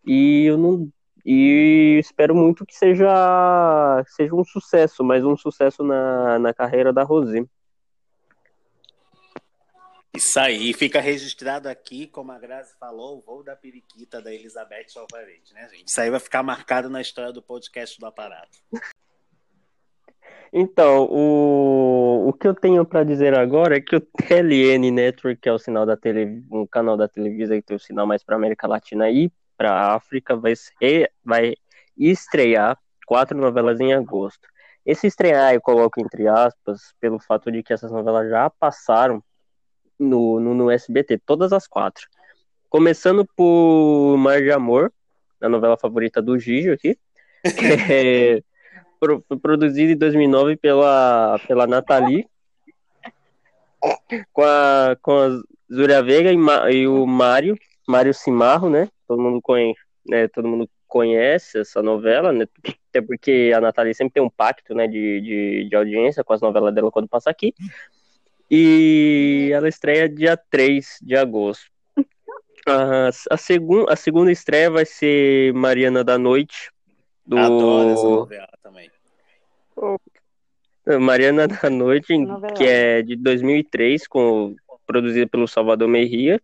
E 0.05 0.45
eu 0.45 0.59
não 0.59 0.89
e 1.29 1.99
espero 1.99 2.37
muito 2.37 2.65
que 2.65 2.77
seja, 2.77 4.05
seja 4.07 4.33
um 4.33 4.45
sucesso, 4.45 5.03
mais 5.03 5.25
um 5.25 5.37
sucesso 5.37 5.83
na, 5.83 6.39
na 6.39 6.55
carreira 6.55 6.93
da 6.93 7.03
Rosi. 7.03 7.45
Isso 10.15 10.39
aí, 10.39 10.73
fica 10.73 11.01
registrado 11.01 11.69
aqui, 11.69 12.07
como 12.07 12.31
a 12.31 12.39
Grazi 12.39 12.75
falou, 12.79 13.19
o 13.19 13.21
voo 13.21 13.43
da 13.43 13.57
periquita 13.57 14.23
da 14.23 14.33
Elizabeth 14.33 14.87
Alvarez, 14.97 15.51
né, 15.53 15.69
gente? 15.69 15.89
Isso 15.89 16.01
aí 16.01 16.11
vai 16.11 16.21
ficar 16.21 16.45
marcado 16.45 16.89
na 16.89 17.01
história 17.01 17.33
do 17.33 17.43
podcast 17.43 17.99
do 17.99 18.07
aparato. 18.07 18.59
Então, 20.53 21.09
o, 21.11 22.29
o 22.29 22.33
que 22.33 22.47
eu 22.47 22.55
tenho 22.55 22.85
para 22.85 23.03
dizer 23.03 23.37
agora 23.37 23.77
é 23.77 23.81
que 23.81 23.97
o 23.97 24.01
TLN 24.01 24.93
Network, 24.93 25.41
que 25.41 25.49
é 25.49 25.53
o 25.53 25.59
sinal 25.59 25.85
da 25.85 25.97
tele, 25.97 26.45
um 26.53 26.65
canal 26.65 26.97
da 26.97 27.09
televisão 27.09 27.57
que 27.57 27.67
tem 27.67 27.77
o 27.77 27.81
sinal 27.81 28.07
mais 28.07 28.23
para 28.23 28.37
América 28.37 28.69
Latina 28.69 29.11
e 29.11 29.31
para 29.57 29.73
a 29.73 29.95
África 29.95 30.37
vai, 30.37 30.55
ser, 30.55 31.11
vai 31.25 31.55
estrear 31.97 32.79
quatro 33.07 33.37
novelas 33.37 33.81
em 33.81 33.93
agosto. 33.95 34.49
Esse 34.85 35.07
estrear 35.07 35.55
eu 35.55 35.61
coloco 35.61 36.01
entre 36.01 36.29
aspas 36.29 36.95
pelo 37.01 37.19
fato 37.19 37.51
de 37.51 37.63
que 37.63 37.73
essas 37.73 37.91
novelas 37.91 38.29
já 38.29 38.49
passaram 38.51 39.23
no, 39.99 40.39
no, 40.39 40.55
no 40.55 40.71
SBT, 40.71 41.19
todas 41.25 41.53
as 41.53 41.67
quatro. 41.67 42.07
Começando 42.69 43.27
por 43.37 44.17
Mar 44.19 44.41
de 44.41 44.53
Amor, 44.53 44.93
a 45.41 45.49
novela 45.49 45.77
favorita 45.77 46.21
do 46.21 46.39
Gigi 46.39 46.71
aqui, 46.71 46.99
que 47.43 47.65
é 47.93 48.43
pro, 49.01 49.21
produzida 49.41 49.93
em 49.93 49.97
2009 49.97 50.57
pela, 50.57 51.39
pela 51.47 51.67
Nathalie, 51.67 52.29
com 54.33 54.43
a, 54.43 54.97
com 55.01 55.13
a 55.13 55.29
Zúria 55.73 56.03
Vega 56.03 56.33
e, 56.33 56.37
Ma, 56.37 56.71
e 56.71 56.87
o 56.87 57.07
Mário, 57.07 57.57
Mário 57.87 58.13
Cimarro, 58.13 58.69
né? 58.69 58.89
todo 59.07 59.21
mundo 59.21 59.41
conhece, 59.41 59.81
né, 60.07 60.29
todo 60.29 60.49
mundo 60.49 60.69
conhece 60.87 61.61
essa 61.61 61.83
novela, 61.83 62.33
né, 62.33 62.47
até 62.89 63.01
porque 63.01 63.53
a 63.55 63.61
Natália 63.61 63.95
sempre 63.95 64.15
tem 64.15 64.23
um 64.23 64.31
pacto, 64.31 64.75
né, 64.75 64.87
de, 64.87 65.21
de, 65.21 65.69
de 65.69 65.77
audiência 65.77 66.25
com 66.25 66.33
as 66.33 66.41
novelas 66.41 66.75
dela 66.75 66.91
quando 66.91 67.09
passa 67.09 67.31
aqui, 67.31 67.55
e 68.51 69.51
ela 69.53 69.69
estreia 69.69 70.09
dia 70.09 70.37
3 70.37 70.99
de 71.03 71.17
agosto. 71.17 71.67
A, 72.69 73.11
a, 73.31 73.37
segun, 73.37 73.87
a 73.89 73.97
segunda 73.97 74.31
estreia 74.31 74.71
vai 74.71 74.85
ser 74.85 75.53
Mariana 75.55 76.03
da 76.03 76.19
Noite, 76.19 76.71
do... 77.25 77.39
Adoro 77.39 77.91
essa 77.91 78.09
novela 78.09 78.49
também. 78.63 78.91
Mariana 81.01 81.47
da 81.49 81.71
Noite, 81.71 82.15
que 82.57 82.65
é 82.65 83.03
de 83.03 83.17
2003, 83.17 84.07
com, 84.07 84.55
produzida 84.87 85.29
pelo 85.29 85.47
Salvador 85.47 85.89
Merria, 85.89 86.41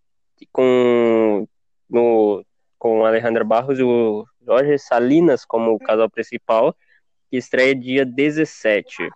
com 0.50 1.46
no, 1.88 2.44
com 2.78 3.04
Alejandra 3.04 3.44
Barros 3.44 3.78
e 3.78 3.82
o 3.82 4.24
Jorge 4.44 4.78
Salinas 4.78 5.44
como 5.44 5.78
casal 5.78 6.10
principal, 6.10 6.74
que 7.30 7.36
estreia 7.36 7.74
dia 7.74 8.04
17. 8.04 9.08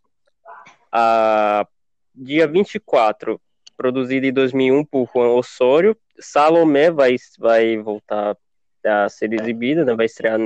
A, 0.92 1.66
dia 2.14 2.46
24, 2.46 3.40
produzido 3.76 4.26
em 4.26 4.32
2001 4.32 4.84
por 4.84 5.08
Juan 5.12 5.30
Osório, 5.30 5.96
Salomé 6.18 6.90
vai, 6.90 7.16
vai 7.38 7.76
voltar 7.76 8.36
a 8.84 9.08
ser 9.08 9.32
exibida, 9.32 9.84
né, 9.84 9.94
vai 9.94 10.06
estrear 10.06 10.38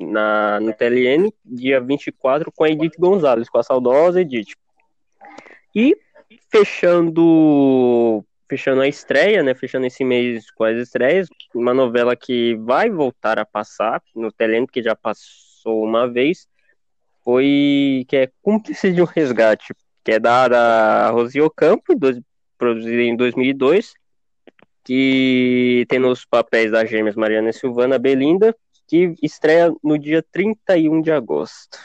na, 0.00 0.60
no 0.60 0.72
TLN, 0.72 1.32
dia 1.44 1.80
24, 1.80 2.52
com 2.52 2.64
a 2.64 2.70
Edith 2.70 2.96
Gonzalez, 2.98 3.48
com 3.48 3.58
a 3.58 3.62
saudosa 3.62 4.20
Edith. 4.20 4.54
E 5.74 5.96
fechando 6.50 8.24
fechando 8.52 8.82
a 8.82 8.86
estreia, 8.86 9.42
né? 9.42 9.54
Fechando 9.54 9.86
esse 9.86 10.04
mês 10.04 10.50
com 10.50 10.64
as 10.64 10.76
estreias, 10.76 11.26
uma 11.54 11.72
novela 11.72 12.14
que 12.14 12.54
vai 12.56 12.90
voltar 12.90 13.38
a 13.38 13.46
passar 13.46 14.02
no 14.14 14.30
Telento, 14.30 14.70
que 14.70 14.82
já 14.82 14.94
passou 14.94 15.82
uma 15.82 16.06
vez, 16.06 16.46
foi 17.24 18.04
que 18.06 18.14
é 18.14 18.30
Cúmplice 18.42 18.92
de 18.92 19.00
um 19.00 19.06
Resgate, 19.06 19.74
que 20.04 20.12
é 20.12 20.18
da 20.20 21.08
Rosi 21.08 21.40
Ocampo, 21.40 21.94
produzida 22.58 23.00
em 23.00 23.16
2002, 23.16 23.94
que 24.84 25.86
tem 25.88 25.98
nos 25.98 26.26
papéis 26.26 26.70
das 26.70 26.90
gêmeas 26.90 27.16
Mariana 27.16 27.48
e 27.48 27.54
Silvana 27.54 27.98
Belinda, 27.98 28.54
que 28.86 29.14
estreia 29.22 29.72
no 29.82 29.98
dia 29.98 30.22
31 30.30 31.00
de 31.00 31.10
agosto. 31.10 31.78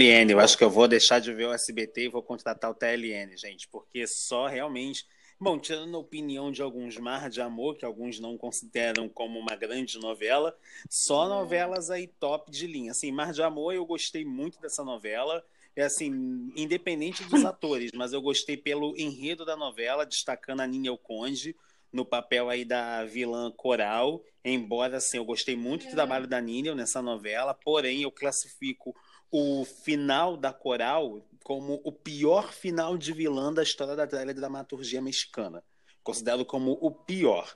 TLN, 0.00 0.32
eu 0.32 0.40
acho 0.40 0.56
que 0.56 0.64
eu 0.64 0.70
vou 0.70 0.88
deixar 0.88 1.18
de 1.18 1.30
ver 1.34 1.46
o 1.46 1.52
SBT 1.52 2.04
e 2.04 2.08
vou 2.08 2.22
contratar 2.22 2.70
o 2.70 2.74
TLN, 2.74 3.36
gente, 3.36 3.68
porque 3.68 4.06
só 4.06 4.46
realmente. 4.46 5.06
Bom, 5.38 5.58
tirando 5.58 5.94
a 5.94 6.00
opinião 6.00 6.50
de 6.50 6.62
alguns 6.62 6.96
Mar 6.96 7.28
de 7.28 7.42
Amor, 7.42 7.76
que 7.76 7.84
alguns 7.84 8.18
não 8.18 8.38
consideram 8.38 9.10
como 9.10 9.38
uma 9.38 9.54
grande 9.54 9.98
novela, 9.98 10.56
só 10.88 11.28
novelas 11.28 11.90
aí 11.90 12.06
top 12.06 12.50
de 12.50 12.66
linha. 12.66 12.92
Assim, 12.92 13.12
Mar 13.12 13.32
de 13.32 13.42
Amor, 13.42 13.74
eu 13.74 13.84
gostei 13.84 14.24
muito 14.24 14.58
dessa 14.58 14.82
novela. 14.82 15.44
É 15.76 15.82
assim, 15.82 16.50
independente 16.56 17.22
dos 17.24 17.44
atores, 17.44 17.90
mas 17.94 18.14
eu 18.14 18.22
gostei 18.22 18.56
pelo 18.56 18.94
enredo 18.96 19.44
da 19.44 19.56
novela, 19.56 20.06
destacando 20.06 20.60
a 20.60 20.66
Ninha 20.66 20.96
Conde 20.96 21.54
no 21.92 22.06
papel 22.06 22.48
aí 22.48 22.64
da 22.64 23.04
vilã 23.04 23.50
coral. 23.50 24.22
Embora, 24.42 24.96
assim, 24.96 25.18
eu 25.18 25.24
gostei 25.26 25.56
muito 25.56 25.86
do 25.86 25.92
trabalho 25.92 26.26
da 26.26 26.40
Ninha 26.40 26.74
nessa 26.74 27.02
novela, 27.02 27.52
porém 27.52 28.02
eu 28.02 28.10
classifico 28.10 28.94
o 29.30 29.64
final 29.64 30.36
da 30.36 30.52
coral 30.52 31.22
como 31.42 31.80
o 31.84 31.92
pior 31.92 32.52
final 32.52 32.96
de 32.96 33.12
vilã 33.12 33.52
da 33.52 33.62
história 33.62 33.96
da 33.96 34.04
dramaturgia 34.04 35.00
mexicana. 35.00 35.62
Considero 36.02 36.44
como 36.44 36.78
o 36.80 36.90
pior. 36.90 37.54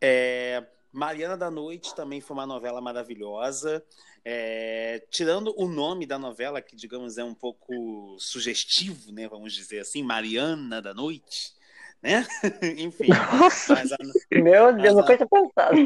É, 0.00 0.64
Mariana 0.92 1.36
da 1.36 1.50
Noite 1.50 1.94
também 1.94 2.20
foi 2.20 2.36
uma 2.36 2.46
novela 2.46 2.80
maravilhosa. 2.80 3.84
É, 4.24 5.06
tirando 5.10 5.54
o 5.56 5.68
nome 5.68 6.06
da 6.06 6.18
novela, 6.18 6.60
que 6.60 6.74
digamos 6.74 7.18
é 7.18 7.24
um 7.24 7.34
pouco 7.34 8.16
sugestivo, 8.18 9.12
né? 9.12 9.28
Vamos 9.28 9.52
dizer 9.52 9.80
assim, 9.80 10.02
Mariana 10.02 10.82
da 10.82 10.92
Noite, 10.92 11.52
né? 12.02 12.26
Enfim. 12.78 13.08
A, 13.12 14.34
meu 14.34 14.74
Deus, 14.74 14.96
nunca 14.96 15.16
tinha 15.16 15.28
pensado. 15.28 15.76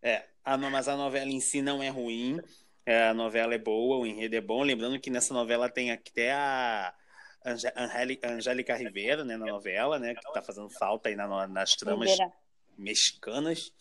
É, 0.00 0.24
a, 0.44 0.56
mas 0.56 0.88
a 0.88 0.96
novela 0.96 1.30
em 1.30 1.40
si 1.40 1.60
não 1.60 1.82
é 1.82 1.88
ruim. 1.88 2.40
É, 2.84 3.08
a 3.08 3.14
novela 3.14 3.54
é 3.54 3.58
boa, 3.58 3.98
o 3.98 4.06
enredo 4.06 4.36
é 4.36 4.40
bom. 4.40 4.62
Lembrando 4.62 4.98
que 4.98 5.10
nessa 5.10 5.32
novela 5.32 5.68
tem 5.68 5.92
até 5.92 6.32
a 6.32 6.92
Angélica 7.44 8.76
Rivera, 8.76 9.24
né, 9.24 9.36
na 9.36 9.46
novela, 9.46 9.98
né, 9.98 10.14
que 10.14 10.32
tá 10.32 10.42
fazendo 10.42 10.70
falta 10.70 11.08
aí 11.08 11.16
na, 11.16 11.46
nas 11.46 11.72
tramas 11.72 12.10
Rivera. 12.10 12.32
mexicanas. 12.78 13.72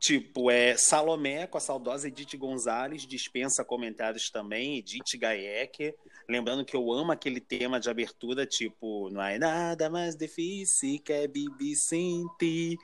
Tipo, 0.00 0.50
é 0.50 0.76
Salomé 0.76 1.46
com 1.46 1.56
a 1.56 1.60
saudosa 1.60 2.08
Edith 2.08 2.36
Gonzalez, 2.36 3.06
dispensa 3.06 3.64
comentários 3.64 4.28
também, 4.28 4.78
Edith 4.78 5.16
Gaiecker. 5.16 5.94
Lembrando 6.28 6.64
que 6.64 6.74
eu 6.74 6.92
amo 6.92 7.12
aquele 7.12 7.40
tema 7.40 7.78
de 7.78 7.88
abertura, 7.88 8.44
tipo, 8.44 9.08
não 9.10 9.22
é 9.22 9.38
nada 9.38 9.88
mais 9.88 10.16
difícil 10.16 11.00
que 11.00 11.12
é 11.12 11.28
Bibi 11.28 11.76
sentir. 11.76 12.76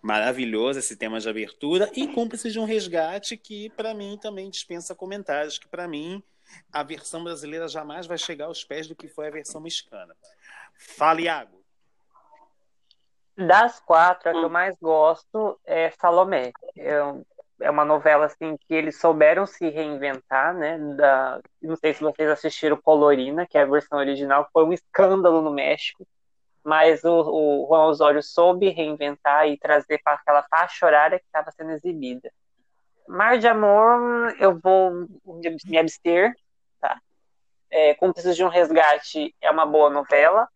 Maravilhoso 0.00 0.78
esse 0.78 0.96
tema 0.96 1.20
de 1.20 1.28
abertura. 1.28 1.90
E 1.94 2.08
cúmplice 2.08 2.50
de 2.50 2.58
um 2.58 2.64
resgate 2.64 3.36
que, 3.36 3.70
para 3.70 3.94
mim, 3.94 4.18
também 4.20 4.50
dispensa 4.50 4.94
comentários, 4.94 5.58
que, 5.58 5.68
para 5.68 5.86
mim, 5.88 6.22
a 6.72 6.82
versão 6.82 7.22
brasileira 7.22 7.68
jamais 7.68 8.06
vai 8.06 8.18
chegar 8.18 8.46
aos 8.46 8.64
pés 8.64 8.86
do 8.86 8.96
que 8.96 9.08
foi 9.08 9.28
a 9.28 9.30
versão 9.30 9.60
mexicana. 9.60 10.14
Fala, 10.76 11.20
Iago. 11.20 11.62
Das 13.36 13.80
quatro, 13.80 14.28
a 14.28 14.32
que 14.32 14.44
eu 14.44 14.50
mais 14.50 14.76
gosto 14.80 15.58
é 15.64 15.90
Salomé. 15.92 16.52
É, 16.76 16.98
é 17.60 17.70
uma 17.70 17.84
novela 17.84 18.26
assim 18.26 18.56
que 18.56 18.74
eles 18.74 18.98
souberam 18.98 19.46
se 19.46 19.70
reinventar, 19.70 20.54
né? 20.54 20.78
Da, 20.96 21.40
não 21.62 21.76
sei 21.76 21.94
se 21.94 22.02
vocês 22.02 22.28
assistiram 22.28 22.76
Colorina, 22.76 23.46
que 23.46 23.56
é 23.56 23.62
a 23.62 23.66
versão 23.66 23.98
original, 23.98 24.48
foi 24.52 24.64
um 24.64 24.72
escândalo 24.72 25.40
no 25.40 25.50
México 25.50 26.06
mas 26.64 27.02
o, 27.04 27.10
o 27.10 27.66
Juan 27.68 27.86
Osório 27.86 28.22
soube 28.22 28.68
reinventar 28.68 29.48
e 29.48 29.58
trazer 29.58 30.00
para 30.02 30.14
aquela 30.14 30.42
faixa 30.44 30.86
horária 30.86 31.18
que 31.18 31.26
estava 31.26 31.50
sendo 31.50 31.72
exibida. 31.72 32.32
Mar 33.08 33.38
de 33.38 33.48
Amor, 33.48 34.34
eu 34.38 34.58
vou 34.58 35.06
me 35.64 35.78
abster, 35.78 36.34
tá? 36.80 37.00
É, 37.70 37.94
Cúmplices 37.94 38.36
de 38.36 38.44
um 38.44 38.48
Resgate 38.48 39.34
é 39.40 39.50
uma 39.50 39.66
boa 39.66 39.90
novela, 39.90 40.48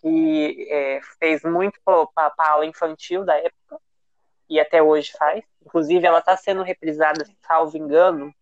que 0.00 0.66
é, 0.70 1.00
fez 1.18 1.42
muito 1.42 1.80
para 1.84 2.32
a 2.38 2.50
aula 2.50 2.66
infantil 2.66 3.24
da 3.24 3.36
época, 3.36 3.80
e 4.48 4.60
até 4.60 4.82
hoje 4.82 5.12
faz. 5.18 5.44
Inclusive, 5.64 6.06
ela 6.06 6.20
está 6.20 6.36
sendo 6.36 6.62
reprisada, 6.62 7.24
salvo 7.46 7.76
engano, 7.76 8.32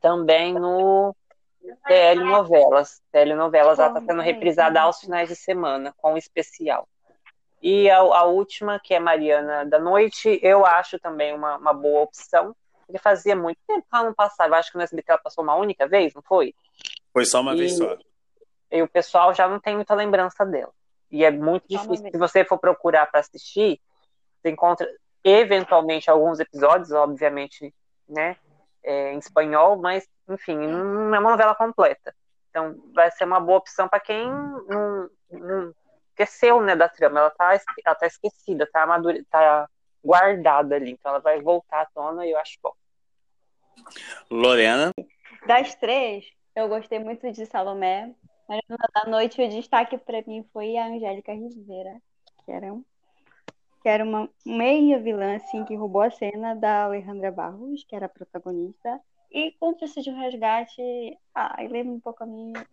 também 0.00 0.54
no 0.54 1.14
telenovelas. 1.86 3.00
Telenovelas, 3.12 3.78
ela 3.78 3.88
está 3.88 4.00
sendo 4.00 4.22
reprisada 4.22 4.80
aos 4.80 5.00
finais 5.00 5.28
de 5.28 5.36
semana, 5.36 5.94
com 5.96 6.14
um 6.14 6.16
especial. 6.16 6.88
E 7.62 7.90
a, 7.90 7.98
a, 7.98 8.24
última, 8.24 8.80
que 8.80 8.94
é 8.94 8.98
Mariana 8.98 9.66
da 9.66 9.78
Noite, 9.78 10.40
eu 10.42 10.64
acho 10.64 10.98
também 10.98 11.34
uma, 11.34 11.56
uma 11.56 11.72
boa 11.74 12.02
opção, 12.02 12.56
porque 12.86 12.98
fazia 12.98 13.36
muito 13.36 13.58
tempo 13.66 13.82
que 13.82 13.94
ela 13.94 14.04
não 14.04 14.14
passava. 14.14 14.54
Eu 14.54 14.58
acho 14.58 14.72
que 14.72 14.78
no 14.78 14.82
SBT 14.82 15.12
ela 15.12 15.20
passou 15.20 15.44
uma 15.44 15.54
única 15.54 15.86
vez, 15.86 16.14
não 16.14 16.22
foi? 16.22 16.54
Foi 17.12 17.24
só 17.26 17.40
uma 17.40 17.54
e, 17.54 17.58
vez 17.58 17.76
só. 17.76 17.96
E 18.70 18.82
o 18.82 18.88
pessoal 18.88 19.34
já 19.34 19.46
não 19.46 19.60
tem 19.60 19.74
muita 19.74 19.94
lembrança 19.94 20.44
dela. 20.46 20.72
E 21.10 21.24
é 21.24 21.30
muito 21.30 21.64
difícil. 21.68 22.10
Se 22.10 22.16
você 22.16 22.44
for 22.44 22.58
procurar 22.58 23.06
para 23.06 23.20
assistir, 23.20 23.80
você 24.40 24.50
encontra 24.50 24.88
eventualmente 25.22 26.08
alguns 26.08 26.40
episódios, 26.40 26.92
obviamente, 26.92 27.74
né? 28.08 28.36
É, 28.82 29.12
em 29.12 29.18
espanhol, 29.18 29.76
mas, 29.76 30.06
enfim, 30.28 30.56
não 30.56 31.14
é 31.14 31.18
uma 31.18 31.30
novela 31.30 31.54
completa. 31.54 32.14
Então, 32.50 32.76
vai 32.94 33.10
ser 33.10 33.24
uma 33.24 33.40
boa 33.40 33.58
opção 33.58 33.88
para 33.88 34.00
quem 34.00 34.28
não, 34.28 35.10
não, 35.30 35.74
esqueceu 36.10 36.60
né, 36.60 36.74
da 36.74 36.88
trama. 36.88 37.20
Ela 37.20 37.28
está 37.28 37.60
ela 37.84 37.94
tá 37.94 38.06
esquecida, 38.06 38.64
está 38.64 38.86
madure, 38.86 39.24
tá 39.24 39.68
guardada 40.04 40.74
ali. 40.74 40.90
Então, 40.90 41.12
ela 41.12 41.20
vai 41.20 41.40
voltar 41.40 41.82
à 41.82 41.86
tona 41.86 42.26
e 42.26 42.32
eu 42.32 42.38
acho 42.38 42.58
bom. 42.62 42.72
Lorena? 44.30 44.92
Das 45.46 45.74
três, 45.76 46.26
eu 46.54 46.68
gostei 46.68 46.98
muito 46.98 47.30
de 47.30 47.46
Salomé, 47.46 48.14
mas 48.48 48.60
da 48.68 49.08
noite 49.08 49.40
o 49.40 49.48
destaque 49.48 49.96
para 49.96 50.22
mim 50.26 50.44
foi 50.52 50.76
a 50.76 50.86
Angélica 50.86 51.32
Rivera, 51.32 51.96
que 52.44 52.52
era 52.52 52.72
um 52.72 52.84
que 53.80 53.88
era 53.88 54.04
uma 54.04 54.28
meia 54.44 54.98
vilã, 54.98 55.36
assim, 55.36 55.64
que 55.64 55.74
roubou 55.74 56.02
a 56.02 56.10
cena 56.10 56.54
da 56.54 56.84
Alejandra 56.84 57.30
Barros, 57.30 57.84
que 57.84 57.96
era 57.96 58.06
a 58.06 58.10
protagonista. 58.10 59.00
E 59.30 59.52
Cúmplice 59.52 60.02
de 60.02 60.10
um 60.10 60.20
Resgate, 60.20 60.82
ah, 61.34 61.56
lembra 61.60 61.92
um 61.92 62.00
pouco 62.00 62.22
a 62.22 62.26
minha, 62.26 62.66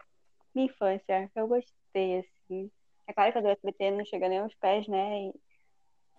minha 0.54 0.68
infância, 0.68 1.30
que 1.34 1.40
eu 1.40 1.48
gostei, 1.48 2.20
assim. 2.20 2.70
É 3.08 3.14
claro 3.14 3.32
que 3.32 3.38
a 3.38 3.42
do 3.42 3.48
SBT 3.48 3.92
não 3.92 4.06
chega 4.06 4.28
nem 4.28 4.40
aos 4.40 4.54
pés, 4.56 4.88
né? 4.88 5.32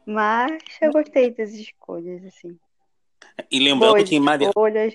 Mas 0.06 0.62
eu 0.80 0.90
gostei 0.90 1.30
das 1.30 1.50
escolhas, 1.50 2.24
assim. 2.24 2.58
E 3.50 3.58
lembrando 3.58 3.92
Boas 3.92 4.08
que 4.08 4.18
Maria... 4.18 4.48
Escolhas, 4.48 4.94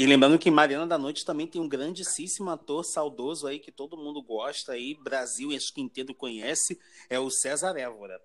e 0.00 0.06
lembrando 0.06 0.38
que 0.38 0.50
Mariana 0.50 0.86
da 0.86 0.96
Noite 0.96 1.26
também 1.26 1.46
tem 1.46 1.60
um 1.60 1.68
grandíssimo 1.68 2.48
ator 2.48 2.82
saudoso 2.82 3.46
aí 3.46 3.58
que 3.58 3.70
todo 3.70 3.98
mundo 3.98 4.22
gosta 4.22 4.72
aí, 4.72 4.94
Brasil, 4.94 5.54
acho 5.54 5.74
que 5.74 5.82
inteiro 5.82 6.14
conhece, 6.14 6.80
é 7.10 7.18
o 7.18 7.28
César 7.28 7.76
Évora. 7.76 8.18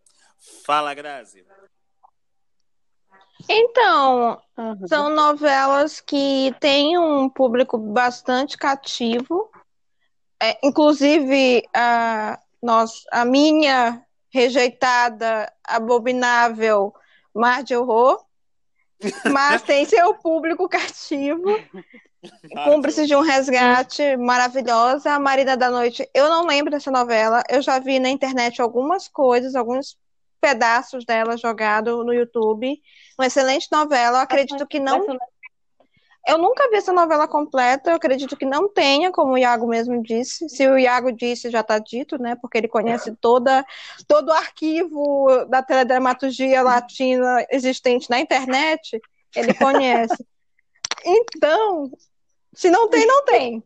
Fala, 0.64 0.94
Grazi. 0.94 1.46
Então, 3.50 4.42
uhum. 4.58 4.88
são 4.88 5.10
novelas 5.10 6.00
que 6.00 6.56
têm 6.62 6.98
um 6.98 7.28
público 7.28 7.78
bastante 7.78 8.58
cativo. 8.58 9.52
É, 10.42 10.58
inclusive, 10.66 11.62
a, 11.76 12.40
nós, 12.64 13.04
a 13.12 13.26
minha 13.26 14.02
rejeitada, 14.30 15.52
abominável 15.62 16.94
Mar 17.34 17.64
de 17.66 17.76
Horror, 17.76 18.25
mas 19.32 19.62
tem 19.62 19.86
seu 19.86 20.14
público 20.16 20.68
cativo. 20.68 21.60
Cúmplice 22.64 23.06
de 23.06 23.16
um 23.16 23.22
resgate 23.22 24.18
maravilhosa. 24.18 25.12
A 25.12 25.20
Marina 25.20 25.56
da 25.56 25.70
Noite, 25.70 26.10
eu 26.14 26.28
não 26.30 26.46
lembro 26.46 26.72
dessa 26.72 26.90
novela. 26.90 27.44
Eu 27.50 27.62
já 27.62 27.80
vi 27.80 28.00
na 28.00 28.10
internet 28.10 28.62
algumas 28.62 29.08
coisas, 29.08 29.56
alguns 29.56 29.98
pedaços 30.42 31.06
dela 31.06 31.38
jogado 31.38 32.04
no 32.04 32.14
YouTube. 32.14 32.80
Uma 33.18 33.28
excelente 33.28 33.68
novela. 33.72 34.20
Eu 34.20 34.22
acredito 34.22 34.68
que 34.68 34.80
não. 34.80 35.06
Eu 36.28 36.40
nunca 36.40 36.68
vi 36.70 36.78
essa 36.78 36.92
novela 36.92 37.28
completa, 37.28 37.92
eu 37.92 37.96
acredito 37.96 38.36
que 38.36 38.46
não 38.46 38.68
tenha, 38.68 39.12
como 39.12 39.34
o 39.34 39.38
Iago 39.38 39.68
mesmo 39.68 40.02
disse. 40.02 40.50
Se 40.50 40.68
o 40.68 40.78
Iago 40.78 41.12
disse, 41.12 41.52
já 41.52 41.60
está 41.60 41.78
dito, 41.78 42.18
né? 42.18 42.36
Porque 42.36 42.58
ele 42.58 42.68
conhece 42.68 43.16
toda, 43.22 43.64
todo 44.08 44.30
o 44.30 44.34
arquivo 44.34 45.46
da 45.48 45.62
teledramaturgia 45.62 46.64
latina 46.64 47.46
existente 47.52 48.10
na 48.10 48.20
internet, 48.20 49.00
ele 49.36 49.54
conhece. 49.54 50.16
Então, 51.08 51.92
se 52.52 52.72
não 52.72 52.90
tem, 52.90 53.06
não 53.06 53.24
tem. 53.26 53.64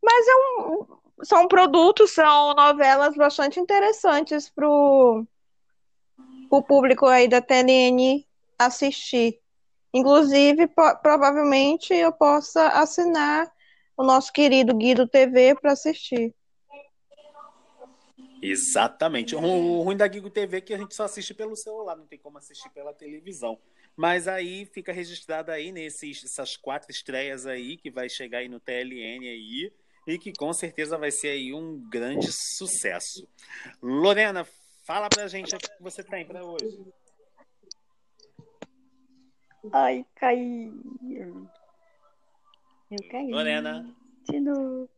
Mas 0.00 0.28
é 0.28 0.36
um, 0.36 0.86
são 1.24 1.48
produtos, 1.48 2.12
são 2.12 2.54
novelas 2.54 3.16
bastante 3.16 3.58
interessantes 3.58 4.48
para 4.48 4.68
o 4.68 5.26
público 6.68 7.06
aí 7.06 7.26
da 7.26 7.40
TLN 7.40 8.24
assistir. 8.56 9.40
Inclusive, 9.92 10.68
provavelmente 11.02 11.94
eu 11.94 12.12
possa 12.12 12.68
assinar 12.68 13.50
o 13.96 14.04
nosso 14.04 14.32
querido 14.32 14.74
Guido 14.74 15.08
TV 15.08 15.54
para 15.54 15.72
assistir. 15.72 16.34
Exatamente. 18.40 19.34
O 19.34 19.82
ruim 19.82 19.96
da 19.96 20.06
Guido 20.06 20.30
TV 20.30 20.58
é 20.58 20.60
que 20.60 20.74
a 20.74 20.78
gente 20.78 20.94
só 20.94 21.04
assiste 21.04 21.34
pelo 21.34 21.56
celular, 21.56 21.96
não 21.96 22.06
tem 22.06 22.18
como 22.18 22.38
assistir 22.38 22.70
pela 22.70 22.92
televisão. 22.92 23.58
Mas 23.96 24.28
aí 24.28 24.64
fica 24.66 24.92
registrado 24.92 25.50
aí 25.50 25.72
nesses 25.72 26.22
essas 26.24 26.56
quatro 26.56 26.90
estreias 26.90 27.46
aí 27.46 27.76
que 27.76 27.90
vai 27.90 28.08
chegar 28.08 28.38
aí 28.38 28.48
no 28.48 28.60
TLN 28.60 29.26
aí 29.28 29.72
e 30.06 30.18
que 30.18 30.32
com 30.32 30.52
certeza 30.52 30.96
vai 30.96 31.10
ser 31.10 31.30
aí 31.30 31.52
um 31.52 31.78
grande 31.90 32.30
sucesso. 32.30 33.26
Lorena, 33.82 34.46
fala 34.84 35.08
pra 35.08 35.26
gente 35.26 35.54
o 35.54 35.58
que 35.58 35.68
você 35.80 36.04
tem 36.04 36.24
para 36.24 36.44
hoje. 36.44 36.78
Ai, 39.72 40.04
caí. 40.14 40.72
Eu 42.90 42.98
caí. 43.10 43.30
Lorena. 43.30 43.94
De 44.28 44.40
novo. 44.40 44.88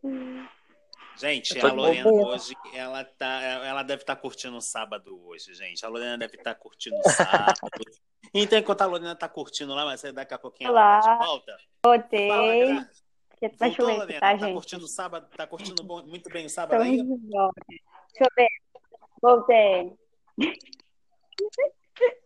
Gente, 1.16 1.58
a 1.58 1.72
Lorena 1.72 2.08
hoje, 2.08 2.54
ela, 2.72 3.04
tá, 3.04 3.42
ela 3.64 3.82
deve 3.82 4.02
estar 4.02 4.16
tá 4.16 4.20
curtindo 4.22 4.56
o 4.56 4.60
sábado 4.60 5.20
hoje, 5.26 5.54
gente. 5.54 5.84
A 5.84 5.88
Lorena 5.88 6.16
deve 6.16 6.36
estar 6.36 6.54
tá 6.54 6.60
curtindo 6.60 6.96
o 6.96 7.10
sábado. 7.10 7.60
então, 8.32 8.58
enquanto 8.58 8.82
a 8.82 8.86
Lorena 8.86 9.12
está 9.12 9.28
curtindo 9.28 9.74
lá, 9.74 9.84
mas 9.84 10.02
daqui 10.14 10.34
a 10.34 10.38
pouquinho 10.38 10.70
Olá. 10.70 11.00
ela 11.02 11.02
tá 11.02 11.18
de 11.18 11.26
volta. 11.26 11.56
Voltei. 11.84 12.28
Tá 12.28 13.66
Voltou, 13.66 13.86
Lorena? 13.86 14.20
Tá, 14.20 14.38
tá 14.38 14.52
curtindo 14.52 14.84
o 14.84 14.88
sábado? 14.88 15.28
Tá 15.36 15.46
curtindo 15.46 15.82
bom, 15.82 16.02
muito 16.04 16.30
bem 16.30 16.46
o 16.46 16.50
sábado 16.50 16.82
aí? 16.82 17.02
Deixa 17.02 17.50
eu 18.20 18.28
ver. 18.36 18.48
Voltei. 19.20 19.92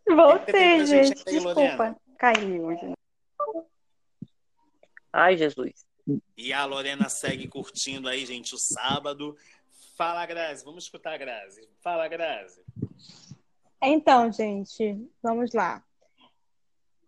Voltei, 0.09 0.87
gente. 0.87 1.09
gente 1.09 1.29
aí, 1.29 1.35
Desculpa. 1.35 1.97
Caiu 2.25 2.65
hoje. 2.65 2.95
Ai, 5.13 5.37
Jesus. 5.37 5.85
E 6.35 6.55
a 6.55 6.65
Lorena 6.65 7.11
segue 7.11 7.47
curtindo 7.47 8.09
aí, 8.09 8.25
gente, 8.25 8.55
o 8.55 8.59
sábado. 8.59 9.37
Fala, 9.95 10.25
Grazi. 10.25 10.65
Vamos 10.65 10.85
escutar 10.85 11.13
a 11.13 11.19
Grazi. 11.19 11.69
Fala, 11.83 12.09
Grazi. 12.09 12.63
Então, 13.83 14.33
gente, 14.33 15.07
vamos 15.23 15.53
lá. 15.53 15.85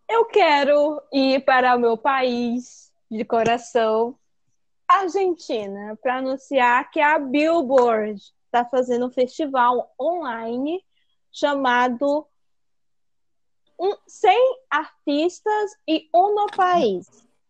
Eu 0.07 0.25
quero 0.25 1.01
ir 1.11 1.43
para 1.43 1.75
o 1.75 1.79
meu 1.79 1.97
país 1.97 2.93
de 3.09 3.25
coração, 3.25 4.15
Argentina, 4.87 5.97
para 5.99 6.17
anunciar 6.17 6.91
que 6.91 6.99
a 6.99 7.17
Billboard 7.17 8.21
está 8.45 8.63
fazendo 8.65 9.07
um 9.07 9.11
festival 9.11 9.91
online 9.99 10.79
chamado 11.31 12.27
100 14.07 14.59
artistas 14.69 15.71
e 15.87 16.09
um 16.13 16.33
no 16.33 16.47
país, 16.47 17.07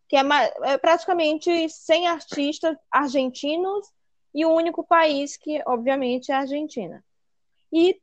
que 0.08 0.18
é, 0.18 0.22
é 0.64 0.78
praticamente 0.78 1.70
100 1.70 2.08
artistas 2.08 2.78
argentinos 2.92 3.88
e 4.34 4.46
o 4.46 4.54
único 4.54 4.84
país 4.84 5.38
que, 5.38 5.62
obviamente, 5.66 6.32
é 6.32 6.36
a 6.36 6.40
Argentina. 6.40 7.04
E 7.72 8.00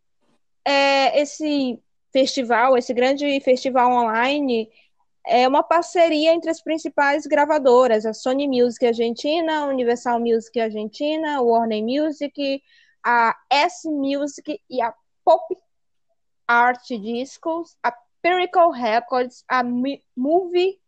é, 0.64 1.20
esse 1.20 1.82
festival, 2.12 2.76
esse 2.76 2.94
grande 2.94 3.40
festival 3.40 3.90
online, 3.92 4.70
é 5.26 5.48
uma 5.48 5.62
parceria 5.62 6.32
entre 6.32 6.51
as 6.51 6.62
principais 6.62 7.26
gravadoras, 7.26 8.05
a 8.05 8.12
Sony 8.12 8.46
Music 8.46 8.86
Argentina, 8.86 9.66
Universal 9.66 10.20
Music 10.20 10.59
Argentina, 10.60 11.40
Warner 11.40 11.82
Music, 11.82 12.62
a 13.02 13.36
S 13.51 13.88
Music 13.88 14.60
e 14.68 14.82
a 14.82 14.94
Pop 15.24 15.56
Art 16.46 16.86
Discos, 16.88 17.76
a 17.82 17.90
Pericle 18.24 18.70
Records, 18.70 19.44
a 19.46 19.62
Movie 20.16 20.80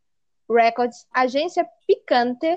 Records, 0.51 1.07
Agência 1.15 1.69
Picante 1.87 2.57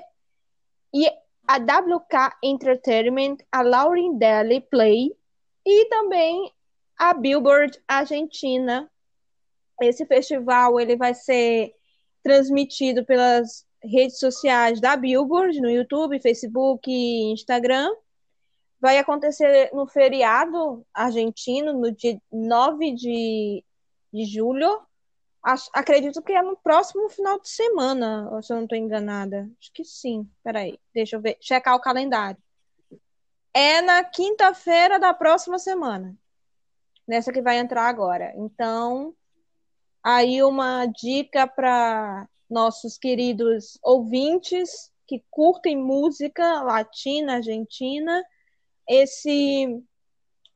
e 0.94 1.06
a 1.46 1.58
WK 1.58 2.38
Entertainment, 2.42 3.36
a 3.52 3.60
Lauren 3.60 4.16
Deli 4.16 4.62
Play 4.62 5.14
e 5.66 5.84
também 5.90 6.50
a 6.98 7.12
Billboard 7.12 7.78
Argentina. 7.86 8.90
Esse 9.82 10.06
festival 10.06 10.80
ele 10.80 10.96
vai 10.96 11.12
ser 11.12 11.74
transmitido 12.22 13.04
pelas 13.04 13.66
redes 13.84 14.18
sociais 14.18 14.80
da 14.80 14.96
Billboard, 14.96 15.60
no 15.60 15.68
YouTube, 15.68 16.22
Facebook 16.22 16.90
e 16.90 17.30
Instagram. 17.32 17.90
Vai 18.80 18.96
acontecer 18.96 19.68
no 19.74 19.86
feriado 19.86 20.86
argentino, 20.94 21.74
no 21.74 21.92
dia 21.92 22.18
9 22.32 22.94
de, 22.94 23.62
de 24.12 24.24
julho. 24.24 24.80
Acredito 25.72 26.22
que 26.22 26.32
é 26.32 26.42
no 26.42 26.56
próximo 26.56 27.08
final 27.08 27.40
de 27.40 27.48
semana, 27.48 28.28
se 28.42 28.52
eu 28.52 28.56
não 28.56 28.64
estou 28.64 28.76
enganada. 28.76 29.50
Acho 29.58 29.72
que 29.72 29.84
sim. 29.84 30.28
Peraí, 30.44 30.78
deixa 30.94 31.16
eu 31.16 31.20
ver, 31.20 31.38
checar 31.40 31.74
o 31.74 31.80
calendário. 31.80 32.40
É 33.52 33.80
na 33.80 34.04
quinta-feira 34.04 34.98
da 34.98 35.12
próxima 35.14 35.58
semana 35.58 36.16
nessa 37.10 37.32
que 37.32 37.42
vai 37.42 37.58
entrar 37.58 37.88
agora. 37.88 38.32
Então, 38.36 39.12
aí 40.00 40.44
uma 40.44 40.86
dica 40.86 41.44
para 41.44 42.28
nossos 42.48 42.96
queridos 42.96 43.76
ouvintes 43.82 44.92
que 45.08 45.24
curtem 45.28 45.76
música 45.76 46.62
latina, 46.62 47.34
argentina, 47.34 48.24
esse 48.88 49.82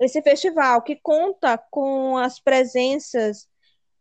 esse 0.00 0.20
festival 0.22 0.82
que 0.82 0.96
conta 0.96 1.58
com 1.70 2.16
as 2.16 2.40
presenças 2.40 3.48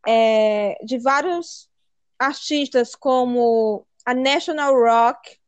é, 0.07 0.77
de 0.83 0.97
vários 0.97 1.69
artistas 2.17 2.95
como 2.95 3.85
a 4.05 4.13
National 4.13 4.73
Rock, 4.73 5.39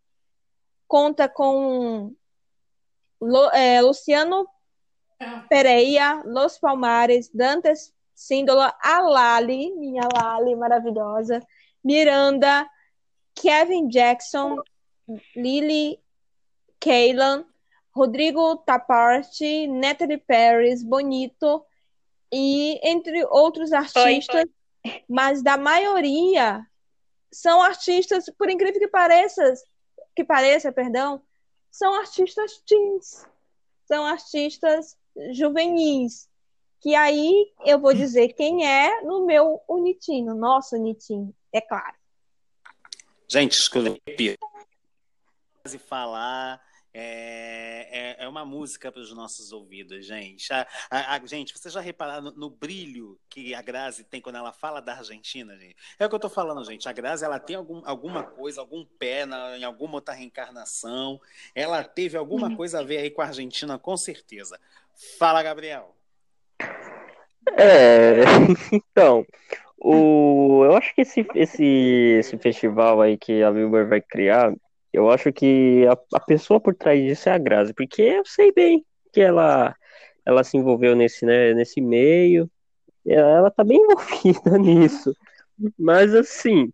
conta 0.88 1.28
com 1.28 2.14
é, 3.54 3.82
Luciano 3.82 4.48
Pereira, 5.50 6.22
Los 6.26 6.58
Palmares, 6.58 7.30
Dantes 7.34 7.94
Síndola, 8.14 8.74
a 8.82 9.02
Lali, 9.02 9.72
minha 9.76 10.08
Lali 10.14 10.56
maravilhosa, 10.56 11.46
Miranda, 11.84 12.66
Kevin 13.36 13.90
Jackson, 13.90 14.62
Lily 15.36 16.00
Kaylan, 16.80 17.46
Rodrigo 17.96 18.58
Taparti, 18.58 19.68
Natalie 19.68 20.18
Paris, 20.18 20.84
Bonito 20.84 21.66
e 22.32 22.78
entre 22.84 23.26
outros 23.26 23.72
artistas, 23.72 24.36
oi, 24.36 24.92
oi. 24.92 25.04
mas 25.08 25.42
da 25.42 25.58
maioria 25.58 26.66
são 27.32 27.62
artistas, 27.62 28.26
por 28.38 28.50
incrível 28.50 28.80
que 28.80 28.88
pareça, 28.90 29.54
que 30.14 30.26
pareça, 30.26 30.72
perdão, 30.72 31.22
são 31.72 31.94
artistas 31.94 32.62
teens, 32.68 33.26
são 33.86 34.06
artistas 34.06 34.98
juvenis. 35.32 36.30
Que 36.82 36.94
aí 36.94 37.52
eu 37.66 37.80
vou 37.80 37.94
dizer 37.94 38.34
quem 38.34 38.68
é 38.68 39.02
no 39.02 39.26
meu 39.26 39.62
Unitinho, 39.68 40.36
nosso 40.36 40.76
Unitinho, 40.76 41.34
é 41.52 41.62
claro. 41.62 41.96
Gente, 43.28 43.54
escolhi 43.54 44.00
falar 45.80 46.62
é, 46.98 47.90
é, 47.92 48.24
é, 48.24 48.28
uma 48.28 48.46
música 48.46 48.90
para 48.90 49.02
os 49.02 49.14
nossos 49.14 49.52
ouvidos, 49.52 50.06
gente. 50.06 50.52
A, 50.54 50.66
a, 50.90 51.16
a, 51.16 51.26
gente, 51.26 51.52
vocês 51.52 51.74
já 51.74 51.82
repararam 51.82 52.24
no, 52.24 52.32
no, 52.32 52.50
brilho 52.50 53.20
que 53.30 53.54
a 53.54 53.62
Grazi 53.62 54.06
tem 54.06 54.22
quando 54.22 54.38
ela 54.38 54.54
fala 54.54 54.80
da 54.80 54.94
Argentina, 54.94 55.58
gente? 55.58 55.76
É 56.00 56.06
o 56.06 56.10
que 56.10 56.16
eu 56.16 56.18
estou 56.18 56.30
falando, 56.30 56.64
gente. 56.64 56.88
A 56.88 56.94
Grazi, 56.94 57.26
ela 57.26 57.38
tem 57.38 57.58
algum, 57.58 57.82
alguma 57.84 58.24
coisa, 58.24 58.62
algum 58.62 58.86
pé 58.86 59.26
na, 59.26 59.58
em 59.58 59.66
alguma 59.66 59.96
outra 59.96 60.14
reencarnação. 60.14 61.20
Ela 61.54 61.84
teve 61.84 62.16
alguma 62.16 62.48
uhum. 62.48 62.56
coisa 62.56 62.80
a 62.80 62.84
ver 62.84 63.00
aí 63.00 63.12
com 63.12 63.22
a 63.22 63.26
Argentina, 63.26 63.78
com 63.78 63.98
certeza. 63.98 64.58
Fala, 65.20 65.44
Gabriel. 65.44 65.94
É, 67.58 68.24
então, 68.72 69.26
o, 69.78 70.64
eu 70.64 70.78
acho 70.78 70.96
que 70.96 71.02
esse, 71.02 71.28
esse, 71.36 71.66
esse 72.20 72.38
festival 72.38 73.02
aí 73.02 73.18
que 73.18 73.44
a 73.44 73.50
Wilber 73.50 73.86
vai 73.86 74.00
criar 74.00 74.56
eu 74.96 75.10
acho 75.10 75.32
que 75.32 75.86
a, 75.88 76.18
a 76.18 76.20
pessoa 76.20 76.60
por 76.60 76.74
trás 76.76 77.02
disso 77.02 77.30
é 77.30 77.34
a 77.34 77.38
Grazi, 77.38 77.74
porque 77.74 78.02
eu 78.02 78.26
sei 78.26 78.52
bem 78.52 78.86
que 79.12 79.22
ela, 79.22 79.76
ela 80.26 80.44
se 80.44 80.58
envolveu 80.58 80.96
nesse, 80.96 81.26
né, 81.26 81.54
nesse 81.54 81.82
meio, 81.82 82.50
ela 83.06 83.52
tá 83.52 83.64
bem 83.64 83.78
envolvida 83.82 84.58
nisso. 84.58 85.16
Mas 85.78 86.14
assim, 86.14 86.72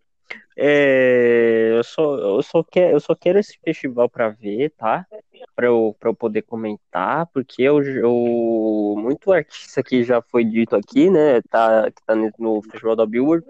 é, 0.56 1.72
eu, 1.76 1.84
só, 1.84 2.16
eu, 2.16 2.42
só 2.42 2.62
quero, 2.62 2.96
eu 2.96 3.00
só 3.00 3.14
quero 3.14 3.38
esse 3.38 3.58
festival 3.58 4.08
para 4.08 4.28
ver, 4.28 4.70
tá? 4.70 5.06
Para 5.54 5.66
eu, 5.66 5.96
pra 5.98 6.10
eu 6.10 6.14
poder 6.14 6.42
comentar, 6.42 7.26
porque 7.26 7.62
eu, 7.62 7.82
eu, 7.82 8.94
muito 8.98 9.32
artista 9.32 9.82
que 9.82 10.02
já 10.04 10.20
foi 10.22 10.44
dito 10.44 10.76
aqui, 10.76 11.10
né? 11.10 11.40
Tá, 11.42 11.90
que 11.90 12.02
tá 12.04 12.14
no 12.38 12.62
Festival 12.62 12.96
da 12.96 13.06
Billboard, 13.06 13.46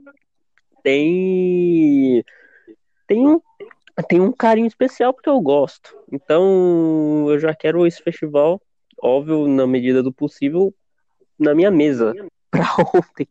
tem, 0.83 2.25
tem 3.07 3.27
um 3.27 3.41
tem 4.03 4.21
um 4.21 4.33
carinho 4.33 4.67
especial 4.67 5.13
porque 5.13 5.29
eu 5.29 5.41
gosto. 5.41 5.97
Então 6.11 7.27
eu 7.29 7.39
já 7.39 7.55
quero 7.55 7.87
esse 7.87 8.03
festival, 8.03 8.61
óbvio, 9.01 9.47
na 9.49 9.67
medida 9.67 10.03
do 10.03 10.13
possível, 10.13 10.75
na 11.39 11.55
minha 11.55 11.71
mesa 11.71 12.13
para 12.51 12.67
ontem. 12.95 13.29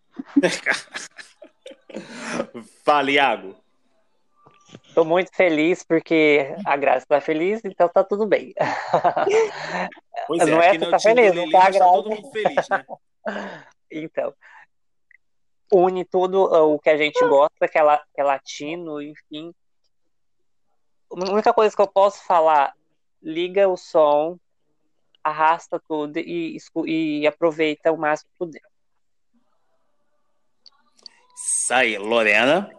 Fala, 2.84 3.11
Iago. 3.11 3.56
Tô 4.93 5.06
muito 5.06 5.34
feliz 5.34 5.84
porque 5.84 6.53
a 6.65 6.76
Graça 6.76 7.06
tá 7.07 7.22
feliz, 7.22 7.61
então 7.64 7.88
tá 7.88 8.03
tudo 8.03 8.26
bem. 8.26 8.53
Pois 10.27 10.41
é, 10.41 10.45
não 10.45 10.61
é, 10.61 10.77
tá 10.77 10.99
feliz, 10.99 11.34
não 11.34 11.49
tá, 11.49 11.72
tá 11.72 11.80
todo 11.80 12.10
mundo 12.10 12.31
feliz, 12.31 12.69
né? 12.69 12.85
então, 13.91 14.34
une 15.72 16.03
tudo 16.03 16.43
o 16.43 16.80
que 16.80 16.89
a 16.89 16.98
gente 16.98 17.19
gosta, 17.26 17.68
que 17.68 17.77
é, 17.77 17.98
que 18.14 18.22
é 18.22 18.23
latino, 18.23 19.02
enfim, 19.02 19.53
a 21.11 21.31
única 21.31 21.53
coisa 21.53 21.75
que 21.75 21.81
eu 21.81 21.88
posso 21.88 22.23
falar, 22.25 22.73
liga 23.21 23.67
o 23.67 23.77
som, 23.77 24.38
arrasta 25.23 25.79
tudo 25.79 26.17
e, 26.17 26.57
e 26.88 27.27
aproveita 27.27 27.91
o 27.91 27.97
máximo 27.97 28.31
que 28.31 28.38
puder. 28.38 28.61
Isso 31.35 31.73
aí, 31.73 31.97
Lorena. 31.97 32.69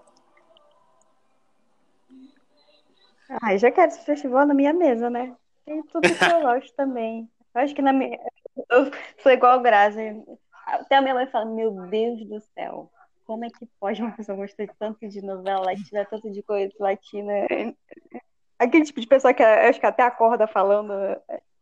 Ai, 3.42 3.59
já 3.59 3.70
quero 3.70 3.90
esse 3.90 4.04
festival 4.04 4.46
na 4.46 4.54
minha 4.54 4.72
mesa, 4.72 5.09
né? 5.09 5.34
Tem 5.64 5.82
tudo 5.84 6.02
que 6.02 6.24
eu 6.24 6.40
gosto 6.42 6.74
também. 6.74 7.30
Eu 7.54 7.60
acho 7.60 7.74
que 7.74 7.82
na 7.82 7.92
minha. 7.92 8.18
Eu 8.70 8.90
sou 9.22 9.32
igual 9.32 9.59
a 9.59 9.62
Grazi. 9.62 10.22
Até 10.66 10.96
a 10.96 11.00
minha 11.00 11.14
mãe 11.14 11.26
fala: 11.26 11.46
Meu 11.46 11.70
Deus 11.86 12.24
do 12.26 12.40
céu, 12.54 12.90
como 13.27 13.44
é 13.44 13.51
que 13.51 13.66
pode 13.78 14.03
uma 14.03 14.12
pessoa 14.12 14.36
gostar 14.36 14.66
tanto 14.78 15.09
de 15.09 15.23
novela 15.23 15.66
latina, 15.66 16.05
tanto 16.05 16.31
de 16.31 16.43
coisa 16.43 16.73
latina? 16.78 17.32
Aquele 18.59 18.85
tipo 18.85 19.01
de 19.01 19.07
pessoa 19.07 19.35
que 19.35 19.43
acho 19.43 19.81
que 19.81 19.86
até 19.86 20.03
acorda 20.03 20.47
falando, 20.47 20.93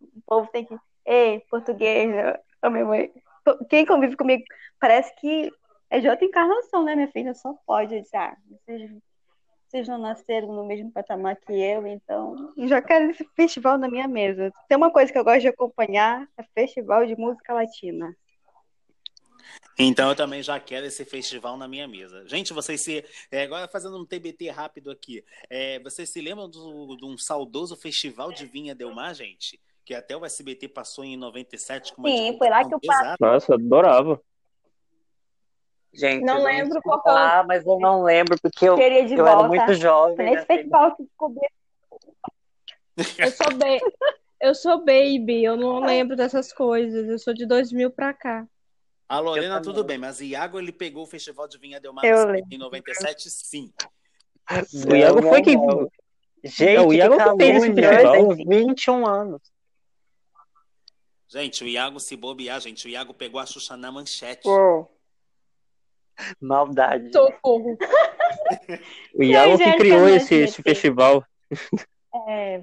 o 0.00 0.22
povo 0.26 0.48
tem 0.50 0.64
que. 0.64 0.76
Ei, 1.04 1.40
português, 1.50 2.12
a 2.62 2.70
minha 2.70 2.84
mãe. 2.84 3.12
Quem 3.68 3.86
convive 3.86 4.16
comigo 4.16 4.44
parece 4.78 5.14
que 5.16 5.50
é 5.88 5.98
de 5.98 6.08
outra 6.08 6.24
encarnação, 6.24 6.84
né, 6.84 6.94
minha 6.94 7.08
filha? 7.08 7.34
Só 7.34 7.54
pode. 7.66 7.96
Eu 7.96 8.04
ah, 8.14 8.36
vocês, 8.50 8.90
vocês 9.66 9.88
não 9.88 9.98
nasceram 9.98 10.52
no 10.52 10.64
mesmo 10.64 10.90
patamar 10.92 11.36
que 11.36 11.52
eu, 11.52 11.86
então. 11.86 12.52
Já 12.58 12.80
quero 12.80 13.10
esse 13.10 13.24
festival 13.34 13.78
na 13.78 13.88
minha 13.88 14.06
mesa. 14.06 14.52
Tem 14.68 14.76
uma 14.76 14.90
coisa 14.90 15.12
que 15.12 15.18
eu 15.18 15.24
gosto 15.24 15.40
de 15.40 15.48
acompanhar: 15.48 16.26
é 16.36 16.42
festival 16.54 17.06
de 17.06 17.16
música 17.16 17.54
latina. 17.54 18.14
Então 19.78 20.10
eu 20.10 20.16
também 20.16 20.42
já 20.42 20.60
quero 20.60 20.86
esse 20.86 21.04
festival 21.04 21.56
na 21.56 21.66
minha 21.66 21.88
mesa. 21.88 22.26
Gente, 22.26 22.52
vocês 22.52 22.80
se. 22.82 23.04
É, 23.30 23.42
agora 23.42 23.66
fazendo 23.68 23.98
um 23.98 24.04
TBT 24.04 24.50
rápido 24.50 24.90
aqui. 24.90 25.24
É, 25.48 25.78
vocês 25.80 26.08
se 26.10 26.20
lembram 26.20 26.48
de 26.50 27.04
um 27.04 27.16
saudoso 27.16 27.76
festival 27.76 28.30
de 28.30 28.44
vinha 28.46 28.74
Delmar, 28.74 29.14
gente? 29.14 29.58
Que 29.84 29.94
até 29.94 30.16
o 30.16 30.24
SBT 30.24 30.68
passou 30.68 31.04
em 31.04 31.16
97 31.16 31.94
com 31.94 32.02
uma 32.02 32.10
Sim, 32.10 32.36
foi 32.36 32.48
lá 32.50 32.66
que 32.66 32.74
eu 32.74 32.80
passei. 32.80 33.16
Nossa, 33.18 33.54
adorava. 33.54 34.20
Gente, 35.92 36.24
Não 36.24 36.38
eu 36.38 36.44
lembro 36.44 36.80
qual 36.82 37.02
falar, 37.02 37.44
mas 37.46 37.66
eu 37.66 37.78
não 37.80 38.04
lembro 38.04 38.38
porque 38.40 38.68
eu, 38.68 38.76
Queria 38.76 39.04
de 39.04 39.14
eu 39.14 39.26
era 39.26 39.42
muito 39.42 39.74
jovem. 39.74 40.14
Foi 40.14 40.24
nesse 40.24 40.36
né? 40.36 40.44
festival 40.46 40.94
que 40.94 41.02
descobri. 41.02 41.48
Eu 43.18 43.30
sou, 43.32 43.54
ba- 43.56 43.90
eu 44.40 44.54
sou 44.54 44.78
baby, 44.78 45.42
eu 45.42 45.56
não 45.56 45.80
lembro 45.80 46.14
dessas 46.14 46.52
coisas. 46.52 47.08
Eu 47.08 47.18
sou 47.18 47.34
de 47.34 47.44
2000 47.46 47.90
pra 47.90 48.12
cá. 48.12 48.46
A 49.10 49.18
Lorena, 49.18 49.60
tudo 49.60 49.82
bem, 49.82 49.98
mas 49.98 50.20
Iago 50.20 50.56
ele 50.58 50.70
pegou 50.70 51.02
o 51.02 51.06
Festival 51.06 51.48
de 51.48 51.58
Vinha 51.58 51.80
no- 52.26 52.32
lembro. 52.32 52.48
em 52.54 52.58
97, 52.58 53.28
sim. 53.28 53.72
O 54.88 54.94
Iago 54.94 55.20
foi 55.22 55.42
que. 55.42 55.56
não. 55.56 55.90
Gente, 56.44 56.76
É, 56.76 56.80
o 56.80 56.92
Iago 56.92 57.16
que 57.16 57.44
fez 57.44 57.56
esse 57.64 57.74
festival. 57.74 58.14
eu 58.16 58.36
tenho 58.36 58.48
21 58.48 59.06
anos. 59.06 59.42
Gente, 61.28 61.64
o 61.64 61.66
Iago 61.68 61.98
se 62.00 62.16
bobear, 62.16 62.60
gente. 62.60 62.86
O 62.86 62.88
Iago 62.90 63.12
pegou 63.12 63.40
a 63.40 63.46
Xuxa 63.46 63.76
na 63.76 63.90
manchete. 63.92 64.46
Uou. 64.48 64.96
Maldade. 66.40 67.10
Socorro. 67.12 67.76
O 69.14 69.22
Iago 69.22 69.58
que 69.58 69.64
gente, 69.64 69.76
criou 69.78 70.06
é 70.08 70.16
esse, 70.16 70.34
esse 70.34 70.62
festival. 70.62 71.24
É, 72.28 72.62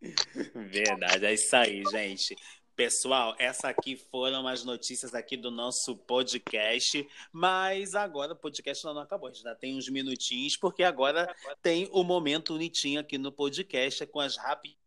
Verdade, 0.54 1.26
é 1.26 1.34
isso 1.34 1.54
aí, 1.56 1.82
gente. 1.90 2.36
Pessoal, 2.78 3.34
essa 3.40 3.68
aqui 3.70 3.96
foram 3.96 4.46
as 4.46 4.62
notícias 4.62 5.12
aqui 5.12 5.36
do 5.36 5.50
nosso 5.50 5.96
podcast, 5.96 7.04
mas 7.32 7.96
agora 7.96 8.34
o 8.34 8.36
podcast 8.36 8.84
não 8.84 9.00
acabou, 9.00 9.28
a 9.28 9.32
gente 9.32 9.44
ainda 9.44 9.58
tem 9.58 9.76
uns 9.76 9.88
minutinhos, 9.88 10.56
porque 10.56 10.84
agora 10.84 11.28
tem 11.60 11.88
o 11.90 12.04
momento 12.04 12.54
unitinho 12.54 13.00
aqui 13.00 13.18
no 13.18 13.32
podcast 13.32 14.06
com 14.06 14.20
as 14.20 14.36
rapidinhas. 14.36 14.78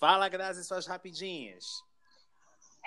Fala, 0.00 0.30
Grazi, 0.30 0.64
suas 0.64 0.86
rapidinhas. 0.86 1.66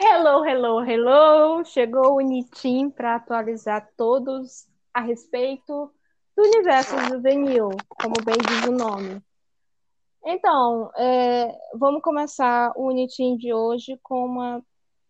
Hello, 0.01 0.43
hello, 0.43 0.83
hello! 0.83 1.63
Chegou 1.63 2.15
o 2.15 2.21
Nitim 2.21 2.89
para 2.89 3.17
atualizar 3.17 3.87
todos 3.95 4.67
a 4.91 4.99
respeito 4.99 5.93
do 6.35 6.43
universo 6.43 6.97
juvenil, 7.07 7.69
como 7.87 8.15
bem 8.25 8.37
diz 8.47 8.65
o 8.67 8.71
nome. 8.71 9.21
Então, 10.25 10.89
é, 10.95 11.53
vamos 11.75 12.01
começar 12.01 12.71
o 12.77 12.91
Nitim 12.91 13.35
de 13.35 13.53
hoje 13.53 13.99
com 14.01 14.25
uma 14.25 14.63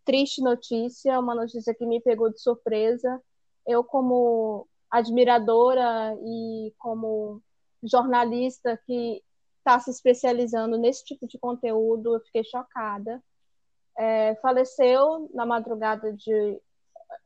triste 0.04 0.42
notícia, 0.42 1.18
uma 1.20 1.34
notícia 1.34 1.74
que 1.74 1.86
me 1.86 2.00
pegou 2.00 2.30
de 2.30 2.40
surpresa. 2.40 3.22
Eu, 3.66 3.84
como 3.84 4.66
admiradora 4.90 6.16
e 6.20 6.72
como 6.78 7.40
jornalista 7.82 8.78
que 8.86 9.22
está 9.58 9.78
se 9.80 9.90
especializando 9.90 10.76
nesse 10.76 11.04
tipo 11.04 11.26
de 11.26 11.38
conteúdo, 11.38 12.14
eu 12.14 12.20
fiquei 12.20 12.44
chocada. 12.44 13.22
É, 13.96 14.34
faleceu 14.36 15.30
na 15.32 15.46
madrugada 15.46 16.12
de 16.12 16.60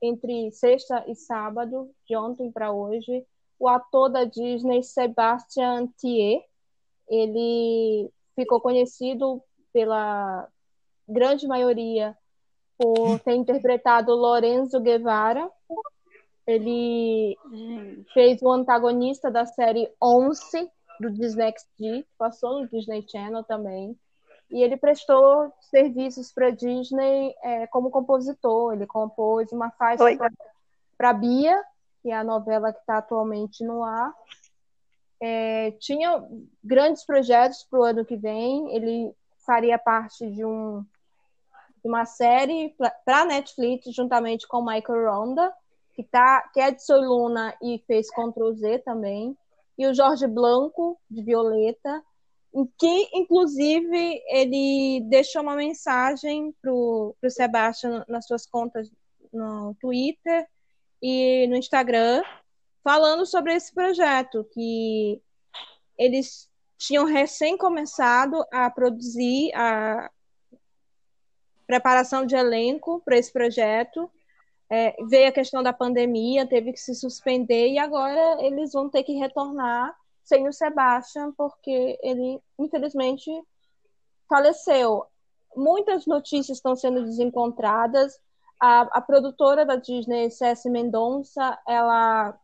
entre 0.02 0.51
sexta 0.52 1.05
e 1.09 1.15
sábado, 1.15 1.90
de 2.06 2.16
ontem 2.16 2.52
para 2.52 2.70
hoje, 2.70 3.27
o 3.59 3.69
ator 3.69 4.10
da 4.10 4.24
Disney 4.24 4.82
Sebastian 4.82 5.89
Thier. 5.98 6.43
Ele 7.09 8.10
ficou 8.35 8.60
conhecido 8.60 9.43
pela 9.72 10.48
grande 11.09 11.47
maioria 11.47 12.16
por 12.76 13.18
ter 13.20 13.35
interpretado 13.35 14.14
Lorenzo 14.14 14.80
Guevara. 14.80 15.51
Ele 16.47 17.36
fez 18.14 18.40
o 18.40 18.51
antagonista 18.51 19.30
da 19.30 19.44
série 19.44 19.93
Once 20.01 20.70
do 21.01 21.10
Disney 21.10 21.52
XD, 21.52 22.06
passou 22.16 22.60
no 22.60 22.68
Disney 22.68 23.05
Channel 23.09 23.44
também. 23.44 23.98
E 24.51 24.62
ele 24.62 24.76
prestou 24.76 25.52
serviços 25.60 26.32
para 26.32 26.51
Disney 26.51 27.35
é, 27.43 27.66
como 27.66 27.90
compositor. 27.90 28.72
Ele 28.72 28.86
compôs 28.86 29.52
uma 29.52 29.70
faixa 29.72 30.05
para 30.97 31.12
Bia, 31.12 31.62
que 32.02 32.10
é 32.10 32.16
a 32.16 32.24
novela 32.24 32.72
que 32.72 32.80
está 32.80 32.98
atualmente 32.98 33.62
no 33.62 33.85
ar. 33.85 34.14
É, 35.20 35.73
tinha 35.73 36.23
grandes 36.62 37.05
projetos 37.05 37.65
para 37.69 37.81
o 37.81 37.85
ano 37.85 38.05
que 38.05 38.16
vem. 38.16 38.74
Ele 38.74 39.12
faria 39.45 39.78
parte 39.78 40.31
de, 40.31 40.45
um, 40.45 40.85
de 41.82 41.89
uma 41.89 42.05
série 42.05 42.74
para 43.05 43.24
Netflix, 43.24 43.86
juntamente 43.95 44.47
com 44.47 44.65
Michael 44.65 45.11
Ronda, 45.11 45.53
que, 45.95 46.03
tá, 46.05 46.49
que 46.53 46.61
é 46.61 46.70
de 46.70 46.82
Soy 46.82 47.01
Luna 47.01 47.57
e 47.62 47.82
fez 47.86 48.09
Ctrl 48.11 48.53
Z 48.53 48.81
também. 48.81 49.36
E 49.77 49.86
o 49.86 49.95
Jorge 49.95 50.27
Blanco, 50.27 51.01
de 51.11 51.23
Violeta, 51.23 52.03
em 52.55 52.66
que, 52.78 53.09
inclusive, 53.15 54.23
ele 54.28 55.03
deixou 55.09 55.43
uma 55.43 55.55
mensagem 55.55 56.55
para 56.61 56.73
o 56.73 57.15
Sebastian 57.28 58.05
nas 58.09 58.27
suas 58.27 58.47
contas 58.47 58.90
no 59.32 59.74
Twitter 59.81 60.47
e 61.03 61.47
no 61.49 61.57
Instagram, 61.57 62.23
falando 62.82 63.26
sobre 63.26 63.55
esse 63.55 63.72
projeto, 63.72 64.44
que 64.52 65.20
eles 65.96 66.48
tinham 66.78 67.05
recém 67.05 67.59
começado 67.59 68.44
a 68.52 68.70
produzir 68.70 69.52
a 69.55 70.10
preparação 71.66 72.24
de 72.24 72.36
elenco 72.36 73.02
para 73.05 73.18
esse 73.18 73.32
projeto. 73.32 74.10
É, 74.70 74.94
veio 75.05 75.28
a 75.28 75.32
questão 75.32 75.62
da 75.62 75.72
pandemia, 75.72 76.46
teve 76.46 76.72
que 76.72 76.80
se 76.80 76.94
suspender, 76.94 77.68
e 77.68 77.78
agora 77.78 78.42
eles 78.44 78.72
vão 78.72 78.88
ter 78.88 79.02
que 79.02 79.14
retornar 79.14 79.96
sem 80.22 80.46
o 80.46 80.52
Sebastian, 80.52 81.32
porque 81.32 81.98
ele, 82.02 82.40
infelizmente, 82.59 83.30
faleceu. 84.28 85.06
Muitas 85.56 86.06
notícias 86.06 86.59
estão 86.59 86.76
sendo 86.76 87.02
desencontradas. 87.02 88.20
A, 88.60 88.82
a 88.98 89.00
produtora 89.00 89.64
da 89.64 89.76
Disney, 89.76 90.30
C.S. 90.30 90.68
Mendonça, 90.68 91.59
ela 91.66 92.38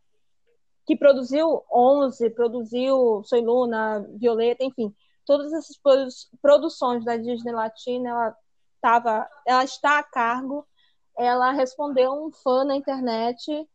que 0.87 0.97
produziu 0.97 1.65
11, 1.73 2.31
produziu 2.31 3.23
Soy 3.25 3.41
Luna, 3.41 4.07
Violeta, 4.19 4.65
enfim, 4.65 4.95
todas 5.25 5.53
essas 5.53 5.79
produções 6.43 7.05
da 7.05 7.17
Disney 7.17 7.53
Latina, 7.53 8.11
ela, 8.11 8.37
tava, 8.81 9.29
ela 9.47 9.65
está 9.65 9.99
a 9.99 10.03
cargo. 10.03 10.67
Ela 11.17 11.53
respondeu 11.53 12.13
um 12.13 12.31
fã 12.33 12.65
na 12.65 12.77
internet 12.77 13.69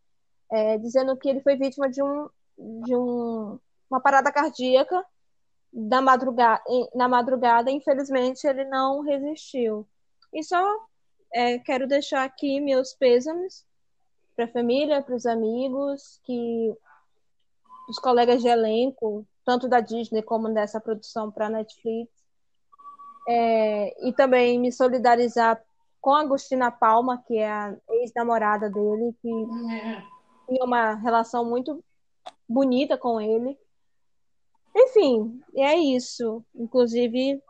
é, 0.52 0.78
dizendo 0.78 1.16
que 1.18 1.30
ele 1.30 1.42
foi 1.42 1.56
vítima 1.56 1.90
de 1.90 2.04
um, 2.04 2.30
de 2.58 2.96
um 2.96 3.60
uma 3.90 4.00
parada 4.00 4.32
cardíaca 4.32 5.04
na 5.74 6.02
madrugada, 6.02 6.62
na 6.94 7.08
madrugada, 7.08 7.72
infelizmente 7.72 8.46
ele 8.46 8.66
não 8.66 9.02
resistiu. 9.02 9.88
E 10.34 10.44
só 10.44 10.64
é, 11.34 11.60
quero 11.60 11.88
deixar 11.88 12.24
aqui 12.24 12.60
meus 12.62 12.94
pêsames 12.94 13.66
para 14.36 14.46
a 14.46 14.52
família, 14.52 15.02
para 15.02 15.16
os 15.16 15.26
amigos, 15.26 16.20
que 16.24 16.74
os 17.90 17.98
colegas 17.98 18.42
de 18.42 18.48
elenco, 18.48 19.26
tanto 19.44 19.68
da 19.68 19.80
Disney 19.80 20.22
como 20.22 20.54
dessa 20.54 20.80
produção 20.80 21.32
para 21.32 21.48
a 21.48 21.50
Netflix, 21.50 22.12
é, 23.28 24.08
e 24.08 24.14
também 24.14 24.60
me 24.60 24.72
solidarizar 24.72 25.62
com 26.00 26.12
a 26.12 26.22
Agostina 26.22 26.72
Palma, 26.72 27.24
que 27.28 27.38
é 27.38 27.52
a 27.52 27.76
ex-namorada 27.90 28.70
dele, 28.70 29.14
que 29.22 29.30
tinha 30.48 30.64
uma 30.64 30.94
relação 30.94 31.44
muito 31.44 31.84
bonita 32.48 32.98
com 32.98 33.20
ele. 33.20 33.58
Enfim, 34.76 35.42
é 35.56 35.76
isso. 35.76 36.44
Inclusive, 36.56 37.42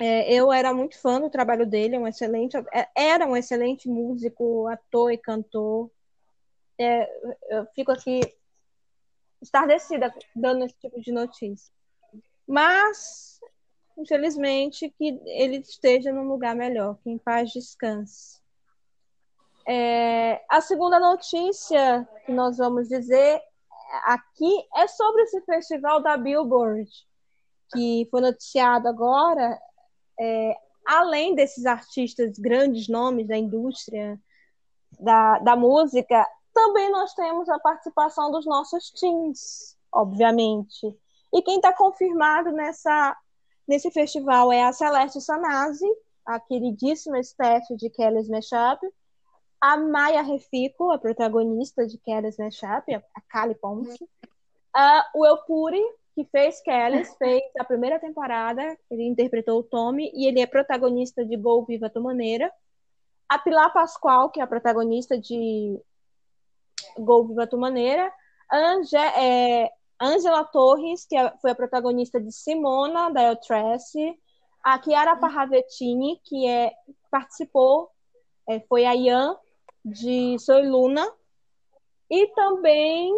é, 0.00 0.32
eu 0.32 0.52
era 0.52 0.72
muito 0.72 0.98
fã 1.00 1.20
do 1.20 1.28
trabalho 1.28 1.66
dele, 1.66 1.96
é 1.96 1.98
um 1.98 2.06
excelente, 2.06 2.56
era 2.96 3.26
um 3.26 3.36
excelente 3.36 3.88
músico, 3.88 4.68
ator 4.68 5.12
e 5.12 5.18
cantor. 5.18 5.90
É, 6.78 7.08
eu 7.50 7.66
fico 7.74 7.90
aqui 7.90 8.20
estardecida 9.40 10.12
dando 10.34 10.64
esse 10.64 10.76
tipo 10.78 11.00
de 11.00 11.12
notícia. 11.12 11.72
Mas, 12.46 13.40
infelizmente, 13.96 14.88
que 14.96 15.20
ele 15.26 15.58
esteja 15.58 16.12
num 16.12 16.28
lugar 16.28 16.54
melhor, 16.54 16.98
que 17.02 17.10
em 17.10 17.18
paz 17.18 17.50
descanse. 17.50 18.40
É, 19.66 20.42
a 20.48 20.62
segunda 20.62 20.98
notícia 20.98 22.08
que 22.24 22.32
nós 22.32 22.56
vamos 22.56 22.88
dizer 22.88 23.42
aqui 24.04 24.66
é 24.74 24.88
sobre 24.88 25.22
esse 25.22 25.40
festival 25.42 26.02
da 26.02 26.16
Billboard, 26.16 26.88
que 27.72 28.08
foi 28.10 28.20
noticiado 28.20 28.88
agora. 28.88 29.60
É, 30.18 30.56
além 30.86 31.34
desses 31.34 31.66
artistas, 31.66 32.38
grandes 32.38 32.88
nomes 32.88 33.28
da 33.28 33.36
indústria 33.36 34.18
da, 34.98 35.38
da 35.40 35.54
música, 35.54 36.26
também 36.58 36.90
nós 36.90 37.14
temos 37.14 37.48
a 37.48 37.60
participação 37.60 38.32
dos 38.32 38.44
nossos 38.44 38.90
teens, 38.90 39.76
obviamente. 39.92 40.92
E 41.32 41.40
quem 41.40 41.56
está 41.56 41.72
confirmado 41.72 42.50
nessa, 42.50 43.16
nesse 43.66 43.92
festival 43.92 44.50
é 44.52 44.64
a 44.64 44.72
Celeste 44.72 45.20
Sanazzi, 45.20 45.86
a 46.26 46.40
queridíssima 46.40 47.22
Steph 47.22 47.68
de 47.76 47.88
Kelly's 47.88 48.28
Mashup, 48.28 48.84
a 49.60 49.76
Maya 49.76 50.20
Refico, 50.20 50.90
a 50.90 50.98
protagonista 50.98 51.86
de 51.86 51.96
Kelly's 51.98 52.36
Mashup, 52.36 52.92
a 52.92 53.20
Kali 53.28 53.54
Ponce. 53.54 54.02
Uh, 54.02 55.20
o 55.20 55.24
El 55.24 55.38
Puri, 55.44 55.82
que 56.16 56.24
fez 56.24 56.60
Kelly's, 56.60 57.14
fez 57.18 57.40
a 57.56 57.62
primeira 57.62 58.00
temporada, 58.00 58.76
ele 58.90 59.04
interpretou 59.04 59.60
o 59.60 59.62
Tommy, 59.62 60.10
e 60.12 60.26
ele 60.26 60.40
é 60.40 60.46
protagonista 60.46 61.24
de 61.24 61.36
Gol 61.36 61.64
Viva 61.64 61.88
Tu 61.88 62.00
Maneira. 62.02 62.52
A 63.28 63.38
Pilar 63.38 63.72
Pascoal, 63.72 64.28
que 64.28 64.40
é 64.40 64.42
a 64.42 64.46
protagonista 64.46 65.16
de 65.16 65.80
Gol 66.96 67.28
Viva 67.28 67.46
Tu 67.46 67.58
Maneira. 67.58 68.12
Ange, 68.52 68.96
é, 68.96 69.70
Angela 70.00 70.44
Torres, 70.44 71.04
que 71.04 71.16
é, 71.16 71.36
foi 71.38 71.50
a 71.50 71.54
protagonista 71.54 72.20
de 72.20 72.32
Simona, 72.32 73.10
da 73.10 73.22
El 73.22 73.36
Trace. 73.36 74.18
A 74.64 74.80
Chiara 74.82 75.16
Parravetini, 75.16 76.20
que 76.24 76.46
é, 76.46 76.72
participou, 77.10 77.90
é, 78.48 78.60
foi 78.60 78.84
a 78.84 78.94
Ian 78.94 79.36
de 79.84 80.38
Soy 80.38 80.66
Luna. 80.66 81.06
E 82.10 82.26
também 82.28 83.12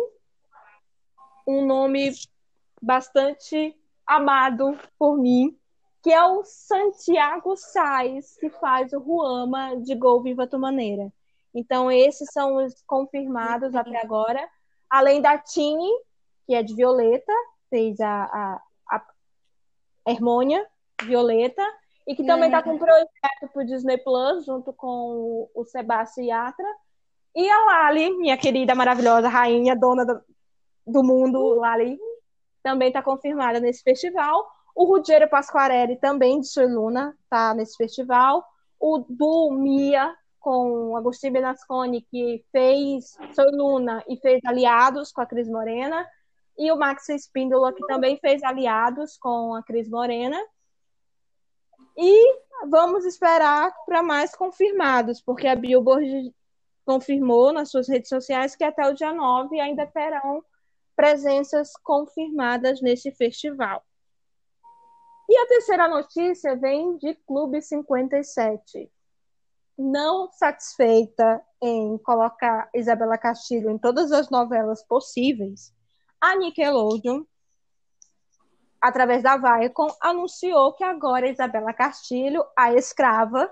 um 1.46 1.64
nome 1.64 2.12
bastante 2.82 3.76
amado 4.06 4.76
por 4.98 5.16
mim, 5.16 5.56
que 6.02 6.12
é 6.12 6.24
o 6.24 6.42
Santiago 6.44 7.56
Sais, 7.56 8.36
que 8.38 8.50
faz 8.50 8.92
o 8.92 8.98
Ruama 8.98 9.76
de 9.76 9.94
Gol 9.94 10.22
Viva 10.22 10.46
Tu 10.46 10.58
Maneira. 10.58 11.12
Então, 11.54 11.90
esses 11.90 12.28
são 12.32 12.56
os 12.64 12.82
confirmados 12.86 13.74
até 13.74 14.00
agora. 14.00 14.40
Além 14.88 15.20
da 15.20 15.38
Tini, 15.38 15.90
que 16.46 16.54
é 16.54 16.62
de 16.62 16.74
Violeta, 16.74 17.32
fez 17.68 18.00
a, 18.00 18.24
a, 18.24 18.62
a 18.90 20.10
Hermônia 20.10 20.66
Violeta, 21.02 21.64
e 22.06 22.14
que 22.14 22.24
também 22.24 22.46
está 22.48 22.62
com 22.62 22.72
um 22.72 22.78
projeto 22.78 23.48
para 23.52 23.62
o 23.62 23.64
Disney 23.64 23.98
Plus, 23.98 24.44
junto 24.44 24.72
com 24.72 25.48
o, 25.54 25.64
Sebastião 25.64 26.26
Yatra. 26.26 26.66
E 27.34 27.48
a 27.48 27.64
Lali, 27.66 28.10
minha 28.16 28.36
querida, 28.36 28.74
maravilhosa 28.74 29.28
rainha, 29.28 29.76
dona 29.76 30.04
do, 30.04 30.20
do 30.84 31.04
mundo, 31.04 31.54
Lali, 31.54 31.98
também 32.62 32.88
está 32.88 33.02
confirmada 33.02 33.60
nesse 33.60 33.82
festival. 33.82 34.44
O 34.74 34.84
Ruggero 34.84 35.28
Pasquarelli, 35.28 35.96
também 35.96 36.40
de 36.40 36.66
Luna, 36.66 37.16
está 37.22 37.54
nesse 37.54 37.76
festival. 37.76 38.44
O 38.78 39.04
Du 39.08 39.52
Mia, 39.52 40.12
com 40.40 40.96
Agostinho 40.96 41.34
Benasconi, 41.34 42.02
que 42.02 42.44
fez 42.50 43.16
Soy 43.34 43.50
Luna 43.52 44.02
e 44.08 44.16
fez 44.16 44.40
Aliados 44.44 45.12
com 45.12 45.20
a 45.20 45.26
Cris 45.26 45.48
Morena. 45.48 46.06
E 46.58 46.70
o 46.72 46.76
Max 46.76 47.08
Espíndola, 47.08 47.72
que 47.72 47.86
também 47.86 48.18
fez 48.18 48.42
Aliados 48.42 49.16
com 49.16 49.54
a 49.54 49.62
Cris 49.62 49.88
Morena. 49.88 50.38
E 51.96 52.38
vamos 52.68 53.04
esperar 53.04 53.72
para 53.86 54.02
mais 54.02 54.34
confirmados, 54.34 55.20
porque 55.20 55.46
a 55.46 55.54
Billboard 55.54 56.34
confirmou 56.84 57.52
nas 57.52 57.70
suas 57.70 57.88
redes 57.88 58.08
sociais 58.08 58.56
que 58.56 58.64
até 58.64 58.88
o 58.88 58.94
dia 58.94 59.12
9 59.12 59.60
ainda 59.60 59.86
terão 59.86 60.42
presenças 60.96 61.72
confirmadas 61.82 62.80
nesse 62.80 63.10
festival. 63.12 63.84
E 65.28 65.36
a 65.36 65.46
terceira 65.46 65.86
notícia 65.86 66.56
vem 66.56 66.96
de 66.96 67.14
Clube 67.26 67.62
57. 67.62 68.90
Não 69.82 70.30
satisfeita 70.32 71.42
em 71.62 71.96
colocar 71.98 72.68
Isabela 72.74 73.16
Castilho 73.16 73.70
em 73.70 73.78
todas 73.78 74.12
as 74.12 74.28
novelas 74.28 74.82
possíveis, 74.82 75.72
a 76.20 76.36
Nickelodeon 76.36 77.24
através 78.80 79.22
da 79.22 79.36
Viacom, 79.36 79.88
anunciou 80.00 80.72
que 80.72 80.82
agora 80.82 81.28
Isabela 81.28 81.72
Castilho, 81.72 82.44
a 82.56 82.72
escrava, 82.72 83.50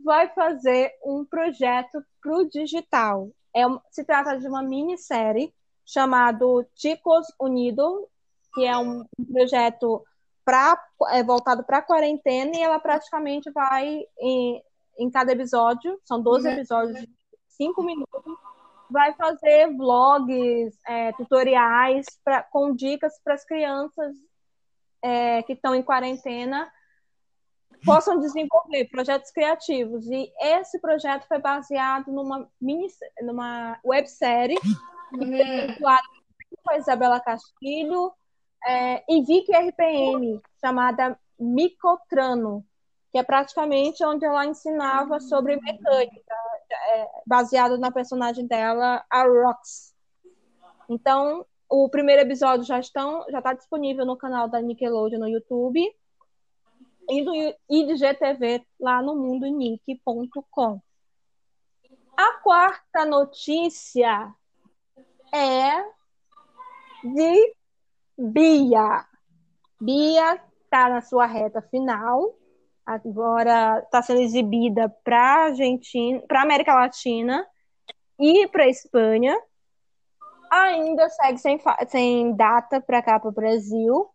vai 0.00 0.28
fazer 0.28 0.92
um 1.04 1.24
projeto 1.24 2.00
para 2.22 2.36
o 2.36 2.48
digital. 2.48 3.30
É, 3.54 3.62
se 3.90 4.04
trata 4.04 4.38
de 4.38 4.46
uma 4.46 4.62
minissérie 4.62 5.52
chamado 5.84 6.64
Chicos 6.76 7.26
Unidos, 7.40 8.06
que 8.54 8.64
é 8.64 8.76
um, 8.76 9.04
projeto 9.32 10.04
pra, 10.44 10.80
é, 11.10 11.22
voltado 11.22 11.64
para 11.64 11.78
a 11.78 11.82
quarentena 11.82 12.52
e 12.54 12.62
ela 12.62 12.78
praticamente 12.78 13.50
vai 13.50 14.04
em, 14.20 14.62
em 14.98 15.10
cada 15.10 15.32
episódio, 15.32 15.98
são 16.04 16.20
12 16.20 16.46
uhum. 16.46 16.54
episódios 16.54 17.00
de 17.00 17.08
5 17.48 17.82
minutos, 17.82 18.34
vai 18.90 19.14
fazer 19.14 19.74
vlogs, 19.76 20.76
é, 20.86 21.12
tutoriais 21.12 22.06
pra, 22.24 22.42
com 22.42 22.74
dicas 22.74 23.20
para 23.22 23.34
as 23.34 23.44
crianças 23.44 24.16
é, 25.02 25.42
que 25.42 25.52
estão 25.52 25.74
em 25.74 25.82
quarentena 25.82 26.70
possam 27.84 28.18
desenvolver 28.18 28.86
projetos 28.90 29.30
criativos. 29.30 30.06
E 30.06 30.32
esse 30.40 30.80
projeto 30.80 31.26
foi 31.26 31.38
baseado 31.38 32.10
numa, 32.10 32.48
mini, 32.60 32.88
numa 33.22 33.78
websérie 33.84 34.58
com 35.10 36.70
a 36.70 36.78
Isabela 36.78 37.20
Castilho 37.20 38.12
é, 38.66 39.04
e 39.08 39.22
Vicky 39.22 39.52
RPM, 39.52 40.40
chamada 40.60 41.18
Micotrano, 41.38 42.64
que 43.10 43.18
é 43.18 43.22
praticamente 43.22 44.04
onde 44.04 44.24
ela 44.24 44.46
ensinava 44.46 45.18
sobre 45.20 45.56
mecânica, 45.56 46.34
é, 46.70 47.08
baseado 47.26 47.78
na 47.78 47.90
personagem 47.90 48.46
dela, 48.46 49.04
a 49.08 49.22
Rox. 49.24 49.94
Então, 50.88 51.46
o 51.68 51.88
primeiro 51.88 52.22
episódio 52.22 52.64
já 52.64 52.80
já 52.80 53.38
está 53.38 53.52
disponível 53.52 54.04
no 54.06 54.16
canal 54.16 54.48
da 54.48 54.60
Nickelodeon 54.60 55.20
no 55.20 55.28
YouTube 55.28 55.80
e, 57.10 57.24
do, 57.24 57.34
e 57.34 57.86
de 57.86 57.96
GTV 57.96 58.66
lá 58.80 59.02
no 59.02 59.14
mundonick.com. 59.14 60.80
A 62.16 62.32
quarta 62.40 63.04
notícia 63.04 64.34
é 65.32 65.82
de 67.04 67.54
Bia. 68.18 69.06
Bia 69.80 70.42
está 70.64 70.88
na 70.88 71.00
sua 71.00 71.26
reta 71.26 71.62
final. 71.62 72.37
Agora 72.88 73.80
está 73.84 74.00
sendo 74.00 74.22
exibida 74.22 74.88
para 75.04 75.44
Argentina, 75.44 76.22
para 76.26 76.40
América 76.40 76.74
Latina 76.74 77.46
e 78.18 78.48
para 78.48 78.66
Espanha 78.66 79.38
ainda 80.50 81.06
segue 81.10 81.36
sem, 81.36 81.60
sem 81.86 82.34
data 82.34 82.80
para 82.80 83.02
cá 83.02 83.20
para 83.20 83.28
o 83.28 83.32
Brasil. 83.32 84.08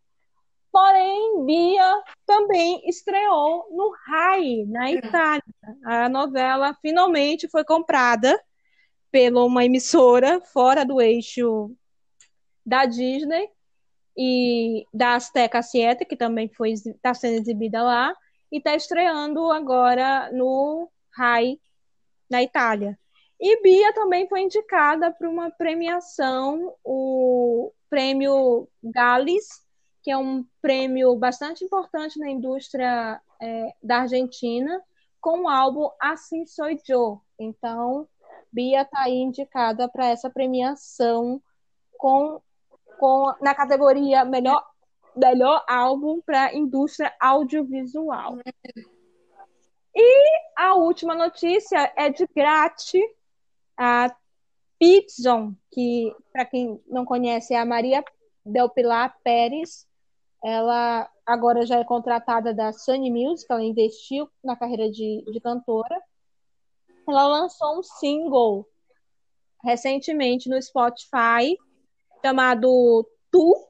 Porém, 0.71 1.45
Bia 1.45 2.03
também 2.25 2.81
estreou 2.89 3.67
no 3.69 3.93
RAI, 4.07 4.65
na 4.67 4.91
Itália. 4.91 5.43
A 5.85 6.09
novela 6.09 6.75
finalmente 6.81 7.47
foi 7.47 7.63
comprada 7.63 8.41
pela 9.11 9.45
uma 9.45 9.63
emissora 9.63 10.41
fora 10.41 10.83
do 10.83 10.99
eixo 10.99 11.69
da 12.65 12.87
Disney 12.87 13.47
e 14.17 14.87
da 14.91 15.13
Azteca 15.13 15.61
7, 15.61 16.05
que 16.05 16.15
também 16.15 16.49
está 16.75 17.13
sendo 17.13 17.39
exibida 17.39 17.83
lá, 17.83 18.15
e 18.53 18.57
está 18.57 18.75
estreando 18.75 19.51
agora 19.51 20.31
no 20.31 20.87
RAI, 21.17 21.59
na 22.29 22.43
Itália. 22.43 22.99
E 23.39 23.59
Bia 23.63 23.91
também 23.93 24.29
foi 24.29 24.41
indicada 24.41 25.11
para 25.11 25.27
uma 25.27 25.49
premiação, 25.49 26.75
o 26.83 27.73
prêmio 27.89 28.69
Gales, 28.83 29.47
que 30.03 30.11
é 30.11 30.17
um 30.17 30.45
prêmio 30.61 31.15
bastante 31.15 31.65
importante 31.65 32.19
na 32.19 32.29
indústria 32.29 33.19
é, 33.41 33.73
da 33.81 34.01
Argentina, 34.01 34.79
com 35.19 35.41
o 35.41 35.49
álbum 35.49 35.89
Assim 35.99 36.45
Sou 36.45 36.67
Eu. 36.87 37.19
Então, 37.39 38.07
Bia 38.51 38.83
está 38.83 39.01
aí 39.01 39.15
indicada 39.15 39.89
para 39.89 40.09
essa 40.09 40.29
premiação 40.29 41.41
com, 41.97 42.39
com, 42.99 43.33
na 43.41 43.55
categoria 43.55 44.23
melhor, 44.23 44.63
melhor 45.15 45.63
álbum 45.67 46.21
para 46.21 46.55
indústria 46.55 47.13
audiovisual. 47.19 48.37
E 49.95 50.41
a 50.57 50.75
última 50.75 51.13
notícia 51.15 51.93
é 51.95 52.09
de 52.09 52.27
Grati, 52.27 53.01
a 53.77 54.15
Pitzon, 54.79 55.55
que 55.71 56.13
para 56.31 56.45
quem 56.45 56.81
não 56.87 57.05
conhece 57.05 57.53
é 57.53 57.59
a 57.59 57.65
Maria 57.65 58.03
Del 58.45 58.69
Pilar 58.69 59.17
Pérez, 59.23 59.87
ela 60.43 61.09
agora 61.25 61.65
já 61.65 61.79
é 61.79 61.85
contratada 61.85 62.53
da 62.53 62.73
Sunny 62.73 63.09
Music, 63.09 63.49
ela 63.49 63.63
investiu 63.63 64.29
na 64.43 64.57
carreira 64.57 64.91
de, 64.91 65.23
de 65.31 65.39
cantora. 65.39 66.01
Ela 67.07 67.27
lançou 67.27 67.79
um 67.79 67.83
single 67.83 68.67
recentemente 69.63 70.49
no 70.49 70.61
Spotify 70.61 71.57
chamado 72.23 73.07
Tu. 73.31 73.67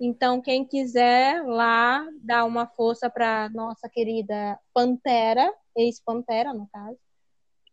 Então, 0.00 0.40
quem 0.40 0.64
quiser 0.64 1.44
lá 1.44 2.08
dar 2.22 2.46
uma 2.46 2.66
força 2.66 3.10
para 3.10 3.50
nossa 3.50 3.86
querida 3.86 4.58
Pantera, 4.72 5.52
ex-Pantera, 5.76 6.54
no 6.54 6.66
caso, 6.72 6.98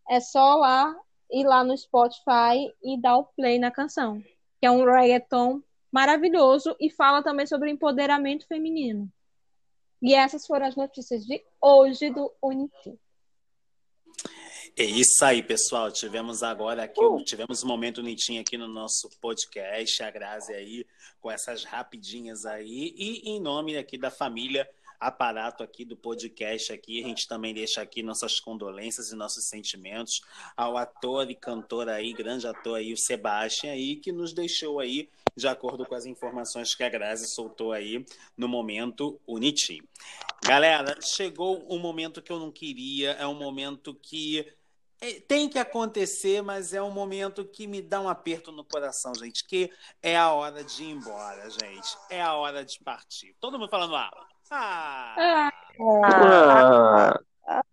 é 0.10 0.20
só 0.20 0.56
lá 0.56 0.94
ir 1.32 1.46
lá 1.46 1.64
no 1.64 1.78
Spotify 1.78 2.70
e 2.84 3.00
dar 3.00 3.18
o 3.18 3.26
play 3.26 3.58
na 3.58 3.72
canção, 3.72 4.22
que 4.60 4.66
é 4.66 4.72
um 4.72 4.84
reggaeton 4.84 5.62
maravilhoso 5.90 6.76
e 6.82 6.90
fala 6.90 7.24
também 7.24 7.46
sobre 7.46 7.72
empoderamento 7.72 8.46
feminino. 8.46 9.10
E 10.02 10.14
essas 10.14 10.46
foram 10.46 10.66
as 10.66 10.76
notícias 10.76 11.26
de 11.26 11.42
hoje 11.62 12.10
do 12.10 12.32
Unity. 12.44 13.00
É 14.80 14.84
isso 14.84 15.26
aí, 15.26 15.42
pessoal. 15.42 15.92
Tivemos 15.92 16.44
agora 16.44 16.84
aqui, 16.84 17.04
uh. 17.04 17.24
tivemos 17.24 17.64
um 17.64 17.68
momento 17.68 18.00
bonitinho 18.00 18.40
aqui 18.40 18.60
no 18.60 18.68
nosso 18.68 19.10
podcast, 19.20 20.04
a 20.04 20.12
Grazi 20.12 20.54
aí, 20.54 20.86
com 21.20 21.32
essas 21.32 21.64
rapidinhas 21.64 22.46
aí, 22.46 22.94
e 22.96 23.28
em 23.28 23.42
nome 23.42 23.76
aqui 23.76 23.98
da 23.98 24.12
família 24.12 24.70
aparato 25.00 25.64
aqui 25.64 25.84
do 25.84 25.96
podcast 25.96 26.72
aqui, 26.72 27.04
a 27.04 27.08
gente 27.08 27.28
também 27.28 27.56
deixa 27.56 27.82
aqui 27.82 28.04
nossas 28.04 28.40
condolências 28.40 29.12
e 29.12 29.16
nossos 29.16 29.48
sentimentos 29.48 30.22
ao 30.56 30.78
ator 30.78 31.30
e 31.30 31.36
cantor 31.36 31.90
aí, 31.90 32.14
grande 32.14 32.48
ator 32.48 32.78
aí, 32.78 32.94
o 32.94 32.98
Sebastião 32.98 33.74
aí, 33.74 33.96
que 33.96 34.12
nos 34.12 34.32
deixou 34.32 34.80
aí, 34.80 35.10
de 35.36 35.48
acordo 35.48 35.86
com 35.86 35.96
as 35.96 36.06
informações 36.06 36.76
que 36.76 36.84
a 36.84 36.90
Grazi 36.90 37.28
soltou 37.28 37.72
aí 37.72 38.06
no 38.36 38.48
momento 38.48 39.20
Unity. 39.28 39.84
Galera, 40.44 40.98
chegou 41.02 41.66
um 41.68 41.80
momento 41.80 42.22
que 42.22 42.32
eu 42.32 42.40
não 42.40 42.52
queria, 42.52 43.12
é 43.14 43.28
um 43.28 43.36
momento 43.36 43.94
que 43.94 44.46
tem 45.28 45.48
que 45.48 45.60
acontecer, 45.60 46.42
mas 46.42 46.74
é 46.74 46.82
um 46.82 46.90
momento 46.90 47.46
que 47.46 47.68
me 47.68 47.82
dá 47.82 48.02
um 48.02 48.10
aperto 48.10 48.52
no 48.52 48.64
coração, 48.64 49.14
gente, 49.14 49.44
que 49.44 49.72
é 50.02 50.18
a 50.18 50.32
hora 50.32 50.64
de 50.64 50.84
ir 50.84 50.90
embora, 50.90 51.50
gente. 51.50 51.96
É 52.10 52.22
a 52.22 52.34
hora 52.34 52.66
de 52.66 52.80
partir. 52.84 53.36
Todo 53.40 53.60
mundo 53.60 53.70
falando 53.70 53.96
ah, 53.96 54.10
ah, 54.50 55.52
ah. 57.48 57.64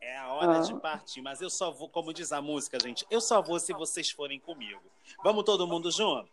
É 0.00 0.18
a 0.18 0.32
hora 0.32 0.60
de 0.60 0.74
partir, 0.80 1.22
mas 1.22 1.40
eu 1.40 1.48
só 1.48 1.70
vou, 1.70 1.88
como 1.88 2.12
diz 2.12 2.32
a 2.32 2.42
música, 2.42 2.78
gente, 2.80 3.06
eu 3.10 3.20
só 3.20 3.40
vou 3.40 3.58
se 3.58 3.72
vocês 3.72 4.10
forem 4.10 4.38
comigo. 4.38 4.82
Vamos 5.22 5.44
todo 5.44 5.66
mundo 5.66 5.90
junto? 5.90 6.28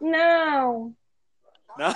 Não. 0.00 0.94
Não. 1.76 1.92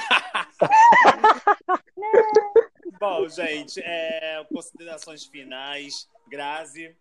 Bom, 2.98 3.28
gente, 3.28 3.80
é, 3.80 4.44
considerações 4.52 5.24
finais. 5.24 6.08
Grazi. 6.28 6.96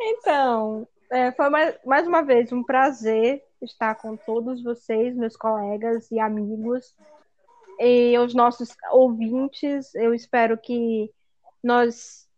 Então, 0.00 0.86
é, 1.10 1.32
foi 1.32 1.48
mais, 1.48 1.78
mais 1.84 2.06
uma 2.06 2.22
vez 2.22 2.52
um 2.52 2.62
prazer 2.62 3.44
estar 3.62 3.94
com 3.96 4.16
todos 4.16 4.62
vocês, 4.62 5.16
meus 5.16 5.36
colegas 5.36 6.10
e 6.10 6.20
amigos, 6.20 6.94
e 7.78 8.16
os 8.18 8.34
nossos 8.34 8.74
ouvintes. 8.90 9.94
Eu 9.94 10.14
espero 10.14 10.56
que 10.56 11.12
nós 11.62 12.28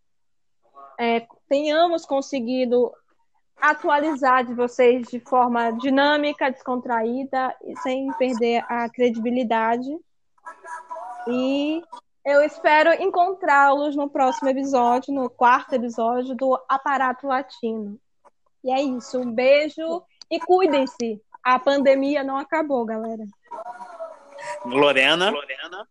é, 0.98 1.26
tenhamos 1.48 2.04
conseguido 2.06 2.92
atualizar 3.60 4.44
de 4.44 4.54
vocês 4.54 5.08
de 5.08 5.20
forma 5.20 5.70
dinâmica, 5.72 6.50
descontraída 6.50 7.54
e 7.62 7.76
sem 7.80 8.10
perder 8.14 8.64
a 8.68 8.88
credibilidade. 8.88 9.90
E 11.28 11.82
eu 12.30 12.42
espero 12.42 12.92
encontrá-los 13.02 13.96
no 13.96 14.08
próximo 14.08 14.48
episódio, 14.48 15.12
no 15.12 15.28
quarto 15.28 15.74
episódio 15.74 16.34
do 16.36 16.58
Aparato 16.68 17.26
Latino. 17.26 17.98
E 18.62 18.72
é 18.72 18.80
isso. 18.80 19.18
Um 19.18 19.32
beijo 19.32 20.02
e 20.30 20.38
cuidem-se. 20.38 21.20
A 21.42 21.58
pandemia 21.58 22.22
não 22.22 22.36
acabou, 22.36 22.84
galera. 22.84 23.24
Lorena. 24.64 25.30
Lorena. 25.30 25.88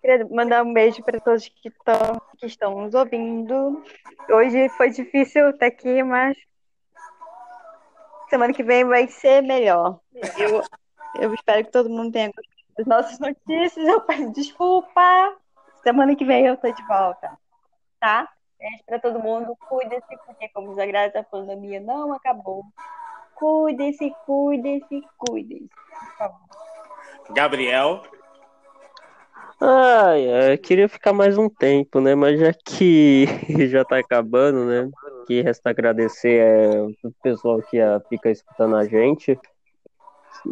Queria 0.00 0.26
mandar 0.30 0.62
um 0.62 0.72
beijo 0.72 1.02
para 1.02 1.20
todos 1.20 1.48
que 1.48 1.68
estão, 1.68 2.22
que 2.38 2.46
estão 2.46 2.80
nos 2.82 2.94
ouvindo. 2.94 3.82
Hoje 4.28 4.68
foi 4.70 4.90
difícil 4.90 5.50
estar 5.50 5.66
aqui, 5.66 6.02
mas 6.02 6.38
semana 8.28 8.54
que 8.54 8.62
vem 8.62 8.84
vai 8.84 9.08
ser 9.08 9.42
melhor. 9.42 9.98
Eu, 10.38 10.62
eu 11.20 11.34
espero 11.34 11.64
que 11.64 11.72
todo 11.72 11.90
mundo 11.90 12.12
tenha 12.12 12.28
gostado 12.28 12.59
das 12.80 12.86
nossas 12.86 13.18
notícias. 13.18 13.86
Eu 13.86 14.00
peço 14.02 14.32
desculpa. 14.32 15.36
Semana 15.82 16.14
que 16.14 16.24
vem 16.24 16.46
eu 16.46 16.54
estou 16.54 16.72
de 16.72 16.86
volta. 16.86 17.30
Tá? 17.98 18.28
Beijo 18.58 18.84
para 18.86 18.98
todo 18.98 19.18
mundo. 19.18 19.56
Cuide-se, 19.68 20.16
porque, 20.26 20.48
como 20.50 20.74
já 20.74 20.86
graças 20.86 21.16
a 21.16 21.22
pandemia 21.22 21.80
não 21.80 22.12
acabou. 22.12 22.64
Cuide-se, 23.34 24.14
cuide-se, 24.26 25.02
cuide-se. 25.16 25.70
Gabriel. 27.30 28.02
Ai, 29.62 30.52
eu 30.52 30.58
queria 30.58 30.88
ficar 30.88 31.12
mais 31.12 31.36
um 31.36 31.48
tempo, 31.48 32.00
né? 32.00 32.14
Mas 32.14 32.40
já 32.40 32.52
que 32.52 33.26
já 33.68 33.84
tá 33.84 33.98
acabando, 33.98 34.64
né? 34.64 34.90
Que 35.26 35.42
resta 35.42 35.70
agradecer 35.70 36.40
é, 36.40 36.82
o 36.82 37.12
pessoal 37.22 37.60
que 37.62 37.78
a, 37.78 38.00
fica 38.08 38.30
escutando 38.30 38.76
a 38.76 38.84
gente. 38.84 39.38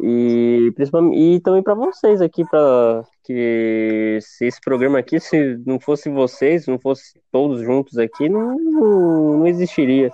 E 0.02 0.70
principalmente 0.74 1.18
e 1.18 1.40
também 1.40 1.62
para 1.62 1.74
vocês 1.74 2.20
aqui 2.20 2.44
para 2.44 3.02
que 3.24 4.18
se 4.20 4.46
esse 4.46 4.60
programa 4.60 4.98
aqui 4.98 5.18
se 5.18 5.56
não 5.66 5.80
fosse 5.80 6.10
vocês, 6.10 6.66
não 6.66 6.78
fosse 6.78 7.18
todos 7.32 7.60
juntos 7.62 7.96
aqui, 7.98 8.28
não, 8.28 8.56
não, 8.56 9.46
existiria. 9.46 10.10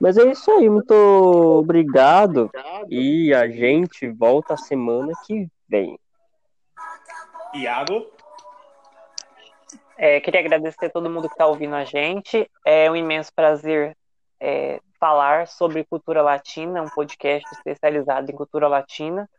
Mas 0.00 0.16
é 0.16 0.30
isso 0.30 0.50
aí, 0.50 0.68
muito 0.68 0.92
obrigado 0.92 2.50
e 2.88 3.34
a 3.34 3.48
gente 3.48 4.08
volta 4.08 4.56
semana 4.56 5.12
que 5.26 5.46
vem. 5.68 5.98
Iago 7.54 8.06
é, 9.98 10.20
queria 10.20 10.40
agradecer 10.40 10.86
a 10.86 10.90
todo 10.90 11.08
mundo 11.10 11.28
que 11.28 11.34
está 11.34 11.46
ouvindo 11.46 11.74
a 11.74 11.84
gente. 11.84 12.50
É 12.66 12.90
um 12.90 12.96
imenso 12.96 13.30
prazer 13.32 13.96
é, 14.42 14.80
falar 14.98 15.46
sobre 15.46 15.84
cultura 15.84 16.20
latina, 16.20 16.82
um 16.82 16.88
podcast 16.88 17.48
especializado 17.54 18.28
em 18.28 18.34
cultura 18.34 18.66
latina. 18.66 19.30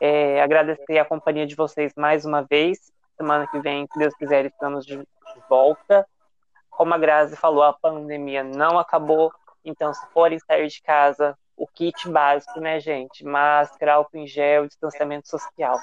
É, 0.00 0.40
agradecer 0.40 0.98
a 0.98 1.04
companhia 1.04 1.46
de 1.46 1.54
vocês 1.54 1.92
mais 1.94 2.24
uma 2.24 2.40
vez. 2.42 2.90
Semana 3.18 3.46
que 3.46 3.60
vem, 3.60 3.86
se 3.92 3.98
Deus 3.98 4.14
quiser, 4.14 4.46
estamos 4.46 4.86
de 4.86 5.06
volta. 5.46 6.06
Como 6.70 6.94
a 6.94 6.98
Grazi 6.98 7.36
falou, 7.36 7.62
a 7.62 7.72
pandemia 7.74 8.42
não 8.42 8.78
acabou. 8.78 9.30
Então, 9.62 9.92
se 9.92 10.06
forem 10.08 10.38
sair 10.38 10.68
de 10.68 10.80
casa, 10.80 11.36
o 11.54 11.66
kit 11.66 12.08
básico, 12.08 12.58
né, 12.58 12.80
gente? 12.80 13.24
Máscara, 13.24 13.94
álcool 13.94 14.16
em 14.16 14.26
gel, 14.26 14.66
distanciamento 14.66 15.28
social. 15.28 15.78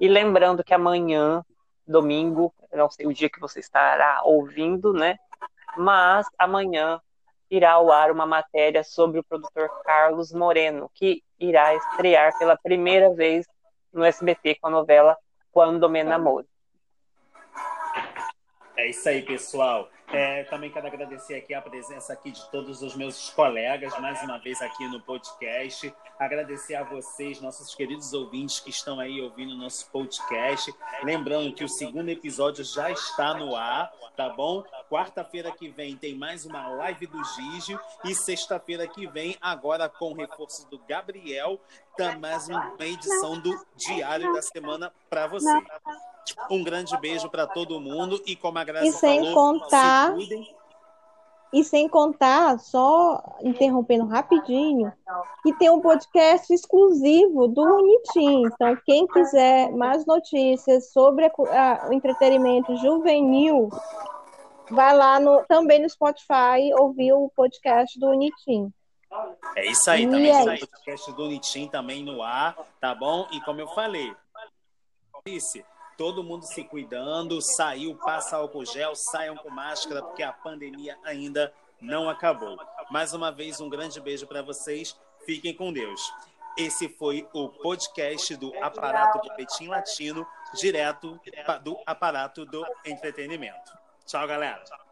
E 0.00 0.06
lembrando 0.06 0.62
que 0.62 0.72
amanhã 0.72 1.44
domingo, 1.86 2.54
não 2.72 2.88
sei 2.88 3.06
o 3.06 3.12
dia 3.12 3.28
que 3.28 3.40
você 3.40 3.58
estará 3.58 4.22
ouvindo, 4.24 4.92
né? 4.92 5.18
Mas 5.76 6.26
amanhã 6.38 7.00
irá 7.52 7.72
ao 7.72 7.92
ar 7.92 8.10
uma 8.10 8.24
matéria 8.24 8.82
sobre 8.82 9.20
o 9.20 9.22
produtor 9.22 9.68
Carlos 9.84 10.32
Moreno, 10.32 10.90
que 10.94 11.22
irá 11.38 11.74
estrear 11.74 12.36
pela 12.38 12.56
primeira 12.56 13.12
vez 13.12 13.46
no 13.92 14.02
SBT 14.02 14.54
com 14.54 14.68
a 14.68 14.70
novela 14.70 15.18
Quando 15.50 15.86
Me 15.86 16.02
Namoro. 16.02 16.46
É 18.74 18.88
isso 18.88 19.06
aí, 19.06 19.20
pessoal. 19.20 19.90
É, 20.10 20.44
também 20.44 20.70
quero 20.70 20.86
agradecer 20.86 21.34
aqui 21.34 21.54
a 21.54 21.62
presença 21.62 22.12
aqui 22.12 22.30
de 22.30 22.50
todos 22.50 22.82
os 22.82 22.94
meus 22.94 23.30
colegas, 23.30 23.98
mais 23.98 24.22
uma 24.22 24.38
vez 24.38 24.60
aqui 24.60 24.86
no 24.88 25.00
podcast. 25.00 25.92
Agradecer 26.18 26.74
a 26.74 26.84
vocês, 26.84 27.40
nossos 27.40 27.74
queridos 27.74 28.12
ouvintes 28.12 28.60
que 28.60 28.70
estão 28.70 29.00
aí 29.00 29.20
ouvindo 29.20 29.54
o 29.54 29.56
nosso 29.56 29.90
podcast. 29.90 30.72
Lembrando 31.02 31.54
que 31.54 31.64
o 31.64 31.68
segundo 31.68 32.10
episódio 32.10 32.62
já 32.62 32.90
está 32.90 33.34
no 33.34 33.56
ar, 33.56 33.90
tá 34.14 34.28
bom? 34.28 34.62
Quarta-feira 34.90 35.50
que 35.50 35.68
vem 35.70 35.96
tem 35.96 36.14
mais 36.14 36.44
uma 36.44 36.68
live 36.68 37.06
do 37.06 37.24
Gígio 37.24 37.80
e 38.04 38.14
sexta-feira 38.14 38.86
que 38.86 39.06
vem, 39.06 39.36
agora 39.40 39.88
com 39.88 40.12
o 40.12 40.14
reforço 40.14 40.68
do 40.68 40.78
Gabriel, 40.80 41.58
tá 41.96 42.16
mais 42.18 42.48
uma 42.48 42.74
edição 42.80 43.38
do 43.38 43.50
Diário 43.76 44.32
da 44.32 44.42
Semana 44.42 44.92
para 45.10 45.26
você. 45.26 45.50
Um 46.50 46.62
grande 46.62 46.96
beijo 46.98 47.28
para 47.28 47.46
todo 47.46 47.80
mundo 47.80 48.22
e 48.26 48.36
como 48.36 48.58
a 48.58 48.64
Graça 48.64 48.86
e 48.86 48.92
sem 48.92 49.20
falou, 49.20 49.34
contar 49.34 50.14
e 51.52 51.62
sem 51.62 51.86
contar, 51.86 52.58
só 52.58 53.22
interrompendo 53.42 54.06
rapidinho, 54.06 54.90
que 55.42 55.52
tem 55.56 55.68
um 55.68 55.80
podcast 55.80 56.52
exclusivo 56.52 57.46
do 57.46 57.62
Unitim. 57.62 58.46
Então, 58.46 58.74
quem 58.86 59.06
quiser 59.06 59.70
mais 59.72 60.06
notícias 60.06 60.90
sobre 60.92 61.26
a, 61.26 61.30
a, 61.30 61.88
o 61.90 61.92
entretenimento 61.92 62.74
juvenil, 62.76 63.68
vai 64.70 64.96
lá 64.96 65.20
no, 65.20 65.44
também 65.46 65.82
no 65.82 65.90
Spotify 65.90 66.72
ouvir 66.78 67.12
o 67.12 67.30
podcast 67.36 68.00
do 68.00 68.08
Unitim. 68.08 68.72
É 69.56 69.66
isso 69.66 69.90
aí, 69.90 70.08
também 70.08 70.30
é 70.30 70.44
tem 70.44 70.54
o 70.54 70.68
podcast 70.68 71.12
do 71.12 71.24
Unitim 71.24 71.68
também 71.68 72.02
no 72.02 72.22
ar, 72.22 72.56
tá 72.80 72.94
bom? 72.94 73.28
E 73.32 73.40
como 73.42 73.60
eu 73.60 73.68
falei, 73.68 74.14
disse, 75.26 75.64
todo 75.96 76.24
mundo 76.24 76.44
se 76.44 76.64
cuidando, 76.64 77.40
saiu, 77.40 77.94
passa 77.96 78.36
álcool 78.36 78.64
gel, 78.64 78.94
saiam 78.94 79.36
com 79.36 79.50
máscara, 79.50 80.02
porque 80.02 80.22
a 80.22 80.32
pandemia 80.32 80.98
ainda 81.04 81.52
não 81.80 82.08
acabou. 82.08 82.58
Mais 82.90 83.12
uma 83.12 83.30
vez, 83.30 83.60
um 83.60 83.68
grande 83.68 84.00
beijo 84.00 84.26
para 84.26 84.42
vocês. 84.42 84.96
Fiquem 85.26 85.54
com 85.54 85.72
Deus. 85.72 86.12
Esse 86.56 86.88
foi 86.88 87.28
o 87.32 87.48
podcast 87.48 88.36
do 88.36 88.52
Aparato 88.62 89.20
do 89.20 89.34
Petim 89.34 89.68
Latino, 89.68 90.26
direto 90.54 91.18
do 91.62 91.78
Aparato 91.86 92.44
do 92.44 92.64
Entretenimento. 92.84 93.72
Tchau, 94.06 94.26
galera. 94.26 94.62
Tchau. 94.64 94.82